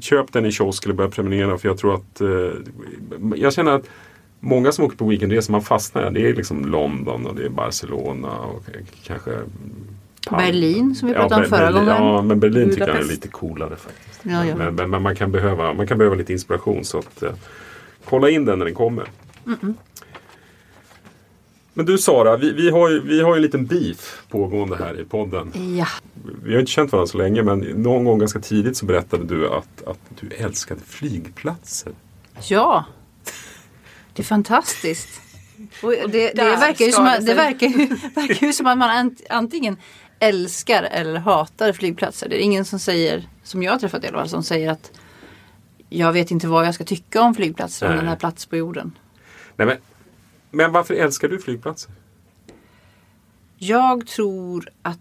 köp 0.00 0.32
den 0.32 0.46
i 0.46 0.52
kiosk 0.52 0.84
eller 0.84 0.94
börja 0.94 1.10
prenumerera 1.10 1.58
för 1.58 1.68
jag 1.68 1.78
tror 1.78 1.94
att 1.94 2.20
eh, 2.20 2.28
jag 3.36 3.52
känner 3.52 3.72
att 3.72 3.84
många 4.40 4.72
som 4.72 4.84
åker 4.84 4.96
på 4.96 5.04
weekendresor 5.08 5.52
man 5.52 5.62
fastnar 5.62 6.10
det 6.10 6.28
är 6.28 6.34
liksom 6.34 6.64
London 6.66 7.26
och 7.26 7.34
det 7.34 7.44
är 7.44 7.48
Barcelona 7.48 8.30
och 8.38 8.62
kanske 9.04 9.30
Palma. 10.28 10.46
Berlin 10.46 10.94
som 10.94 11.08
vi 11.08 11.14
pratade 11.14 11.34
om 11.34 11.40
Ber- 11.42 11.48
förra 11.56 11.66
Berlin, 11.72 11.84
gången. 11.86 12.02
Ja, 12.02 12.22
men 12.22 12.40
Berlin 12.40 12.68
tycker 12.70 12.80
jag 12.80 12.88
är 12.88 12.92
Budapest. 12.92 13.10
lite 13.10 13.28
coolare 13.28 13.76
faktiskt. 13.76 14.20
Ja, 14.22 14.46
ja. 14.46 14.56
Men, 14.56 14.74
men, 14.74 14.90
men 14.90 15.02
man, 15.02 15.16
kan 15.16 15.32
behöva, 15.32 15.72
man 15.74 15.86
kan 15.86 15.98
behöva 15.98 16.16
lite 16.16 16.32
inspiration 16.32 16.84
så 16.84 16.98
att 16.98 17.22
eh, 17.22 17.32
kolla 18.04 18.30
in 18.30 18.44
den 18.44 18.58
när 18.58 18.66
den 18.66 18.74
kommer. 18.74 19.04
Men 21.74 21.86
du 21.86 21.98
Sara, 21.98 22.36
vi, 22.36 22.52
vi, 22.52 22.70
har 22.70 22.88
ju, 22.90 23.00
vi 23.00 23.22
har 23.22 23.30
ju 23.30 23.36
en 23.36 23.42
liten 23.42 23.66
beef 23.66 24.22
pågående 24.28 24.76
här 24.76 25.00
i 25.00 25.04
podden. 25.04 25.52
Ja, 25.78 25.86
Vi 26.44 26.52
har 26.52 26.60
inte 26.60 26.72
känt 26.72 26.92
varandra 26.92 27.06
så 27.06 27.18
länge 27.18 27.42
men 27.42 27.58
någon 27.58 28.04
gång 28.04 28.18
ganska 28.18 28.40
tidigt 28.40 28.76
så 28.76 28.86
berättade 28.86 29.24
du 29.24 29.48
att, 29.48 29.82
att 29.86 29.98
du 30.20 30.28
älskade 30.36 30.80
flygplatser. 30.86 31.92
ja. 32.48 32.84
Det 34.14 34.22
är 34.22 34.24
fantastiskt. 34.24 35.20
Och 35.82 35.90
det, 35.90 36.32
det, 36.34 36.42
verkar 36.44 36.84
ju 36.84 36.92
som, 36.92 37.04
det 37.04 37.10
att- 37.12 37.26
det 37.26 37.34
verkar, 37.34 37.66
ju- 37.66 37.86
verkar 38.14 38.46
ju 38.46 38.52
som 38.52 38.66
att 38.66 38.78
man 38.78 38.90
ant, 38.90 39.20
antingen 39.30 39.76
älskar 40.18 40.82
eller 40.82 41.16
hatar 41.18 41.72
flygplatser. 41.72 42.28
Det 42.28 42.36
är 42.36 42.44
ingen 42.44 42.64
som 42.64 42.78
säger, 42.78 43.28
som 43.42 43.62
jag 43.62 43.72
har 43.72 43.78
träffat 43.78 44.04
i 44.04 44.06
alla 44.08 44.18
fall, 44.18 44.28
som 44.28 44.42
säger 44.42 44.70
att 44.70 44.90
jag 45.88 46.12
vet 46.12 46.30
inte 46.30 46.46
vad 46.48 46.66
jag 46.66 46.74
ska 46.74 46.84
tycka 46.84 47.22
om 47.22 47.34
flygplatser, 47.34 47.90
om 47.90 47.96
den 47.96 48.08
här 48.08 48.16
plats 48.16 48.46
på 48.46 48.56
jorden. 48.56 48.92
Nej, 49.56 49.66
men, 49.66 49.76
men 50.52 50.72
varför 50.72 50.94
älskar 50.94 51.28
du 51.28 51.38
flygplatser? 51.38 51.92
Jag 53.58 54.06
tror 54.06 54.68
att 54.82 54.98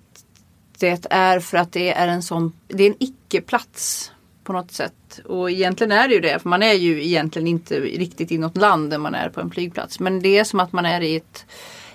det 0.79 1.07
är 1.09 1.39
för 1.39 1.57
att 1.57 1.71
det 1.71 1.93
är 1.93 2.07
en 2.07 2.23
sån, 2.23 2.53
det 2.67 2.83
är 2.83 2.87
en 2.87 2.95
icke-plats 2.99 4.11
på 4.43 4.53
något 4.53 4.71
sätt. 4.71 5.19
Och 5.25 5.51
egentligen 5.51 5.91
är 5.91 6.07
det 6.07 6.13
ju 6.13 6.19
det, 6.19 6.39
för 6.39 6.49
man 6.49 6.63
är 6.63 6.73
ju 6.73 7.05
egentligen 7.05 7.47
inte 7.47 7.79
riktigt 7.79 8.31
i 8.31 8.37
något 8.37 8.57
land 8.57 8.89
när 8.89 8.97
man 8.97 9.15
är 9.15 9.29
på 9.29 9.41
en 9.41 9.51
flygplats. 9.51 9.99
Men 9.99 10.19
det 10.19 10.37
är 10.37 10.43
som 10.43 10.59
att 10.59 10.71
man 10.71 10.85
är 10.85 11.01
i 11.01 11.15
ett, 11.15 11.45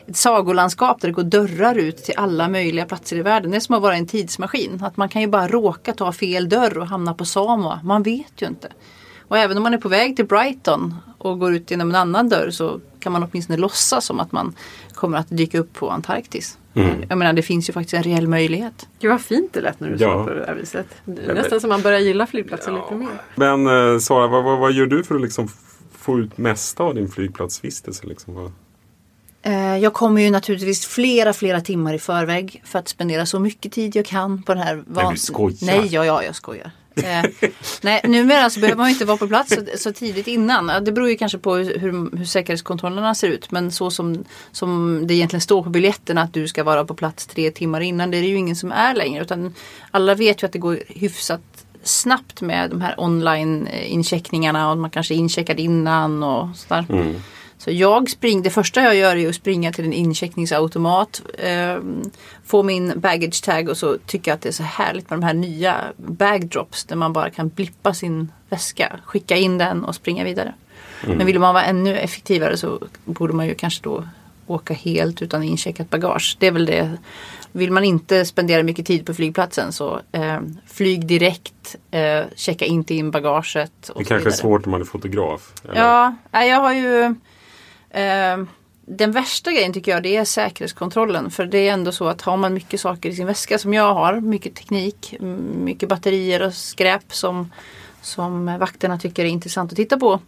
ett 0.06 0.16
sagolandskap 0.16 1.00
där 1.00 1.08
det 1.08 1.14
går 1.14 1.22
dörrar 1.22 1.74
ut 1.74 1.96
till 1.96 2.14
alla 2.16 2.48
möjliga 2.48 2.86
platser 2.86 3.16
i 3.16 3.22
världen. 3.22 3.50
Det 3.50 3.56
är 3.56 3.60
som 3.60 3.74
att 3.74 3.82
vara 3.82 3.96
i 3.96 3.98
en 3.98 4.06
tidsmaskin. 4.06 4.82
Att 4.84 4.96
man 4.96 5.08
kan 5.08 5.22
ju 5.22 5.28
bara 5.28 5.48
råka 5.48 5.92
ta 5.92 6.12
fel 6.12 6.48
dörr 6.48 6.78
och 6.78 6.86
hamna 6.86 7.14
på 7.14 7.24
Samoa. 7.24 7.80
Man 7.84 8.02
vet 8.02 8.42
ju 8.42 8.46
inte. 8.46 8.72
Och 9.28 9.38
även 9.38 9.56
om 9.56 9.62
man 9.62 9.74
är 9.74 9.78
på 9.78 9.88
väg 9.88 10.16
till 10.16 10.24
Brighton 10.26 10.94
och 11.18 11.38
går 11.38 11.54
ut 11.54 11.70
genom 11.70 11.88
en 11.90 11.94
annan 11.96 12.28
dörr 12.28 12.50
så 12.50 12.80
kan 13.00 13.12
man 13.12 13.22
åtminstone 13.22 13.56
låtsas 13.58 14.04
som 14.04 14.20
att 14.20 14.32
man 14.32 14.54
kommer 14.94 15.18
att 15.18 15.26
dyka 15.28 15.58
upp 15.58 15.72
på 15.72 15.90
Antarktis. 15.90 16.58
Mm. 16.74 17.04
Jag 17.08 17.18
menar 17.18 17.32
det 17.32 17.42
finns 17.42 17.68
ju 17.68 17.72
faktiskt 17.72 17.94
en 17.94 18.02
reell 18.02 18.28
möjlighet. 18.28 18.88
Gud 19.00 19.10
vad 19.10 19.20
fint 19.20 19.52
det 19.52 19.60
lät 19.60 19.80
när 19.80 19.88
du 19.90 19.96
Ja. 19.98 20.08
sa 20.12 20.24
på 20.24 20.30
det 20.30 20.44
här 20.46 20.54
viset. 20.54 20.86
Det 21.04 21.22
är 21.24 21.34
nästan 21.34 21.60
som 21.60 21.68
man 21.70 21.82
börjar 21.82 21.98
gilla 22.00 22.26
flygplatser 22.26 22.72
lite 22.72 22.94
mer. 22.94 23.08
Men 23.34 23.66
eh, 23.94 23.98
Sara, 23.98 24.26
vad, 24.26 24.44
vad, 24.44 24.58
vad 24.58 24.72
gör 24.72 24.86
du 24.86 25.04
för 25.04 25.14
att 25.14 25.20
liksom 25.20 25.48
få 25.98 26.18
ut 26.18 26.38
mesta 26.38 26.82
av 26.82 26.94
din 26.94 27.08
flygplatsvistelse? 27.08 28.06
Liksom? 28.06 28.34
Vad- 28.34 28.52
Eh, 29.42 29.76
Jag 29.78 29.92
kommer 29.94 30.22
ju 30.22 30.30
naturligtvis 30.30 30.86
flera, 30.86 31.32
flera 31.32 31.60
timmar 31.60 31.94
i 31.94 31.98
förväg 31.98 32.62
för 32.64 32.78
att 32.78 32.88
spendera 32.88 33.26
så 33.26 33.40
mycket 33.40 33.72
tid 33.72 33.96
jag 33.96 34.06
kan 34.06 34.42
på 34.42 34.54
den 34.54 34.62
här 34.62 34.84
van... 34.86 35.12
du 35.12 35.18
skojar. 35.18 35.56
Nej, 35.62 35.88
ja, 35.90 36.04
ja, 36.04 36.22
jag 36.24 36.34
skojar. 36.34 36.70
Eh, 37.04 37.48
nej, 37.82 38.00
numera 38.04 38.50
så 38.50 38.60
behöver 38.60 38.78
man 38.78 38.86
ju 38.88 38.92
inte 38.92 39.04
vara 39.04 39.16
på 39.16 39.28
plats 39.28 39.54
så, 39.54 39.78
så 39.78 39.92
tidigt 39.92 40.26
innan. 40.26 40.84
Det 40.84 40.92
beror 40.92 41.08
ju 41.08 41.16
kanske 41.16 41.38
på 41.38 41.54
hur, 41.54 41.78
hur, 41.78 42.24
säkerhetskontrollerna 42.24 43.14
ser 43.14 43.28
ut. 43.28 43.50
Men 43.50 43.70
så 43.70 43.90
som, 43.90 44.24
som 44.52 45.00
det 45.06 45.14
egentligen 45.14 45.40
står 45.40 45.62
på 45.62 45.70
biljetterna 45.70 46.22
att 46.22 46.34
du 46.34 46.48
ska 46.48 46.64
vara 46.64 46.84
på 46.84 46.94
plats 46.94 47.26
tre 47.26 47.50
timmar 47.50 47.80
innan. 47.80 48.10
Det 48.10 48.16
är 48.16 48.22
det 48.22 48.28
ju 48.28 48.36
ingen 48.36 48.56
som 48.56 48.72
är 48.72 48.94
längre. 48.94 49.22
Utan 49.22 49.54
alla 49.90 50.14
vet 50.14 50.42
ju 50.42 50.46
att 50.46 50.52
det 50.52 50.58
går 50.58 50.78
hyfsat 50.88 51.66
snabbt 51.82 52.40
med 52.40 52.70
de 52.70 52.80
här 52.80 53.00
online 53.00 53.66
eh, 53.66 53.92
incheckningarna 53.92 54.70
och 54.70 54.78
man 54.78 54.90
kanske 54.90 55.14
är 55.14 55.16
incheckad 55.16 55.60
innan 55.60 56.22
och 56.22 56.56
sådär. 56.56 56.86
Mm. 56.88 57.14
Så 57.58 57.70
jag 57.70 58.10
springer, 58.10 58.42
det 58.42 58.50
första 58.50 58.82
jag 58.82 58.96
gör 58.96 59.16
är 59.16 59.28
att 59.28 59.34
springa 59.34 59.72
till 59.72 59.84
en 59.84 59.92
incheckningsautomat. 59.92 61.22
Eh, 61.38 61.76
få 62.44 62.62
min 62.62 63.00
baggage 63.00 63.42
tag 63.44 63.68
och 63.68 63.76
så 63.76 63.98
tycker 64.06 64.30
jag 64.30 64.36
att 64.36 64.42
det 64.42 64.48
är 64.48 64.52
så 64.52 64.62
härligt 64.62 65.10
med 65.10 65.18
de 65.18 65.24
här 65.24 65.34
nya 65.34 65.76
bagdrops 65.96 66.84
där 66.84 66.96
man 66.96 67.12
bara 67.12 67.30
kan 67.30 67.48
blippa 67.48 67.94
sin 67.94 68.32
väska, 68.48 69.00
skicka 69.04 69.36
in 69.36 69.58
den 69.58 69.84
och 69.84 69.94
springa 69.94 70.24
vidare. 70.24 70.54
Men 71.06 71.26
vill 71.26 71.38
man 71.38 71.54
vara 71.54 71.64
ännu 71.64 71.96
effektivare 71.96 72.56
så 72.56 72.78
borde 73.04 73.32
man 73.32 73.46
ju 73.46 73.54
kanske 73.54 73.84
då 73.84 74.04
åka 74.46 74.74
helt 74.74 75.22
utan 75.22 75.42
incheckat 75.42 75.90
bagage. 75.90 76.36
Det 76.40 76.46
är 76.46 76.50
väl 76.50 76.66
det. 76.66 76.96
Vill 77.52 77.72
man 77.72 77.84
inte 77.84 78.24
spendera 78.24 78.62
mycket 78.62 78.86
tid 78.86 79.06
på 79.06 79.14
flygplatsen 79.14 79.72
så 79.72 80.00
eh, 80.12 80.40
flyg 80.66 81.06
direkt, 81.06 81.76
eh, 81.90 82.24
checka 82.36 82.64
inte 82.64 82.94
in 82.94 83.10
bagaget. 83.10 83.90
Det 83.96 84.04
kanske 84.04 84.28
är 84.28 84.32
svårt 84.32 84.66
om 84.66 84.70
man 84.70 84.80
är 84.80 84.84
fotograf. 84.84 85.52
eller? 85.64 85.80
Ja, 85.80 86.14
jag 86.44 86.60
har 86.60 86.72
ju 86.72 87.14
eh, 87.90 88.44
Den 88.80 89.12
värsta 89.12 89.52
grejen 89.52 89.72
tycker 89.72 89.92
jag 89.92 90.02
det 90.02 90.16
är 90.16 90.24
säkerhetskontrollen. 90.24 91.30
För 91.30 91.46
det 91.46 91.68
är 91.68 91.72
ändå 91.72 91.92
så 91.92 92.08
att 92.08 92.22
har 92.22 92.36
man 92.36 92.54
mycket 92.54 92.80
saker 92.80 93.08
i 93.08 93.14
sin 93.14 93.26
väska 93.26 93.58
som 93.58 93.74
jag 93.74 93.94
har, 93.94 94.20
mycket 94.20 94.54
teknik, 94.54 95.14
mycket 95.54 95.88
batterier 95.88 96.42
och 96.42 96.54
skräp 96.54 97.14
som, 97.14 97.52
som 98.02 98.58
vakterna 98.58 98.98
tycker 98.98 99.24
är 99.24 99.28
intressant 99.28 99.72
att 99.72 99.76
titta 99.76 99.98
på. 99.98 100.20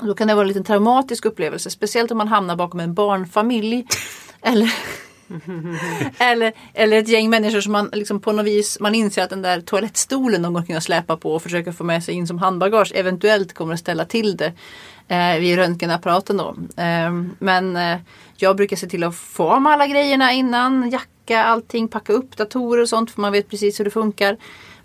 Då 0.00 0.14
kan 0.14 0.28
det 0.28 0.34
vara 0.34 0.42
en 0.42 0.48
liten 0.48 0.64
traumatisk 0.64 1.24
upplevelse. 1.24 1.70
Speciellt 1.70 2.10
om 2.10 2.18
man 2.18 2.28
hamnar 2.28 2.56
bakom 2.56 2.80
en 2.80 2.94
barnfamilj. 2.94 3.86
Eller, 4.44 4.72
eller, 6.18 6.52
eller 6.74 6.98
ett 6.98 7.08
gäng 7.08 7.30
människor 7.30 7.60
som 7.60 7.72
man 7.72 7.90
liksom 7.92 8.20
på 8.20 8.32
något 8.32 8.46
vis 8.46 8.80
man 8.80 8.94
inser 8.94 9.22
att 9.22 9.30
den 9.30 9.42
där 9.42 9.60
toalettstolen 9.60 10.42
de 10.42 10.54
går 10.54 10.62
kunna 10.62 10.80
släpa 10.80 11.16
på 11.16 11.34
och 11.34 11.42
försöka 11.42 11.72
få 11.72 11.84
med 11.84 12.04
sig 12.04 12.14
in 12.14 12.26
som 12.26 12.38
handbagage 12.38 12.92
eventuellt 12.94 13.52
kommer 13.52 13.74
att 13.74 13.80
ställa 13.80 14.04
till 14.04 14.36
det 14.36 14.52
eh, 15.12 15.40
vid 15.40 15.56
röntgenapparaten 15.56 16.36
då. 16.36 16.54
Eh, 16.82 17.12
men 17.38 17.76
eh, 17.76 17.98
jag 18.36 18.56
brukar 18.56 18.76
se 18.76 18.86
till 18.86 19.04
att 19.04 19.16
få 19.16 19.50
av 19.50 19.66
alla 19.66 19.86
grejerna 19.86 20.32
innan, 20.32 20.90
jacka, 20.90 21.44
allting, 21.44 21.88
packa 21.88 22.12
upp 22.12 22.36
datorer 22.36 22.82
och 22.82 22.88
sånt 22.88 23.10
för 23.10 23.20
man 23.20 23.32
vet 23.32 23.50
precis 23.50 23.80
hur 23.80 23.84
det 23.84 23.90
funkar. 23.90 24.36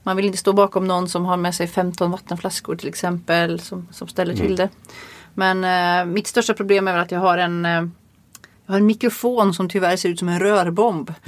Man 0.03 0.15
vill 0.15 0.25
inte 0.25 0.37
stå 0.37 0.53
bakom 0.53 0.87
någon 0.87 1.09
som 1.09 1.25
har 1.25 1.37
med 1.37 1.55
sig 1.55 1.67
15 1.67 2.11
vattenflaskor 2.11 2.75
till 2.75 2.89
exempel 2.89 3.59
som, 3.59 3.87
som 3.91 4.07
ställer 4.07 4.35
till 4.35 4.55
det. 4.55 4.69
Men 5.33 5.63
eh, 5.63 6.13
mitt 6.13 6.27
största 6.27 6.53
problem 6.53 6.87
är 6.87 6.91
väl 6.91 7.01
att 7.01 7.11
jag 7.11 7.19
har 7.19 7.37
en 7.37 7.65
eh, 7.65 7.87
jag 8.65 8.73
har 8.73 8.79
en 8.79 8.85
mikrofon 8.85 9.53
som 9.53 9.69
tyvärr 9.69 9.97
ser 9.97 10.09
ut 10.09 10.19
som 10.19 10.29
en 10.29 10.39
rörbomb. 10.39 11.13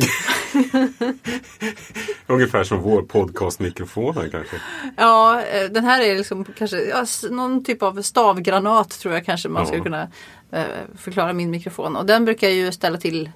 Ungefär 2.28 2.64
som 2.64 2.82
vår 2.82 3.02
podcastmikrofon 3.02 4.14
kanske. 4.14 4.56
Ja, 4.98 5.42
eh, 5.42 5.70
den 5.72 5.86
här 5.86 6.02
är 6.02 6.18
liksom 6.18 6.46
kanske 6.46 6.78
ja, 6.84 7.06
någon 7.30 7.64
typ 7.64 7.84
av 7.84 8.02
stavgranat 8.02 8.90
tror 8.90 9.14
jag 9.14 9.26
kanske 9.26 9.50
man 9.50 9.62
Ja. 9.62 9.66
skulle 9.68 9.84
kunna 9.84 10.08
eh, 10.52 10.64
förklara 10.98 11.34
min 11.34 11.52
mikrofon. 11.52 11.96
Och 11.96 12.06
den 12.06 12.26
brukar 12.26 12.50
ju 12.50 12.72
ställa 12.72 12.98
till, 12.98 13.30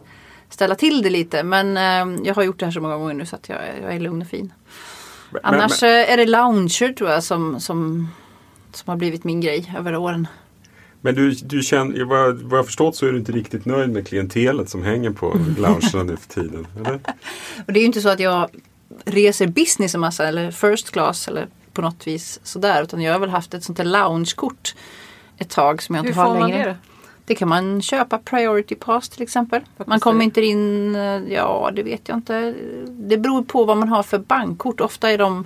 ställa 0.50 0.76
till 0.76 1.02
det 1.02 1.10
lite. 1.10 1.44
Men 1.44 1.78
eh, 1.78 2.26
jag 2.28 2.36
har 2.36 2.44
gjort 2.44 2.60
det 2.60 2.66
här 2.66 2.72
så 2.72 2.82
många 2.82 2.98
gånger 2.98 3.14
nu 3.14 3.26
så 3.26 3.36
att 3.36 3.50
jag, 3.50 3.60
jag 3.84 3.96
är 3.96 4.00
lugn 4.00 4.22
och 4.22 4.28
fin. 4.28 4.54
Men- 5.32 5.42
Annars 5.44 5.82
men, 5.82 5.90
eh, 6.04 6.12
är 6.14 6.18
det 6.18 6.26
lounger 6.26 6.94
tror 6.94 7.10
jag 7.10 7.24
som, 7.24 7.60
som, 7.60 8.10
som 8.74 8.90
har 8.92 8.96
blivit 8.98 9.24
min 9.24 9.42
grej 9.42 9.74
över 9.78 9.96
åren. 9.96 10.28
Men 11.06 11.16
du, 11.16 11.32
du 11.32 11.62
känner, 11.62 12.04
vad, 12.04 12.42
vad 12.42 12.60
jag 12.60 12.66
förstått 12.66 12.96
så 12.96 13.06
är 13.06 13.12
du 13.12 13.18
inte 13.18 13.32
riktigt 13.32 13.66
nöjd 13.66 13.90
med 13.90 14.08
klientelet 14.08 14.70
som 14.70 14.84
hänger 14.84 15.12
på 15.12 15.28
loungerna 15.58 16.04
nu 16.04 16.18
för 16.18 16.30
tiden. 16.42 16.68
Eller? 16.78 17.00
Och 17.68 17.74
det 17.74 17.80
är 17.80 17.82
ju 17.82 17.86
inte 17.86 18.02
så 18.02 18.10
att 18.10 18.20
jag 18.20 18.50
reser 19.06 19.48
business 19.48 19.96
en 19.96 20.02
massa 20.02 20.28
eller 20.28 20.52
first 20.52 20.92
class 20.92 21.28
eller 21.28 21.48
på 21.74 21.82
något 21.82 22.08
vis 22.08 22.40
sådär. 22.44 22.84
Utan 22.84 23.02
jag 23.02 23.14
har 23.14 23.20
väl 23.20 23.30
haft 23.30 23.54
ett 23.54 23.64
sånt 23.64 23.78
där 23.78 23.86
loungekort 23.86 24.76
ett 25.38 25.50
tag 25.50 25.82
som 25.82 25.96
jag 25.96 26.02
Hur 26.04 26.10
inte 26.10 26.20
har 26.20 26.34
får 26.34 26.40
man 26.40 26.50
längre. 26.50 26.66
det? 26.66 26.78
Det 27.26 27.36
kan 27.36 27.48
man 27.50 27.82
köpa 27.82 28.18
priority 28.18 28.76
pass 28.76 29.10
till 29.10 29.24
exempel. 29.24 29.62
Vad 29.78 29.88
Man 29.88 30.00
kommer 30.00 30.24
inte 30.24 30.42
in, 30.42 30.96
eh, 30.96 31.22
ja 31.34 31.72
det 31.76 31.84
vet 31.84 32.10
jag 32.10 32.18
inte. 32.18 32.54
Det 32.88 33.18
beror 33.18 33.44
på 33.44 33.66
vad 33.66 33.78
man 33.78 33.90
har 33.90 34.04
för 34.04 34.20
bankkort. 34.20 34.82
Ofta 34.82 35.12
är 35.12 35.18
de 35.18 35.46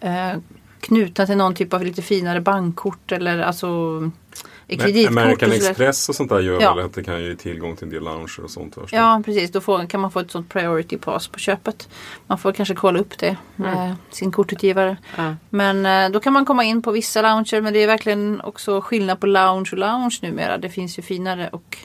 eh, 0.00 0.32
knutna 0.80 1.26
till 1.26 1.36
någon 1.36 1.54
typ 1.54 1.74
av 1.74 1.84
lite 1.84 2.02
finare 2.02 2.40
bankkort 2.40 3.12
eller 3.12 3.38
alltså 3.38 4.00
kreditkort. 4.76 5.18
American 5.18 5.48
och. 5.48 5.54
Express 5.56 6.08
och 6.08 6.14
sånt 6.14 6.28
där 6.30 6.40
gör 6.40 6.60
Ja. 6.60 6.74
väl 6.74 6.84
att 6.84 6.94
det 6.94 7.04
kan 7.04 7.22
ge 7.24 7.34
tillgång 7.36 7.76
till 7.76 7.84
en 7.84 7.90
del 7.90 8.02
lounger 8.04 8.44
och 8.44 8.50
sånt. 8.50 8.74
först. 8.74 8.92
Ja 8.92 9.22
precis, 9.24 9.52
då 9.52 9.60
får, 9.60 9.86
kan 9.86 10.00
man 10.00 10.10
få 10.10 10.20
ett 10.20 10.30
sånt 10.30 10.48
priority 10.48 10.98
pass 10.98 11.28
på 11.28 11.38
köpet. 11.38 11.88
Man 12.26 12.38
får 12.38 12.52
kanske 12.52 12.74
kolla 12.74 12.98
upp 13.00 13.18
det 13.18 13.36
med 13.56 13.94
sin 14.10 14.32
kortutgivare. 14.32 14.96
Ja. 15.16 15.34
Men 15.50 15.86
eh, 15.86 16.10
då 16.12 16.20
kan 16.20 16.32
man 16.32 16.44
komma 16.44 16.64
in 16.64 16.82
på 16.82 16.90
vissa 16.90 17.22
lounger 17.22 17.60
men 17.60 17.72
det 17.72 17.82
är 17.82 17.86
verkligen 17.86 18.40
också 18.40 18.80
skillnad 18.80 19.20
på 19.20 19.26
lounge 19.26 19.68
och 19.72 19.78
lounge 19.78 20.18
numera. 20.22 20.58
Det 20.58 20.68
finns 20.68 20.98
ju 20.98 21.02
finare 21.02 21.48
och, 21.52 21.76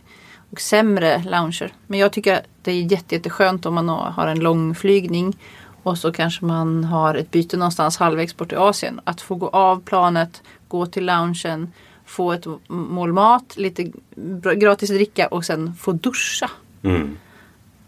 och 0.51 0.61
sämre 0.61 1.23
lounger. 1.23 1.73
Men 1.87 1.99
jag 1.99 2.11
tycker 2.13 2.33
att 2.33 2.43
det 2.61 2.71
är 2.71 2.81
jätte, 2.91 3.15
jätteskönt 3.15 3.65
om 3.65 3.73
man 3.73 3.89
har 3.89 4.09
har 4.09 4.27
en 4.27 4.39
lång 4.39 4.75
flygning 4.75 5.37
och 5.83 5.97
så 5.97 6.11
kanske 6.11 6.45
man 6.45 6.83
har 6.83 7.15
ett 7.15 7.31
byte 7.31 7.57
någonstans 7.57 7.97
halvvägs 7.97 8.37
bort 8.37 8.51
i 8.51 8.55
Asien. 8.55 9.01
Att 9.03 9.21
få 9.21 9.35
gå 9.35 9.47
av 9.49 9.81
planet, 9.81 10.41
gå 10.67 10.85
till 10.85 11.05
loungen, 11.05 11.73
få 12.07 12.31
ett 12.31 12.45
mål 12.67 13.13
mat, 13.13 13.57
lite 13.57 13.91
gratis 14.55 14.89
dricka 14.89 15.27
och 15.27 15.45
sen 15.45 15.73
få 15.79 15.91
duscha. 15.91 16.49
Mm. 16.83 17.17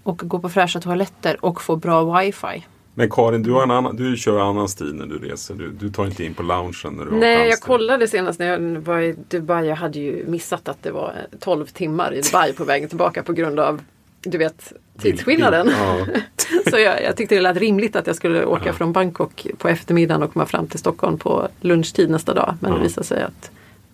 Och 0.03 0.17
gå 0.17 0.39
på 0.39 0.49
fräscha 0.49 0.79
toaletter 0.79 1.45
och 1.45 1.61
få 1.61 1.75
bra 1.75 2.19
wifi. 2.19 2.65
Men 2.93 3.09
Karin, 3.09 3.43
du, 3.43 3.51
har 3.51 3.63
en 3.63 3.71
annan, 3.71 3.95
du 3.95 4.17
kör 4.17 4.39
annan 4.39 4.69
stil 4.69 4.95
när 4.95 5.05
du 5.05 5.17
reser. 5.17 5.55
Du, 5.55 5.71
du 5.71 5.89
tar 5.89 6.05
inte 6.05 6.23
in 6.23 6.33
på 6.33 6.43
loungen 6.43 6.73
när 6.83 7.05
du 7.05 7.11
har 7.11 7.17
Nej, 7.17 7.49
jag 7.49 7.59
kollade 7.61 8.07
senast 8.07 8.39
när 8.39 8.47
jag 8.47 8.59
var 8.79 8.99
i 8.99 9.15
Dubai. 9.29 9.67
Jag 9.67 9.75
hade 9.75 9.99
ju 9.99 10.25
missat 10.27 10.69
att 10.69 10.83
det 10.83 10.91
var 10.91 11.13
12 11.39 11.65
timmar 11.65 12.13
i 12.13 12.21
Dubai 12.21 12.53
på 12.53 12.63
vägen 12.63 12.89
tillbaka 12.89 13.23
på 13.23 13.33
grund 13.33 13.59
av 13.59 13.81
du 14.21 14.37
vet 14.37 14.73
tidsskillnaden. 15.01 15.69
Ja. 15.79 16.05
Så 16.69 16.79
jag, 16.79 17.03
jag 17.03 17.17
tyckte 17.17 17.35
det 17.35 17.41
lät 17.41 17.57
rimligt 17.57 17.95
att 17.95 18.07
jag 18.07 18.15
skulle 18.15 18.45
åka 18.45 18.65
Ja. 18.65 18.73
från 18.73 18.93
Bangkok 18.93 19.47
på 19.57 19.67
eftermiddagen 19.69 20.23
och 20.23 20.33
komma 20.33 20.45
fram 20.45 20.67
till 20.67 20.79
Stockholm 20.79 21.17
på 21.17 21.47
lunchtid 21.61 22.09
nästa 22.09 22.33
dag. 22.33 22.55
Men 22.59 22.71
Ja. 22.71 22.77
det 22.77 22.83
visade 22.83 23.07
sig 23.07 23.23
att 23.23 23.51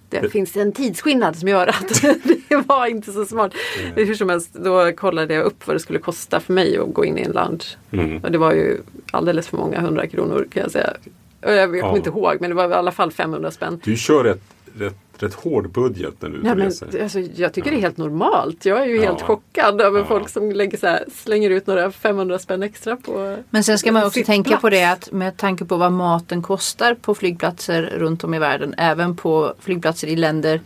det, 0.10 0.30
finns 0.30 0.58
en 0.58 0.72
tidsskillnad 0.72 1.36
som 1.36 1.48
gör 1.48 1.68
att 1.68 2.02
det 2.50 2.56
var 2.68 2.86
inte 2.86 3.12
så 3.12 3.26
smart. 3.26 3.54
Hur 3.96 4.16
som 4.16 4.30
helst, 4.30 4.54
då 4.54 4.92
kollade 4.92 5.34
jag 5.34 5.44
upp 5.46 5.68
vad 5.68 5.76
det 5.76 5.80
skulle 5.80 6.00
kosta 6.00 6.40
för 6.40 6.54
mig 6.54 6.78
att 6.78 6.94
gå 6.94 7.06
in 7.06 7.18
i 7.18 7.22
en 7.22 7.32
lounge. 7.32 7.66
Mm. 7.92 8.18
Och 8.24 8.32
det 8.32 8.38
var 8.38 8.52
ju 8.54 8.82
alldeles 9.12 9.48
för 9.48 9.58
många 9.58 9.80
hundra 9.80 10.08
kronor 10.08 10.48
kan 10.54 10.62
jag 10.64 10.72
säga. 10.72 10.94
Jag, 11.42 11.54
jag 11.56 11.66
kommer 11.70 11.78
Ja. 11.84 11.98
inte 11.98 12.10
ihåg 12.10 12.38
men 12.40 12.50
det 12.50 12.56
var 12.56 12.70
i 12.70 12.74
alla 12.74 12.92
fall 12.92 13.12
500 13.12 13.52
spänn. 13.52 13.82
Du 13.84 13.96
kör 13.98 14.24
rätt, 14.24 14.42
rätt, 14.78 14.98
rätt 15.24 15.34
hård 15.34 15.72
budget 15.72 16.14
när 16.22 16.30
du 16.30 16.42
Ja, 16.44 16.56
men, 16.56 16.66
alltså, 17.02 17.20
jag 17.20 17.54
tycker 17.54 17.72
det 17.72 17.78
är 17.78 17.82
helt 17.82 17.98
normalt. 17.98 18.66
Jag 18.66 18.82
är 18.82 18.86
ju 18.86 19.00
helt 19.02 19.20
Ja. 19.20 19.26
chockad 19.26 19.82
över 19.82 20.00
Ja. 20.00 20.06
folk 20.06 20.30
som 20.30 20.52
lägger 20.52 20.78
så 20.78 20.88
här, 20.88 21.06
slänger 21.16 21.50
ut 21.50 21.68
några 21.68 21.92
500 21.92 22.40
spänn 22.40 22.64
extra 22.64 22.96
på 22.96 23.38
Men 23.50 23.64
sen 23.64 23.80
ska 23.80 23.92
man 23.92 24.04
också 24.06 24.22
tänka 24.26 24.50
plats. 24.50 24.62
på 24.62 24.70
det 24.70 24.84
att 24.84 25.12
med 25.12 25.38
tanke 25.38 25.66
på 25.66 25.78
vad 25.78 25.92
maten 25.92 26.42
kostar 26.42 26.94
på 26.96 27.16
flygplatser 27.16 27.82
runt 27.98 28.24
om 28.24 28.34
i 28.34 28.40
världen. 28.40 28.76
Även 28.78 29.16
på 29.16 29.54
flygplatser 29.60 30.08
i 30.08 30.16
länder 30.16 30.62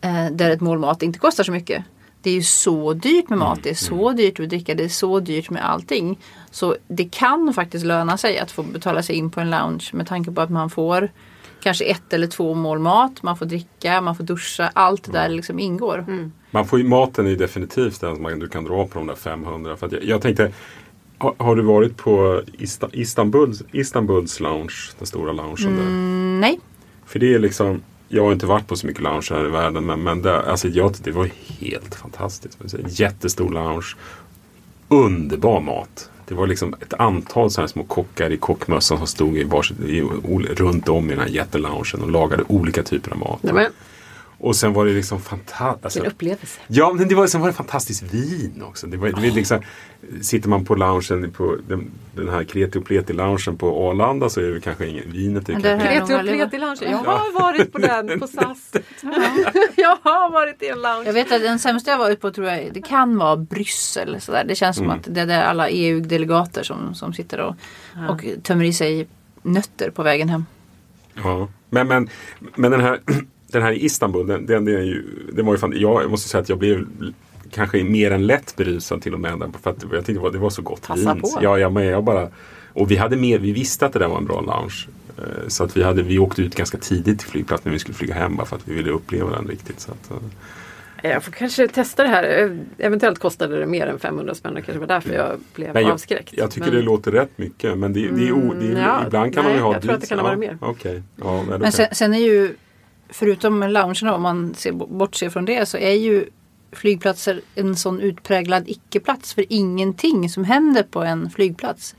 eh, 0.00 0.26
där 0.32 0.50
ett 0.50 0.60
mål 0.60 0.78
mat 0.78 1.02
inte 1.02 1.18
kostar 1.18 1.44
så 1.44 1.52
mycket. 1.52 1.84
Det 2.22 2.30
är 2.30 2.34
ju 2.34 2.42
så 2.42 2.92
dyrt 2.92 3.28
med 3.28 3.38
mat, 3.38 3.58
det 3.62 3.70
är 3.70 3.74
så 3.74 4.12
dyrt 4.12 4.40
att 4.40 4.48
dricka, 4.48 4.74
det 4.74 4.84
är 4.84 4.88
så 4.88 5.20
dyrt 5.20 5.50
med 5.50 5.64
allting. 5.70 6.18
Så 6.50 6.76
det 6.88 7.04
kan 7.04 7.54
faktiskt 7.54 7.84
löna 7.86 8.16
sig 8.16 8.38
att 8.38 8.50
få 8.50 8.62
betala 8.62 9.02
sig 9.02 9.16
in 9.16 9.30
på 9.30 9.40
en 9.40 9.50
lounge 9.50 9.90
med 9.92 10.06
tanke 10.06 10.30
på 10.32 10.40
att 10.40 10.50
man 10.50 10.70
får 10.70 11.10
kanske 11.62 11.84
ett 11.84 12.12
eller 12.12 12.26
två 12.26 12.54
mål 12.54 12.78
mat, 12.78 13.22
man 13.22 13.36
får 13.36 13.46
dricka, 13.46 14.00
man 14.00 14.16
får 14.16 14.24
duscha, 14.24 14.70
allt 14.74 15.04
det 15.04 15.12
där 15.12 15.28
liksom 15.28 15.58
ingår. 15.58 16.04
Man 16.50 16.66
får 16.66 16.78
ju, 16.78 16.84
maten 16.84 17.26
är 17.26 17.36
definitivt 17.36 18.00
den 18.00 18.14
som 18.14 18.22
man, 18.22 18.38
du 18.38 18.48
kan 18.48 18.64
dra 18.64 18.86
på 18.86 18.98
de 18.98 19.06
där 19.06 19.14
500. 19.14 19.76
För 19.76 19.86
att 19.86 19.92
jag, 19.92 20.04
jag 20.04 20.22
tänkte, 20.22 20.52
har, 21.18 21.34
har 21.38 21.56
du 21.56 21.62
varit 21.62 21.96
på 21.96 22.42
Ista, 22.58 22.88
Istanbuls, 22.92 23.62
Istanbuls 23.72 24.40
lounge? 24.40 24.74
Den 24.98 25.06
stora 25.06 25.32
loungen 25.32 25.76
där. 25.76 25.82
Mm, 25.82 26.40
nej, 26.40 26.60
För 27.06 27.18
det 27.18 27.34
är 27.34 27.38
liksom, 27.38 27.82
jag 28.08 28.24
har 28.24 28.32
inte 28.32 28.46
varit 28.46 28.68
på 28.68 28.76
så 28.76 28.86
mycket 28.86 29.02
lounge 29.02 29.26
här 29.30 29.46
i 29.46 29.50
världen 29.50 29.86
men, 29.86 30.02
men 30.02 30.22
det, 30.22 30.42
alltså, 30.42 30.68
jag, 30.68 30.94
det 31.02 31.10
var 31.10 31.28
helt 31.60 31.94
fantastiskt. 31.94 32.58
Jättestor 32.86 33.50
lounge. 33.50 33.86
Underbar 34.88 35.60
mat. 35.60 36.10
Det 36.28 36.34
var 36.34 36.46
liksom 36.46 36.74
ett 36.80 36.94
antal 36.94 37.50
sådana 37.50 37.68
små 37.68 37.84
kockar 37.84 38.30
i 38.30 38.36
kockmössan 38.36 38.98
som 38.98 39.06
stod 39.06 39.36
i 39.36 39.44
varsitt, 39.44 39.80
i, 39.80 40.02
runt 40.50 40.88
om 40.88 41.06
i 41.06 41.10
den 41.10 41.20
här 41.20 41.28
jätteloungen 41.28 42.02
och 42.02 42.10
lagade 42.10 42.44
olika 42.48 42.82
typer 42.82 43.10
av 43.10 43.18
mat. 43.18 43.42
Nej, 43.42 43.54
men, 43.54 43.66
och 44.44 44.56
sen 44.56 44.72
var 44.72 44.86
det 44.86 44.92
liksom 44.92 45.20
fantastiskt. 45.20 45.84
Alltså, 45.84 46.00
en 46.00 46.06
upplevelse. 46.06 46.60
Ja, 46.66 46.92
men 46.92 47.08
det 47.08 47.14
var, 47.14 47.26
sen 47.26 47.40
var 47.40 47.48
det 47.48 47.54
fantastiskt 47.54 48.02
vin 48.02 48.62
också. 48.66 48.86
Det 48.86 48.96
var, 48.96 49.06
det 49.08 49.14
var 49.14 49.20
liksom, 49.22 49.60
sitter 50.22 50.48
man 50.48 50.64
på 50.64 50.74
loungen, 50.74 51.30
på 51.32 51.56
den, 51.68 51.90
den 52.14 52.28
här 52.28 52.44
kreti 52.44 52.78
och 52.78 52.84
pleti 52.84 53.12
loungen 53.12 53.56
på 53.58 53.88
Arlanda 53.90 54.28
så 54.28 54.40
är 54.40 54.44
det 54.44 54.60
kanske 54.60 54.86
ingen 54.86 55.12
vinet. 55.12 55.46
Det 55.46 55.52
är 55.52 55.54
Men 55.54 55.62
där 55.62 55.70
kanske, 55.70 55.88
är- 55.94 55.98
Kreti 56.00 56.14
och 56.14 56.24
nog 56.26 56.50
pleti 56.50 56.58
lounge. 56.58 56.78
Jag 56.90 56.98
har 56.98 57.40
varit 57.40 57.72
på 57.72 57.78
den 57.78 58.20
på 58.20 58.26
SAS. 58.26 58.72
jag 59.76 59.98
har 60.02 60.30
varit 60.32 60.62
i 60.62 60.68
en 60.68 60.82
lounge. 60.82 61.02
Jag 61.06 61.12
vet 61.12 61.32
att 61.32 61.42
den 61.42 61.58
sämsta 61.58 61.90
jag 61.90 61.98
varit 61.98 62.20
på 62.20 62.30
tror 62.30 62.46
jag 62.46 62.70
det 62.74 62.82
kan 62.82 63.18
vara 63.18 63.36
Bryssel. 63.36 64.20
Sådär. 64.20 64.44
Det 64.48 64.54
känns 64.54 64.76
som 64.76 64.84
Mm. 64.84 64.96
att 64.98 65.06
det 65.14 65.20
är 65.20 65.26
där 65.26 65.42
alla 65.42 65.68
EU-delegater 65.68 66.62
som, 66.62 66.94
som 66.94 67.12
sitter 67.14 67.40
och, 67.40 67.54
och 68.08 68.24
tömmer 68.42 68.64
i 68.64 68.72
sig 68.72 69.08
nötter 69.42 69.90
på 69.90 70.02
vägen 70.02 70.28
hem. 70.28 70.46
ja. 71.14 71.48
men, 71.70 71.88
men, 71.88 72.08
men 72.54 72.70
den 72.70 72.80
här 72.80 73.00
den 73.52 73.62
här 73.62 73.72
i 73.72 73.84
Istanbul, 73.84 74.26
den, 74.26 74.46
den, 74.46 74.64
den, 74.64 74.76
är 74.76 74.80
ju, 74.80 75.04
den 75.32 75.46
var 75.46 75.52
ju 75.52 75.58
fan, 75.58 75.72
jag 75.76 76.10
måste 76.10 76.28
säga 76.28 76.42
att 76.42 76.48
jag 76.48 76.58
blev 76.58 76.86
kanske 77.50 77.84
mer 77.84 78.10
än 78.10 78.26
lätt 78.26 78.56
berusad 78.56 79.02
till 79.02 79.14
och 79.14 79.20
med. 79.20 79.52
För 79.62 79.70
att 79.70 79.82
jag 79.92 80.06
tyckte 80.06 80.12
det 80.12 80.18
var, 80.18 80.30
det 80.30 80.38
var 80.38 80.50
så 80.50 80.62
gott 80.62 80.86
Passa 80.86 81.12
vin. 81.14 81.22
på. 81.22 81.38
Ja, 81.42 81.58
jag, 81.58 81.72
men 81.72 81.84
jag 81.84 82.04
bara, 82.04 82.28
och 82.72 82.90
vi 82.90 82.96
hade 82.96 83.16
mer, 83.16 83.38
vi 83.38 83.52
visste 83.52 83.86
att 83.86 83.92
det 83.92 83.98
där 83.98 84.08
var 84.08 84.18
en 84.18 84.24
bra 84.26 84.40
lounge. 84.40 84.86
Eh, 85.18 85.48
Så 85.48 85.64
att 85.64 85.76
vi, 85.76 85.82
hade, 85.82 86.02
vi 86.02 86.18
åkte 86.18 86.42
ut 86.42 86.54
ganska 86.54 86.78
tidigt 86.78 87.18
till 87.18 87.28
flygplatsen 87.28 87.68
när 87.70 87.72
vi 87.72 87.78
skulle 87.78 87.94
flyga 87.94 88.14
hem 88.14 88.36
bara 88.36 88.46
för 88.46 88.56
att 88.56 88.68
vi 88.68 88.74
ville 88.74 88.90
uppleva 88.90 89.30
den 89.36 89.46
riktigt. 89.48 89.80
Så 89.80 89.90
att, 89.92 90.10
eh, 90.10 91.10
Jag 91.10 91.22
får 91.24 91.32
kanske 91.32 91.68
testa 91.68 92.02
det 92.02 92.08
här. 92.08 92.42
Eh, 92.78 92.86
Eventuellt 92.86 93.18
kostade 93.18 93.58
det 93.58 93.66
mer 93.66 93.86
än 93.86 93.98
500 93.98 94.34
spänn. 94.34 94.54
Det 94.54 94.62
kanske 94.62 94.80
var 94.80 94.86
därför 94.86 95.14
jag 95.14 95.30
blev 95.54 95.74
Nej, 95.74 95.82
jag, 95.82 95.92
avskräckt. 95.92 96.32
jag 96.36 96.50
tycker 96.50 96.66
Men- 96.66 96.76
det 96.76 96.82
låter 96.82 97.10
rätt 97.12 97.30
mycket 97.38 97.78
men 97.78 97.92
det, 97.92 98.00
det 98.08 98.28
är, 98.28 98.32
o, 98.32 98.54
det 98.60 98.66
är, 98.66 98.70
Mm, 98.70 98.82
ja, 98.82 99.02
ibland 99.06 99.34
kan 99.34 99.44
man 99.44 99.52
ju 99.52 99.56
nej, 99.58 99.64
ha 99.66 99.72
jag 99.72 99.82
tror 99.82 99.92
att 99.94 100.00
det 100.00 100.06
kan 100.06 100.18
ha 100.18 100.26
ja, 100.26 100.28
varit 100.36 100.38
mer. 100.38 100.58
Okej. 100.60 101.02
Ja, 101.16 101.36
nej, 101.36 101.44
Men 101.48 101.60
kan- 101.60 101.72
sen, 101.72 101.86
sen 101.92 102.14
är 102.14 102.18
ju, 102.18 102.54
förutom 103.12 103.60
loungerna 103.62 104.14
om 104.14 104.22
man 104.22 104.54
ser, 104.54 104.72
bortser 104.72 105.30
från 105.30 105.44
det, 105.44 105.66
så 105.68 105.76
är 105.78 105.92
ju 105.94 106.26
flygplatser 106.72 107.40
en 107.54 107.76
sån 107.76 108.00
utpräglad 108.00 108.64
icke-plats. 108.68 109.34
För 109.34 109.44
ingenting 109.48 110.28
som 110.28 110.44
händer 110.44 110.82
på 110.82 111.02
en 111.02 111.30
flygplats 111.30 111.94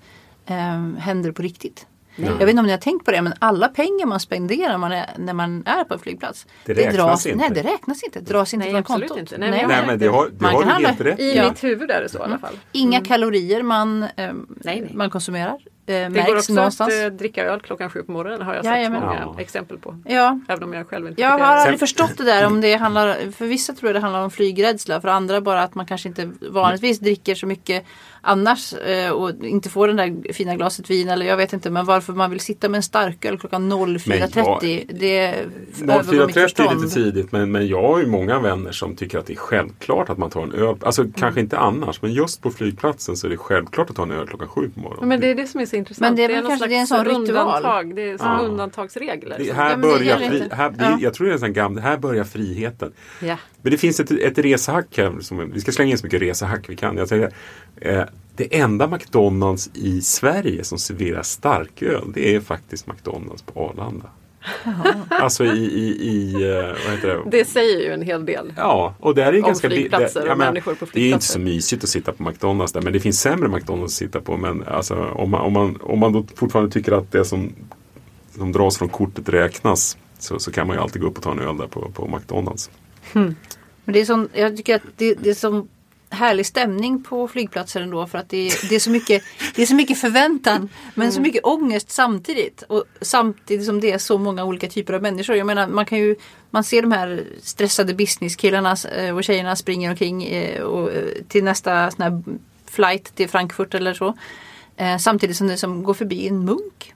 eh, 0.45 0.55
händer 0.97 1.31
på 1.31 1.41
riktigt. 1.41 1.87
Nej. 2.15 2.29
Jag 2.29 2.37
vet 2.37 2.49
inte 2.49 2.59
om 2.59 2.65
ni 2.65 2.71
har 2.71 2.79
tänkt 2.79 3.05
på 3.05 3.11
det 3.11 3.21
men 3.21 3.33
alla 3.39 3.67
pengar 3.67 4.05
man 4.05 4.19
spenderar 4.19 4.69
när 4.69 4.77
man 4.77 4.91
är, 4.91 5.09
när 5.17 5.33
man 5.33 5.63
är 5.65 5.83
på 5.83 5.93
en 5.93 5.99
flygplats. 5.99 6.45
Det 6.65 6.73
räknas 6.73 6.95
dras, 6.95 7.25
inte. 7.25 7.37
Nej 7.37 7.49
det 7.53 7.61
räknas 7.73 8.03
inte. 8.03 8.19
Det 8.19 8.25
dras 8.25 8.53
inte 8.53 8.65
Nej, 8.65 8.71
från 8.73 8.79
absolut 8.79 9.09
kontot. 9.09 9.31
inte. 9.33 9.37
Nej, 9.37 9.59
jag 9.61 9.67
Nej 9.67 9.83
men 9.87 9.99
det 9.99 10.07
har, 10.07 10.25
det 10.29 10.41
Man 10.41 10.53
har 10.53 10.61
kan 10.63 10.81
du 10.81 10.87
helt 10.87 11.01
rätt 11.01 11.19
I 11.19 11.35
Ja. 11.35 11.49
mitt 11.49 11.63
huvud 11.63 11.91
är 11.91 12.01
det 12.01 12.09
så 12.09 12.17
i 12.17 12.21
alla 12.21 12.37
fall. 12.39 12.59
Inga 12.71 13.01
kalorier 13.01 13.63
man, 13.63 14.03
eh, 14.03 14.09
Nej, 14.15 14.35
nej. 14.63 14.91
man 14.93 15.09
konsumerar. 15.09 15.57
Eh, 15.85 16.09
Det 16.09 16.23
går 16.27 16.35
också 16.35 16.53
någonstans. 16.53 16.93
att 16.93 17.01
eh, 17.03 17.07
dricka 17.07 17.43
öl 17.45 17.59
klockan 17.59 17.89
sju 17.89 18.03
på 18.03 18.11
morgonen 18.11 18.41
har 18.41 18.53
jag 18.55 18.65
Jajamän. 18.65 19.01
sett 19.01 19.09
många 19.09 19.19
Ja. 19.35 19.41
exempel 19.41 19.77
på. 19.77 19.97
Ja, 20.05 20.39
Även 20.47 20.63
om 20.63 20.73
jag 20.73 20.87
själv 20.87 21.07
inte 21.07 21.21
Jag 21.21 21.29
har 21.29 21.39
aldrig 21.39 21.79
förstått 21.79 22.17
det 22.17 22.23
där 22.23 22.45
om 22.45 22.61
det 22.61 22.75
handlar, 22.75 23.31
för 23.31 23.45
vissa 23.45 23.73
tror 23.73 23.89
jag 23.89 23.95
det 23.95 23.99
handlar 23.99 24.23
om 24.23 24.31
flygrädsla, 24.31 25.01
för 25.01 25.07
andra 25.07 25.41
bara 25.41 25.63
att 25.63 25.75
man 25.75 25.85
kanske 25.85 26.09
inte 26.09 26.31
vanligtvis 26.41 26.99
dricker 26.99 27.35
så 27.35 27.45
mycket 27.47 27.85
annars 28.25 28.73
eh, 28.73 29.11
och 29.11 29.31
inte 29.45 29.69
får 29.69 29.87
den 29.87 29.95
där 29.97 30.33
fina 30.33 30.55
glaset 30.55 30.89
vin 30.89 31.09
eller 31.09 31.25
jag 31.25 31.37
vet 31.37 31.53
inte 31.53 31.69
men 31.69 31.85
varför 31.85 32.13
man 32.13 32.31
vill 32.31 32.39
sitta 32.39 32.69
med 32.69 32.77
en 32.77 32.83
starköl 32.83 33.37
klockan 33.39 33.71
04.30 33.73 34.85
det 34.99 35.17
övergår 35.81 36.27
mitt 36.27 36.35
04.30 36.35 36.71
är 36.71 36.75
lite 36.75 36.93
tidigt 36.95 37.31
men, 37.31 37.51
men 37.51 37.67
jag 37.67 37.81
har 37.81 37.99
ju 37.99 38.07
många 38.07 38.39
vänner 38.39 38.71
som 38.71 38.95
tycker 38.95 39.17
att 39.19 39.25
det 39.25 39.33
är 39.33 39.37
självklart 39.37 40.09
att 40.09 40.17
man 40.17 40.29
tar 40.29 40.43
en 40.43 40.51
öl. 40.51 40.75
Alltså 40.81 41.01
Mm. 41.01 41.13
kanske 41.13 41.39
inte 41.41 41.57
annars 41.57 42.01
men 42.01 42.13
just 42.13 42.41
på 42.41 42.51
flygplatsen 42.51 43.17
så 43.17 43.27
är 43.27 43.31
det 43.31 43.37
självklart 43.37 43.89
att 43.89 43.95
ta 43.95 44.03
en 44.03 44.11
öl 44.11 44.27
klockan 44.27 44.47
sju 44.47 44.69
på 44.73 44.79
morgonen. 44.79 45.09
Men 45.09 45.19
det 45.19 45.27
är 45.31 45.35
det 45.35 45.47
som 45.47 45.61
är 45.61 45.65
så 45.65 45.75
intressant. 45.75 46.01
Men 46.09 46.15
det 46.15 46.23
är 46.23 46.27
väl 46.27 46.43
någon 46.43 46.49
kanske- 46.51 46.67
det 46.67 46.75
är 46.75 46.79
en 46.79 46.87
sån 46.87 47.05
ritual. 47.05 47.19
Undantag. 47.21 47.95
Det 47.95 48.09
är 48.09 48.17
som 48.17 48.27
Ja. 48.27 48.39
undantagsregler. 48.45 49.35
Det, 49.39 49.53
här 49.53 49.69
Ja, 49.69 49.75
det 49.75 49.81
börjar 49.81 50.17
fri, 50.17 50.47
här, 50.51 50.69
det, 50.69 50.75
Ja. 50.83 50.97
Jag 51.01 51.13
tror 51.13 51.27
det 51.27 51.31
är 51.31 51.33
en 51.33 51.39
sån 51.39 51.53
gammal, 51.53 51.83
här 51.83 51.97
börjar 51.97 52.23
friheten. 52.23 52.91
Ja. 53.21 53.37
Men 53.61 53.71
det 53.71 53.77
finns 53.77 53.99
ett, 53.99 54.11
ett 54.11 54.37
resehack 54.37 54.97
här. 54.97 55.19
Som, 55.21 55.51
vi 55.53 55.61
ska 55.61 55.71
slänga 55.71 55.91
in 55.91 55.97
så 55.97 56.05
mycket 56.05 56.21
resehack 56.21 56.69
vi 56.69 56.75
kan. 56.75 56.97
Jag 56.97 57.07
säger, 57.07 57.31
eh, 57.85 58.03
det 58.35 58.59
enda 58.59 58.87
McDonalds 58.87 59.69
i 59.73 60.01
Sverige 60.01 60.63
som 60.63 60.77
serverar 60.79 61.23
starköl 61.23 62.11
det 62.13 62.35
är 62.35 62.39
faktiskt 62.39 62.87
McDonalds 62.87 63.41
på 63.41 63.69
Arlanda. 63.69 64.05
alltså 65.09 65.45
i, 65.45 65.59
i, 65.63 66.09
i 66.09 66.33
eh, 66.33 66.65
vad 66.65 66.95
heter 66.95 67.07
det? 67.07 67.37
Det 67.37 67.45
säger 67.45 67.79
ju 67.79 67.93
en 67.93 68.01
hel 68.01 68.25
del. 68.25 68.53
Ja, 68.57 68.95
och 68.99 69.15
där 69.15 69.25
är 69.25 69.31
det 69.31 69.37
Om 69.41 69.47
ganska... 69.47 69.69
flygplatser 69.69 70.19
det, 70.19 70.25
och 70.25 70.31
jag 70.31 70.37
menar, 70.37 70.51
människor 70.51 70.75
på 70.75 70.85
Det 70.85 70.85
är 70.85 70.85
inte 70.85 70.99
flygplatser. 70.99 71.33
så 71.33 71.39
mysigt 71.39 71.83
att 71.83 71.89
sitta 71.89 72.11
på 72.11 72.23
McDonalds 72.23 72.73
där. 72.73 72.81
Men 72.81 72.93
det 72.93 72.99
finns 72.99 73.21
sämre 73.21 73.49
McDonalds 73.49 73.93
att 73.93 73.97
sitta 73.97 74.21
på. 74.21 74.37
Men 74.37 74.63
alltså, 74.63 74.95
om, 74.95 75.29
man, 75.31 75.41
om, 75.41 75.53
man, 75.53 75.79
om 75.81 75.99
man 75.99 76.13
då 76.13 76.25
fortfarande 76.35 76.71
tycker 76.71 76.91
att 76.91 77.11
det 77.11 77.25
som, 77.25 77.53
som 78.37 78.51
dras 78.51 78.77
från 78.77 78.89
kortet 78.89 79.29
räknas. 79.29 79.97
Så, 80.19 80.39
så 80.39 80.51
kan 80.51 80.67
man 80.67 80.75
ju 80.75 80.81
alltid 80.81 81.01
gå 81.01 81.07
upp 81.07 81.17
och 81.17 81.23
ta 81.23 81.31
en 81.31 81.39
öl 81.39 81.57
där 81.57 81.67
på, 81.67 81.91
på 81.91 82.07
McDonalds. 82.07 82.69
Men 83.13 83.93
det 83.93 84.01
är 84.01 84.05
sån, 84.05 84.29
jag 84.33 84.57
tycker 84.57 84.75
att 84.75 84.81
det, 84.97 85.13
det 85.13 85.29
är 85.29 85.33
sån 85.33 85.67
härlig 86.13 86.45
stämning 86.45 87.03
på 87.03 87.27
flygplatser 87.27 87.81
ändå 87.81 88.07
för 88.07 88.17
att 88.17 88.29
det 88.29 88.47
är, 88.47 88.69
det 88.69 88.75
är, 88.75 88.79
så, 88.79 88.89
mycket, 88.89 89.23
det 89.55 89.61
är 89.61 89.65
så 89.65 89.75
mycket 89.75 89.97
förväntan 89.97 90.69
men 90.95 91.11
så 91.11 91.21
mycket 91.21 91.45
ångest 91.45 91.91
samtidigt. 91.91 92.61
Och 92.61 92.83
samtidigt 93.01 93.65
som 93.65 93.79
det 93.79 93.91
är 93.91 93.97
så 93.97 94.17
många 94.17 94.43
olika 94.43 94.67
typer 94.67 94.93
av 94.93 95.01
människor. 95.01 95.35
Jag 95.35 95.47
menar 95.47 95.67
man 95.67 95.85
kan 95.85 95.97
ju 95.97 96.15
man 96.49 96.63
ser 96.63 96.81
de 96.81 96.91
här 96.91 97.23
stressade 97.41 97.93
businesskillarna 97.93 98.75
eh, 98.95 99.15
och 99.15 99.23
tjejerna 99.23 99.55
springer 99.55 99.89
omkring 99.89 100.23
eh, 100.23 100.61
och, 100.61 100.91
eh, 100.91 101.03
till 101.27 101.43
nästa 101.43 101.91
sån 101.91 102.01
här 102.01 102.23
flight 102.65 103.15
till 103.15 103.29
Frankfurt 103.29 103.73
eller 103.73 103.93
så. 103.93 104.13
Samtidigt 104.99 105.37
som 105.37 105.47
det 105.47 105.57
som 105.57 105.83
går 105.83 105.93
förbi 105.93 106.27
en 106.27 106.45
munk. 106.45 106.93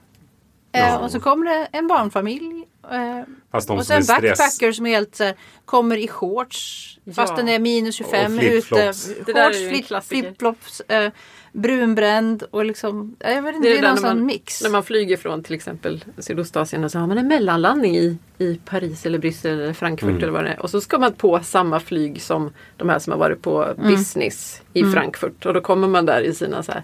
Ja. 0.72 0.98
Och 0.98 1.10
så 1.10 1.20
kommer 1.20 1.50
det 1.50 1.68
en 1.72 1.88
barnfamilj. 1.88 2.64
Eh, 2.92 3.22
Fast 3.52 3.68
de 3.68 3.74
och 3.74 3.90
är 3.90 4.00
sen 4.02 4.02
backpacker 4.22 4.72
som 4.72 4.86
är 4.86 4.90
helt 4.90 5.16
så 5.16 5.24
här, 5.24 5.34
kommer 5.64 5.96
i 5.96 6.08
shorts 6.08 6.84
fast 7.14 7.30
Ja. 7.30 7.36
den 7.36 7.48
är 7.48 7.58
minus 7.58 7.94
25 7.94 8.38
Och 8.38 8.42
ute. 8.44 8.82
är 8.82 8.92
Shorts, 8.92 9.68
flip, 9.88 10.04
flipflops, 10.04 10.80
eh, 10.80 11.12
brunbränd 11.52 12.42
och 12.50 12.64
liksom, 12.64 13.16
eh, 13.20 13.32
jag 13.34 13.42
vet 13.42 13.54
inte, 13.54 13.68
Det 13.68 13.74
det 13.74 13.78
är 13.78 13.78
är, 13.78 13.82
det 13.82 13.88
någon 13.88 13.96
där 13.96 14.02
när 14.02 14.08
sån 14.10 14.18
man- 14.18 14.26
mix. 14.26 14.62
När 14.62 14.70
man 14.70 14.82
flyger 14.82 15.16
från 15.16 15.42
till 15.42 15.54
exempel 15.54 16.04
Sydostasien 16.18 16.84
och 16.84 16.90
så 16.90 16.98
har 16.98 17.06
man 17.06 17.18
en 17.18 17.28
mellanlandning 17.28 17.96
i, 17.96 18.18
i 18.38 18.60
Paris 18.64 19.06
eller 19.06 19.18
Bryssel 19.18 19.60
eller 19.60 19.72
Frankfurt 19.72 20.08
Mm. 20.10 20.22
eller 20.22 20.32
vad 20.32 20.44
det 20.44 20.50
är. 20.50 20.62
Och 20.62 20.70
så 20.70 20.80
ska 20.80 20.98
man 20.98 21.12
på 21.12 21.40
samma 21.42 21.80
flyg 21.80 22.22
som 22.22 22.52
de 22.76 22.88
här 22.88 22.98
som 22.98 23.10
har 23.12 23.18
varit 23.20 23.42
på 23.42 23.64
Mm. 23.64 23.90
business 23.90 24.62
i 24.72 24.84
Frankfurt. 24.84 25.46
Och 25.46 25.54
då 25.54 25.60
kommer 25.60 25.88
man 25.88 26.06
där 26.06 26.20
i 26.20 26.34
sina 26.34 26.62
så 26.62 26.72
här 26.72 26.82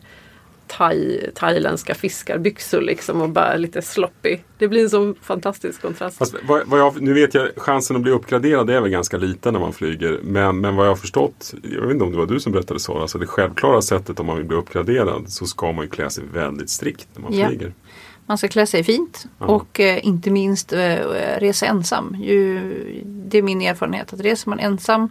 thai, 0.66 1.30
thailändska 1.34 1.94
fiskarbyxor 1.94 2.80
liksom 2.80 3.20
och 3.20 3.28
bara 3.28 3.56
lite 3.56 3.82
sloppy. 3.82 4.38
Det 4.58 4.68
blir 4.68 4.82
en 4.82 4.90
så 4.90 5.14
fantastisk 5.22 5.82
kontrast. 5.82 6.18
Fast 6.18 6.34
vad, 6.48 6.66
vad 6.66 6.80
jag, 6.80 7.00
nu 7.00 7.12
vet 7.14 7.34
jag, 7.34 7.48
chansen 7.56 7.96
att 7.96 8.02
bli 8.02 8.12
uppgraderad 8.12 8.70
är 8.70 8.80
väl 8.80 8.90
ganska 8.90 9.16
liten 9.16 9.52
när 9.52 9.60
man 9.60 9.72
flyger. 9.72 10.20
Men, 10.22 10.60
men 10.60 10.76
vad 10.76 10.86
jag 10.86 10.90
har 10.90 10.96
förstått, 10.96 11.54
jag 11.62 11.80
vet 11.82 11.90
inte 11.90 12.04
om 12.04 12.10
det 12.12 12.18
var 12.18 12.26
du 12.26 12.40
som 12.40 12.52
berättade 12.52 12.80
så, 12.80 12.98
alltså 12.98 13.18
det 13.18 13.26
självklara 13.26 13.82
sättet 13.82 14.20
om 14.20 14.26
man 14.26 14.36
vill 14.36 14.46
bli 14.46 14.56
uppgraderad 14.56 15.28
så 15.28 15.46
ska 15.46 15.72
man 15.72 15.84
ju 15.84 15.90
klä 15.90 16.10
sig 16.10 16.24
väldigt 16.32 16.70
strikt 16.70 17.08
när 17.14 17.22
man 17.22 17.32
Ja. 17.32 17.48
flyger. 17.48 17.74
Man 18.26 18.38
ska 18.38 18.48
klä 18.48 18.66
sig 18.66 18.84
fint 18.84 19.26
och 19.38 19.80
eh, 19.80 20.06
inte 20.06 20.30
minst 20.30 20.72
eh, 20.72 20.78
resa 21.38 21.66
ensam. 21.66 22.16
Ju, 22.20 22.60
det 23.04 23.38
är 23.38 23.42
min 23.42 23.60
erfarenhet 23.62 24.12
att 24.12 24.20
reser 24.20 24.50
man 24.50 24.58
ensam 24.58 25.08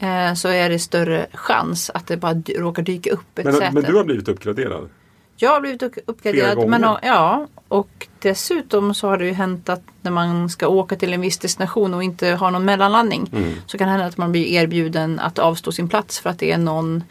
eh, 0.00 0.34
så 0.34 0.48
är 0.48 0.68
det 0.70 0.78
större 0.78 1.26
chans 1.32 1.90
att 1.94 2.06
det 2.06 2.16
bara 2.16 2.34
råkar 2.34 2.82
dyka 2.82 3.10
upp 3.10 3.38
ett 3.38 3.44
Men, 3.44 3.54
säte. 3.54 3.70
men 3.74 3.82
du 3.82 3.96
har 3.96 4.04
blivit 4.04 4.28
uppgraderad? 4.28 4.88
Jag 5.36 5.50
har 5.50 5.60
blivit 5.60 5.82
uppgraderad. 6.06 6.68
Men, 6.68 6.82
ja, 7.02 7.46
och 7.68 8.08
dessutom 8.18 8.94
så 8.94 9.08
har 9.08 9.18
det 9.18 9.26
ju 9.26 9.32
hänt 9.32 9.68
att 9.68 9.82
när 10.02 10.10
man 10.10 10.48
ska 10.50 10.68
åka 10.68 10.96
till 10.96 11.12
en 11.12 11.20
viss 11.20 11.38
destination 11.38 11.94
och 11.94 12.02
inte 12.02 12.26
har 12.28 12.50
någon 12.50 12.64
mellanlandning 12.64 13.30
Mm. 13.32 13.52
så 13.66 13.78
kan 13.78 13.86
det 13.86 13.92
hända 13.92 14.06
att 14.06 14.16
man 14.16 14.32
blir 14.32 14.44
erbjuden 14.46 15.20
att 15.20 15.38
avstå 15.38 15.72
sin 15.72 15.88
plats 15.88 16.20
för 16.20 16.30
att 16.30 16.38
det 16.38 16.52
är 16.52 16.58
någon 16.58 17.04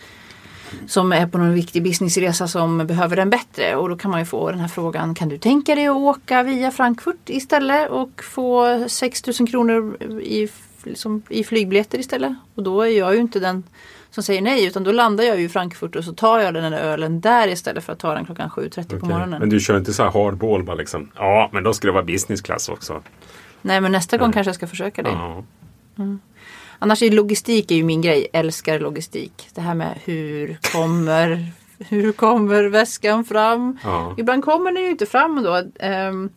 som 0.87 1.11
är 1.13 1.27
på 1.27 1.37
någon 1.37 1.53
viktig 1.53 1.83
businessresa 1.83 2.47
som 2.47 2.87
behöver 2.87 3.15
den 3.15 3.29
bättre 3.29 3.75
och 3.75 3.89
då 3.89 3.97
kan 3.97 4.11
man 4.11 4.19
ju 4.19 4.25
få 4.25 4.51
den 4.51 4.59
här 4.59 4.67
frågan 4.67 5.15
Kan 5.15 5.29
du 5.29 5.37
tänka 5.37 5.75
dig 5.75 5.87
att 5.87 5.95
åka 5.95 6.43
via 6.43 6.71
Frankfurt 6.71 7.29
istället 7.29 7.89
och 7.89 8.23
få 8.23 8.79
6000 8.89 9.47
kronor 9.47 9.97
i, 10.21 10.49
liksom, 10.83 11.21
i 11.29 11.43
flygbiljetter 11.43 11.99
istället? 11.99 12.33
Och 12.55 12.63
då 12.63 12.81
är 12.81 12.97
jag 12.97 13.15
ju 13.15 13.21
inte 13.21 13.39
den 13.39 13.63
som 14.11 14.23
säger 14.23 14.41
nej 14.41 14.65
utan 14.65 14.83
då 14.83 14.91
landar 14.91 15.23
jag 15.23 15.39
ju 15.39 15.45
i 15.45 15.49
Frankfurt 15.49 15.95
och 15.95 16.03
så 16.03 16.13
tar 16.13 16.39
jag 16.39 16.53
den 16.53 16.71
där 16.71 16.79
ölen 16.79 17.21
där 17.21 17.47
istället 17.47 17.83
för 17.83 17.93
att 17.93 17.99
ta 17.99 18.13
den 18.13 18.25
klockan 18.25 18.49
7.30 18.49 18.89
på 18.89 18.95
Okej. 18.95 19.09
morgonen. 19.09 19.39
Men 19.39 19.49
du 19.49 19.59
kör 19.59 19.77
inte 19.77 19.93
så 19.93 20.03
här 20.03 20.11
hardball 20.11 20.63
bara 20.63 20.75
liksom? 20.75 21.11
Ja, 21.15 21.49
men 21.53 21.63
då 21.63 21.73
ska 21.73 21.87
det 21.87 21.91
vara 21.93 22.03
business 22.03 22.41
class 22.41 22.69
också. 22.69 23.01
Nej 23.61 23.81
men 23.81 23.91
nästa 23.91 24.17
gång 24.17 24.27
Nej. 24.27 24.33
kanske 24.33 24.49
jag 24.49 24.55
ska 24.55 24.67
försöka 24.67 25.03
det. 25.03 25.09
Ja. 25.09 25.43
Annars 26.79 27.01
är 27.01 27.11
logistik 27.11 27.71
är 27.71 27.75
ju 27.75 27.83
min 27.83 28.01
grej. 28.01 28.27
Älskar 28.33 28.79
logistik. 28.79 29.49
Det 29.55 29.61
här 29.61 29.75
med 29.75 29.99
hur 30.03 30.57
kommer, 30.71 31.45
hur 31.89 32.11
kommer 32.11 32.63
väskan 32.63 33.25
fram? 33.25 33.77
Ibland 34.17 34.43
kommer 34.45 34.71
den 34.71 34.83
ju 34.83 34.89
inte 34.89 35.05
fram 35.05 35.43
då. 35.43 35.63
Ehm, 35.79 36.29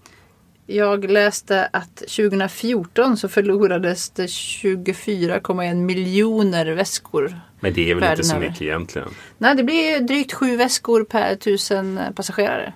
jag 0.76 1.10
läste 1.10 1.68
att 1.72 1.96
2014 1.96 3.16
så 3.16 3.28
förlorades 3.28 4.10
det 4.10 4.26
24,1 4.26 5.74
miljoner 5.74 6.66
väskor. 6.66 7.40
Men 7.60 7.72
det 7.74 7.90
är 7.90 7.94
väl 7.94 8.10
inte 8.10 8.24
så 8.24 8.36
över. 8.36 8.46
mycket 8.48 8.62
egentligen. 8.62 9.08
Nej, 9.38 9.54
det 9.56 9.62
blir 9.64 10.00
drygt 10.00 10.32
sju 10.32 10.56
väskor 10.56 11.04
per 11.04 11.36
tusen 11.36 12.00
passagerare. 12.16 12.72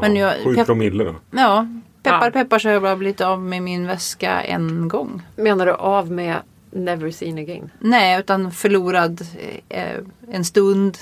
Men 0.00 0.16
jag, 0.16 0.34
Sju 0.44 0.64
promille 0.64 1.04
då. 1.04 1.14
ja, 1.30 1.66
peppar 2.02 2.24
Ja. 2.26 2.30
peppar 2.30 2.58
så 2.58 2.68
har 2.68 2.72
jag 2.72 2.82
bara 2.82 2.96
blivit 2.96 3.20
av 3.20 3.42
med 3.42 3.62
min 3.62 3.86
väska 3.86 4.40
en 4.42 4.88
gång. 4.88 5.22
Menar 5.36 5.66
du 5.66 5.72
av 5.72 6.10
med 6.10 6.36
Never 6.72 7.10
seen 7.10 7.38
again? 7.38 7.70
Nej, 7.78 8.20
utan 8.20 8.52
förlorad 8.52 9.20
eh, 9.68 9.96
en 10.32 10.44
stund 10.44 10.98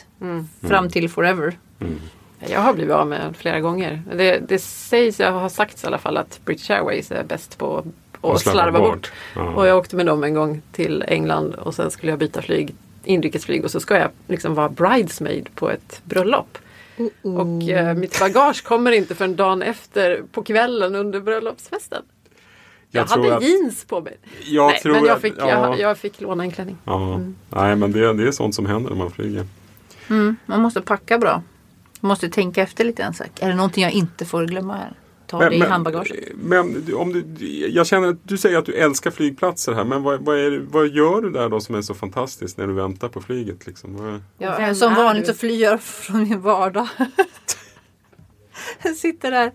fram 0.68 0.90
till 0.90 1.08
forever. 1.08 1.58
Jag 2.46 2.60
har 2.60 2.72
blivit 2.72 2.94
av 2.94 3.06
med 3.06 3.36
flera 3.36 3.60
gånger. 3.60 4.02
Det, 4.16 4.38
det 4.48 4.58
sägs, 4.58 5.20
jag 5.20 5.32
har 5.32 5.48
sagts 5.48 5.84
i 5.84 5.86
alla 5.86 5.98
fall 5.98 6.16
att 6.16 6.40
British 6.44 6.70
Airways 6.70 7.10
är 7.12 7.24
bäst 7.24 7.58
på 7.58 7.78
att 7.78 7.84
slarva 8.20 8.38
slarva 8.38 8.78
bort. 8.78 8.90
bort. 8.92 9.12
Ja. 9.34 9.42
Och 9.54 9.66
jag 9.66 9.78
åkte 9.78 9.96
med 9.96 10.06
dem 10.06 10.24
en 10.24 10.34
gång 10.34 10.62
till 10.72 11.04
England 11.08 11.54
och 11.54 11.74
sen 11.74 11.90
skulle 11.90 12.12
jag 12.12 12.18
byta 12.18 12.42
flyg, 12.42 12.74
inrikesflyg 13.04 13.64
och 13.64 13.70
så 13.70 13.80
ska 13.80 13.96
jag 13.98 14.10
liksom 14.26 14.54
vara 14.54 14.68
bridesmaid 14.68 15.48
på 15.54 15.70
ett 15.70 16.00
bröllop. 16.04 16.58
Och 17.22 17.68
eh, 17.70 17.94
mitt 17.94 18.20
bagage 18.20 18.64
kommer 18.64 18.92
inte 18.92 19.14
förrän 19.14 19.36
dagen 19.36 19.62
efter 19.62 20.22
på 20.32 20.42
kvällen 20.42 20.94
under 20.94 21.20
bröllopsfesten. 21.20 22.02
Jag, 22.90 23.02
Jag 23.02 23.08
hade 23.16 23.36
att- 23.36 23.42
jeans 23.42 23.84
på 23.84 24.00
mig. 24.00 24.16
Jag 24.44 24.66
Nej, 24.70 24.80
tror 24.80 24.92
men 24.92 25.04
jag 25.04 25.14
att- 25.16 25.20
fick, 25.22 25.34
ja. 25.38 25.48
jag, 25.48 25.78
jag 25.80 25.98
fick 25.98 26.20
låna 26.20 26.42
en 26.44 26.50
klänning. 26.50 26.76
Ja, 26.84 27.20
nej 27.50 27.76
men 27.76 27.92
det, 27.92 28.12
det 28.12 28.28
är 28.28 28.32
sånt 28.32 28.54
som 28.54 28.66
händer 28.66 28.90
när 28.90 28.96
man 28.96 29.10
flyger. 29.10 29.46
Mm, 30.10 30.36
man 30.46 30.60
måste 30.60 30.80
packa 30.80 31.18
bra. 31.18 31.42
Måste 32.00 32.28
tänka 32.28 32.62
efter 32.62 32.84
lite 32.84 33.02
grann. 33.02 33.14
så 33.14 33.22
här, 33.22 33.46
Är 33.46 33.48
det 33.48 33.56
någonting 33.56 33.82
jag 33.82 33.92
inte 33.92 34.24
får 34.24 34.46
glömma 34.46 34.76
här? 34.76 34.92
Ta 35.26 35.48
det 35.48 35.56
i 35.56 35.60
handbagaget. 35.60 36.16
men 36.34 36.94
om 36.94 37.12
du, 37.12 37.46
jag 37.68 37.86
känner 37.86 38.08
att 38.08 38.16
du 38.22 38.38
säger 38.38 38.58
att 38.58 38.66
du 38.66 38.72
älskar 38.72 39.10
flygplatser 39.10 39.72
här. 39.72 39.84
Men 39.84 40.02
vad, 40.02 40.20
vad, 40.20 40.38
är, 40.38 40.58
vad 40.58 40.88
gör 40.88 41.20
du 41.20 41.30
där 41.30 41.48
då 41.48 41.60
som 41.60 41.74
är 41.74 41.82
så 41.82 41.94
fantastiskt 41.94 42.58
när 42.58 42.66
du 42.66 42.72
väntar 42.72 43.08
på 43.08 43.20
flyget? 43.20 43.66
Liksom? 43.66 44.20
Ja, 44.38 44.74
som 44.74 44.94
vanligt 44.94 45.26
du? 45.26 45.32
så 45.32 45.38
flyr 45.38 45.62
jag 45.62 45.80
från 45.80 46.22
min 46.22 46.40
vardag. 46.40 46.88
jag 48.82 48.96
sitter 48.96 49.30
där. 49.30 49.46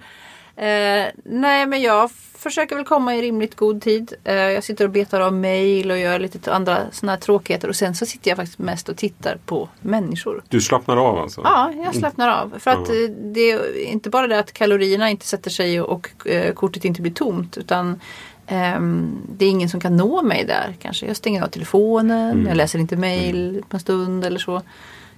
Eh, 0.56 1.12
nej 1.26 1.68
men 1.68 1.82
jag 1.82 2.12
försöker 2.44 2.76
väl 2.76 2.86
komma 2.86 3.16
i 3.16 3.22
rimligt 3.22 3.56
god 3.56 3.82
tid. 3.82 4.14
Eh, 4.24 4.36
jag 4.36 4.64
sitter 4.64 4.86
och 4.86 4.92
betar 4.92 5.22
av 5.22 5.34
mail 5.34 5.92
och 5.92 5.98
gör 6.00 6.20
lite 6.20 6.54
andra 6.54 6.78
såna 6.92 7.12
här 7.12 7.20
tråkigheter. 7.20 7.68
Och 7.68 7.76
sen 7.76 7.96
så 7.96 8.06
sitter 8.06 8.32
jag 8.32 8.38
faktiskt 8.38 8.60
mest 8.60 8.90
och 8.90 8.98
tittar 8.98 9.38
på 9.46 9.70
människor. 9.82 10.44
Du 10.50 10.62
slappnar 10.62 10.98
av 10.98 11.18
alltså? 11.18 11.42
Ja, 11.44 11.72
jag 11.86 11.96
slappnar 11.96 12.30
av. 12.42 12.54
För 12.60 12.72
att 12.72 12.90
eh, 12.90 12.96
det 13.34 13.52
är 13.52 13.84
inte 13.86 14.10
bara 14.10 14.28
det 14.28 14.40
att 14.40 14.54
kalorierna 14.54 15.10
inte 15.10 15.26
sätter 15.26 15.50
sig 15.50 15.82
och 15.82 16.28
eh, 16.28 16.54
kortet 16.54 16.86
inte 16.86 17.02
blir 17.02 17.14
tomt. 17.14 17.58
Utan 17.58 18.00
ehm, 18.48 19.18
det 19.38 19.46
är 19.46 19.50
ingen 19.50 19.70
som 19.70 19.80
kan 19.80 19.98
nå 19.98 20.22
mig 20.22 20.46
där 20.46 20.76
kanske. 20.82 21.06
Jag 21.06 21.16
stänger 21.18 21.44
av 21.44 21.48
telefonen, 21.48 22.32
Mm. 22.32 22.48
jag 22.48 22.58
läser 22.58 22.80
inte 22.80 22.96
mail 22.98 23.64
på 23.70 23.76
en 23.76 23.80
stund 23.82 24.26
eller 24.26 24.40
så. 24.40 24.62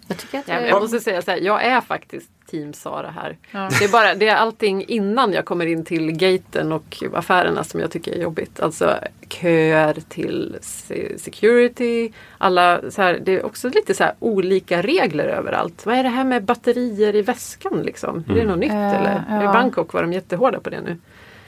Jag 0.07 0.17
tycker 0.17 0.39
att 0.39 0.47
Ja, 0.47 0.53
eh, 0.59 0.67
jag 0.67 0.81
måste 0.81 0.99
säga 0.99 1.21
så 1.21 1.31
här, 1.31 1.37
jag 1.37 1.63
är 1.63 1.81
faktiskt 1.81 2.29
team 2.51 2.73
Sara 2.73 3.09
här. 3.09 3.37
Ja. 3.51 3.69
Det, 3.79 3.85
är 3.85 3.89
bara, 3.91 4.15
det 4.15 4.27
är 4.27 4.35
allting 4.35 4.85
innan 4.87 5.33
jag 5.33 5.45
kommer 5.45 5.65
in 5.65 5.85
till 5.85 6.11
gaten 6.11 6.71
och 6.71 7.03
affärerna 7.13 7.63
som 7.63 7.79
jag 7.79 7.91
tycker 7.91 8.11
är 8.11 8.21
jobbigt. 8.21 8.59
Alltså 8.59 8.97
köer 9.29 9.93
till 10.09 10.57
se- 10.61 11.19
security. 11.19 12.11
Alla, 12.37 12.81
så 12.91 13.01
här, 13.01 13.19
det 13.25 13.31
är 13.31 13.45
också 13.45 13.69
lite 13.69 13.93
så 13.93 14.03
här 14.03 14.13
olika 14.19 14.81
regler 14.81 15.25
överallt. 15.27 15.85
Vad 15.85 15.95
är 15.95 16.03
det 16.03 16.09
här 16.09 16.23
med 16.23 16.43
batterier 16.43 17.15
i 17.15 17.21
väskan 17.21 17.81
liksom? 17.81 18.23
Är 18.29 18.33
det 18.35 18.43
något 18.45 18.59
nytt 18.59 18.71
Eh, 18.71 18.93
eller? 18.95 19.41
I 19.41 19.43
ja. 19.45 19.53
Bangkok 19.53 19.93
var 19.93 20.01
de 20.01 20.13
jättehårda 20.13 20.59
på 20.59 20.69
det 20.69 20.81
nu. 20.81 20.97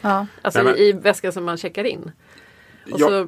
ja. 0.02 0.26
Alltså 0.42 0.64
Nej, 0.64 0.72
men- 0.74 0.82
i, 0.82 0.88
i 0.88 0.92
väskan 0.92 1.32
som 1.34 1.46
man 1.46 1.58
checkar 1.58 1.84
in. 1.84 2.12
Och 2.92 3.00
så, 3.00 3.28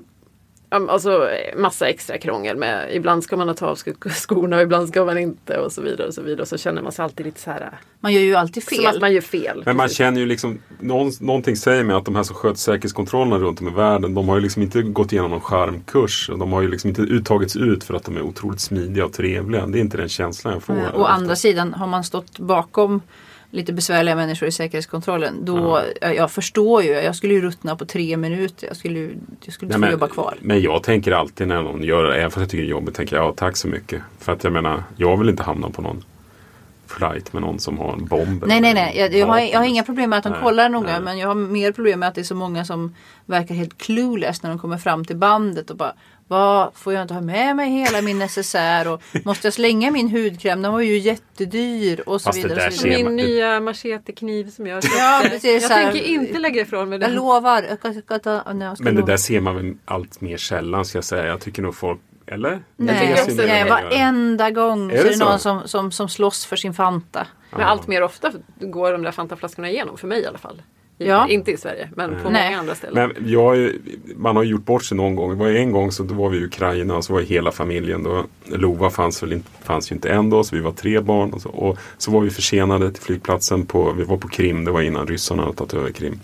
alltså 0.70 1.30
massa 1.58 1.88
extra 1.90 2.18
krångel 2.18 2.58
med 2.58 2.96
ibland 2.96 3.24
ska 3.24 3.38
man 3.38 3.48
ha 3.48 3.56
ta 3.56 3.66
av 3.68 3.76
sk- 3.78 4.10
skorna 4.10 4.56
och 4.56 4.62
ibland 4.62 4.88
ska 4.90 5.06
man 5.06 5.18
inte 5.18 5.58
och 5.58 5.72
så 5.72 5.82
vidare 5.82 6.08
och 6.08 6.14
så 6.14 6.22
vidare. 6.22 6.42
Och 6.42 6.48
så 6.48 6.58
känner 6.58 6.82
man 6.82 6.92
sig 6.92 7.04
alltid 7.06 7.26
lite 7.26 7.40
så 7.42 7.52
här 7.52 7.70
Man 8.00 8.14
gör 8.14 8.22
ju 8.22 8.36
alltid 8.36 8.64
som 8.64 8.86
att 8.86 8.92
fel. 8.92 9.02
man 9.02 9.14
gör 9.14 9.22
fel. 9.22 9.62
Men 9.66 9.78
man 9.78 9.84
precis. 9.86 9.98
känner 9.98 10.20
ju 10.20 10.26
liksom, 10.26 10.60
någon, 10.80 11.12
någonting 11.20 11.56
säger 11.56 11.84
mig 11.84 11.96
att 11.96 12.06
de 12.06 12.16
här 12.16 12.24
som 12.24 12.36
sköter 12.36 12.58
säkerhetskontrollerna 12.60 13.38
runt 13.38 13.62
om 13.62 13.68
i 13.68 13.72
världen, 13.72 14.14
de 14.14 14.30
har 14.30 14.36
ju 14.36 14.42
liksom 14.42 14.62
inte 14.62 14.82
gått 14.82 15.12
igenom 15.12 15.32
någon 15.32 15.42
skärmkurs. 15.42 16.28
De 16.40 16.52
har 16.54 16.62
ju 16.62 16.68
liksom 16.68 16.90
inte 16.90 17.02
uttagits 17.02 17.56
ut 17.56 17.84
för 17.84 17.94
att 17.94 18.04
de 18.04 18.18
är 18.18 18.22
otroligt 18.22 18.60
smidiga 18.60 19.06
och 19.06 19.14
trevliga. 19.14 19.66
Det 19.68 19.78
är 19.78 19.82
inte 19.82 19.98
den 19.98 20.10
känslan 20.10 20.54
jag 20.54 20.64
får. 20.64 20.74
Eh, 20.78 20.96
Å 21.00 21.04
andra 21.06 21.36
sidan 21.36 21.74
har 21.74 21.88
man 21.88 22.04
stått 22.04 22.40
bakom 22.40 23.02
lite 23.52 23.74
besvärliga 23.74 24.16
människor 24.16 24.48
i 24.48 24.52
säkerhetskontrollen. 24.52 25.46
Då, 25.46 25.82
jag, 26.02 26.16
jag 26.16 26.32
förstår 26.32 26.84
ju, 26.84 26.90
jag 26.92 27.16
skulle 27.16 27.34
ju 27.34 27.42
ruttna 27.42 27.76
på 27.76 27.86
tre 27.86 28.18
minuter. 28.18 28.68
Jag 28.68 28.76
skulle, 28.78 29.10
jag 29.46 29.54
skulle 29.54 29.68
inte 29.68 29.78
Nej, 29.78 29.90
få 29.90 29.94
jobba 29.94 30.08
kvar. 30.08 30.38
men 30.42 30.62
jag 30.62 30.84
tänker 30.84 31.12
alltid 31.12 31.48
när 31.48 31.62
någon 31.64 31.84
gör 31.84 32.04
det, 32.04 32.16
även 32.18 32.32
fast 32.32 32.40
jag 32.42 32.50
tycker 32.50 32.64
det 32.64 32.68
är 32.68 32.72
jobbigt, 32.72 32.96
tänker 32.96 33.16
jag 33.16 33.26
ja, 33.26 33.34
tack 33.38 33.58
så 33.58 33.68
mycket. 33.68 34.02
För 34.20 34.32
att 34.34 34.44
jag 34.44 34.54
menar, 34.54 34.84
jag 34.98 35.18
vill 35.18 35.30
inte 35.30 35.44
hamna 35.44 35.70
på 35.70 35.82
någon 35.82 36.04
flight 36.88 37.34
med 37.34 37.42
någon 37.42 37.60
som 37.60 37.78
har 37.78 37.94
en 37.94 38.06
bomb. 38.06 38.44
Nej, 38.48 38.62
nej, 38.62 38.74
nej. 38.74 38.98
Jag, 38.98 39.14
jag, 39.14 39.28
har, 39.28 39.40
jag 39.40 39.60
har 39.60 39.66
inga 39.66 39.84
problem 39.84 40.10
med 40.10 40.18
att 40.18 40.24
de 40.24 40.30
Nej, 40.30 40.42
kollar 40.42 40.70
noga. 40.70 40.92
nej. 40.92 41.02
Men 41.02 41.18
jag 41.18 41.28
har 41.28 41.36
mer 41.36 41.72
problem 41.72 42.00
med 42.00 42.10
att 42.10 42.16
det 42.16 42.22
är 42.22 42.26
så 42.26 42.36
många 42.36 42.66
som 42.66 42.96
verkar 43.26 43.56
helt 43.56 43.78
clueless 43.78 44.44
när 44.44 44.50
de 44.50 44.60
kommer 44.60 44.78
fram 44.78 45.06
till 45.06 45.16
bandet 45.18 45.70
och 45.70 45.78
bara 45.78 45.94
vad, 46.30 46.72
får 46.76 46.94
jag 46.94 47.02
inte 47.02 47.14
ha 47.14 47.22
med 47.22 47.56
mig 47.56 47.70
hela 47.70 48.02
min 48.02 48.20
necessär 48.20 48.88
och 48.88 49.02
måste 49.26 49.48
jag 49.48 49.54
slänga 49.54 49.92
min 49.92 50.10
hudkräm? 50.10 50.62
Den 50.62 50.72
var 50.72 50.80
ju 50.82 50.98
jättedyr 50.98 52.04
och 52.06 52.22
så 52.22 52.26
Fast 52.30 52.42
det 52.42 52.48
vidare. 52.48 52.72
så 52.72 52.84
vidare. 52.88 53.04
Min 53.04 53.16
nya 53.16 53.60
machetekniv 53.60 54.50
som 54.52 54.68
jag 54.68 54.78
Ja, 54.84 55.20
köpte. 55.22 55.30
precis, 55.30 55.62
Jag 55.62 55.72
tänker 55.72 56.04
inte 56.04 56.40
lägga 56.40 56.62
ifrån 56.62 56.90
mig 56.90 57.00
Jag 57.00 57.10
den. 57.10 57.16
lovar. 57.16 57.64
Jag 57.70 57.80
ska, 57.80 57.88
jag 57.88 58.04
ska 58.04 58.20
ta, 58.20 58.54
nej, 58.54 58.68
jag 58.68 58.78
ska 58.78 58.84
Men 58.84 58.96
det 58.96 59.02
lova. 59.02 59.12
där 59.12 59.18
ser 59.18 59.40
man 59.42 59.56
väl 59.56 59.74
allt 59.86 60.22
mer 60.22 60.38
sällan 60.38 60.86
ska 60.86 60.98
jag 60.98 61.06
säga. 61.06 61.26
Jag 61.26 61.42
tycker 61.42 61.62
nog 61.62 61.76
folk, 61.76 62.00
eller? 62.28 62.50
Jag 62.52 62.62
Nej, 62.78 63.26
tycker 63.26 63.48
nej 63.48 63.60
jag 63.60 63.68
varenda 63.70 64.52
gång 64.52 64.92
Är 64.92 64.96
så 64.96 65.02
är 65.02 65.04
det 65.04 65.10
det 65.10 65.18
så? 65.18 65.26
någon 65.26 65.40
som, 65.40 65.68
som, 65.68 65.92
som 65.92 66.10
slåss 66.10 66.46
för 66.46 66.56
sin 66.56 66.74
Fanta. 66.74 67.28
Men 67.52 67.62
allt 67.62 67.88
mer 67.88 68.04
ofta 68.04 68.32
går 68.60 68.92
de 68.92 69.04
där 69.04 69.12
Fantaflaskorna 69.12 69.70
igenom, 69.70 69.98
för 69.98 70.08
mig 70.08 70.22
i 70.22 70.26
alla 70.26 70.38
fall. 70.38 70.62
Ja. 71.02 71.28
Inte 71.28 71.52
i 71.52 71.58
Sverige, 71.58 71.90
men 71.96 72.10
på 72.10 72.30
Nej. 72.30 72.50
många 72.50 72.60
andra 72.60 72.76
ställen. 72.76 73.12
Men 73.16 73.30
jag, 73.30 73.72
man 74.16 74.36
har 74.36 74.44
ju 74.44 74.50
gjort 74.50 74.66
bort 74.66 74.84
sig 74.84 74.98
någon 74.98 75.16
gång. 75.16 75.30
Det 75.30 75.36
var 75.36 75.50
en 75.50 75.72
gång 75.72 75.92
så 75.92 76.04
då 76.04 76.14
var 76.14 76.30
vi 76.30 76.38
i 76.38 76.44
Ukraina 76.44 76.98
och 76.98 77.06
så 77.06 77.14
var 77.14 77.22
hela 77.22 77.52
familjen. 77.52 78.04
Då, 78.04 78.26
Lova 78.46 78.90
fanns, 78.90 79.24
väl 79.24 79.34
inte, 79.34 79.50
fanns 79.64 79.92
ju 79.92 79.96
inte 79.96 80.10
än 80.10 80.30
då 80.30 80.44
så 80.44 80.56
vi 80.56 80.62
var 80.62 80.72
tre 80.72 81.00
barn. 81.00 81.34
Och 81.34 81.42
så, 81.42 81.50
och 81.50 81.78
så 81.98 82.12
var 82.12 82.22
vi 82.22 82.30
försenade 82.30 82.92
till 82.92 83.04
flygplatsen. 83.04 83.66
På, 83.66 83.92
vi 83.92 84.04
var 84.04 84.18
på 84.18 84.28
Krim, 84.28 84.66
det 84.66 84.72
var 84.72 84.82
innan 84.82 85.08
ryssarna 85.08 85.44
hade 85.44 85.56
tagit 85.56 85.74
över 85.74 85.92
Krim. 85.92 86.20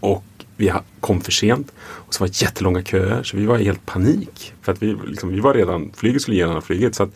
Och 0.00 0.24
vi 0.56 0.72
kom 1.00 1.20
för 1.20 1.32
sent. 1.32 1.72
Och 1.80 2.14
så 2.14 2.24
var 2.24 2.28
det 2.28 2.42
jättelånga 2.42 2.82
köer 2.82 3.22
så 3.22 3.36
vi 3.36 3.46
var 3.46 3.58
i 3.58 3.64
helt 3.64 3.86
panik. 3.86 4.52
För 4.62 4.72
att 4.72 4.82
vi, 4.82 4.96
liksom, 5.06 5.28
vi 5.28 5.40
var 5.40 5.54
redan, 5.54 5.92
flyget 5.96 6.22
skulle 6.22 6.36
gärna 6.36 6.54
ha 6.54 6.60
flugit. 6.60 6.94
Så 6.94 7.02
att, 7.02 7.10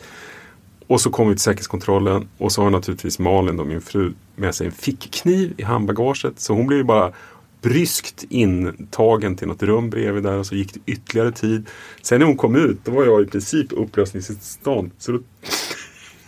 och 0.87 1.01
så 1.01 1.09
kom 1.09 1.29
vi 1.29 1.35
till 1.35 1.41
säkerhetskontrollen 1.41 2.27
och 2.37 2.51
så 2.51 2.63
har 2.63 2.69
naturligtvis 2.69 3.19
Malin, 3.19 3.57
då, 3.57 3.63
min 3.63 3.81
fru, 3.81 4.13
med 4.35 4.55
sig 4.55 4.67
en 4.67 4.73
fickkniv 4.73 5.53
i 5.57 5.63
handbagaget. 5.63 6.39
Så 6.39 6.53
hon 6.53 6.67
blev 6.67 6.77
ju 6.77 6.83
bara 6.83 7.13
bryskt 7.61 8.23
intagen 8.29 9.35
till 9.35 9.47
något 9.47 9.63
rum 9.63 9.89
bredvid 9.89 10.23
där 10.23 10.37
och 10.37 10.45
så 10.45 10.55
gick 10.55 10.73
det 10.73 10.79
ytterligare 10.85 11.31
tid. 11.31 11.69
Sen 12.01 12.19
när 12.19 12.25
hon 12.25 12.37
kom 12.37 12.55
ut 12.55 12.77
då 12.83 12.91
var 12.91 13.05
jag 13.05 13.21
i 13.21 13.25
princip 13.25 13.67
upplösningstillstånd. 13.71 14.91
Så 14.97 15.11
då, 15.11 15.19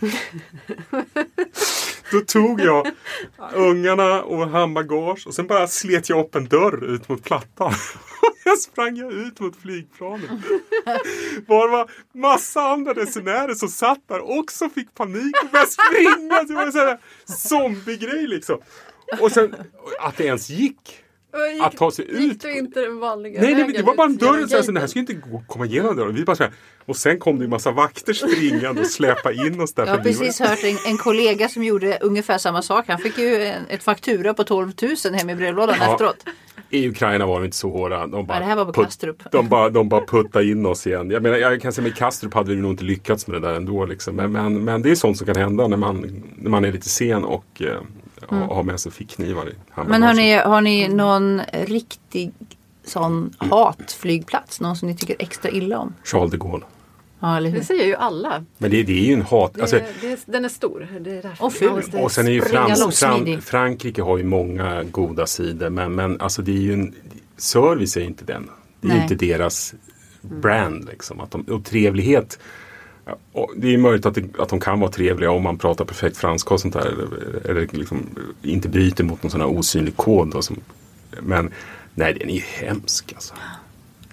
då 2.12 2.20
tog 2.20 2.60
jag 2.60 2.86
ungarna 3.54 4.22
och 4.22 4.48
handbagage 4.48 5.26
och 5.26 5.34
sen 5.34 5.46
bara 5.46 5.66
slet 5.66 6.08
jag 6.08 6.20
upp 6.20 6.34
en 6.34 6.48
dörr 6.48 6.84
ut 6.84 7.08
mot 7.08 7.24
plattan. 7.24 7.72
Jag 8.44 8.58
sprang 8.58 8.96
jag 8.96 9.12
ut 9.12 9.40
mot 9.40 9.56
flygplanet. 9.56 10.30
Var 11.46 11.68
var 11.68 11.90
massa 12.14 12.60
andra 12.60 12.92
resenärer 12.92 13.54
som 13.54 13.68
satt 13.68 14.08
där 14.08 14.38
också 14.38 14.68
fick 14.68 14.94
panik 14.94 15.42
och 15.44 15.50
började 15.50 15.70
springa. 15.70 16.42
Det 16.42 16.54
var 16.54 16.66
en 16.66 16.72
sån 16.72 16.80
här 16.80 16.98
zombiegrej 17.24 18.26
liksom. 18.26 18.58
Och 19.20 19.32
sen 19.32 19.54
att 20.00 20.16
det 20.16 20.24
ens 20.24 20.50
gick. 20.50 21.02
Gick, 21.52 21.62
Att 21.62 21.76
ta 21.76 21.90
sig 21.90 22.22
gick 22.22 22.32
ut. 22.32 22.40
du 22.40 22.58
inte 22.58 22.80
den 22.80 22.98
vanliga 22.98 23.40
Nej, 23.40 23.54
nej, 23.54 23.62
vägen 23.62 23.76
det 23.76 23.82
var 23.82 23.94
bara 23.94 24.06
en 24.06 24.16
dörr. 24.16 24.46
Så 24.46 24.56
alltså, 24.56 24.72
det 24.72 24.80
här 24.80 24.86
ska 24.86 24.98
inte 24.98 25.14
gå, 25.14 25.42
komma 25.48 25.66
igenom 25.66 25.96
dörren. 25.96 26.14
Vi 26.14 26.24
bara 26.24 26.36
så 26.36 26.42
här, 26.42 26.52
och 26.86 26.96
sen 26.96 27.18
kom 27.18 27.38
det 27.38 27.44
en 27.44 27.50
massa 27.50 27.70
vakter 27.70 28.12
springande 28.12 28.80
och 28.80 28.86
släpa 28.86 29.32
in 29.32 29.60
oss 29.60 29.72
där. 29.74 29.86
Jag 29.86 29.96
har 29.96 30.02
precis 30.02 30.40
hört 30.40 30.64
en, 30.64 30.78
en 30.92 30.98
kollega 30.98 31.48
som 31.48 31.64
gjorde 31.64 31.98
ungefär 32.00 32.38
samma 32.38 32.62
sak. 32.62 32.84
Han 32.88 32.98
fick 32.98 33.18
ju 33.18 33.44
en, 33.44 33.62
ett 33.68 33.82
faktura 33.82 34.34
på 34.34 34.44
12 34.44 34.72
000 35.04 35.14
hem 35.14 35.30
i 35.30 35.34
brevlådan 35.34 35.76
Ja. 35.80 35.92
efteråt. 35.92 36.24
I 36.70 36.88
Ukraina 36.88 37.26
var 37.26 37.40
de 37.40 37.44
inte 37.44 37.56
så 37.56 37.70
hårda. 37.70 38.06
De 38.06 38.26
bara, 38.26 38.34
Ja, 38.34 38.40
det 38.40 38.46
här 38.46 38.56
var 38.56 38.64
på 38.64 38.72
Kastrup. 38.84 39.22
De 39.32 39.48
bara, 39.48 39.70
de 39.70 39.88
bara 39.88 40.06
puttade 40.06 40.44
in 40.46 40.66
oss 40.66 40.86
igen. 40.86 41.10
Jag, 41.10 41.22
menar, 41.22 41.36
jag 41.36 41.62
kan 41.62 41.72
säga 41.72 41.82
med 41.82 41.96
Kastrup 41.96 42.34
hade 42.34 42.54
vi 42.54 42.60
nog 42.60 42.70
inte 42.72 42.84
lyckats 42.84 43.26
med 43.26 43.42
det 43.42 43.48
där 43.48 43.54
ändå. 43.54 43.84
Liksom. 43.86 44.16
Men, 44.16 44.32
men, 44.32 44.64
men 44.64 44.82
det 44.82 44.90
är 44.90 44.94
sånt 44.94 45.16
som 45.18 45.26
kan 45.26 45.36
hända 45.36 45.68
när 45.68 45.76
man, 45.76 46.22
när 46.36 46.50
man 46.50 46.64
är 46.64 46.72
lite 46.72 46.88
sen 46.88 47.24
och 47.24 47.62
eh, 47.62 47.80
har- 48.28 48.54
har 48.54 48.62
med 48.62 48.80
sig 48.80 48.92
fickknivar 48.92 49.44
Men 49.44 49.54
handbagaget. 49.70 50.06
hörni, 50.06 50.34
har 50.36 50.60
ni 50.60 50.88
någon 50.88 51.40
riktig 51.52 52.32
sån 52.84 53.34
hatflygplats? 53.38 54.60
Någon 54.60 54.76
som 54.76 54.88
ni 54.88 54.96
tycker 54.96 55.16
extra 55.18 55.50
illa 55.50 55.78
om? 55.78 55.94
Charles 56.04 56.30
de 56.30 56.36
Gaulle. 56.36 56.64
Ja? 57.20 57.40
Det 57.40 57.64
säger 57.64 57.84
ju 57.84 57.94
alla. 57.94 58.44
Men 58.58 58.70
det, 58.70 58.82
det 58.82 58.92
är 58.92 59.04
ju 59.04 59.12
en 59.12 59.22
hat... 59.22 59.54
Det, 59.54 59.60
Alltså, 59.60 59.80
det, 60.00 60.20
den 60.26 60.44
är 60.44 60.48
stor. 60.48 60.88
Det 61.00 61.10
är 61.10 61.36
Och 61.40 61.52
ful. 61.52 61.82
och 62.02 62.12
sen 62.12 62.26
är 62.26 62.30
ju 62.30 62.40
Frans, 62.42 62.98
Fran. 63.00 63.40
Frankrike 63.40 64.02
har 64.02 64.18
ju 64.18 64.24
många 64.24 64.82
goda 64.82 65.26
sidor 65.26 65.70
men, 65.70 65.94
men 65.94 66.20
alltså 66.20 66.42
det 66.42 66.52
är 66.52 66.62
ju 66.62 66.72
en, 66.72 66.94
service 67.36 67.96
är 67.96 68.00
ju 68.00 68.06
inte 68.06 68.24
den. 68.24 68.50
Det 68.80 68.88
är 68.88 68.92
ju 68.92 68.98
Nej. 68.98 69.02
inte 69.02 69.26
deras 69.26 69.74
brand 70.20 70.84
liksom. 70.90 71.20
Att 71.20 71.30
de, 71.30 71.42
och 71.42 71.64
trevlighet 71.64 72.38
och 73.32 73.52
det 73.56 73.74
är 73.74 73.78
möjligt 73.78 74.06
att, 74.06 74.14
det, 74.14 74.38
att 74.38 74.48
de 74.48 74.60
kan 74.60 74.80
vara 74.80 74.90
trevliga 74.90 75.30
om 75.30 75.42
man 75.42 75.58
pratar 75.58 75.84
perfekt 75.84 76.16
franska 76.16 76.54
och 76.54 76.60
sånt 76.60 76.74
där. 76.74 76.86
Eller, 76.86 77.50
eller 77.50 77.68
liksom 77.70 78.06
inte 78.42 78.68
bryter 78.68 79.04
mot 79.04 79.22
någon 79.22 79.30
sån 79.30 79.40
här 79.40 79.48
osynlig 79.48 79.96
kod. 79.96 80.30
Då, 80.30 80.42
som, 80.42 80.56
men 81.20 81.50
nej, 81.94 82.14
den 82.14 82.30
är 82.30 82.34
ju 82.34 82.40
hemsk 82.40 83.12
alltså. 83.14 83.34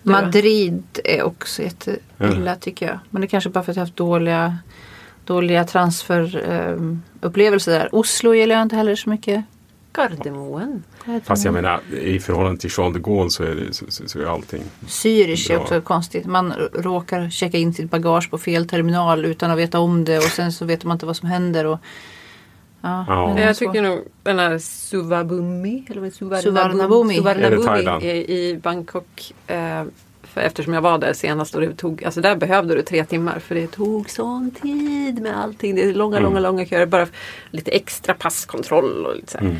Madrid 0.03 0.83
är 1.03 1.23
också 1.23 1.61
jätteilla 1.61 2.55
tycker 2.55 2.85
jag. 2.87 2.99
Men 3.09 3.21
det 3.21 3.25
är 3.25 3.29
kanske 3.29 3.49
bara 3.49 3.63
för 3.63 3.71
att 3.71 3.75
jag 3.75 3.81
har 3.81 3.85
haft 3.87 3.97
dåliga, 3.97 4.57
dåliga 5.25 5.63
transferupplevelser 5.63 7.71
där. 7.71 7.89
Oslo 7.95 8.33
gillar 8.33 8.55
jag 8.55 8.61
inte 8.61 8.75
heller 8.75 8.95
så 8.95 9.09
mycket. 9.09 9.43
Gardermoen. 9.97 10.83
Fast 11.23 11.45
jag 11.45 11.53
menar 11.53 11.79
i 12.01 12.19
förhållande 12.19 12.61
till 12.61 12.69
Charles 12.69 12.93
de 12.93 12.99
Gaulle 13.01 13.29
så 13.29 13.43
är, 13.43 13.55
det, 13.55 13.73
så, 13.73 13.85
så, 13.89 14.07
så 14.07 14.19
är 14.19 14.25
allting 14.25 14.63
Zürich 14.87 15.49
är 15.51 15.53
Ja. 15.53 15.59
också 15.59 15.81
konstigt. 15.81 16.25
Man 16.25 16.53
råkar 16.73 17.29
checka 17.29 17.57
in 17.57 17.73
sitt 17.73 17.91
bagage 17.91 18.29
på 18.29 18.37
fel 18.37 18.67
terminal 18.67 19.25
utan 19.25 19.51
att 19.51 19.57
veta 19.57 19.79
om 19.79 20.05
det 20.05 20.17
och 20.17 20.23
sen 20.23 20.51
så 20.51 20.65
vet 20.65 20.83
man 20.83 20.95
inte 20.95 21.05
vad 21.05 21.17
som 21.17 21.29
händer. 21.29 21.65
Och, 21.65 21.79
ja, 22.83 23.05
Ja. 23.07 23.39
Jag 23.39 23.55
tycker 23.57 23.81
nog 23.81 23.99
den 24.23 24.39
här 24.39 24.57
Suvabumi, 24.57 25.85
eller 25.89 26.01
Thailand? 26.09 26.43
Suvarnabhumi 26.43 27.15
i, 28.05 28.59
Bangkok. 28.63 29.33
Eh, 29.47 29.83
för 30.23 30.41
eftersom 30.41 30.73
jag 30.73 30.81
var 30.81 30.97
där 30.97 31.13
senast 31.13 31.55
och 31.55 31.61
det 31.61 31.73
tog, 31.75 32.03
alltså 32.03 32.21
där 32.21 32.35
behövde 32.35 32.75
du 32.75 32.81
tre 32.81 33.05
timmar 33.05 33.39
för 33.39 33.55
det 33.55 33.67
tog 33.67 34.09
sån 34.09 34.51
tid 34.51 35.21
med 35.21 35.37
allting. 35.37 35.75
Det 35.75 35.83
är 35.83 35.93
långa, 35.93 36.17
Mm. 36.17 36.23
långa, 36.29 36.39
långa 36.39 36.65
köer. 36.65 36.85
Bara 36.85 37.07
lite 37.51 37.71
extra 37.71 38.13
passkontroll 38.13 39.05
och 39.05 39.15
lite 39.15 39.31
så 39.31 39.37
här. 39.37 39.45
Mm, 39.45 39.57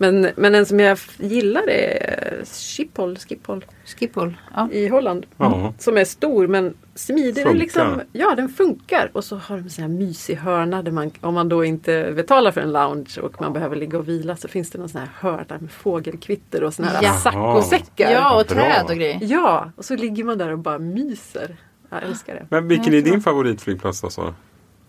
Men, 0.00 0.28
men 0.36 0.54
en 0.54 0.66
som 0.66 0.80
jag 0.80 0.98
gillar 1.16 1.68
är 1.68 2.44
Schiphol, 2.44 3.16
Schiphol 3.18 3.64
Schiphol. 3.84 4.36
Ja. 4.54 4.68
i 4.72 4.88
Holland. 4.88 5.26
Ja. 5.36 5.74
Som 5.78 5.96
är 5.96 6.04
stor 6.04 6.46
men 6.46 6.74
smidig. 6.94 7.34
Den 7.34 7.44
Funkar. 7.44 7.58
liksom, 7.58 8.00
ja 8.12 8.34
den 8.36 8.48
funkar. 8.48 9.10
Och 9.12 9.24
så 9.24 9.36
har 9.36 9.56
de 9.56 9.62
en 9.62 9.70
sån 9.70 9.82
här 9.82 9.88
mysig 9.88 10.34
hörna 10.36 10.82
där 10.82 10.92
man, 10.92 11.10
om 11.20 11.34
man 11.34 11.48
då 11.48 11.64
inte 11.64 12.12
betalar 12.16 12.50
för 12.52 12.60
en 12.60 12.72
lounge 12.72 13.18
och 13.22 13.40
man 13.40 13.52
behöver 13.52 13.76
ligga 13.76 13.98
och 13.98 14.08
vila 14.08 14.36
så 14.36 14.48
finns 14.48 14.70
det 14.70 14.78
någon 14.78 14.88
sån 14.88 15.00
här 15.00 15.10
hörna 15.14 15.58
med 15.60 15.70
fågelkvitter 15.70 16.62
och 16.64 16.74
såna 16.74 16.88
här 16.88 17.02
Ja. 17.02 17.12
saccosäckar. 17.12 18.10
ja, 18.12 18.40
och 18.40 18.46
träd 18.46 18.84
och 18.88 18.96
grejer. 18.96 19.18
Ja, 19.22 19.70
och 19.76 19.84
så 19.84 19.96
ligger 19.96 20.24
man 20.24 20.38
där 20.38 20.52
och 20.52 20.58
bara 20.58 20.78
myser. 20.78 21.56
Jag 21.90 22.02
älskar 22.02 22.34
det. 22.34 22.46
Men 22.50 22.68
vilken 22.68 22.94
är 22.94 23.02
din 23.02 23.20
favoritflygplats 23.20 24.00
då? 24.00 24.34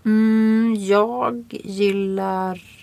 Mm, 0.05 0.76
jag 0.80 1.45
gillar 1.49 2.51
eh, 2.55 2.78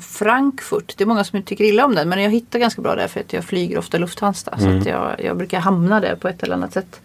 Frankfurt. 0.00 0.94
Det 0.96 1.04
är 1.04 1.06
många 1.06 1.24
som 1.24 1.42
tycker 1.42 1.64
illa 1.64 1.84
om 1.84 1.94
den 1.94 2.08
men 2.08 2.22
jag 2.22 2.30
hittar 2.30 2.58
ganska 2.58 2.82
bra 2.82 2.94
där 2.94 3.08
för 3.08 3.20
att 3.20 3.32
jag 3.32 3.44
flyger 3.44 3.78
ofta 3.78 3.98
Lufthansa. 3.98 4.58
Så 4.58 4.64
Mm. 4.66 4.78
att 4.78 4.86
jag, 4.86 5.14
jag 5.24 5.36
brukar 5.36 5.60
hamna 5.60 6.00
där 6.00 6.16
på 6.16 6.28
ett 6.28 6.42
eller 6.42 6.54
annat 6.54 6.72
sätt. 6.72 7.00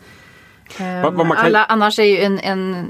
Vad- 0.80 1.14
vad 1.14 1.28
man 1.28 1.38
kan- 1.38 1.46
Alla, 1.46 1.66
annars 1.66 2.00
är 2.00 2.04
ju 2.04 2.18
en, 2.20 2.40
en 2.40 2.88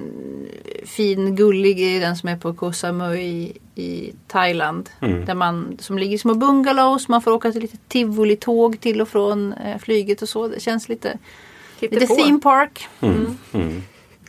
fin 0.86 1.36
gullig 1.36 1.80
är 1.82 2.00
den 2.02 2.16
som 2.18 2.30
är 2.30 2.38
på 2.38 2.54
Koh 2.54 2.72
Samui 2.72 3.54
i, 3.76 4.14
Thailand. 4.28 4.90
Mm. 5.02 5.26
Där 5.26 5.34
man, 5.36 5.78
som 5.80 5.98
ligger 5.98 6.16
i 6.16 6.18
små 6.20 6.34
bungalows. 6.34 7.08
Man 7.08 7.22
får 7.22 7.32
åka 7.32 7.52
till 7.52 7.62
lite 7.62 7.78
tivoli-tåg 7.88 8.80
till 8.80 9.02
och 9.02 9.08
från 9.10 9.54
eh, 9.54 9.78
flyget 9.78 10.22
och 10.22 10.30
så. 10.30 10.48
Det 10.48 10.60
känns 10.60 10.90
lite, 10.90 11.18
lite 11.80 11.96
Hittepå. 11.96 12.16
theme 12.16 12.40
park. 12.40 12.88
Mm. 13.02 13.38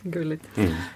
Mm. 0.05 0.11
Gulligt. 0.13 0.43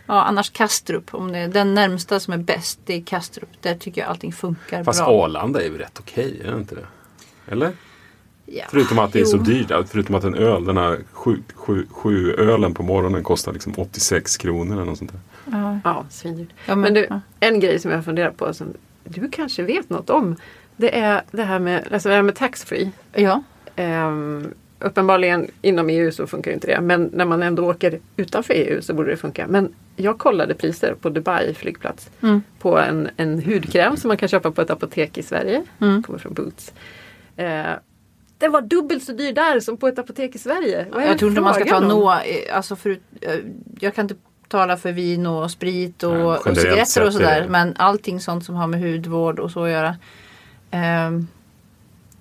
Ja, 0.05 0.23
annars 0.23 0.49
Kastrup. 0.49 1.13
Om 1.13 1.31
det 1.31 1.37
är 1.39 1.47
den 1.47 1.73
närmsta 1.73 2.19
som 2.19 2.33
är 2.33 2.37
bäst, 2.37 2.79
det 2.85 2.93
är 2.93 3.01
Kastrup. 3.01 3.49
Där 3.61 3.75
tycker 3.75 4.01
jag 4.01 4.09
allting 4.09 4.33
funkar 4.33 4.83
Fast 4.83 4.99
bra. 4.99 5.23
Arlanda 5.23 5.61
är 5.61 5.65
ju 5.65 5.77
rätt 5.77 5.97
okej, 5.99 6.41
är 6.45 6.51
det 6.51 6.57
inte 6.57 6.75
det? 6.75 6.85
Eller? 7.51 7.71
Ja. 8.45 8.65
Förutom 8.69 8.99
att 8.99 9.13
det 9.13 9.19
är 9.19 9.25
så 9.25 9.37
dyrt. 9.37 9.71
Förutom 9.87 10.15
att 10.15 10.23
en 10.23 10.35
öl, 10.35 10.65
den 10.65 10.77
här 10.77 10.99
sju, 11.11 11.43
sju, 11.55 11.85
sju 11.91 12.33
ölen 12.33 12.73
på 12.73 12.83
morgonen 12.83 13.23
kostar 13.23 13.53
liksom 13.53 13.73
86 13.77 14.37
kronor 14.37 14.73
eller 14.75 14.85
något 14.85 14.97
sånt 14.97 15.11
där. 15.11 15.19
Ja. 15.51 15.79
Ja, 15.83 16.05
svindyrt. 16.09 16.49
Ja, 16.65 16.75
men 16.75 16.79
men- 16.81 16.93
du, 16.93 17.07
ja. 17.09 17.21
en 17.39 17.59
grej 17.59 17.79
som 17.79 17.91
jag 17.91 18.05
funderar 18.05 18.31
på 18.31 18.53
som 18.53 18.73
du 19.03 19.29
kanske 19.29 19.63
vet 19.63 19.89
något 19.89 20.09
om. 20.09 20.35
Det 20.75 20.99
är 20.99 21.23
det 21.31 21.43
här 21.43 21.59
med, 21.59 21.87
alltså 21.93 22.09
det 22.09 22.15
här 22.15 22.21
med 22.21 22.35
taxfree. 22.35 22.91
ja. 23.13 23.43
Ehm, 23.75 24.53
uppenbarligen 24.79 25.47
inom 25.61 25.89
EU 25.89 26.11
så 26.11 26.27
funkar 26.27 26.51
ju 26.51 26.55
inte 26.55 26.67
det. 26.67 26.81
Men 26.81 27.09
när 27.13 27.25
man 27.25 27.43
ändå 27.43 27.69
åker 27.69 27.99
utanför 28.17 28.53
EU 28.53 28.81
så 28.81 28.93
borde 28.93 29.09
det 29.09 29.17
funka. 29.17 29.47
Men 29.47 29.73
jag 29.95 30.17
kollade 30.17 30.53
priser 30.53 30.95
på 31.01 31.09
Dubai 31.09 31.53
flygplats. 31.53 32.09
Mm. 32.21 32.41
På 32.59 32.79
en, 32.79 33.09
en 33.17 33.43
hudkräm 33.43 33.97
som 33.97 34.07
man 34.07 34.17
kan 34.17 34.29
köpa 34.29 34.51
på 34.51 34.61
ett 34.61 34.69
apotek 34.69 35.17
i 35.17 35.23
Sverige. 35.23 35.63
Mm. 35.81 36.03
Kommer 36.03 36.19
från 36.19 36.33
Boots. 36.33 36.73
Eh, 37.37 37.71
den 38.37 38.51
var 38.51 38.61
dubbelt 38.61 39.03
så 39.03 39.11
dyr 39.11 39.33
där 39.33 39.59
som 39.59 39.77
på 39.77 39.87
ett 39.87 39.99
apotek 39.99 40.35
i 40.35 40.37
Sverige. 40.37 40.85
Vad 40.91 41.07
Jag 41.07 41.19
tror 41.19 41.31
inte 41.31 41.41
man 41.41 41.53
ska 41.53 41.65
ta 41.65 41.79
nå, 41.79 42.11
eh, 42.11 42.55
alltså 42.55 42.75
förut, 42.75 43.01
eh, 43.21 43.35
jag 43.79 43.95
kan 43.95 44.05
inte 44.05 44.15
tala 44.47 44.77
för 44.77 44.91
vin 44.91 45.25
och 45.25 45.51
sprit 45.51 46.03
och, 46.03 46.13
Nej, 46.13 46.25
och 46.25 46.57
cigaretter 46.57 47.05
och 47.05 47.13
sådär. 47.13 47.47
Men 47.49 47.73
allting 47.77 48.19
sånt 48.19 48.45
som 48.45 48.55
har 48.55 48.67
med 48.67 48.79
hudvård 48.81 49.39
och 49.39 49.51
så 49.51 49.63
att 49.63 49.71
göra. 49.71 49.95
ehm, 50.71 51.27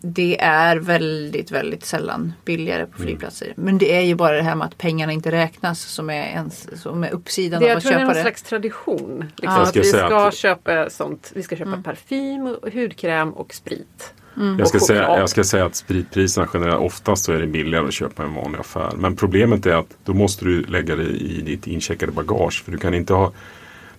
det 0.00 0.40
är 0.40 0.76
väldigt, 0.76 1.50
väldigt 1.50 1.84
sällan 1.84 2.32
billigare 2.44 2.80
Mm. 2.82 2.92
på 2.92 2.98
flygplatser. 3.02 3.52
Men 3.56 3.78
det 3.78 3.96
är 3.96 4.00
ju 4.00 4.14
bara 4.14 4.36
det 4.36 4.42
här 4.42 4.54
med 4.54 4.66
att 4.66 4.78
pengarna 4.78 5.12
inte 5.12 5.30
räknas 5.32 5.80
som 5.80 6.10
är, 6.10 6.22
ens, 6.26 6.82
som 6.82 7.04
är 7.04 7.10
uppsidan 7.10 7.60
Det, 7.60 7.66
av 7.66 7.70
jag 7.70 7.76
att 7.76 7.82
tror 7.82 7.90
det 7.92 7.96
är 7.96 7.98
köpa 7.98 8.06
någon 8.06 8.14
det. 8.16 8.22
slags 8.22 8.42
tradition. 8.42 9.24
Liksom, 9.36 9.42
Ja. 9.42 9.58
Jag 9.58 9.68
att 9.68 9.76
vi 9.76 9.84
ska 9.84 10.26
att- 10.26 10.34
köpa 10.34 10.90
sånt. 10.90 11.32
Vi 11.34 11.42
ska 11.42 11.56
köpa 11.56 11.68
Mm. 11.70 11.82
parfym, 11.82 12.46
och 12.62 12.72
hudkräm 12.72 13.32
och 13.32 13.54
sprit. 13.54 14.14
Jag 14.58 14.68
ska, 14.68 14.78
Och 14.78 14.82
säga, 14.84 15.02
jag 15.02 15.28
ska 15.30 15.44
säga 15.44 15.64
att 15.66 15.76
spritpriserna 15.76 16.48
generellt 16.54 16.80
oftast 16.80 17.24
så 17.24 17.32
är 17.32 17.38
det 17.40 17.46
billigare 17.46 17.86
att 17.86 17.92
köpa 17.92 18.22
en 18.22 18.34
vanlig 18.34 18.58
affär. 18.58 18.92
Men 18.96 19.16
problemet 19.16 19.66
är 19.66 19.74
att 19.74 19.96
då 20.04 20.14
måste 20.14 20.44
du 20.44 20.62
lägga 20.64 20.96
det 20.96 21.02
i 21.02 21.40
ditt 21.46 21.66
incheckade 21.66 22.12
bagage. 22.12 22.62
För 22.64 22.72
du 22.72 22.78
kan 22.78 22.94
inte 22.94 23.14
ha 23.14 23.32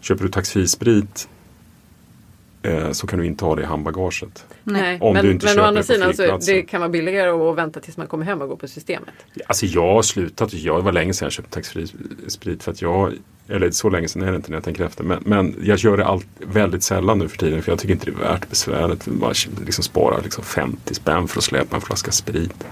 Köper 0.02 0.24
du 0.24 0.30
taxfree-sprit 0.32 1.30
så 2.92 3.08
kan 3.08 3.20
du 3.20 3.26
inte 3.26 3.46
ha 3.46 3.56
det 3.56 3.62
i 3.62 3.66
handbagaget. 3.66 4.46
Nej. 4.64 4.98
Om 5.02 5.14
men, 5.14 5.26
du 5.26 5.32
inte 5.32 5.46
men 5.46 5.56
köper 5.56 5.66
å 5.66 5.68
andra 5.68 5.84
sidan 5.84 6.10
så 6.10 6.16
flygplatsen. 6.16 6.56
det 6.56 6.62
kan 6.62 6.82
vara 6.82 6.90
billigare 6.90 7.30
att 7.30 7.58
vänta 7.58 7.80
tills 7.80 7.98
man 7.98 8.08
kommer 8.08 8.26
hem 8.26 8.42
och 8.42 8.50
gå 8.50 8.56
på 8.56 8.68
systemet. 8.68 9.14
Alltså 9.48 9.66
jag 9.66 9.94
har 9.94 10.02
slutat. 10.02 10.54
Jag, 10.54 10.82
var 10.82 10.92
länge 10.92 11.14
sedan 11.14 11.26
jag 11.26 11.34
köpte. 11.34 11.62
För 12.60 12.72
att 12.72 12.82
jag, 12.82 13.14
eller 13.48 13.72
så 13.72 13.90
länge 13.90 14.08
sedan 14.08 14.22
är 14.22 14.32
det 14.32 14.36
inte 14.36 14.50
när 14.50 14.58
jag 14.58 14.64
tänker 14.64 14.84
efter. 14.84 15.04
Men, 15.04 15.24
men 15.26 15.56
jag 15.64 15.78
gör 15.78 15.98
det 15.98 16.06
allt, 16.06 16.28
väldigt 16.40 16.84
sällan 16.84 17.20
nu 17.20 17.28
för 17.28 17.38
tiden. 17.38 17.62
För 17.64 17.72
jag 17.72 17.80
tycker 17.80 17.94
inte 17.94 18.06
det 18.06 18.12
är 18.12 18.32
värt 18.32 18.50
besväret. 18.50 19.06
Bara 19.06 19.34
liksom 19.66 19.84
spara 19.84 20.18
liksom 20.24 20.44
50 20.44 20.94
spänn 20.94 21.28
för 21.28 21.38
att 21.38 21.44
släpa 21.44 21.76
en 21.76 21.82
flaska 21.82 22.12
sprit. 22.12 22.66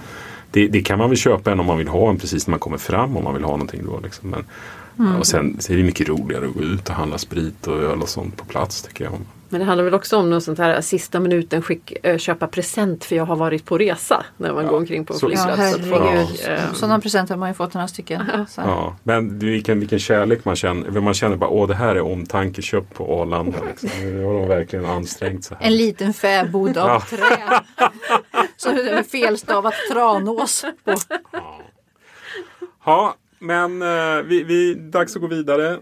Det, 0.51 0.67
det 0.67 0.81
kan 0.81 0.97
man 0.99 1.09
väl 1.09 1.17
köpa 1.17 1.51
en 1.51 1.59
om 1.59 1.65
man 1.65 1.77
vill 1.77 1.87
ha 1.87 2.09
en 2.09 2.17
precis 2.17 2.47
när 2.47 2.51
man 2.51 2.59
kommer 2.59 2.77
fram. 2.77 3.17
Om 3.17 3.23
man 3.23 3.33
vill 3.33 3.43
ha 3.43 3.51
någonting 3.51 3.85
då. 3.85 3.99
Liksom. 3.99 4.29
Men, 4.29 5.15
Och 5.15 5.27
sen 5.27 5.55
så 5.59 5.73
är 5.73 5.77
det 5.77 5.83
mycket 5.83 6.09
roligare 6.09 6.45
att 6.45 6.53
gå 6.53 6.61
ut 6.61 6.89
och 6.89 6.95
handla 6.95 7.17
sprit 7.17 7.67
och 7.67 7.77
öl 7.77 8.01
och 8.01 8.09
sånt 8.09 8.37
på 8.37 8.45
plats 8.45 8.81
tycker 8.81 9.03
jag. 9.03 9.13
Men 9.49 9.59
det 9.59 9.65
handlar 9.65 9.83
väl 9.83 9.93
också 9.93 10.17
om 10.17 10.29
något 10.29 10.43
sånt 10.43 10.59
här 10.59 10.81
sista 10.81 11.19
minuten 11.19 11.61
skick, 11.61 11.93
eh, 12.03 12.17
köpa 12.17 12.47
present 12.47 13.05
för 13.05 13.15
jag 13.15 13.25
har 13.25 13.35
varit 13.35 13.65
på 13.65 13.77
resa. 13.77 14.25
När 14.37 14.53
man 14.53 14.63
Ja, 14.63 14.69
går 14.69 14.77
omkring 14.77 15.05
på 15.05 15.13
en 15.13 15.19
Ja, 15.21 15.27
flygplats. 15.27 15.57
Så 15.71 15.77
att 15.77 15.85
herregud. 15.85 16.27
folk, 16.27 16.47
eh, 16.47 16.73
Sådana 16.73 16.99
presenter 16.99 17.33
har 17.33 17.39
man 17.39 17.49
ju 17.49 17.53
fått 17.53 17.73
några 17.73 17.87
stycken. 17.87 18.23
Ja, 18.57 18.95
men 19.03 19.39
vilken, 19.39 19.79
vilken 19.79 19.99
kärlek 19.99 20.45
man 20.45 20.55
känner. 20.55 20.99
Man 21.01 21.13
känner 21.13 21.35
bara 21.35 21.49
åh 21.49 21.67
det 21.67 21.75
här 21.75 21.95
är 21.95 22.01
omtankeköp 22.01 22.93
på 22.93 23.21
Arlanda. 23.21 23.57
Liksom. 23.67 23.89
Nu 24.01 24.23
har 24.23 24.33
de 24.33 24.47
verkligen 24.47 24.85
ansträngt 24.85 25.43
sig. 25.45 25.57
En 25.59 25.77
liten 25.77 26.13
fäbod 26.13 26.77
av 26.77 26.87
Ja. 26.89 27.03
trä. 27.09 27.59
Så 28.57 28.71
det 28.71 28.89
är 28.89 29.03
felstavat 29.03 29.73
Tranås 29.91 30.65
på. 30.83 30.93
Ja, 32.85 33.15
men 33.39 33.81
eh, 33.81 34.21
vi, 34.25 34.43
vi, 34.43 34.73
dags 34.73 35.15
att 35.15 35.21
gå 35.21 35.27
vidare. 35.27 35.79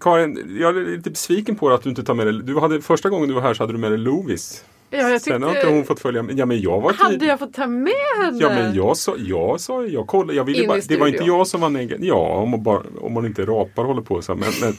Karin, 0.00 0.56
jag 0.60 0.76
är 0.76 0.96
lite 0.96 1.10
besviken 1.10 1.56
på 1.56 1.70
att 1.70 1.82
du 1.82 1.90
inte 1.90 2.04
tar 2.04 2.14
med 2.14 2.26
dig. 2.26 2.40
Du 2.42 2.58
hade, 2.58 2.80
första 2.80 3.08
gången 3.08 3.28
du 3.28 3.34
var 3.34 3.42
här 3.42 3.54
så 3.54 3.62
hade 3.62 3.72
du 3.72 3.78
med 3.78 3.90
dig 3.90 3.98
Lovis. 3.98 4.64
ja, 4.90 4.98
jag 4.98 5.20
Sen 5.20 5.42
har 5.42 5.48
inte 5.48 5.60
tyckte, 5.60 5.74
hon 5.74 5.84
fått 5.84 6.00
följa 6.00 6.22
med. 6.22 6.38
Ja, 6.38 6.46
men 6.46 6.60
jag 6.60 6.80
var 6.80 6.92
hade 6.92 7.26
jag 7.26 7.38
fått 7.38 7.54
ta 7.54 7.66
med 7.66 7.92
henne? 8.22 8.38
Ja, 8.40 8.48
men 8.48 8.74
jag 8.74 8.96
sa, 8.96 9.14
jag 9.18 9.60
sa, 9.60 9.84
jag 9.84 10.06
kollade. 10.06 10.34
Jag 10.34 10.44
ville 10.44 10.62
In 10.62 10.68
bara, 10.68 10.80
det 10.88 10.96
var 10.96 11.06
inte 11.06 11.24
jag 11.24 11.46
som 11.46 11.60
var 11.60 11.70
negativ. 11.70 12.06
Ja, 12.06 12.28
om 12.36 12.50
man, 12.50 12.62
bara, 12.62 12.82
om 13.00 13.12
man 13.12 13.26
inte 13.26 13.44
rapar 13.44 13.84
håller 13.84 14.02
på 14.02 14.22
så. 14.22 14.34
Men, 14.34 14.50
men, 14.60 14.72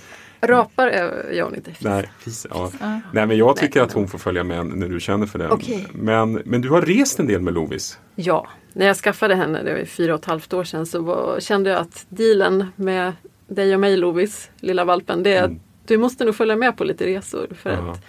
Rapar 0.44 0.88
gör 1.32 1.44
hon 1.44 1.56
inte. 1.56 1.72
nej, 1.80 2.12
fis, 2.20 2.48
ja. 2.50 2.72
Ja. 2.80 3.00
nej, 3.14 3.28
men 3.28 3.38
jag 3.38 3.56
tycker 3.56 3.80
Nej. 3.80 3.86
att 3.86 3.94
hon 3.94 4.08
får 4.08 4.18
följa 4.20 4.44
med 4.44 4.66
när 4.66 4.88
du 4.90 5.00
känner 5.00 5.26
för 5.26 5.40
det. 5.40 5.50
Okej. 5.50 5.88
Men, 5.94 6.42
men 6.46 6.62
du 6.62 6.70
har 6.70 6.82
rest 6.82 7.20
en 7.20 7.28
del 7.28 7.42
med 7.42 7.54
Lovis. 7.54 8.00
Ja, 8.16 8.48
när 8.74 8.88
jag 8.88 8.98
skaffade 8.98 9.36
henne, 9.36 9.64
det 9.64 9.74
var 9.74 9.86
fyra 9.86 10.14
och 10.14 10.20
ett 10.20 10.26
halvt 10.26 10.54
år 10.54 10.64
sedan, 10.64 10.86
så 10.86 11.02
var, 11.02 11.40
kände 11.40 11.70
jag 11.70 11.80
att 11.80 12.06
dealen 12.10 12.66
med 12.76 13.14
dig 13.56 13.74
och 13.74 13.80
mig 13.80 13.98
Lovis, 13.98 14.50
lilla 14.60 14.86
valpen, 14.86 15.24
det 15.24 15.34
är 15.34 15.44
Mm. 15.44 15.56
att 15.56 15.88
du 15.88 15.98
måste 15.98 16.26
nog 16.26 16.36
följa 16.36 16.56
med 16.56 16.78
på 16.78 16.84
lite 16.84 17.06
resor. 17.06 17.48
För 17.56 17.70
Ja. 17.70 17.92
att 17.92 18.02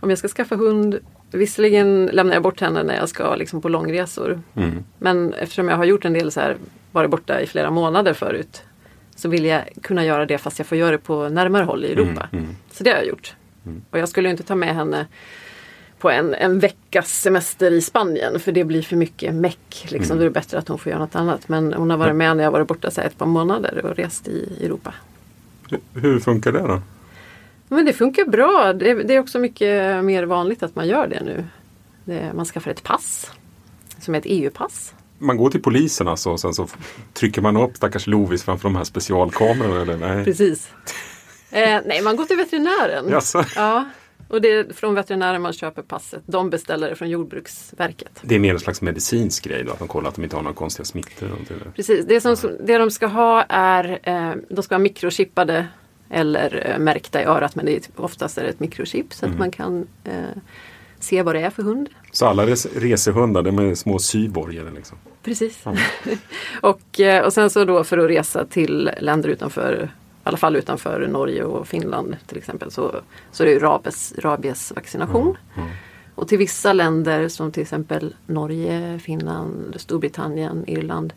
om 0.00 0.10
jag 0.10 0.18
ska 0.18 0.28
skaffa 0.28 0.56
hund, 0.56 0.98
visserligen 1.30 2.06
lämnar 2.06 2.34
jag 2.34 2.42
bort 2.42 2.60
henne 2.60 2.82
när 2.82 2.96
jag 2.96 3.08
ska 3.08 3.34
liksom 3.34 3.60
på 3.60 3.68
långresor. 3.68 4.40
Mm. 4.56 4.84
Men 4.98 5.34
eftersom 5.34 5.68
jag 5.68 5.76
har 5.76 5.84
gjort 5.84 6.04
en 6.04 6.12
del 6.12 6.30
så 6.32 6.40
här, 6.40 6.56
varit 6.92 7.10
borta 7.10 7.40
i 7.40 7.46
flera 7.46 7.70
månader 7.70 8.12
förut, 8.12 8.62
så 9.16 9.28
vill 9.28 9.44
jag 9.44 9.62
kunna 9.82 10.04
göra 10.04 10.26
det 10.26 10.38
fast 10.38 10.58
jag 10.58 10.66
får 10.66 10.78
göra 10.78 10.90
det 10.90 10.98
på 10.98 11.28
närmare 11.28 11.64
håll 11.64 11.84
i 11.84 11.92
Europa. 11.92 12.28
Mm, 12.32 12.44
mm. 12.44 12.56
Så 12.70 12.84
det 12.84 12.90
har 12.90 12.96
jag 12.96 13.06
gjort. 13.06 13.34
Och 13.90 13.98
jag 13.98 14.08
skulle 14.08 14.30
inte 14.30 14.42
ta 14.42 14.54
med 14.54 14.74
henne 14.74 15.06
på 15.98 16.10
en, 16.10 16.34
en 16.34 16.58
veckas 16.58 17.20
semester 17.20 17.70
i 17.70 17.80
Spanien 17.80 18.40
för 18.40 18.52
det 18.52 18.64
blir 18.64 18.82
för 18.82 18.96
mycket 18.96 19.34
meck. 19.34 19.86
Liksom. 19.88 20.04
Mm. 20.04 20.16
Då 20.18 20.22
är 20.22 20.24
det 20.24 20.30
bättre 20.30 20.58
att 20.58 20.68
hon 20.68 20.78
får 20.78 20.90
göra 20.90 21.00
något 21.00 21.14
annat. 21.14 21.48
Men 21.48 21.72
hon 21.74 21.90
har 21.90 21.96
varit 21.96 22.16
med 22.16 22.36
när 22.36 22.44
jag 22.44 22.50
varit 22.50 22.68
borta 22.68 22.90
så 22.90 23.00
ett 23.00 23.18
par 23.18 23.26
månader 23.26 23.84
och 23.86 23.96
rest 23.96 24.28
i 24.28 24.64
Europa. 24.64 24.94
Hur- 25.94 26.20
funkar 26.20 26.52
det 26.52 26.58
då? 26.58 26.82
Men 27.68 27.84
det 27.86 27.92
funkar 27.92 28.24
bra. 28.24 28.72
Det, 28.72 28.94
det 28.94 29.14
är 29.14 29.20
också 29.20 29.38
mycket 29.38 30.04
mer 30.04 30.22
vanligt 30.24 30.62
att 30.62 30.76
man 30.76 30.88
gör 30.88 31.06
det 31.06 31.22
nu. 31.24 31.44
Det, 32.04 32.32
man 32.34 32.44
skaffar 32.46 32.70
ett 32.70 32.82
pass. 32.82 33.30
Som 34.00 34.14
är 34.14 34.18
ett 34.18 34.24
EU-pass. 34.26 34.94
Man 35.18 35.36
går 35.36 35.50
till 35.50 35.62
polisen 35.62 36.08
alltså 36.08 36.30
och 36.30 36.40
sen 36.40 36.54
så 36.54 36.66
trycker 37.12 37.42
man 37.42 37.56
upp 37.56 37.76
stackars 37.76 38.06
Lovis 38.06 38.42
framför 38.42 38.68
de 38.68 38.76
här 38.76 38.84
specialkamerorna 38.84 39.80
eller 39.82 39.96
nej? 39.96 40.24
Precis. 40.24 40.70
Eh, 41.50 41.80
nej, 41.86 42.02
man 42.02 42.16
går 42.16 42.24
till 42.24 42.36
veterinären. 42.36 43.08
Jaså? 43.08 43.44
Ja, 43.56 43.84
och 44.28 44.40
det 44.40 44.52
är 44.52 44.72
från 44.72 44.94
veterinären 44.94 45.42
man 45.42 45.52
köper 45.52 45.82
passet. 45.82 46.22
De 46.26 46.50
beställer 46.50 46.90
det 46.90 46.96
från 46.96 47.10
Jordbruksverket. 47.10 48.20
Det 48.22 48.34
är 48.34 48.38
mer 48.38 48.52
en 48.52 48.60
slags 48.60 48.82
medicinsk 48.82 49.44
grej 49.44 49.64
då, 49.64 49.72
att 49.72 49.78
de 49.78 49.88
kollar 49.88 50.08
att 50.08 50.14
de 50.14 50.24
inte 50.24 50.36
har 50.36 50.42
några 50.42 50.54
konstiga 50.54 50.84
smittor. 50.84 51.30
Precis, 51.76 52.06
det, 52.06 52.20
som, 52.20 52.36
det 52.60 52.78
de 52.78 52.90
ska 52.90 53.06
ha 53.06 53.42
är 53.48 53.98
eh, 54.02 54.32
de 54.48 54.62
ska 54.62 54.74
vara 54.74 54.82
mikrochippade 54.82 55.66
eller 56.10 56.70
eh, 56.70 56.78
märkta 56.78 57.22
i 57.22 57.24
örat 57.24 57.54
men 57.54 57.66
det 57.66 57.76
är, 57.76 57.82
oftast 57.96 58.38
är 58.38 58.42
det 58.42 58.48
ett 58.48 58.60
mikrochip 58.60 59.14
så 59.14 59.26
att 59.26 59.38
man 59.38 59.50
kan 59.50 59.86
eh, 60.04 60.12
se 61.00 61.22
vad 61.22 61.34
det 61.34 61.40
är 61.40 61.50
för 61.50 61.62
hund. 61.62 61.88
Så 62.12 62.26
alla 62.26 62.46
res 62.46 62.66
resehundar, 62.66 63.42
de 63.42 63.58
är 63.58 63.74
små 63.74 63.98
syborgare 63.98 64.70
liksom? 64.70 64.98
Precis. 65.22 65.64
och, 66.60 67.00
eh, 67.00 67.24
och 67.24 67.32
sen 67.32 67.50
så 67.50 67.64
då 67.64 67.84
för 67.84 67.98
att 67.98 68.10
resa 68.10 68.44
till 68.44 68.90
länder 69.00 69.28
utanför, 69.28 69.90
i 70.26 70.28
alla 70.28 70.36
fall 70.36 70.56
utanför 70.56 71.08
Norge 71.08 71.44
och 71.44 71.68
Finland 71.68 72.16
till 72.26 72.38
exempel, 72.38 72.70
så, 72.70 73.00
så 73.32 73.42
är 73.42 73.46
det 73.46 73.58
rabies, 73.58 74.14
rabiesvaccination. 74.18 75.36
Och 76.14 76.28
till 76.28 76.38
vissa 76.38 76.72
länder 76.72 77.28
som 77.28 77.52
till 77.52 77.62
exempel 77.62 78.14
Norge, 78.26 78.98
Finland, 78.98 79.74
Storbritannien, 79.76 80.64
Irland 80.66 81.12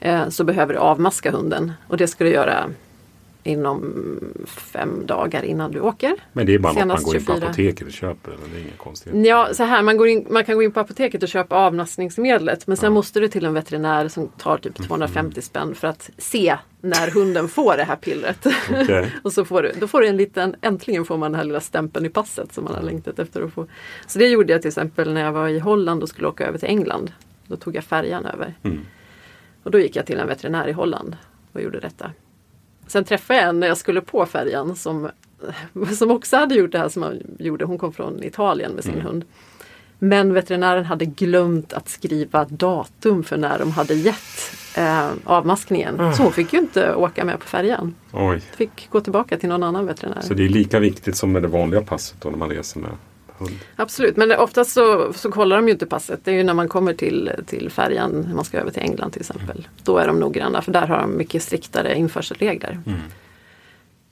eh, 0.00 0.28
så 0.28 0.44
behöver 0.44 0.74
du 0.74 0.80
avmaska 0.80 1.30
hunden 1.30 1.72
och 1.88 1.96
det 1.96 2.06
ska 2.06 2.24
du 2.24 2.30
göra 2.30 2.70
inom 3.44 3.94
fem 4.46 5.06
dagar 5.06 5.42
innan 5.42 5.70
du 5.70 5.80
åker. 5.80 6.16
Men 6.32 6.46
det 6.46 6.54
är 6.54 6.58
bara 6.58 6.72
något 6.72 6.78
man 6.78 6.98
Senast 6.98 7.04
går 7.04 7.16
in 7.16 7.24
på 7.24 7.32
24. 7.32 7.48
apoteket 7.48 7.86
och 7.86 7.92
köper? 7.92 8.30
Eller? 8.30 8.42
Det 8.52 8.58
är 8.58 8.60
inga 8.60 8.76
konstigheter? 8.76 9.28
Ja, 9.28 9.48
så 9.54 9.64
här, 9.64 9.82
man, 9.82 9.96
går 9.96 10.08
in, 10.08 10.26
man 10.30 10.44
kan 10.44 10.56
gå 10.56 10.62
in 10.62 10.72
på 10.72 10.80
apoteket 10.80 11.22
och 11.22 11.28
köpa 11.28 11.56
avmaskningsmedlet 11.56 12.66
men 12.66 12.76
sen 12.76 12.92
måste 12.92 13.20
du 13.20 13.28
till 13.28 13.44
en 13.44 13.54
veterinär 13.54 14.08
som 14.08 14.28
tar 14.28 14.58
typ 14.58 14.86
250 14.86 15.42
spänn 15.42 15.74
för 15.74 15.88
att 15.88 16.10
se 16.18 16.56
när 16.80 17.10
hunden 17.10 17.48
får 17.48 17.76
det 17.76 17.84
här 17.84 17.96
pillret. 17.96 18.46
Okej. 18.70 19.12
och 19.22 19.32
så 19.32 19.44
får 19.44 19.62
du, 19.62 19.72
då 19.80 19.86
får 19.86 20.00
du 20.00 20.06
en 20.06 20.16
liten, 20.16 20.56
äntligen 20.60 21.04
får 21.04 21.18
man 21.18 21.32
den 21.32 21.38
här 21.38 21.44
lilla 21.44 21.60
stämpeln 21.60 22.06
i 22.06 22.08
passet 22.08 22.52
som 22.52 22.64
man 22.64 22.74
har 22.74 22.82
längtat 22.82 23.18
efter 23.18 23.42
att 23.42 23.52
få. 23.52 23.66
Så 24.06 24.18
det 24.18 24.28
gjorde 24.28 24.52
jag 24.52 24.62
till 24.62 24.68
exempel 24.68 25.12
när 25.12 25.20
jag 25.20 25.32
var 25.32 25.48
i 25.48 25.58
Holland 25.58 26.02
och 26.02 26.08
skulle 26.08 26.28
åka 26.28 26.46
över 26.46 26.58
till 26.58 26.68
England. 26.68 27.12
Då 27.46 27.56
tog 27.56 27.76
jag 27.76 27.84
färjan 27.84 28.26
över. 28.26 28.54
Mm. 28.62 28.80
Och 29.62 29.70
då 29.70 29.78
gick 29.78 29.96
jag 29.96 30.06
till 30.06 30.18
en 30.18 30.28
veterinär 30.28 30.68
i 30.68 30.72
Holland 30.72 31.16
och 31.52 31.62
gjorde 31.62 31.80
detta. 31.80 32.10
Sen 32.86 33.04
träffade 33.04 33.40
jag 33.40 33.48
en 33.48 33.60
när 33.60 33.66
jag 33.66 33.76
skulle 33.76 34.00
på 34.00 34.26
färjan 34.26 34.76
som, 34.76 35.10
som 35.96 36.10
också 36.10 36.36
hade 36.36 36.54
gjort 36.54 36.72
det 36.72 36.78
här 36.78 36.88
som 36.88 37.02
han 37.02 37.18
gjorde. 37.38 37.64
Hon 37.64 37.78
kom 37.78 37.92
från 37.92 38.24
Italien 38.24 38.72
med 38.72 38.84
sin 38.84 39.00
hund. 39.00 39.24
Men 39.98 40.32
veterinären 40.32 40.84
hade 40.84 41.04
glömt 41.04 41.72
att 41.72 41.88
skriva 41.88 42.44
datum 42.44 43.24
för 43.24 43.36
när 43.36 43.58
de 43.58 43.70
hade 43.70 43.94
gett 43.94 44.52
eh, 44.76 45.10
avmaskningen. 45.24 46.14
Så 46.14 46.22
hon 46.22 46.32
fick 46.32 46.52
ju 46.52 46.58
inte 46.58 46.94
åka 46.94 47.24
med 47.24 47.40
på 47.40 47.46
färjan. 47.46 47.94
Oj. 48.12 48.40
Fick 48.40 48.90
gå 48.90 49.00
tillbaka 49.00 49.38
till 49.38 49.48
någon 49.48 49.62
annan 49.62 49.86
veterinär. 49.86 50.20
Så 50.20 50.34
det 50.34 50.44
är 50.44 50.48
lika 50.48 50.78
viktigt 50.78 51.16
som 51.16 51.32
med 51.32 51.42
det 51.42 51.48
vanliga 51.48 51.80
passet 51.80 52.20
då 52.20 52.30
när 52.30 52.38
man 52.38 52.48
reser 52.50 52.80
med 52.80 52.90
hund? 53.44 53.58
Absolut, 53.76 54.16
men 54.16 54.32
oftast 54.32 54.70
så, 54.70 55.12
så 55.12 55.30
kollar 55.30 55.56
de 55.56 55.66
ju 55.68 55.72
inte 55.72 55.86
passet. 55.86 56.20
Det 56.24 56.30
är 56.30 56.34
ju 56.34 56.42
när 56.44 56.54
man 56.54 56.68
kommer 56.68 56.94
till, 56.94 57.30
till 57.46 57.70
färjan, 57.70 58.24
när 58.28 58.34
man 58.34 58.44
ska 58.44 58.58
över 58.58 58.70
till 58.70 58.82
England 58.82 59.10
till 59.10 59.20
exempel. 59.20 59.68
Då 59.84 59.98
är 59.98 60.06
de 60.06 60.20
noggranna 60.20 60.62
för 60.62 60.72
där 60.72 60.86
har 60.86 60.98
de 61.00 61.16
mycket 61.16 61.42
striktare 61.42 61.94
införselregler. 61.98 62.80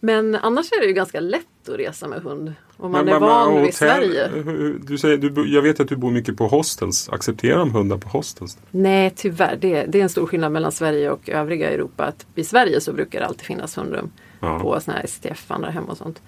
Men 0.01 0.35
annars 0.35 0.73
är 0.73 0.81
det 0.81 0.87
ju 0.87 0.93
ganska 0.93 1.21
lätt 1.21 1.69
att 1.69 1.75
resa 1.79 2.09
med 2.09 2.23
hund. 2.23 2.55
Om 2.77 2.93
man 2.93 3.09
är 3.09 3.21
van 3.21 3.63
vid 3.63 3.75
Sverige. 3.75 4.29
hur- 4.35 4.79
Du 4.87 4.99
säger, 4.99 5.19
du, 5.19 5.49
jag 5.55 5.63
vet 5.63 5.81
att 5.81 5.89
du 5.89 5.97
bor 5.97 6.11
mycket 6.11 6.37
på 6.37 6.47
hostels. 6.47 7.09
Accepterar 7.09 7.59
de 7.59 7.71
hundar 7.75 7.99
på 7.99 8.09
hostels? 8.09 8.59
Nej, 8.71 9.13
tyvärr. 9.17 9.57
Det, 9.61 9.85
det 9.89 9.99
är 9.99 10.03
en 10.03 10.09
stor 10.09 10.27
skillnad 10.27 10.53
mellan 10.53 10.73
Sverige 10.73 11.11
och 11.11 11.29
övriga 11.29 11.71
Europa. 11.71 12.05
Att 12.05 12.27
I 12.35 12.45
Sverige 12.45 12.81
så 12.81 12.93
brukar 12.93 13.21
det 13.21 13.27
alltid 13.27 13.47
finnas 13.47 13.79
hundrum 13.79 14.11
Ja. 14.41 14.59
på 14.59 14.81
sådana 14.81 14.99
här 15.01 15.07
STF, 15.07 15.51
andra 15.51 15.71
hem 15.71 15.85
och 15.85 15.97
sånt. 15.97 16.23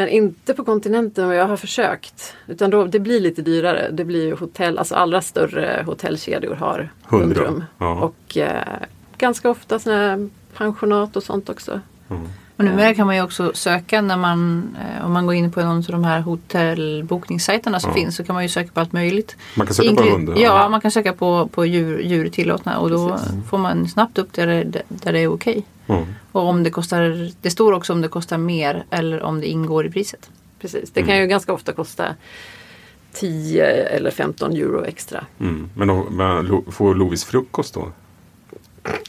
Men 0.00 0.08
inte 0.08 0.54
på 0.54 0.64
kontinenten 0.64 1.28
och 1.28 1.34
jag 1.34 1.46
har 1.46 1.56
försökt. 1.56 2.34
Utan 2.46 2.70
då, 2.70 2.84
det 2.84 2.98
blir 2.98 3.20
lite 3.20 3.42
dyrare. 3.42 3.88
Det 3.92 4.04
blir 4.04 4.26
ju 4.26 4.34
hotell, 4.36 4.78
alltså 4.78 4.94
allra 4.94 5.20
större 5.22 5.82
hotellkedjor 5.86 6.54
har 6.54 6.88
Hundrum, 7.02 7.64
ja. 7.78 8.00
Och 8.00 8.36
eh, 8.36 8.62
ganska 9.18 9.50
ofta 9.50 9.78
här 9.84 10.28
pensionat 10.56 11.16
och 11.16 11.22
sånt 11.22 11.48
också. 11.48 11.80
Och 12.56 12.64
numera 12.64 12.94
kan 12.94 13.06
man 13.06 13.16
ju 13.16 13.22
också 13.22 13.52
söka 13.54 14.00
när 14.00 14.16
man, 14.16 14.68
eh, 14.98 15.06
om 15.06 15.12
man 15.12 15.26
går 15.26 15.34
in 15.34 15.52
på 15.52 15.60
någon 15.60 15.76
av 15.76 15.82
de 15.82 16.04
här 16.04 16.20
hotellbokningssajterna 16.20 17.80
som 17.80 17.90
Ja. 17.90 17.94
finns 17.94 18.16
så 18.16 18.24
kan 18.24 18.34
man 18.34 18.42
ju 18.42 18.48
söka 18.48 18.70
på 18.74 18.80
allt 18.80 18.92
möjligt. 18.92 19.36
Man 19.56 19.66
kan 19.66 19.74
söka 19.74 19.88
på 19.94 20.02
Inklu- 20.02 20.10
hundar? 20.12 20.34
Ja, 20.36 20.68
man 20.68 20.80
kan 20.80 20.90
söka 20.90 21.12
på, 21.12 21.46
på 21.52 21.66
djur, 21.66 22.00
djur 22.00 22.28
tillåtna 22.28 22.78
och 22.78 22.90
då 22.90 23.08
Precis. 23.08 23.32
får 23.50 23.58
man 23.58 23.88
snabbt 23.88 24.18
upp 24.18 24.32
där 24.32 24.46
det, 24.46 24.82
där 24.88 25.12
det 25.12 25.20
är 25.20 25.28
okej. 25.32 25.64
Mm. 25.92 26.14
Och 26.32 26.42
om 26.42 26.62
det 26.62 26.70
kostar, 26.70 27.30
det 27.40 27.50
står 27.50 27.72
också 27.72 27.92
om 27.92 28.00
det 28.00 28.08
kostar 28.08 28.38
mer 28.38 28.84
eller 28.90 29.22
om 29.22 29.40
det 29.40 29.46
ingår 29.46 29.86
i 29.86 29.90
priset. 29.90 30.30
Precis. 30.60 30.90
Det 30.90 31.02
kan 31.02 31.18
ju 31.18 31.26
ganska 31.26 31.52
ofta 31.52 31.72
kosta 31.72 32.14
10 33.12 33.64
eller 33.66 34.10
15 34.10 34.52
euro 34.52 34.84
extra. 34.84 35.26
Mm. 35.40 35.70
Men, 35.74 35.88
då, 35.88 36.06
men 36.10 36.62
får 36.72 36.94
Lovis 36.94 37.24
frukost 37.24 37.74
då? 37.74 37.92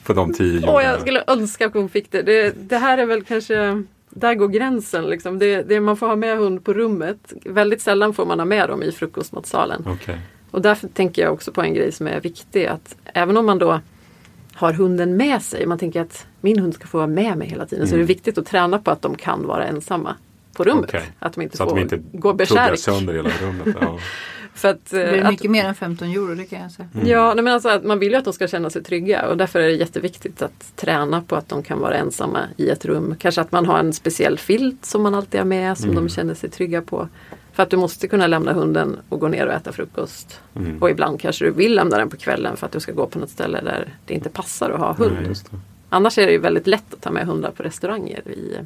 För 0.03 0.13
de 0.13 0.33
tio 0.33 0.57
Åh, 0.57 0.63
eurona? 0.63 0.83
jag 0.83 1.01
skulle 1.01 1.23
önska 1.27 1.67
att 1.67 1.73
hon 1.73 1.89
fick 1.89 2.11
det. 2.11 2.21
det. 2.21 2.69
Det 2.69 2.77
här 2.77 2.97
är 2.97 3.05
väl 3.05 3.23
kanske 3.23 3.83
där 4.09 4.35
går 4.35 4.47
gränsen. 4.47 5.05
Liksom. 5.05 5.39
Det, 5.39 5.61
det, 5.61 5.79
man 5.79 5.97
får 5.97 6.07
ha 6.07 6.15
med 6.15 6.37
hund 6.37 6.63
på 6.63 6.73
rummet. 6.73 7.33
Väldigt 7.45 7.81
sällan 7.81 8.13
får 8.13 8.25
man 8.25 8.39
ha 8.39 8.45
med 8.45 8.69
dem 8.69 8.83
i 8.83 8.91
frukostmatsalen. 8.91 9.83
Okej. 9.87 10.19
Och 10.51 10.61
därför 10.61 10.87
tänker 10.87 11.21
jag 11.21 11.33
också 11.33 11.51
på 11.51 11.61
en 11.61 11.73
grej 11.73 11.91
som 11.91 12.07
är 12.07 12.21
viktig. 12.21 12.65
Att 12.65 12.95
även 13.05 13.37
om 13.37 13.45
man 13.45 13.59
då 13.59 13.79
har 14.53 14.73
hunden 14.73 15.17
med 15.17 15.41
sig. 15.41 15.65
Man 15.65 15.79
tänker 15.79 16.01
att 16.01 16.27
min 16.41 16.59
hund 16.59 16.73
ska 16.73 16.87
få 16.87 16.97
vara 16.97 17.07
med 17.07 17.37
mig 17.37 17.47
hela 17.47 17.65
tiden. 17.65 17.87
Så 17.87 17.95
är 17.95 17.99
det 17.99 18.05
viktigt 18.05 18.37
att 18.37 18.45
träna 18.45 18.79
på 18.79 18.91
att 18.91 19.01
de 19.01 19.15
kan 19.15 19.47
vara 19.47 19.65
ensamma 19.65 20.15
på 20.53 20.63
rummet. 20.63 20.85
Okej. 20.89 21.03
Att 21.19 21.33
de 21.33 21.41
inte 21.41 21.57
Så 21.57 21.63
att 21.63 21.69
får 21.69 21.75
de 21.75 21.81
inte 21.81 21.97
gå 22.13 22.33
besärk. 22.33 22.79
sönder 22.79 23.13
hela 23.13 23.29
rummet. 23.41 23.75
Ja. 23.81 23.97
För 24.53 24.67
att, 24.67 24.85
Det 24.85 25.09
blir 25.09 25.17
eh, 25.17 25.25
att, 25.25 25.31
mycket 25.31 25.51
mer 25.51 25.65
än 25.65 25.75
15 25.75 26.07
euro, 26.07 26.35
det 26.35 26.45
kan 26.45 26.61
jag 26.61 26.71
säga. 26.71 26.87
Ja, 27.05 27.33
nej, 27.33 27.43
men 27.43 27.53
alltså 27.53 27.69
att 27.69 27.83
man 27.83 27.99
vill 27.99 28.11
ju 28.11 28.17
att 28.17 28.23
de 28.23 28.33
ska 28.33 28.47
känna 28.47 28.69
sig 28.69 28.83
trygga 28.83 29.27
och 29.27 29.37
därför 29.37 29.59
är 29.59 29.67
det 29.67 29.73
jätteviktigt 29.73 30.41
att 30.41 30.75
träna 30.75 31.21
på 31.21 31.35
att 31.35 31.49
de 31.49 31.63
kan 31.63 31.79
vara 31.79 31.95
ensamma 31.95 32.39
i 32.57 32.69
ett 32.69 32.85
rum. 32.85 33.15
Kanske 33.19 33.41
att 33.41 33.51
man 33.51 33.65
har 33.65 33.79
en 33.79 33.93
speciell 33.93 34.37
filt 34.37 34.85
som 34.85 35.03
man 35.03 35.15
alltid 35.15 35.39
har 35.39 35.45
med 35.45 35.77
som 35.77 35.95
de 35.95 36.09
känner 36.09 36.33
sig 36.33 36.49
trygga 36.49 36.81
på. 36.81 37.09
För 37.53 37.63
att 37.63 37.69
du 37.69 37.77
måste 37.77 38.07
kunna 38.07 38.27
lämna 38.27 38.53
hunden 38.53 38.97
och 39.09 39.19
gå 39.19 39.27
ner 39.27 39.47
och 39.47 39.53
äta 39.53 39.71
frukost. 39.71 40.41
Mm. 40.55 40.77
Och 40.81 40.89
ibland 40.89 41.19
kanske 41.21 41.45
du 41.45 41.51
vill 41.51 41.75
lämna 41.75 41.97
den 41.97 42.09
på 42.09 42.17
kvällen 42.17 42.57
för 42.57 42.65
att 42.65 42.71
du 42.71 42.79
ska 42.79 42.91
gå 42.91 43.07
på 43.07 43.19
något 43.19 43.29
ställe 43.29 43.61
där 43.61 43.93
det 44.05 44.13
inte 44.13 44.29
passar 44.29 44.69
att 44.69 44.79
ha 44.79 44.93
hund. 44.93 45.17
Nej. 45.23 45.35
Annars 45.89 46.17
är 46.17 46.25
det 46.25 46.31
ju 46.31 46.37
väldigt 46.37 46.67
lätt 46.67 46.93
att 46.93 47.01
ta 47.01 47.11
med 47.11 47.25
hundar 47.27 47.51
på 47.51 47.63
restauranger 47.63 48.21
i, 48.27 48.57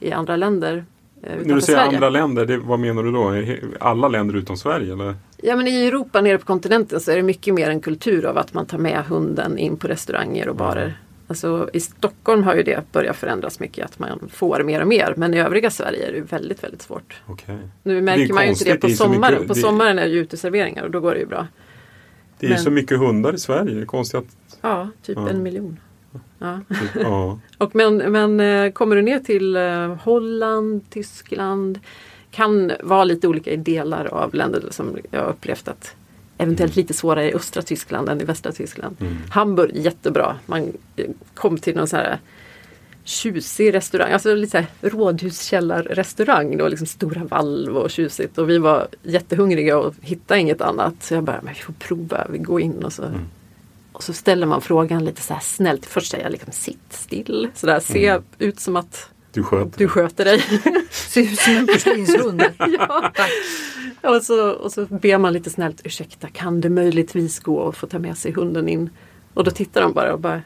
i 0.00 0.12
andra 0.12 0.36
länder. 0.36 0.84
eh, 1.22 1.32
När 1.44 1.54
du 1.54 1.60
säger 1.60 1.78
Sverige. 1.78 1.94
andra 1.96 2.10
länder, 2.10 2.46
det, 2.46 2.56
vad 2.58 2.78
menar 2.80 3.02
du 3.02 3.12
då? 3.12 3.34
Alla 3.80 4.08
länder 4.08 4.36
utom 4.36 4.56
Sverige? 4.56 4.92
Eller? 4.92 5.14
Ja 5.42 5.56
men 5.56 5.66
i 5.68 5.86
Europa 5.86 6.20
nere 6.20 6.38
på 6.38 6.46
kontinenten 6.46 7.00
så 7.00 7.10
är 7.10 7.16
det 7.16 7.22
mycket 7.22 7.54
mer 7.54 7.70
en 7.70 7.80
kultur 7.80 8.26
av 8.26 8.38
att 8.38 8.54
man 8.54 8.66
tar 8.66 8.78
med 8.78 9.04
hunden 9.08 9.58
in 9.58 9.76
på 9.76 9.88
restauranger 9.88 10.48
och 10.48 10.56
barer. 10.56 10.98
Alltså 11.28 11.70
i 11.72 11.80
Stockholm 11.80 12.42
har 12.42 12.54
ju 12.54 12.62
det 12.62 12.92
börjat 12.92 13.16
förändras 13.16 13.60
mycket 13.60 13.84
att 13.84 13.98
man 13.98 14.28
får 14.32 14.62
mer 14.62 14.80
och 14.80 14.86
mer 14.88 15.14
men 15.16 15.34
i 15.34 15.38
övriga 15.38 15.70
Sverige 15.70 16.08
är 16.08 16.12
det 16.12 16.20
väldigt 16.20 16.64
väldigt 16.64 16.82
svårt. 16.82 17.22
Okej. 17.26 17.58
Nu 17.82 18.00
märker 18.00 18.34
man 18.34 18.44
ju 18.44 18.50
inte 18.50 18.64
det 18.64 18.76
på 18.76 18.88
sommaren. 18.88 19.32
mycket- 19.34 19.48
på 19.48 19.54
sommaren 19.54 19.98
är 19.98 20.02
det 20.04 20.10
ju 20.12 20.18
uteserveringar 20.20 20.84
och 20.84 20.90
då 20.90 21.00
går 21.00 21.14
det 21.14 21.20
ju 21.20 21.26
bra. 21.26 21.46
Det 22.38 22.46
är 22.46 22.50
Men- 22.50 22.58
så 22.58 22.70
mycket 22.70 22.98
hundar 22.98 23.34
i 23.34 23.38
Sverige. 23.38 23.74
Det 23.74 23.80
är 23.80 23.84
konstigt 23.86 24.18
att... 24.20 24.58
Ja, 24.60 24.88
typ 25.02 25.16
Ja. 25.16 25.28
en 25.28 25.42
miljon. 25.42 25.80
Ja. 26.38 26.60
Ja. 27.00 27.38
Och 27.58 27.74
men, 27.74 27.96
men 27.96 28.40
eh, 28.40 28.72
kommer 28.72 28.96
du 28.96 29.02
ner 29.02 29.18
till 29.20 29.56
eh, 29.56 29.94
Holland, 29.94 30.90
Tyskland 30.90 31.80
kan 32.30 32.72
vara 32.82 33.04
lite 33.04 33.28
olika 33.28 33.50
i 33.50 33.56
delar 33.56 34.04
av 34.06 34.34
länder 34.34 34.62
som 34.70 34.96
jag 35.10 35.28
upplevt 35.28 35.68
att 35.68 35.94
eventuellt 36.38 36.76
lite 36.76 36.94
svårare 36.94 37.30
i 37.30 37.34
östra 37.34 37.62
Tyskland 37.62 38.08
än 38.08 38.20
i 38.20 38.24
västra 38.24 38.52
Tyskland. 38.52 38.96
Mm. 39.00 39.16
Hamburg 39.30 39.76
jättebra. 39.76 40.36
Man 40.46 40.72
kom 41.34 41.58
till 41.58 41.76
någon 41.76 41.88
sån 41.88 41.98
här 41.98 42.18
tjusig 43.04 43.74
restaurang, 43.74 44.12
alltså 44.12 44.34
lite 44.34 44.50
så 44.50 44.56
här 44.58 44.90
rådhuskällarrestaurang. 44.90 46.56
Det 46.56 46.62
var 46.62 46.70
liksom 46.70 46.86
stora 46.86 47.24
valv 47.24 47.76
och 47.76 47.90
tjusigt 47.90 48.38
och 48.38 48.50
vi 48.50 48.58
var 48.58 48.88
jättehungriga 49.02 49.78
och 49.78 49.94
hittade 50.00 50.40
inget 50.40 50.60
annat. 50.60 50.94
Så 51.00 51.14
jag 51.14 51.24
bara, 51.24 51.40
men 51.42 51.54
vi 51.54 51.60
får 51.60 51.72
prova, 51.72 52.26
vi 52.30 52.38
går 52.38 52.60
in 52.60 52.84
och 52.84 52.92
så 52.92 53.02
Och 53.92 54.02
så 54.02 54.12
ställer 54.12 54.46
man 54.46 54.60
frågan 54.60 55.04
lite 55.04 55.22
så 55.22 55.34
här 55.34 55.40
snällt. 55.40 55.86
Först 55.86 56.10
säger 56.10 56.24
jag 56.24 56.32
liksom 56.32 56.52
sitt 56.52 56.78
still. 56.92 57.48
Så 57.54 57.66
där, 57.66 57.80
se 57.80 58.08
Mm. 58.08 58.22
ut 58.38 58.60
som 58.60 58.76
att 58.76 59.10
Du 59.36 59.42
sköter 59.42 59.78
du 59.78 59.88
sköter 59.88 60.24
dig. 60.24 60.40
Ser 60.90 61.20
ut 61.20 61.38
som 61.38 61.52
en 61.56 61.66
porslinshund. 61.66 62.42
ja. 62.78 63.12
och, 64.02 64.22
så, 64.22 64.50
och 64.50 64.72
så 64.72 64.84
ber 64.84 65.18
man 65.18 65.32
lite 65.32 65.50
snällt, 65.50 65.80
ursäkta 65.84 66.28
kan 66.28 66.60
det 66.60 66.68
möjligtvis 66.70 67.40
gå 67.40 67.68
att 67.68 67.76
få 67.76 67.86
ta 67.86 67.98
med 67.98 68.18
sig 68.18 68.32
hunden 68.32 68.68
in? 68.68 68.90
Och 69.34 69.44
då 69.44 69.50
tittar 69.50 69.82
de 69.82 69.92
bara 69.92 70.12
och 70.12 70.20
bara, 70.20 70.42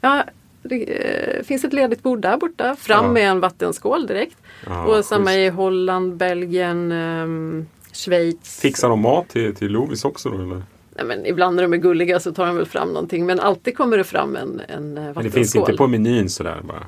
ja 0.00 0.24
det 0.62 0.84
eh, 0.84 1.42
finns 1.44 1.64
ett 1.64 1.72
ledigt 1.72 2.02
bord 2.02 2.20
där 2.20 2.36
borta, 2.36 2.76
fram 2.76 3.04
Ja. 3.04 3.12
med 3.12 3.30
en 3.30 3.40
vattenskål 3.40 4.06
direkt. 4.06 4.36
Ja, 4.66 4.84
och 4.84 5.04
samma 5.04 5.24
schysst. 5.26 5.38
i 5.38 5.48
Holland, 5.48 6.16
Belgien, 6.16 6.92
ehm, 6.92 7.66
Schweiz. 7.92 8.60
Fixar 8.60 8.88
de 8.88 9.00
mat 9.00 9.28
till, 9.28 9.54
till 9.54 9.72
Lovis 9.72 10.04
också 10.04 10.28
då 10.28 10.34
eller? 10.36 10.62
Nej, 10.96 11.04
men 11.06 11.26
ibland 11.26 11.56
när 11.56 11.62
de 11.62 11.72
är 11.72 11.76
gulliga 11.76 12.20
så 12.20 12.32
tar 12.32 12.46
de 12.46 12.56
väl 12.56 12.66
fram 12.66 12.88
någonting 12.88 13.26
men 13.26 13.40
alltid 13.40 13.76
kommer 13.76 13.98
det 13.98 14.04
fram 14.04 14.36
en, 14.36 14.60
en 14.68 14.98
eh, 14.98 15.04
vattenskål. 15.04 15.14
Men 15.14 15.24
det 15.24 15.30
finns 15.30 15.56
inte 15.56 15.72
på 15.72 15.86
menyn 15.86 16.30
sådär 16.30 16.60
bara? 16.64 16.86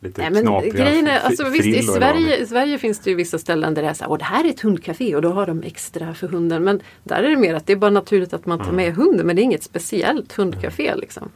Lite 0.00 0.20
Nej, 0.22 0.30
men 0.30 0.42
knapriga 0.42 0.74
grejen 0.84 1.06
är, 1.06 1.20
alltså, 1.20 1.48
visst, 1.48 1.66
i, 1.66 1.82
Sverige, 1.82 2.36
I 2.36 2.46
Sverige 2.46 2.78
finns 2.78 2.98
det 2.98 3.10
ju 3.10 3.16
vissa 3.16 3.38
ställen 3.38 3.74
där 3.74 3.82
det 3.82 3.88
är 3.88 3.94
så 3.94 4.04
här, 4.04 4.10
Åh, 4.10 4.18
det 4.18 4.24
här 4.24 4.44
är 4.44 4.48
ett 4.48 4.60
hundcafé 4.60 5.16
och 5.16 5.22
då 5.22 5.28
har 5.32 5.46
de 5.46 5.62
extra 5.62 6.14
för 6.14 6.28
hunden. 6.28 6.64
Men 6.64 6.80
där 7.04 7.22
är 7.22 7.30
det 7.30 7.36
mer 7.36 7.54
att 7.54 7.66
det 7.66 7.72
är 7.72 7.76
bara 7.76 7.90
naturligt 7.90 8.32
att 8.32 8.46
man 8.46 8.58
tar 8.58 8.72
med 8.72 8.94
hunden 8.94 9.26
men 9.26 9.36
det 9.36 9.42
är 9.42 9.44
inget 9.44 9.62
speciellt 9.62 10.32
hundcafé. 10.32 10.94
Liksom. 10.96 11.28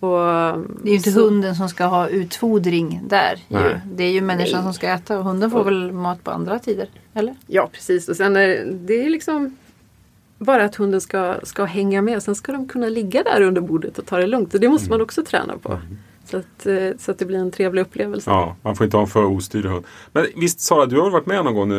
Och, 0.00 0.18
Det 0.82 0.88
är 0.88 0.90
ju 0.90 0.94
inte 0.96 1.12
så- 1.12 1.20
hunden 1.20 1.56
som 1.56 1.68
ska 1.68 1.84
ha 1.84 2.08
utfodring 2.08 3.00
där. 3.08 3.38
Ju. 3.48 3.80
Det 3.94 4.04
är 4.04 4.10
ju 4.10 4.20
människan 4.20 4.54
Nej. 4.54 4.62
som 4.62 4.74
ska 4.74 4.88
äta 4.88 5.18
och 5.18 5.24
hunden 5.24 5.50
får 5.50 5.64
väl 5.64 5.92
mat 5.92 6.24
på 6.24 6.30
andra 6.30 6.58
tider. 6.58 6.88
Eller? 7.14 7.34
Ja 7.46 7.68
precis 7.72 8.08
och 8.08 8.16
sen 8.16 8.36
är 8.36 8.64
det 8.72 9.04
är 9.06 9.10
liksom 9.10 9.56
bara 10.38 10.64
att 10.64 10.76
hunden 10.76 11.00
ska, 11.00 11.34
ska 11.42 11.64
hänga 11.64 12.02
med. 12.02 12.22
Sen 12.22 12.34
ska 12.34 12.52
de 12.52 12.68
kunna 12.68 12.88
ligga 12.88 13.22
där 13.22 13.40
under 13.42 13.60
bordet 13.60 13.98
och 13.98 14.06
ta 14.06 14.16
det 14.18 14.26
lugnt. 14.26 14.54
Och 14.54 14.60
det 14.60 14.68
måste 14.68 14.90
man 14.90 15.00
också 15.00 15.24
träna 15.24 15.58
på. 15.58 15.78
Så, 16.26 16.36
att, 16.36 16.66
eh, 16.66 16.74
så 16.98 17.10
att 17.10 17.18
det 17.18 17.24
blir 17.24 17.38
en 17.38 17.50
trevlig 17.50 17.82
upplevelse. 17.82 18.30
Ja, 18.30 18.56
man 18.62 18.76
får 18.76 18.84
inte 18.84 18.96
ha 18.96 19.02
en 19.02 19.08
för 19.10 19.24
ostyrd 19.24 19.64
hund. 19.66 19.84
Men 20.12 20.26
visst 20.36 20.60
Sara, 20.60 20.86
du 20.86 21.00
har 21.00 21.10
varit 21.10 21.26
med 21.26 21.44
någon 21.44 21.54
gång 21.54 21.72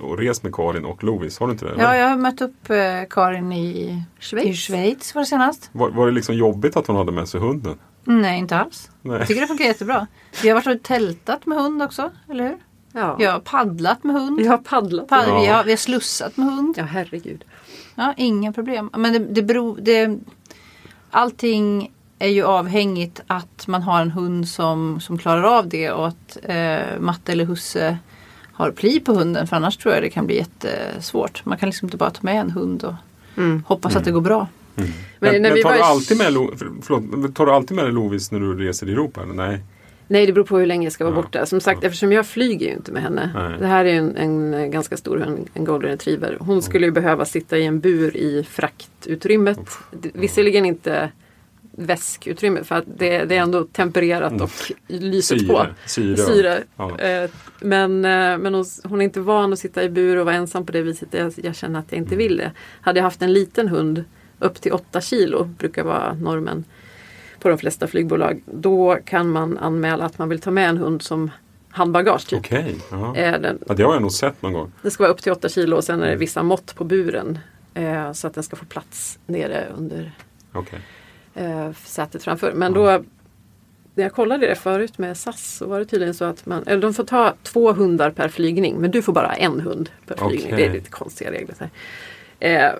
och 0.00 0.18
rest 0.18 0.42
med 0.42 0.54
Karin 0.54 0.84
och 0.84 1.04
Lovis? 1.04 1.38
Har 1.38 1.46
du 1.46 1.52
inte 1.52 1.64
det? 1.64 1.70
eller? 1.70 1.82
Ja, 1.84 1.96
jag 1.96 2.08
har 2.08 2.16
mött 2.16 2.40
upp 2.40 2.70
eh, 2.70 2.76
Karin 3.10 3.52
i 3.52 4.02
Schweiz. 4.20 4.46
i 4.46 4.54
Schweiz 4.54 5.14
var 5.14 5.22
det 5.22 5.26
senast. 5.26 5.68
Var, 5.72 5.90
var 5.90 6.06
det 6.06 6.12
liksom 6.12 6.34
jobbigt 6.34 6.76
att 6.76 6.86
hon 6.86 6.96
hade 6.96 7.12
med 7.12 7.28
sig 7.28 7.40
hunden? 7.40 7.78
Nej, 8.04 8.38
inte 8.38 8.56
alls. 8.58 8.90
Nej. 9.02 9.18
Jag 9.18 9.28
tycker 9.28 9.40
det 9.40 9.46
funkar 9.46 9.64
jättebra. 9.64 10.06
Vi 10.42 10.48
har 10.48 10.54
varit 10.54 10.66
och 10.76 10.82
tältat 10.82 11.46
med 11.46 11.58
hund 11.58 11.82
också, 11.82 12.10
eller 12.30 12.44
hur? 12.44 12.56
Ja. 12.92 13.16
Vi 13.18 13.24
har 13.24 13.38
paddlat 13.40 14.04
med 14.04 14.14
hund. 14.16 14.40
Vi 14.40 14.46
har 14.46 14.58
paddlat. 14.58 15.08
Pad- 15.08 15.24
Ja. 15.28 15.40
vi, 15.40 15.46
har, 15.46 15.64
vi 15.64 15.70
har 15.70 15.76
slussat 15.76 16.36
med 16.36 16.46
hund. 16.46 16.74
Ja 16.78 16.84
herregud. 16.84 17.44
Ja, 17.94 18.14
inga 18.16 18.52
problem. 18.52 18.90
Men 18.96 19.12
det, 19.12 19.18
det 19.18 19.42
beror... 19.42 19.78
Det, 19.80 20.18
allting 21.10 21.92
är 22.18 22.28
ju 22.28 22.42
avhängigt 22.44 23.20
att 23.26 23.66
man 23.66 23.82
har 23.82 24.00
en 24.02 24.10
hund 24.10 24.48
som, 24.48 25.00
som 25.00 25.18
klarar 25.18 25.42
av 25.58 25.68
det 25.68 25.90
och 25.90 26.08
att 26.08 26.38
eh, 26.42 26.98
matte 27.00 27.32
eller 27.32 27.44
husse 27.44 27.98
har 28.52 28.70
pli 28.70 29.00
på 29.00 29.12
hunden. 29.14 29.46
För 29.46 29.56
annars 29.56 29.76
tror 29.76 29.94
jag 29.94 30.02
det 30.02 30.10
kan 30.10 30.26
bli 30.26 30.36
jättesvårt. 30.36 31.44
Man 31.44 31.58
kan 31.58 31.68
liksom 31.68 31.86
inte 31.86 31.96
bara 31.96 32.10
ta 32.10 32.20
med 32.22 32.40
en 32.40 32.50
hund 32.50 32.84
och 32.84 32.94
Mm. 33.38 33.62
hoppas 33.66 33.96
att 33.96 34.04
det 34.04 34.10
går 34.10 34.20
bra. 34.20 34.48
Men, 34.74 34.86
Men 35.18 35.32
när 35.32 35.40
men 35.40 35.54
vi 35.54 35.62
tar, 35.62 35.70
var 35.70 35.76
du 35.76 35.82
alltid 35.82 36.18
med 36.18 36.32
Lo, 36.32 36.56
för- 36.56 36.70
förlåt, 36.82 37.02
men 37.02 37.32
tar 37.32 37.46
du 37.46 37.52
alltid 37.52 37.76
med 37.76 37.84
dig 37.84 37.92
Lovis 37.92 38.30
när 38.32 38.40
du 38.40 38.54
reser 38.66 38.88
i 38.88 38.92
Europa? 38.92 39.22
Eller? 39.22 39.34
Nej. 39.34 39.58
Nej 40.08 40.26
det 40.26 40.32
beror 40.32 40.44
på 40.44 40.58
hur 40.58 40.66
länge 40.66 40.86
jag 40.86 40.92
ska 40.92 41.04
vara 41.04 41.14
Ja. 41.16 41.22
borta. 41.22 41.46
Som 41.46 41.60
sagt 41.60 41.84
eftersom 41.84 42.12
jag 42.12 42.26
flyger 42.26 42.66
ju 42.66 42.72
inte 42.72 42.92
med 42.92 43.02
henne. 43.02 43.30
Nej. 43.34 43.58
Det 43.58 43.66
här 43.66 43.84
är 43.84 43.94
en, 43.94 44.16
en 44.16 44.70
ganska 44.70 44.96
stor 44.96 45.18
hund, 45.18 45.48
en 45.54 45.64
golden 45.64 45.90
retriever. 45.90 46.36
Hon 46.40 46.62
skulle 46.62 46.86
ju 46.86 46.92
behöva 46.92 47.24
sitta 47.24 47.58
i 47.58 47.64
en 47.66 47.80
bur 47.80 48.16
i 48.16 48.46
fraktutrymmet. 48.50 49.58
Det- 49.90 50.10
Visserligen 50.14 50.66
inte 50.66 51.10
väskutrymme 51.76 52.64
för 52.64 52.74
att 52.74 52.84
det, 52.98 53.24
det 53.24 53.36
är 53.36 53.40
ändå 53.40 53.64
tempererat 53.64 54.40
och 54.40 54.50
lyset 54.86 55.48
på. 55.48 55.66
Syre. 55.86 56.16
Syre. 56.16 56.62
Ja. 56.76 56.98
Eh, 56.98 57.30
Men, 57.60 58.04
eh, 58.04 58.38
men 58.38 58.54
hon, 58.54 58.64
hon 58.84 59.00
är 59.00 59.04
inte 59.04 59.20
van 59.20 59.52
att 59.52 59.58
sitta 59.58 59.82
i 59.84 59.88
bur 59.90 60.16
och 60.16 60.24
vara 60.26 60.34
ensam 60.34 60.66
på 60.66 60.72
det 60.72 60.82
viset. 60.82 61.08
Jag, 61.10 61.32
jag 61.36 61.56
känner 61.56 61.78
att 61.80 61.86
jag 61.88 61.98
inte 61.98 62.16
vill 62.16 62.36
det. 62.36 62.52
Hade 62.80 62.98
jag 62.98 63.04
haft 63.04 63.22
en 63.22 63.32
liten 63.32 63.68
hund 63.68 64.04
upp 64.38 64.60
till 64.60 64.72
8 64.72 65.00
kilo 65.00 65.44
brukar 65.44 65.84
vara 65.84 66.12
normen 66.14 66.64
på 67.40 67.48
de 67.48 67.58
flesta 67.58 67.86
flygbolag. 67.86 68.42
Då 68.46 68.98
kan 69.04 69.30
man 69.30 69.58
anmäla 69.58 70.04
att 70.04 70.18
man 70.18 70.28
vill 70.28 70.40
ta 70.40 70.50
med 70.50 70.68
en 70.68 70.76
hund 70.78 71.02
som 71.02 71.30
handbagage. 71.70 72.26
Typ. 72.28 72.38
Okej. 72.38 72.76
ja. 72.90 73.16
Eh, 73.16 73.40
den, 73.40 73.58
Ja, 73.66 73.74
det 73.74 73.82
har 73.82 73.92
jag 73.92 74.02
nog 74.02 74.12
sett 74.12 74.42
någon 74.42 74.52
gång. 74.52 74.72
det 74.82 74.90
ska 74.90 75.02
vara 75.02 75.12
upp 75.12 75.22
till 75.22 75.32
8 75.32 75.48
kilo 75.48 75.76
och 75.76 75.84
sen 75.84 76.02
är 76.02 76.10
det 76.10 76.16
vissa 76.16 76.42
mått 76.42 76.74
på 76.74 76.84
buren. 76.84 77.38
Eh, 77.74 78.12
så 78.12 78.26
att 78.26 78.34
den 78.34 78.42
ska 78.44 78.56
få 78.56 78.64
plats 78.64 79.18
nere 79.26 79.66
under 79.76 80.12
Okej. 80.52 80.80
Eh, 81.36 81.72
sätet 81.72 82.22
framför. 82.22 82.52
Men 82.52 82.72
då, 82.72 82.84
när 83.94 84.04
jag 84.04 84.12
kollade 84.12 84.46
det 84.46 84.54
förut 84.54 84.98
med 84.98 85.16
SAS 85.16 85.56
så 85.56 85.66
var 85.66 85.78
det 85.78 85.84
tydligen 85.84 86.14
så 86.14 86.24
att 86.24 86.46
man, 86.46 86.62
eller 86.66 86.82
de 86.82 86.94
får 86.94 87.04
ta 87.04 87.34
två 87.42 87.72
hundar 87.72 88.10
per 88.10 88.28
flygning 88.28 88.76
men 88.80 88.90
du 88.90 89.02
får 89.02 89.12
bara 89.12 89.34
en 89.34 89.60
hund 89.60 89.90
per 90.06 90.16
flygning. 90.16 90.52
Okej. 90.54 90.56
Det 90.56 90.64
är 90.66 90.72
lite 90.72 90.90
konstiga 90.90 91.30
regler. 91.32 91.54
Så 91.58 91.64
här. 91.64 91.70
Eh, 92.68 92.72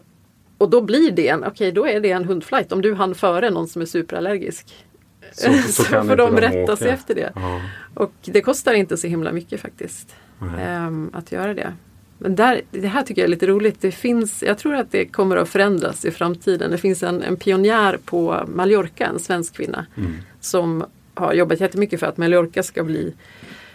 och 0.59 0.71
då 0.71 0.81
blir 0.81 1.11
det 1.11 1.29
en, 1.29 1.45
okej 1.45 1.73
då 1.73 1.87
är 1.87 2.01
det 2.01 2.11
en 2.11 2.25
hundflight. 2.25 2.73
Om 2.73 2.83
du 2.83 2.95
hann 2.95 3.15
före 3.15 3.51
någon 3.51 3.69
som 3.69 3.83
är 3.83 3.87
superallergisk. 3.87 4.87
Så, 5.33 5.53
Så, 5.53 5.73
så 5.73 5.85
kan 5.85 6.07
får 6.07 6.13
inte 6.13 6.17
de 6.17 6.41
rätta 6.41 6.73
åka. 6.73 6.77
sig 6.77 6.89
efter 6.89 7.15
det. 7.15 7.33
Ja. 7.35 7.61
Och 7.95 8.13
det 8.25 8.41
kostar 8.41 8.75
inte 8.75 8.97
så 8.97 9.07
himla 9.07 9.33
mycket 9.33 9.61
faktiskt. 9.61 10.15
Nej. 10.39 10.65
ehm, 10.65 11.11
att 11.15 11.33
göra 11.33 11.55
det. 11.55 11.73
Men 12.19 12.37
där, 12.37 12.61
det 12.71 12.89
här 12.89 13.03
tycker 13.03 13.23
jag 13.23 13.27
är 13.27 13.31
lite 13.31 13.47
roligt. 13.47 13.81
Det 13.81 13.91
finns, 13.91 14.43
jag 14.43 14.59
tror 14.59 14.75
att 14.75 14.93
det 14.93 15.07
kommer 15.07 15.37
att 15.37 15.49
förändras 15.49 16.05
i 16.05 16.11
framtiden. 16.11 16.71
Det 16.71 16.79
finns 16.79 17.03
en, 17.03 17.23
en 17.23 17.37
pionjär 17.37 17.99
på 18.05 18.45
Mallorca, 18.47 19.07
en 19.07 19.19
svensk 19.19 19.57
kvinna. 19.57 19.87
Mm. 19.97 20.13
Som 20.41 20.85
har 21.15 21.33
jobbat 21.33 21.61
jättemycket 21.61 22.01
för 22.01 22.07
att 22.07 22.17
Mallorca 22.17 22.63
ska 22.63 22.85
bli 22.85 23.15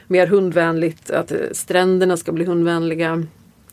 mer 0.07 0.27
hundvänligt. 0.27 1.11
Att 1.11 1.31
stränderna 1.51 2.17
ska 2.17 2.31
bli 2.31 2.45
hundvänliga. 2.45 3.23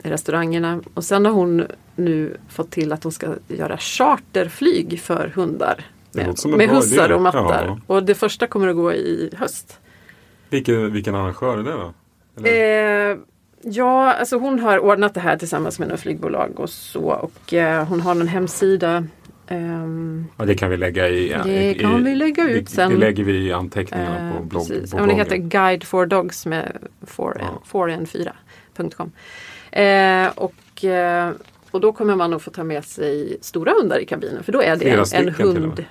Restaurangerna. 0.03 0.81
Och 0.95 1.05
sen 1.05 1.25
har 1.25 1.33
hon 1.33 1.65
nu 1.97 2.37
fått 2.49 2.71
till 2.71 2.93
att 2.93 3.03
hon 3.03 3.13
ska 3.13 3.35
göra 3.49 3.77
charterflyg 3.79 5.01
för 5.01 5.29
hundar. 5.29 5.87
Med, 6.13 6.37
med 6.57 6.69
hussar 6.69 7.13
och 7.13 7.23
mattar. 7.23 7.65
Ja. 7.67 7.81
Och 7.87 8.03
det 8.03 8.15
första 8.15 8.47
kommer 8.47 8.69
att 8.69 8.77
gå 8.77 8.93
i 8.93 9.31
höst. 9.37 9.81
Vilken, 10.51 10.93
vilken 10.93 11.15
arrangör 11.15 11.59
är 11.59 11.63
det 11.63 11.73
då? 11.73 11.95
Eh, 12.49 13.19
ja, 13.63 14.13
alltså 14.15 14.37
hon 14.39 14.59
har 14.59 14.79
ordnat 14.79 15.15
det 15.15 15.21
här 15.21 15.37
tillsammans 15.37 15.79
med 15.79 15.89
några 15.89 15.99
flygbolag 15.99 16.61
och 16.61 16.71
så. 16.71 17.01
Och 17.03 17.55
eh, 17.55 17.85
hon 17.87 18.01
har 18.01 18.11
en 18.11 18.29
hemsida. 18.29 19.05
ehm, 19.47 20.27
Ja, 20.37 20.45
det 20.45 20.55
kan 20.55 20.71
vi 20.71 20.77
lägga 20.77 21.09
i... 21.09 21.37
Det 21.45 21.71
i, 21.71 21.75
kan 21.75 22.05
vi 22.05 22.15
lägga 22.15 22.49
ut 22.49 22.67
det, 22.67 22.73
sen. 22.73 22.91
Det 22.91 22.97
lägger 22.97 23.25
vi 23.25 23.47
i 23.47 23.53
anteckningarna 23.53 24.33
på, 24.33 24.39
eh, 24.39 24.45
blogg, 24.49 24.69
precis. 24.69 24.91
på 24.91 24.97
men 24.97 25.09
det 25.09 25.15
bloggen. 25.15 25.25
heter 25.27 25.37
Guide 25.37 25.85
for 25.85 26.07
Dogs 26.07 26.47
med 26.47 26.79
4 27.07 27.33
Ja. 27.41 27.63
4n4.com. 27.73 29.13
Eh, 29.73 30.29
och, 30.35 30.85
eh, 30.85 31.31
och 31.71 31.81
då 31.81 31.93
kommer 31.93 32.17
man 32.17 32.33
att 32.33 32.43
få 32.43 32.51
ta 32.51 32.65
med 32.65 32.85
sig 32.85 33.37
stora 33.41 33.73
hundar 33.81 33.99
i 33.99 34.07
kabinen 34.07 34.43
för 34.43 34.53
då 34.53 34.63
är 34.63 34.77
det 34.77 34.81
Flera 34.81 35.05
en, 35.15 35.29
en 35.29 35.35
hund. 35.35 35.85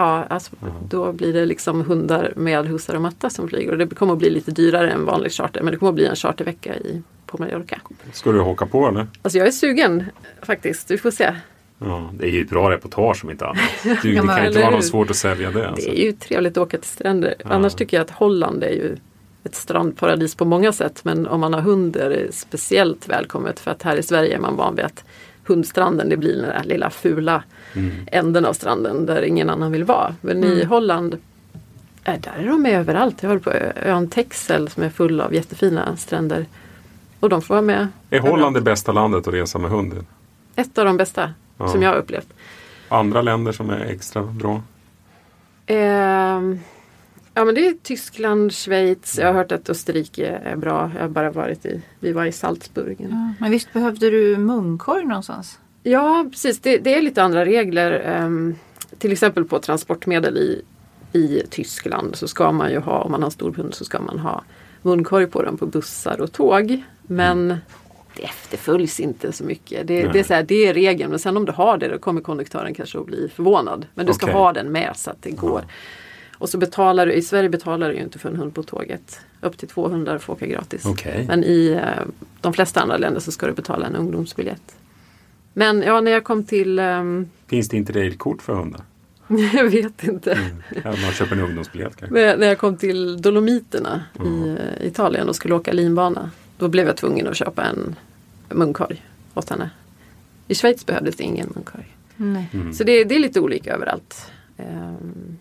Ja, 0.00 0.24
alltså, 0.28 0.50
då 0.88 1.12
blir 1.12 1.32
det 1.32 1.46
liksom 1.46 1.84
hundar 1.84 2.32
med 2.36 2.66
hussar 2.66 2.94
och 2.94 3.02
matta 3.02 3.30
som 3.30 3.48
flyger. 3.48 3.72
Och 3.72 3.78
det 3.78 3.86
kommer 3.86 4.12
att 4.12 4.18
bli 4.18 4.30
lite 4.30 4.50
dyrare 4.50 4.90
än 4.90 5.04
vanlig 5.04 5.32
charter. 5.32 5.62
Men 5.62 5.72
det 5.72 5.78
kommer 5.78 5.90
att 5.90 5.94
bli 5.94 6.06
en 6.06 6.16
chartervecka 6.16 6.76
i, 6.76 7.02
på 7.26 7.38
Mallorca. 7.38 7.80
Ska 8.12 8.32
du 8.32 8.40
haka 8.40 8.66
på 8.66 8.88
eller? 8.88 9.06
Alltså 9.22 9.38
jag 9.38 9.46
är 9.46 9.50
sugen 9.50 10.04
faktiskt. 10.42 10.90
Vi 10.90 10.98
får 10.98 11.10
se. 11.10 11.34
Ja, 11.78 12.10
det 12.18 12.26
är 12.26 12.30
ju 12.30 12.42
ett 12.42 12.50
bra 12.50 12.70
reportage 12.70 13.24
om 13.24 13.30
inte 13.30 13.46
annat. 13.46 13.58
Du, 13.82 13.94
det 14.10 14.16
Ja, 14.16 14.22
kan 14.22 14.46
inte 14.46 14.60
vara 14.60 14.70
något 14.70 14.84
svårt 14.84 15.10
att 15.10 15.16
sälja 15.16 15.50
det. 15.50 15.68
Alltså. 15.68 15.90
Det 15.90 16.00
är 16.00 16.04
ju 16.04 16.12
trevligt 16.12 16.56
att 16.56 16.62
åka 16.66 16.78
till 16.78 16.90
stränder. 16.90 17.34
Annars 17.44 17.74
tycker 17.74 17.96
jag 17.96 18.04
att 18.04 18.10
Holland 18.10 18.64
är 18.64 18.70
ju 18.72 18.96
ett 19.44 19.54
strandparadis 19.54 20.34
på 20.34 20.44
många 20.44 20.72
sätt. 20.72 21.00
Men 21.04 21.26
om 21.26 21.40
man 21.40 21.54
har 21.54 21.60
hund 21.60 21.96
är 21.96 22.10
det 22.10 22.34
speciellt 22.34 23.08
välkommet. 23.08 23.60
För 23.60 23.70
att 23.70 23.82
här 23.82 23.96
i 23.96 24.02
Sverige 24.02 24.36
är 24.36 24.40
man 24.40 24.56
van 24.56 24.76
vid 24.76 24.84
att 24.84 25.04
hundstranden 25.46 26.08
det 26.08 26.16
blir 26.16 26.32
den 26.32 26.42
där 26.42 26.62
lilla 26.64 26.90
fula 26.90 27.42
Mm. 27.74 27.90
änden 28.06 28.44
av 28.44 28.52
stranden 28.52 29.06
där 29.06 29.22
ingen 29.22 29.50
annan 29.50 29.72
vill 29.72 29.84
vara. 29.84 30.14
Men 30.20 30.44
i 30.44 30.64
Holland, 30.64 31.14
äh, 32.04 32.20
där 32.20 32.32
är 32.38 32.46
de 32.46 32.62
med 32.62 32.72
överallt. 32.80 33.22
Jag 33.22 33.28
håller 33.28 33.42
på 33.42 33.52
ön 33.88 34.08
Texel 34.08 34.68
som 34.68 34.82
är 34.82 34.90
full 34.90 35.20
av 35.20 35.34
jättefina 35.34 35.96
stränder. 35.96 36.46
Och 37.20 37.28
de 37.28 37.42
får 37.42 37.54
vara 37.54 37.62
med. 37.62 37.88
Är 38.10 38.20
Holland 38.20 38.56
det 38.56 38.60
bästa 38.60 38.92
landet 38.92 39.28
att 39.28 39.34
resa 39.34 39.58
med 39.58 39.70
hunden? 39.70 40.06
Ett 40.56 40.78
av 40.78 40.84
de 40.84 40.96
bästa 40.96 41.34
Ja. 41.58 41.68
som 41.68 41.82
jag 41.82 41.90
har 41.90 41.96
upplevt. 41.96 42.28
Andra 42.88 43.22
länder 43.22 43.52
som 43.52 43.70
är 43.70 43.80
extra 43.80 44.22
bra? 44.22 44.62
Ehm, 45.66 46.60
ja 47.34 47.44
men 47.44 47.54
det 47.54 47.66
är 47.68 47.74
Tyskland, 47.82 48.52
Schweiz. 48.54 49.18
Jag 49.18 49.26
har 49.26 49.34
hört 49.34 49.52
att 49.52 49.70
Österrike 49.70 50.26
är 50.44 50.56
bra. 50.56 50.90
Jag 50.94 51.02
har 51.02 51.08
bara 51.08 51.30
varit 51.30 51.66
i, 51.66 51.82
vi 52.00 52.12
var 52.12 52.24
i 52.24 52.32
Salzburg. 52.32 52.96
Ja, 53.00 53.32
men 53.40 53.50
visst 53.50 53.72
behövde 53.72 54.10
du 54.10 54.36
munkorg 54.36 55.04
någonstans? 55.06 55.58
Ja 55.82 56.26
precis, 56.30 56.60
det, 56.60 56.78
det 56.78 56.94
är 56.94 57.02
lite 57.02 57.22
andra 57.22 57.44
regler. 57.44 58.02
Ehm, 58.04 58.54
till 58.98 59.12
exempel 59.12 59.44
på 59.44 59.58
transportmedel 59.58 60.36
i, 60.36 60.62
i 61.12 61.42
Tyskland 61.50 62.16
så 62.16 62.28
ska 62.28 62.52
man 62.52 62.70
ju 62.70 62.78
ha, 62.78 62.98
om 62.98 63.12
man 63.12 63.22
har 63.22 63.30
stor 63.30 63.52
hund 63.52 63.74
så 63.74 63.84
ska 63.84 64.00
man 64.00 64.18
ha 64.18 64.44
munkorg 64.82 65.26
på 65.26 65.42
dem 65.42 65.56
på 65.56 65.66
bussar 65.66 66.20
och 66.20 66.32
tåg. 66.32 66.82
Men 67.02 67.48
det 68.16 68.22
efterföljs 68.22 69.00
inte 69.00 69.32
så 69.32 69.44
mycket. 69.44 69.86
Det, 69.86 70.02
det, 70.02 70.18
är, 70.18 70.24
så 70.24 70.34
här, 70.34 70.42
det 70.42 70.66
är 70.66 70.74
regeln 70.74 71.10
men 71.10 71.18
sen 71.18 71.36
om 71.36 71.44
du 71.44 71.52
har 71.52 71.78
det 71.78 71.88
då 71.88 71.98
kommer 71.98 72.20
konduktören 72.20 72.74
kanske 72.74 72.98
att 72.98 73.06
bli 73.06 73.28
förvånad. 73.34 73.86
Men 73.94 74.06
du 74.06 74.12
ska 74.12 74.32
ha 74.32 74.52
den 74.52 74.72
med 74.72 74.92
så 74.96 75.10
att 75.10 75.22
det 75.22 75.30
går. 75.30 75.64
Och 76.38 76.48
så 76.48 76.58
betalar 76.58 77.06
du, 77.06 77.12
i 77.12 77.22
Sverige 77.22 77.48
betalar 77.48 77.88
du 77.88 77.94
ju 77.94 78.02
inte 78.02 78.18
för 78.18 78.28
en 78.28 78.36
hund 78.36 78.54
på 78.54 78.62
tåget. 78.62 79.20
Upp 79.40 79.58
till 79.58 79.68
två 79.68 79.88
hundar 79.88 80.18
får 80.18 80.32
åka 80.32 80.46
gratis. 80.46 80.86
Okej. 80.86 81.24
Men 81.28 81.44
i 81.44 81.80
eh, 81.82 82.04
de 82.40 82.52
flesta 82.52 82.80
andra 82.80 82.96
länder 82.96 83.20
så 83.20 83.32
ska 83.32 83.46
du 83.46 83.52
betala 83.52 83.86
en 83.86 83.96
ungdomsbiljett. 83.96 84.76
Men 85.60 85.82
ja, 85.82 86.00
när 86.00 86.10
jag 86.10 86.24
kom 86.24 86.44
till, 86.44 86.78
ehm, 86.78 87.28
Finns 87.46 87.68
det 87.68 87.76
inte 87.76 87.92
railkort 87.92 88.42
för 88.42 88.54
hundar? 88.54 88.80
jag 89.54 89.70
vet 89.70 90.04
inte. 90.04 90.38
Ja, 90.84 90.90
man 90.90 91.12
köper 91.12 91.36
en 91.36 91.42
ungdomsbiljett 91.42 91.96
kanske? 91.96 92.14
När 92.14 92.20
jag, 92.20 92.40
när 92.40 92.46
jag 92.46 92.58
kom 92.58 92.76
till 92.76 93.22
Dolomiterna 93.22 94.02
i 94.24 94.48
eh, 94.48 94.86
Italien 94.86 95.28
och 95.28 95.36
skulle 95.36 95.54
åka 95.54 95.72
linbana. 95.72 96.30
Då 96.58 96.68
blev 96.68 96.86
jag 96.86 96.96
tvungen 96.96 97.26
att 97.26 97.36
köpa 97.36 97.62
en 97.62 97.96
munkorg 98.48 99.02
åt 99.34 99.50
henne. 99.50 99.70
I 100.48 100.54
Schweiz 100.54 100.86
behövdes 100.86 101.16
det 101.16 101.22
ingen 101.22 101.52
munkorg. 101.54 101.96
Nej. 102.16 102.48
Mm. 102.52 102.72
Så 102.74 102.84
det, 102.84 103.04
det 103.04 103.14
är 103.14 103.18
lite 103.18 103.40
olika 103.40 103.74
överallt. 103.74 104.26
Ehm, 104.56 105.38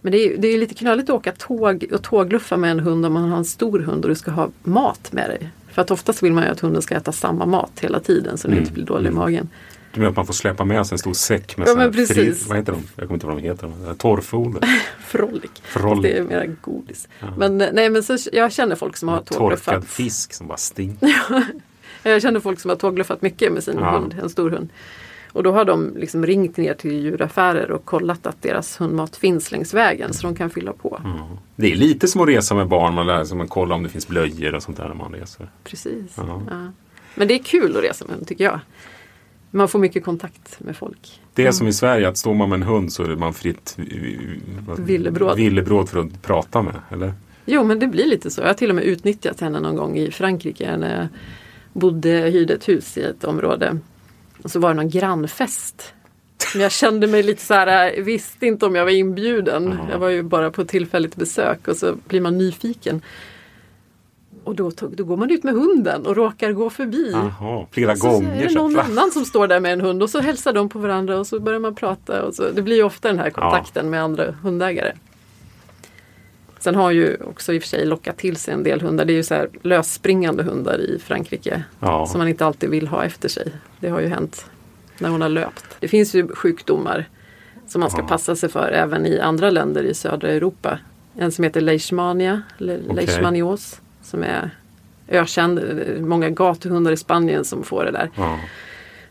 Men 0.00 0.12
det 0.12 0.18
är, 0.18 0.38
det 0.38 0.48
är 0.48 0.58
lite 0.58 0.74
knöligt 0.74 1.10
att 1.10 1.16
åka 1.16 1.32
tåg 1.32 1.84
och 1.92 2.02
tågluffa 2.02 2.56
med 2.56 2.70
en 2.70 2.80
hund 2.80 3.06
om 3.06 3.12
man 3.12 3.30
har 3.30 3.38
en 3.38 3.44
stor 3.44 3.78
hund 3.78 4.04
och 4.04 4.08
du 4.08 4.14
ska 4.14 4.30
ha 4.30 4.50
mat 4.62 5.12
med 5.12 5.30
dig. 5.30 5.50
För 5.72 5.82
att 5.82 5.90
oftast 5.90 6.22
vill 6.22 6.32
man 6.32 6.44
ju 6.44 6.50
att 6.50 6.60
hunden 6.60 6.82
ska 6.82 6.94
äta 6.94 7.12
samma 7.12 7.46
mat 7.46 7.72
hela 7.80 8.00
tiden 8.00 8.38
så 8.38 8.48
den 8.48 8.52
Mm. 8.56 8.62
inte 8.62 8.74
blir 8.74 8.84
dålig 8.84 9.10
i 9.10 9.12
magen. 9.12 9.48
Du 9.92 10.00
menar 10.00 10.10
att 10.10 10.16
man 10.16 10.26
får 10.26 10.34
släppa 10.34 10.64
med 10.64 10.86
sig 10.86 10.94
en 10.94 10.98
stor 10.98 11.12
säck 11.12 11.56
med 11.56 11.68
Ja, 11.68 11.74
men 11.74 11.92
precis. 11.92 12.16
fri- 12.16 12.48
vad 12.48 12.56
heter 12.58 12.72
de? 12.72 12.82
Jag 12.96 13.06
kommer 13.08 13.14
inte 13.16 13.26
ihåg 13.26 13.34
vad 13.34 13.42
de 13.42 13.48
heter. 13.48 13.94
Torrfoder. 13.94 14.60
Frolic. 15.06 15.50
Frolic. 15.62 16.02
Det 16.02 16.18
är 16.18 16.22
mera 16.22 16.46
godis. 16.46 17.08
Men, 17.36 17.60
eh, 17.60 17.68
nej, 17.72 17.90
men 17.90 18.02
så, 18.02 18.16
jag 18.32 18.52
känner 18.52 18.76
folk 18.76 18.96
som 18.96 19.08
har 19.08 19.16
Torkad 19.18 19.38
tågluffat. 19.38 19.84
fisk 19.84 20.32
som 20.32 20.46
bara 20.46 20.58
stinker. 20.58 21.14
Jag 22.02 22.22
känner 22.22 22.40
folk 22.40 22.60
som 22.60 22.68
har 22.68 22.76
tågluffat 22.76 23.22
mycket 23.22 23.52
med 23.52 23.64
sin 23.64 23.76
Ja. 23.78 23.90
hund, 23.98 24.14
en 24.22 24.30
stor 24.30 24.50
hund. 24.50 24.68
Och 25.32 25.42
då 25.42 25.52
har 25.52 25.64
de 25.64 25.96
liksom 25.96 26.26
ringt 26.26 26.56
ner 26.56 26.74
till 26.74 26.92
djuraffärer 27.04 27.70
och 27.70 27.84
kollat 27.84 28.26
att 28.26 28.42
deras 28.42 28.80
hundmat 28.80 29.16
finns 29.16 29.52
längs 29.52 29.74
vägen 29.74 30.12
så 30.14 30.26
de 30.26 30.34
kan 30.36 30.50
fylla 30.50 30.72
på. 30.72 31.00
Det 31.56 31.72
är 31.72 31.76
lite 31.76 32.08
som 32.08 32.20
att 32.22 32.28
resa 32.28 32.54
med 32.54 32.68
barn. 32.68 32.94
Man 32.94 33.06
lär 33.06 33.34
man 33.34 33.48
kollar 33.48 33.76
om 33.76 33.82
det 33.82 33.88
finns 33.88 34.08
blöjor 34.08 34.54
och 34.54 34.62
sånt 34.62 34.76
där 34.76 34.88
när 34.88 34.94
man 34.94 35.12
reser. 35.12 35.50
Precis. 35.64 36.14
Ja. 36.16 36.42
Ja. 36.50 36.72
Men 37.14 37.28
det 37.28 37.34
är 37.34 37.42
kul 37.42 37.76
att 37.76 37.82
resa 37.82 38.04
med 38.04 38.14
hund 38.14 38.26
tycker 38.28 38.44
jag. 38.44 38.60
Man 39.50 39.68
får 39.68 39.78
mycket 39.78 40.04
kontakt 40.04 40.60
med 40.60 40.76
folk. 40.76 41.20
Det 41.34 41.46
är 41.46 41.52
som 41.52 41.66
i 41.68 41.72
Sverige 41.72 42.08
att 42.08 42.16
står 42.18 42.34
man 42.34 42.48
med 42.48 42.56
en 42.56 42.62
hund 42.62 42.92
så 42.92 43.02
är 43.02 43.16
man 43.16 43.34
fritt 43.34 43.76
vad- 44.66 44.80
Villebråd. 44.80 45.36
villebråd 45.36 45.88
för 45.88 46.00
att 46.00 46.22
prata 46.22 46.62
med. 46.62 46.74
Eller? 46.90 47.12
Jo 47.44 47.64
men 47.64 47.78
det 47.78 47.86
blir 47.86 48.06
lite 48.06 48.30
så. 48.30 48.40
Jag 48.40 48.46
har 48.46 48.54
till 48.54 48.68
och 48.70 48.74
med 48.76 48.84
utnyttjat 48.84 49.40
henne 49.40 49.60
någon 49.60 49.76
gång 49.76 49.98
i 49.98 50.10
Frankrike 50.10 50.76
när 50.76 50.98
jag 51.00 51.08
bodde, 51.72 52.10
hyrde 52.10 52.54
ett 52.54 52.68
hus 52.68 52.98
i 52.98 53.02
ett 53.02 53.24
område. 53.24 53.78
Och 54.42 54.50
så 54.50 54.58
var 54.58 54.68
det 54.68 54.74
någon 54.74 54.88
grannfest. 54.90 55.94
Men 56.54 56.62
jag 56.62 56.72
kände 56.72 57.06
mig 57.06 57.22
lite 57.22 57.42
så 57.42 57.54
här, 57.54 57.92
jag 57.96 58.02
visste 58.04 58.46
inte 58.46 58.66
om 58.66 58.74
jag 58.74 58.84
var 58.84 58.92
inbjuden. 58.92 59.78
Ja. 59.78 59.86
Jag 59.92 59.98
var 59.98 60.08
ju 60.08 60.22
bara 60.22 60.50
på 60.50 60.64
tillfälligt 60.64 61.16
besök 61.16 61.68
och 61.68 61.76
så 61.76 61.94
blir 62.08 62.20
man 62.20 62.38
nyfiken. 62.38 63.02
Och 64.44 64.54
då, 64.54 64.70
tog, 64.70 64.96
då 64.96 65.04
går 65.04 65.16
man 65.16 65.30
ut 65.30 65.42
med 65.44 65.54
hunden 65.54 66.06
och 66.06 66.16
råkar 66.16 66.52
gå 66.52 66.70
förbi. 66.70 67.10
Jaha, 67.12 67.66
flera 67.70 67.96
Så 67.96 68.08
gånger. 68.10 68.36
är 68.40 68.42
det 68.42 68.48
så- 68.50 68.54
någon 68.68 68.78
annan 68.78 69.10
som 69.10 69.24
står 69.24 69.46
där 69.48 69.60
med 69.60 69.72
en 69.72 69.80
hund 69.80 70.02
och 70.02 70.10
så 70.10 70.20
hälsar 70.20 70.52
de 70.52 70.68
på 70.68 70.78
varandra 70.78 71.18
och 71.18 71.26
så 71.26 71.40
börjar 71.40 71.60
man 71.60 71.74
prata. 71.74 72.22
Och 72.22 72.34
så, 72.34 72.50
det 72.50 72.62
blir 72.62 72.76
ju 72.76 72.82
ofta 72.82 73.08
den 73.08 73.18
här 73.18 73.30
kontakten 73.30 73.90
med 73.90 74.02
andra 74.02 74.32
hundägare. 74.42 74.92
Sen 76.60 76.74
har 76.74 76.90
ju 76.90 77.16
också 77.24 77.52
i 77.52 77.58
och 77.58 77.62
för 77.62 77.68
sig 77.68 77.86
lockat 77.86 78.16
till 78.18 78.36
sig 78.36 78.54
en 78.54 78.62
del 78.62 78.80
hundar. 78.80 79.04
Det 79.04 79.12
är 79.12 79.14
ju 79.14 79.22
så 79.22 79.34
här 79.34 79.48
lösspringande 79.62 80.42
hundar 80.42 80.78
i 80.80 80.98
Frankrike. 80.98 81.62
Ja. 81.80 82.06
Som 82.06 82.18
man 82.18 82.28
inte 82.28 82.46
alltid 82.46 82.70
vill 82.70 82.88
ha 82.88 83.04
efter 83.04 83.28
sig. 83.28 83.52
Det 83.80 83.88
har 83.88 84.00
ju 84.00 84.06
hänt 84.08 84.46
när 84.98 85.08
hon 85.08 85.20
har 85.22 85.28
löpt. 85.28 85.64
Det 85.80 85.88
finns 85.88 86.14
ju 86.14 86.28
sjukdomar 86.28 87.08
som 87.68 87.80
man 87.80 87.90
ska 87.90 88.00
Ja. 88.00 88.06
passa 88.08 88.36
sig 88.36 88.48
för 88.48 88.72
även 88.72 89.06
i 89.06 89.20
andra 89.20 89.50
länder 89.50 89.82
i 89.82 89.94
södra 89.94 90.28
Europa. 90.28 90.78
En 91.18 91.32
som 91.32 91.44
heter 91.44 91.60
leishmania, 91.60 92.42
eller 92.58 92.80
Okej. 92.84 92.94
leishmanios. 92.96 93.80
Som 94.02 94.22
är 94.22 94.50
ökänd. 95.08 95.60
Många 96.00 96.30
gatuhundar 96.30 96.92
i 96.92 96.96
Spanien 96.96 97.44
som 97.44 97.62
får 97.62 97.84
det 97.84 97.90
där. 97.90 98.10
Ja. 98.16 98.38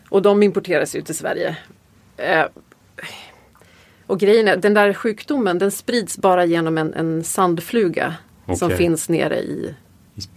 Och 0.08 0.22
de 0.22 0.42
importeras 0.42 0.96
ju 0.96 1.02
till 1.02 1.14
Sverige. 1.16 1.56
Eh, 2.16 2.44
och 4.10 4.18
grejen 4.20 4.48
är, 4.48 4.56
den 4.56 4.74
där 4.74 4.92
sjukdomen 4.92 5.58
den 5.58 5.70
sprids 5.70 6.18
bara 6.18 6.44
genom 6.44 6.78
en, 6.78 6.94
en 6.94 7.24
sandfluga. 7.24 8.14
Som 8.56 8.66
Okej. 8.66 8.76
finns 8.78 9.08
nere 9.08 9.38
i, 9.38 9.74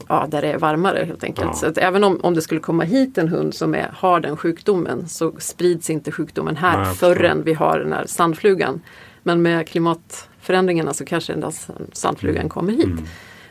ja 0.08 0.28
där 0.30 0.42
det 0.42 0.48
är 0.52 0.58
varmare 0.58 1.04
helt 1.06 1.24
enkelt. 1.24 1.48
Ja. 1.48 1.54
Så 1.54 1.66
att 1.66 1.78
även 1.78 2.04
om, 2.04 2.20
om 2.24 2.34
det 2.34 2.42
skulle 2.42 2.60
komma 2.60 2.84
hit 2.84 3.18
en 3.18 3.28
hund 3.28 3.54
som 3.56 3.76
är, 3.76 3.90
har 3.94 4.20
den 4.20 4.38
sjukdomen 4.38 5.08
så 5.08 5.34
sprids 5.40 5.90
inte 5.90 6.12
sjukdomen 6.12 6.56
här 6.56 6.84
Nej, 6.84 6.96
förrän 6.96 7.44
vi 7.44 7.54
har 7.54 7.80
den 7.80 7.94
här 7.94 8.06
sandflugan. 8.06 8.82
Men 9.24 9.42
med 9.42 9.68
klimatförändringarna 9.68 10.94
så 10.94 11.06
kanske 11.06 11.34
den 11.34 11.42
där 11.42 11.54
sandflugan 11.94 12.38
Mm. 12.38 12.50
kommer 12.50 12.74
hit. 12.74 13.00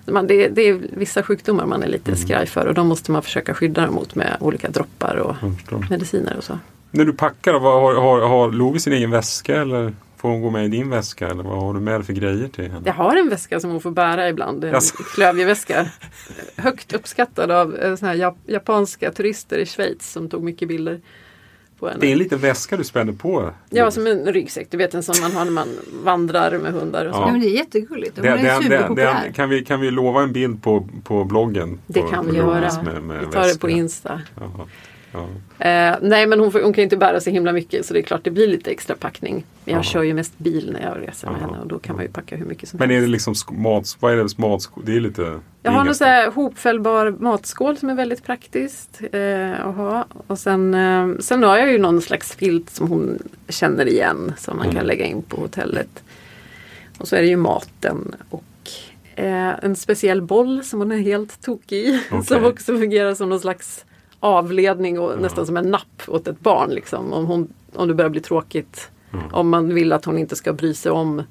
Man, 0.06 0.26
det, 0.26 0.48
det 0.48 0.62
är 0.62 0.80
vissa 0.92 1.22
sjukdomar 1.22 1.66
man 1.66 1.82
är 1.82 1.88
lite 1.88 2.10
Mm. 2.10 2.18
skraj 2.18 2.46
för 2.46 2.66
och 2.66 2.74
de 2.74 2.86
måste 2.88 3.12
man 3.12 3.22
försöka 3.22 3.54
skydda 3.54 3.86
dem 3.86 3.94
mot 3.94 4.14
med 4.14 4.36
olika 4.40 4.68
droppar 4.70 5.16
och 5.16 5.34
mediciner 5.90 6.36
och 6.36 6.44
så. 6.44 6.58
När 6.90 7.04
du 7.04 7.12
packar, 7.12 7.52
har, 7.52 7.94
har, 7.94 8.28
har 8.28 8.52
Lovi 8.52 8.80
sin 8.80 8.92
egen 8.92 9.10
väska 9.10 9.62
eller 9.62 9.92
får 10.22 10.28
hon 10.28 10.42
gå 10.42 10.50
med 10.50 10.64
i 10.64 10.68
din 10.68 10.90
väska? 10.90 11.28
Eller 11.28 11.42
vad 11.42 11.62
har 11.62 11.74
du 11.74 11.80
med 11.80 12.06
för 12.06 12.12
grejer 12.12 12.48
till 12.48 12.64
henne? 12.70 12.82
Jag 12.86 12.92
har 12.94 13.16
en 13.16 13.28
väska 13.28 13.60
som 13.60 13.70
hon 13.70 13.80
får 13.80 13.90
bära 13.90 14.28
ibland, 14.28 14.64
en 14.64 14.72
Jaså? 14.72 14.96
klövjeväska. 15.14 15.86
Högt 16.56 16.92
uppskattad 16.92 17.50
av 17.50 17.76
eh, 17.76 17.96
såna 17.96 18.10
här 18.12 18.18
jap- 18.18 18.36
japanska 18.46 19.10
turister 19.12 19.58
i 19.58 19.66
Schweiz 19.66 20.12
som 20.12 20.28
tog 20.28 20.42
mycket 20.42 20.68
bilder 20.68 21.00
på 21.78 21.88
henne. 21.88 22.00
Det 22.00 22.06
är 22.08 22.12
en 22.12 22.18
liten 22.18 22.38
väska 22.38 22.76
du 22.76 22.84
spänner 22.84 23.12
på. 23.12 23.50
Ja, 23.70 23.90
som 23.90 24.06
en 24.06 24.32
ryggsäck. 24.32 24.66
Du 24.70 24.76
vet 24.76 24.94
en 24.94 25.02
som 25.02 25.14
man 25.22 25.32
har 25.32 25.44
när 25.44 25.52
man 25.52 25.68
vandrar 26.04 26.58
med 26.58 26.72
hundar 26.72 27.06
och 27.06 27.14
så. 27.14 27.20
Ja. 27.20 27.30
Men 27.32 27.40
det 27.40 27.46
är 27.46 27.56
jättegulligt. 27.56 28.16
Hon 28.16 28.22
Det, 28.24 28.28
är 28.30 28.58
det, 28.58 28.62
superpopulär. 28.62 29.22
det, 29.26 29.32
kan, 29.32 29.48
vi, 29.48 29.64
kan 29.64 29.80
vi 29.80 29.90
lova 29.90 30.22
en 30.22 30.32
bild 30.32 30.62
på, 30.62 30.88
på 31.04 31.24
bloggen? 31.24 31.78
Det 31.86 32.00
på, 32.02 32.08
kan 32.08 32.24
på 32.24 32.30
vi 32.30 32.36
göra. 32.36 32.82
Med, 32.82 33.02
med 33.02 33.20
Vi 33.20 33.26
tar 33.26 33.46
det 33.46 33.60
på 33.60 33.66
väska? 33.66 33.78
Insta. 33.78 34.20
Jaha. 34.40 34.66
Ja. 35.12 35.20
Eh, 35.66 35.96
nej 36.02 36.26
men 36.26 36.40
hon, 36.40 36.52
får, 36.52 36.60
hon 36.62 36.72
kan 36.72 36.82
ju 36.82 36.84
inte 36.84 36.96
bära 36.96 37.20
så 37.20 37.30
himla 37.30 37.52
mycket 37.52 37.86
så 37.86 37.94
det 37.94 38.00
är 38.00 38.02
klart 38.02 38.20
det 38.24 38.30
blir 38.30 38.48
lite 38.48 38.70
extra 38.70 38.96
packning. 38.96 39.44
Men 39.64 39.72
jag 39.74 39.78
Ja. 39.78 39.82
kör 39.82 40.02
ju 40.02 40.14
mest 40.14 40.38
bil 40.38 40.70
när 40.72 40.82
jag 40.82 41.08
reser 41.08 41.30
med 41.30 41.36
Ja. 41.40 41.46
henne 41.46 41.58
och 41.58 41.66
då 41.66 41.78
kan 41.78 41.96
man 41.96 42.04
ju 42.04 42.10
packa 42.10 42.36
hur 42.36 42.44
mycket 42.46 42.68
som 42.68 42.78
Men 42.78 42.90
är 42.90 42.94
helst. 42.94 43.06
det 43.06 43.10
liksom 43.10 43.34
mat, 43.62 43.96
vad 44.00 44.12
är 44.12 44.16
det 44.16 44.38
matsko? 44.38 44.80
Det 44.84 44.96
är 44.96 45.00
lite... 45.00 45.22
är 45.22 45.40
Jag 45.62 45.72
har 45.72 45.84
någon 45.84 45.94
så 45.94 46.04
här 46.04 46.30
hopfällbar 46.30 47.10
matskål 47.18 47.76
som 47.76 47.90
är 47.90 47.94
väldigt 47.94 48.24
praktiskt 48.24 49.00
eh, 49.12 49.66
att 49.66 49.74
ha. 49.76 50.06
Och 50.26 50.38
sen, 50.38 50.74
eh, 50.74 51.08
sen 51.20 51.42
har 51.42 51.58
jag 51.58 51.72
ju 51.72 51.78
någon 51.78 52.02
slags 52.02 52.32
filt 52.34 52.70
som 52.70 52.88
hon 52.88 53.18
känner 53.48 53.88
igen 53.88 54.32
som 54.38 54.56
man 54.56 54.66
Mm. 54.66 54.76
kan 54.76 54.86
lägga 54.86 55.04
in 55.04 55.22
på 55.22 55.36
hotellet. 55.40 56.02
Och 56.98 57.08
så 57.08 57.16
är 57.16 57.20
det 57.22 57.28
ju 57.28 57.36
maten 57.36 58.14
och 58.30 58.44
eh, 59.16 59.64
en 59.64 59.76
speciell 59.76 60.22
boll 60.22 60.64
som 60.64 60.78
hon 60.78 60.92
är 60.92 60.98
helt 60.98 61.40
tokig 61.42 61.76
i. 61.78 62.00
Okej. 62.10 62.24
Som 62.26 62.44
också 62.44 62.78
fungerar 62.78 63.14
som 63.14 63.28
någon 63.28 63.40
slags 63.40 63.84
avledning 64.22 64.98
och 65.00 65.20
nästan 65.20 65.46
som 65.46 65.56
en 65.56 65.70
napp 65.70 66.02
åt 66.06 66.28
ett 66.28 66.40
barn. 66.40 66.70
Liksom. 66.70 67.12
Om, 67.12 67.26
hon, 67.26 67.52
om 67.74 67.88
det 67.88 67.94
börjar 67.94 68.10
bli 68.10 68.20
tråkigt. 68.20 68.90
Mm. 69.12 69.24
Om 69.32 69.48
man 69.48 69.74
vill 69.74 69.92
att 69.92 70.04
hon 70.04 70.18
inte 70.18 70.36
ska 70.36 70.52
bry 70.52 70.74
sig 70.74 70.92
om 70.92 71.22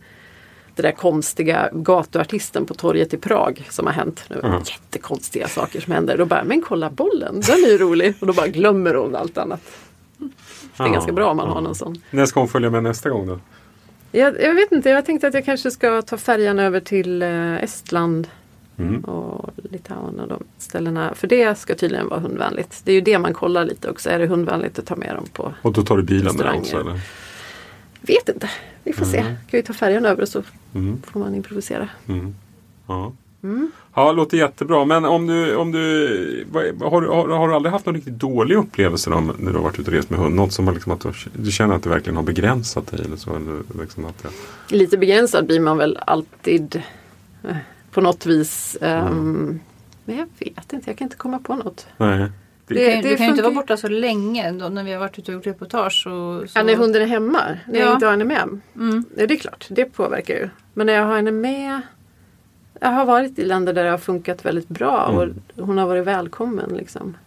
det 0.75 0.81
där 0.81 0.91
konstiga 0.91 1.69
gatuartisten 1.73 2.65
på 2.65 2.73
torget 2.73 3.13
i 3.13 3.17
Prag 3.17 3.67
som 3.69 3.85
har 3.85 3.93
hänt. 3.93 4.23
Nu. 4.29 4.39
Mm. 4.43 4.61
Jättekonstiga 4.65 5.47
saker 5.47 5.81
som 5.81 5.93
händer. 5.93 6.17
Då 6.17 6.25
bara, 6.25 6.43
men 6.43 6.61
kolla 6.61 6.89
bollen, 6.89 7.41
den 7.41 7.63
är 7.63 7.69
ju 7.69 7.77
rolig. 7.77 8.13
Och 8.19 8.27
då 8.27 8.33
bara 8.33 8.47
glömmer 8.47 8.93
hon 8.93 9.15
allt 9.15 9.37
annat. 9.37 9.61
Det 10.17 10.83
är 10.83 10.87
Ja, 10.87 10.93
ganska 10.93 11.11
bra 11.11 11.31
om 11.31 11.37
man 11.37 11.47
ja. 11.47 11.53
har 11.53 11.61
någon 11.61 11.75
sån. 11.75 12.01
När 12.09 12.25
ska 12.25 12.39
hon 12.39 12.49
följa 12.49 12.69
med 12.69 12.83
nästa 12.83 13.09
gång 13.09 13.27
då? 13.27 13.39
Jag, 14.11 14.41
jag 14.41 14.55
vet 14.55 14.71
inte, 14.71 14.89
jag 14.89 15.05
tänkte 15.05 15.27
att 15.27 15.33
jag 15.33 15.45
kanske 15.45 15.71
ska 15.71 16.01
ta 16.01 16.17
färjan 16.17 16.59
över 16.59 16.79
till 16.79 17.21
eh, 17.21 17.63
Estland 17.63 18.27
Mm. 18.77 19.01
och 19.01 19.49
Litauen 19.71 20.19
och 20.19 20.27
de 20.27 20.43
ställena. 20.57 21.13
För 21.15 21.27
det 21.27 21.57
ska 21.57 21.75
tydligen 21.75 22.09
vara 22.09 22.19
hundvänligt. 22.19 22.81
Det 22.85 22.91
är 22.91 22.95
ju 22.95 23.01
det 23.01 23.19
man 23.19 23.33
kollar 23.33 23.65
lite 23.65 23.89
också. 23.89 24.09
Är 24.09 24.19
det 24.19 24.27
hundvänligt 24.27 24.79
att 24.79 24.85
ta 24.85 24.95
med 24.95 25.15
dem 25.15 25.25
på? 25.33 25.53
Och 25.61 25.73
då 25.73 25.81
tar 25.83 25.97
du 25.97 26.03
bilen 26.03 26.25
Restauranger. 26.25 26.59
också 26.59 26.79
eller? 26.79 26.99
Vet 28.01 28.29
inte. 28.29 28.49
Vi 28.83 28.93
får 28.93 29.05
se. 29.05 29.17
Mm. 29.17 29.31
Kan 29.33 29.57
vi 29.57 29.63
ta 29.63 29.73
färjan 29.73 30.05
över 30.05 30.25
så 30.25 30.43
Mm. 30.75 31.01
får 31.01 31.19
man 31.19 31.35
improvisera. 31.35 31.89
Mm. 32.07 32.35
Ja. 32.87 33.11
Mm. 33.43 33.71
Ja, 33.95 34.11
låter 34.11 34.37
jättebra. 34.37 34.85
Men 34.85 35.05
om 35.05 35.27
du, 35.27 35.55
om 35.55 35.71
du 35.71 36.45
har, 36.81 37.01
du- 37.01 37.07
har, 37.07 37.27
har 37.27 37.47
du 37.49 37.55
aldrig 37.55 37.71
haft 37.71 37.85
någon 37.85 37.95
riktigt 37.95 38.13
dålig 38.19 38.55
upplevelse 38.55 39.09
då, 39.09 39.19
när 39.19 39.51
du 39.51 39.57
har 39.57 39.63
varit 39.63 39.79
ute 39.79 39.89
och 39.91 39.95
rest 39.97 40.09
med 40.09 40.19
hund? 40.19 40.35
Något 40.35 40.53
som 40.53 40.67
har 40.67 40.73
liksom 40.73 40.91
att 40.91 41.05
du, 41.33 41.51
känner 41.51 41.75
att 41.75 41.83
det 41.83 41.89
verkligen 41.89 42.15
har 42.15 42.23
begränsat 42.23 42.87
dig? 42.87 43.01
Eller 43.05 43.15
så, 43.17 43.35
eller 43.35 43.81
liksom 43.81 44.05
att 44.05 44.23
det, 44.23 44.75
Lite 44.75 44.97
begränsad 44.97 45.45
blir 45.47 45.59
man 45.59 45.77
väl 45.77 45.97
alltid 46.07 46.81
på 47.91 48.01
något 48.01 48.25
vis. 48.25 48.77
Mm. 48.81 49.59
Men 50.05 50.17
jag 50.17 50.27
vet 50.39 50.73
inte, 50.73 50.89
jag 50.89 50.97
kan 50.97 51.05
inte 51.05 51.17
komma 51.17 51.39
på 51.39 51.55
något. 51.55 51.87
nej. 51.97 52.29
Det- 52.67 52.75
kan, 52.91 52.95
ju- 53.03 53.09
du 53.09 53.15
kan 53.17 53.25
ju 53.25 53.29
inte 53.31 53.43
vara 53.43 53.53
borta 53.53 53.77
så 53.77 53.87
länge 53.87 54.51
då, 54.51 54.69
när 54.69 54.83
vi 54.83 54.91
har 54.91 54.99
varit 54.99 55.19
ute 55.19 55.31
och 55.31 55.35
gjort 55.35 55.47
reportage. 55.47 56.07
Och, 56.07 56.49
så... 56.49 56.59
Ja, 56.59 56.63
när 56.63 56.75
hunden 56.75 57.01
är 57.01 57.05
hemma, 57.05 57.39
när 57.67 57.79
jag 57.79 57.87
Ja. 57.89 57.93
inte 57.93 58.05
har 58.05 58.11
henne 58.11 58.25
med. 58.25 58.59
Mm. 58.75 59.05
Ja, 59.17 59.27
det 59.27 59.33
är 59.33 59.37
klart, 59.37 59.67
det 59.69 59.85
påverkar 59.85 60.33
ju. 60.33 60.49
Men 60.73 60.85
när 60.87 60.93
jag 60.93 61.05
har 61.05 61.15
henne 61.15 61.31
med 61.31 61.81
jag 62.81 62.89
har 62.89 63.05
varit 63.05 63.39
i 63.39 63.45
länder 63.45 63.73
där 63.73 63.83
det 63.83 63.89
har 63.89 63.97
funkat 63.97 64.45
väldigt 64.45 64.67
bra 64.67 65.07
Mm. 65.09 65.33
och 65.55 65.65
hon 65.67 65.77
har 65.77 65.87
varit 65.87 66.07
välkommen. 66.07 66.69
Liksom. 66.77 67.17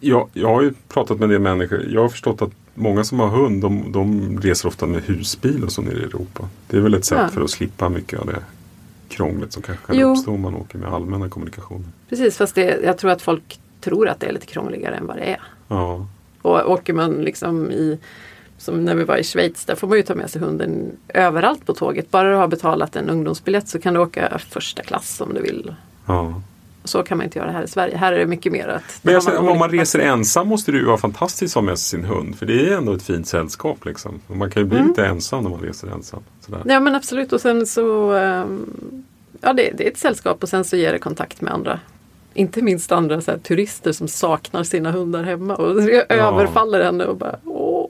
Jag, 0.00 0.28
jag 0.32 0.48
har 0.48 0.62
ju 0.62 0.72
pratat 0.88 1.18
med 1.18 1.24
en 1.24 1.30
del 1.30 1.40
människor. 1.40 1.84
Jag 1.88 2.00
har 2.02 2.08
förstått 2.08 2.42
att 2.42 2.50
många 2.74 3.04
som 3.04 3.20
har 3.20 3.28
hund 3.28 3.62
de, 3.62 3.92
de 3.92 4.38
reser 4.40 4.68
ofta 4.68 4.86
med 4.86 5.02
husbil 5.02 5.64
och 5.64 5.72
så 5.72 5.82
nere 5.82 5.98
i 5.98 6.02
Europa. 6.02 6.48
Det 6.68 6.76
är 6.76 6.80
väl 6.80 6.94
ett 6.94 7.04
sätt 7.04 7.18
Ja. 7.22 7.28
för 7.28 7.40
att 7.42 7.50
slippa 7.50 7.88
mycket 7.88 8.20
av 8.20 8.26
det 8.26 8.42
krånglet 9.16 9.52
som 9.52 9.62
kanske 9.62 9.86
kan 9.86 9.96
Jo. 9.98 10.10
uppstå 10.12 10.30
om 10.34 10.40
man 10.40 10.54
åker 10.54 10.78
med 10.78 10.92
allmänna 10.92 11.28
kommunikationer. 11.28 11.86
Precis, 12.08 12.36
fast 12.36 12.54
det, 12.54 12.80
jag 12.84 12.98
tror 12.98 13.10
att 13.10 13.22
folk 13.22 13.60
tror 13.80 14.08
att 14.08 14.20
det 14.20 14.26
är 14.26 14.32
lite 14.32 14.46
krångligare 14.46 14.94
än 14.94 15.06
vad 15.06 15.16
det 15.16 15.22
är. 15.24 15.40
Ja, 15.68 16.06
Och 16.42 16.70
åker 16.70 16.92
man 16.92 17.12
liksom 17.12 17.70
i 17.70 17.98
som 18.58 18.84
när 18.84 18.94
vi 18.94 19.04
var 19.04 19.16
i 19.16 19.24
Schweiz, 19.24 19.64
där 19.64 19.74
får 19.74 19.88
man 19.88 19.96
ju 19.96 20.02
ta 20.02 20.14
med 20.14 20.30
sig 20.30 20.40
hunden 20.42 20.96
överallt 21.08 21.66
på 21.66 21.74
tåget. 21.74 22.10
Bara 22.10 22.30
du 22.30 22.36
har 22.36 22.48
betalat 22.48 22.96
en 22.96 23.10
ungdomsbiljett 23.10 23.68
så 23.68 23.78
kan 23.78 23.94
du 23.94 24.00
åka 24.00 24.38
första 24.38 24.82
klass 24.82 25.20
om 25.20 25.34
du 25.34 25.40
vill. 25.42 25.74
ja. 26.06 26.42
Så 26.84 27.02
kan 27.02 27.18
man 27.18 27.24
inte 27.24 27.38
göra 27.38 27.50
här 27.50 27.62
i 27.62 27.68
Sverige. 27.68 27.96
Här 27.96 28.12
är 28.12 28.18
det 28.18 28.26
mycket 28.26 28.52
mer 28.52 28.68
att... 28.68 28.98
Men 29.02 29.14
har 29.14 29.20
säger, 29.20 29.38
om 29.50 29.58
man 29.58 29.70
reser 29.70 29.98
platser. 29.98 30.12
ensam 30.12 30.48
måste 30.48 30.72
det 30.72 30.78
ju 30.78 30.84
vara 30.84 30.96
fantastiskt 30.98 31.56
att 31.56 31.62
ha 31.62 31.66
med 31.70 31.78
sig 31.78 31.98
sin 32.00 32.08
hund. 32.08 32.38
För 32.38 32.46
det 32.46 32.68
är 32.68 32.76
ändå 32.76 32.92
ett 32.92 33.02
fint 33.02 33.26
sällskap. 33.26 33.84
Liksom. 33.84 34.20
Och 34.26 34.36
Man 34.36 34.50
kan 34.50 34.62
ju 34.62 34.68
bli 34.68 34.78
Mm. 34.78 34.88
lite 34.88 35.06
ensam 35.06 35.42
när 35.42 35.50
man 35.50 35.60
reser 35.60 35.88
ensam. 35.88 36.20
Sådär. 36.40 36.62
Ja 36.64 36.80
men 36.80 36.94
absolut 36.94 37.32
och 37.32 37.40
sen 37.40 37.66
så 37.66 38.12
ehm, 38.12 38.66
Ja 39.40 39.52
det, 39.52 39.70
det 39.76 39.86
är 39.86 39.90
ett 39.90 39.98
sällskap 39.98 40.42
och 40.42 40.48
sen 40.48 40.64
så 40.64 40.76
ger 40.76 40.92
det 40.92 40.98
kontakt 40.98 41.40
med 41.40 41.52
andra. 41.52 41.80
Inte 42.34 42.62
minst 42.62 42.92
andra 42.92 43.14
här, 43.26 43.38
turister 43.38 43.92
som 43.92 44.08
saknar 44.08 44.64
sina 44.64 44.90
hundar 44.90 45.22
hemma 45.22 45.54
och 45.54 45.82
överfaller 46.08 46.84
henne 46.84 47.04
och 47.04 47.16
bara 47.16 47.36
Åh, 47.44 47.86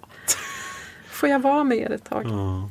Får 1.10 1.28
jag 1.28 1.38
vara 1.42 1.64
med 1.64 1.78
er 1.78 1.90
ett 1.92 2.04
tag? 2.04 2.22
Ja. 2.26 2.70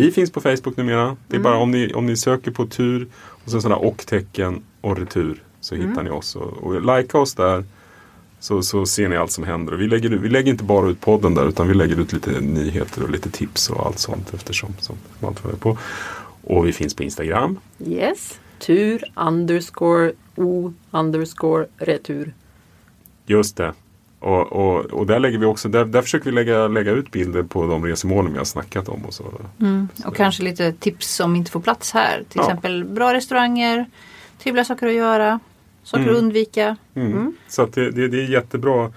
Vi 0.00 0.10
finns 0.10 0.30
på 0.30 0.40
Facebook 0.40 0.76
numera. 0.76 1.16
Det 1.28 1.36
är 1.36 1.40
bara 1.40 1.56
om 1.56 1.70
ni, 1.70 1.92
om 1.92 2.06
ni 2.06 2.16
söker 2.16 2.50
på 2.50 2.66
tur 2.66 3.08
och 3.14 3.50
sen 3.50 3.62
sådana 3.62 3.76
och-tecken 3.76 4.62
och 4.80 4.98
retur 4.98 5.42
så 5.60 5.74
hittar 5.74 6.02
ni 6.02 6.10
oss. 6.10 6.36
Och, 6.36 6.52
och 6.52 6.80
likea 6.80 7.20
oss 7.20 7.34
där 7.34 7.64
så, 8.40 8.62
så 8.62 8.86
ser 8.86 9.08
ni 9.08 9.16
allt 9.16 9.32
som 9.32 9.44
händer. 9.44 9.72
Och 9.72 9.80
vi, 9.80 9.86
lägger, 9.86 10.08
vi 10.08 10.28
lägger 10.28 10.50
inte 10.52 10.64
bara 10.64 10.88
ut 10.88 11.00
podden 11.00 11.34
där 11.34 11.48
utan 11.48 11.68
vi 11.68 11.74
lägger 11.74 12.00
ut 12.00 12.12
lite 12.12 12.40
nyheter 12.40 13.02
och 13.02 13.10
lite 13.10 13.30
tips 13.30 13.70
och 13.70 13.86
allt 13.86 13.98
sånt 13.98 14.34
eftersom 14.34 14.74
som 14.80 14.96
det 15.20 15.26
är 15.26 15.56
på. 15.56 15.78
Och 16.44 16.66
vi 16.66 16.72
finns 16.72 16.94
på 16.94 17.02
Instagram. 17.02 17.58
Yes. 17.86 18.38
Tur 18.58 19.04
underscore 19.14 20.12
o 20.36 20.72
underscore 20.90 21.66
retur. 21.76 22.34
Just 23.26 23.56
det. 23.56 23.72
Och, 24.22 24.52
och, 24.52 24.84
och 24.84 25.06
där 25.06 25.18
lägger 25.20 25.38
vi 25.38 25.46
också, 25.46 25.68
där, 25.68 25.84
där 25.84 26.02
försöker 26.02 26.24
vi 26.24 26.30
lägga, 26.32 26.68
lägga 26.68 26.90
ut 26.92 27.10
bilder 27.10 27.42
på 27.42 27.66
de 27.66 27.84
resemålen 27.84 28.32
vi 28.32 28.38
har 28.38 28.44
snackat 28.44 28.88
om. 28.88 29.04
Och 29.04 29.14
så. 29.14 29.24
Mm. 29.60 29.88
Och 30.06 30.16
kanske 30.16 30.42
lite 30.42 30.72
tips 30.72 31.14
som 31.14 31.36
inte 31.36 31.50
får 31.50 31.60
plats 31.60 31.92
här. 31.92 32.16
Till 32.28 32.38
Ja. 32.38 32.42
exempel 32.42 32.84
bra 32.84 33.14
restauranger, 33.14 33.86
trevliga 34.38 34.64
saker 34.64 34.86
att 34.86 34.92
göra, 34.94 35.40
saker 35.82 36.02
Mm. 36.04 36.14
att 36.16 36.22
undvika. 36.22 36.76
Mm. 36.94 37.36
Så 37.48 37.62
att 37.62 37.72
det, 37.72 37.90
det, 37.90 38.08
det 38.08 38.20
är 38.22 38.28
jättebra. 38.28 38.92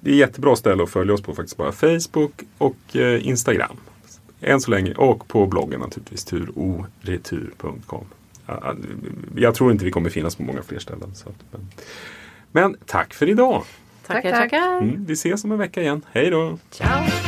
det- 0.00 0.10
är 0.10 0.14
jättebra 0.14 0.56
ställe 0.56 0.82
att 0.82 0.90
följa 0.90 1.14
oss 1.14 1.22
på 1.22 1.34
faktiskt. 1.34 1.56
Bara 1.56 1.72
Facebook 1.72 2.32
och 2.58 2.96
eh, 2.96 3.26
Instagram. 3.28 3.76
Än 4.40 4.60
så 4.60 4.70
länge. 4.70 4.94
Och 4.94 5.28
på 5.28 5.46
bloggen 5.46 5.80
naturligtvis. 5.80 6.24
turoretur.com. 6.24 8.04
Ja, 8.46 8.74
Jag 9.36 9.54
tror 9.54 9.72
inte 9.72 9.84
vi 9.84 9.90
kommer 9.90 10.10
finnas 10.10 10.36
på 10.36 10.42
många 10.42 10.62
fler 10.62 10.78
ställen. 10.78 11.14
Så 11.14 11.28
att, 11.28 11.34
men, 11.50 11.68
men 12.52 12.76
tack 12.86 13.14
för 13.14 13.28
idag. 13.28 13.62
Tackar, 14.08 14.30
tack. 14.30 14.50
tackar. 14.50 14.78
Mm, 14.78 15.04
vi 15.06 15.12
ses 15.12 15.44
om 15.44 15.52
en 15.52 15.58
vecka 15.58 15.80
igen. 15.80 16.04
Hej 16.12 16.30
då! 16.30 16.58
Ciao. 16.70 17.27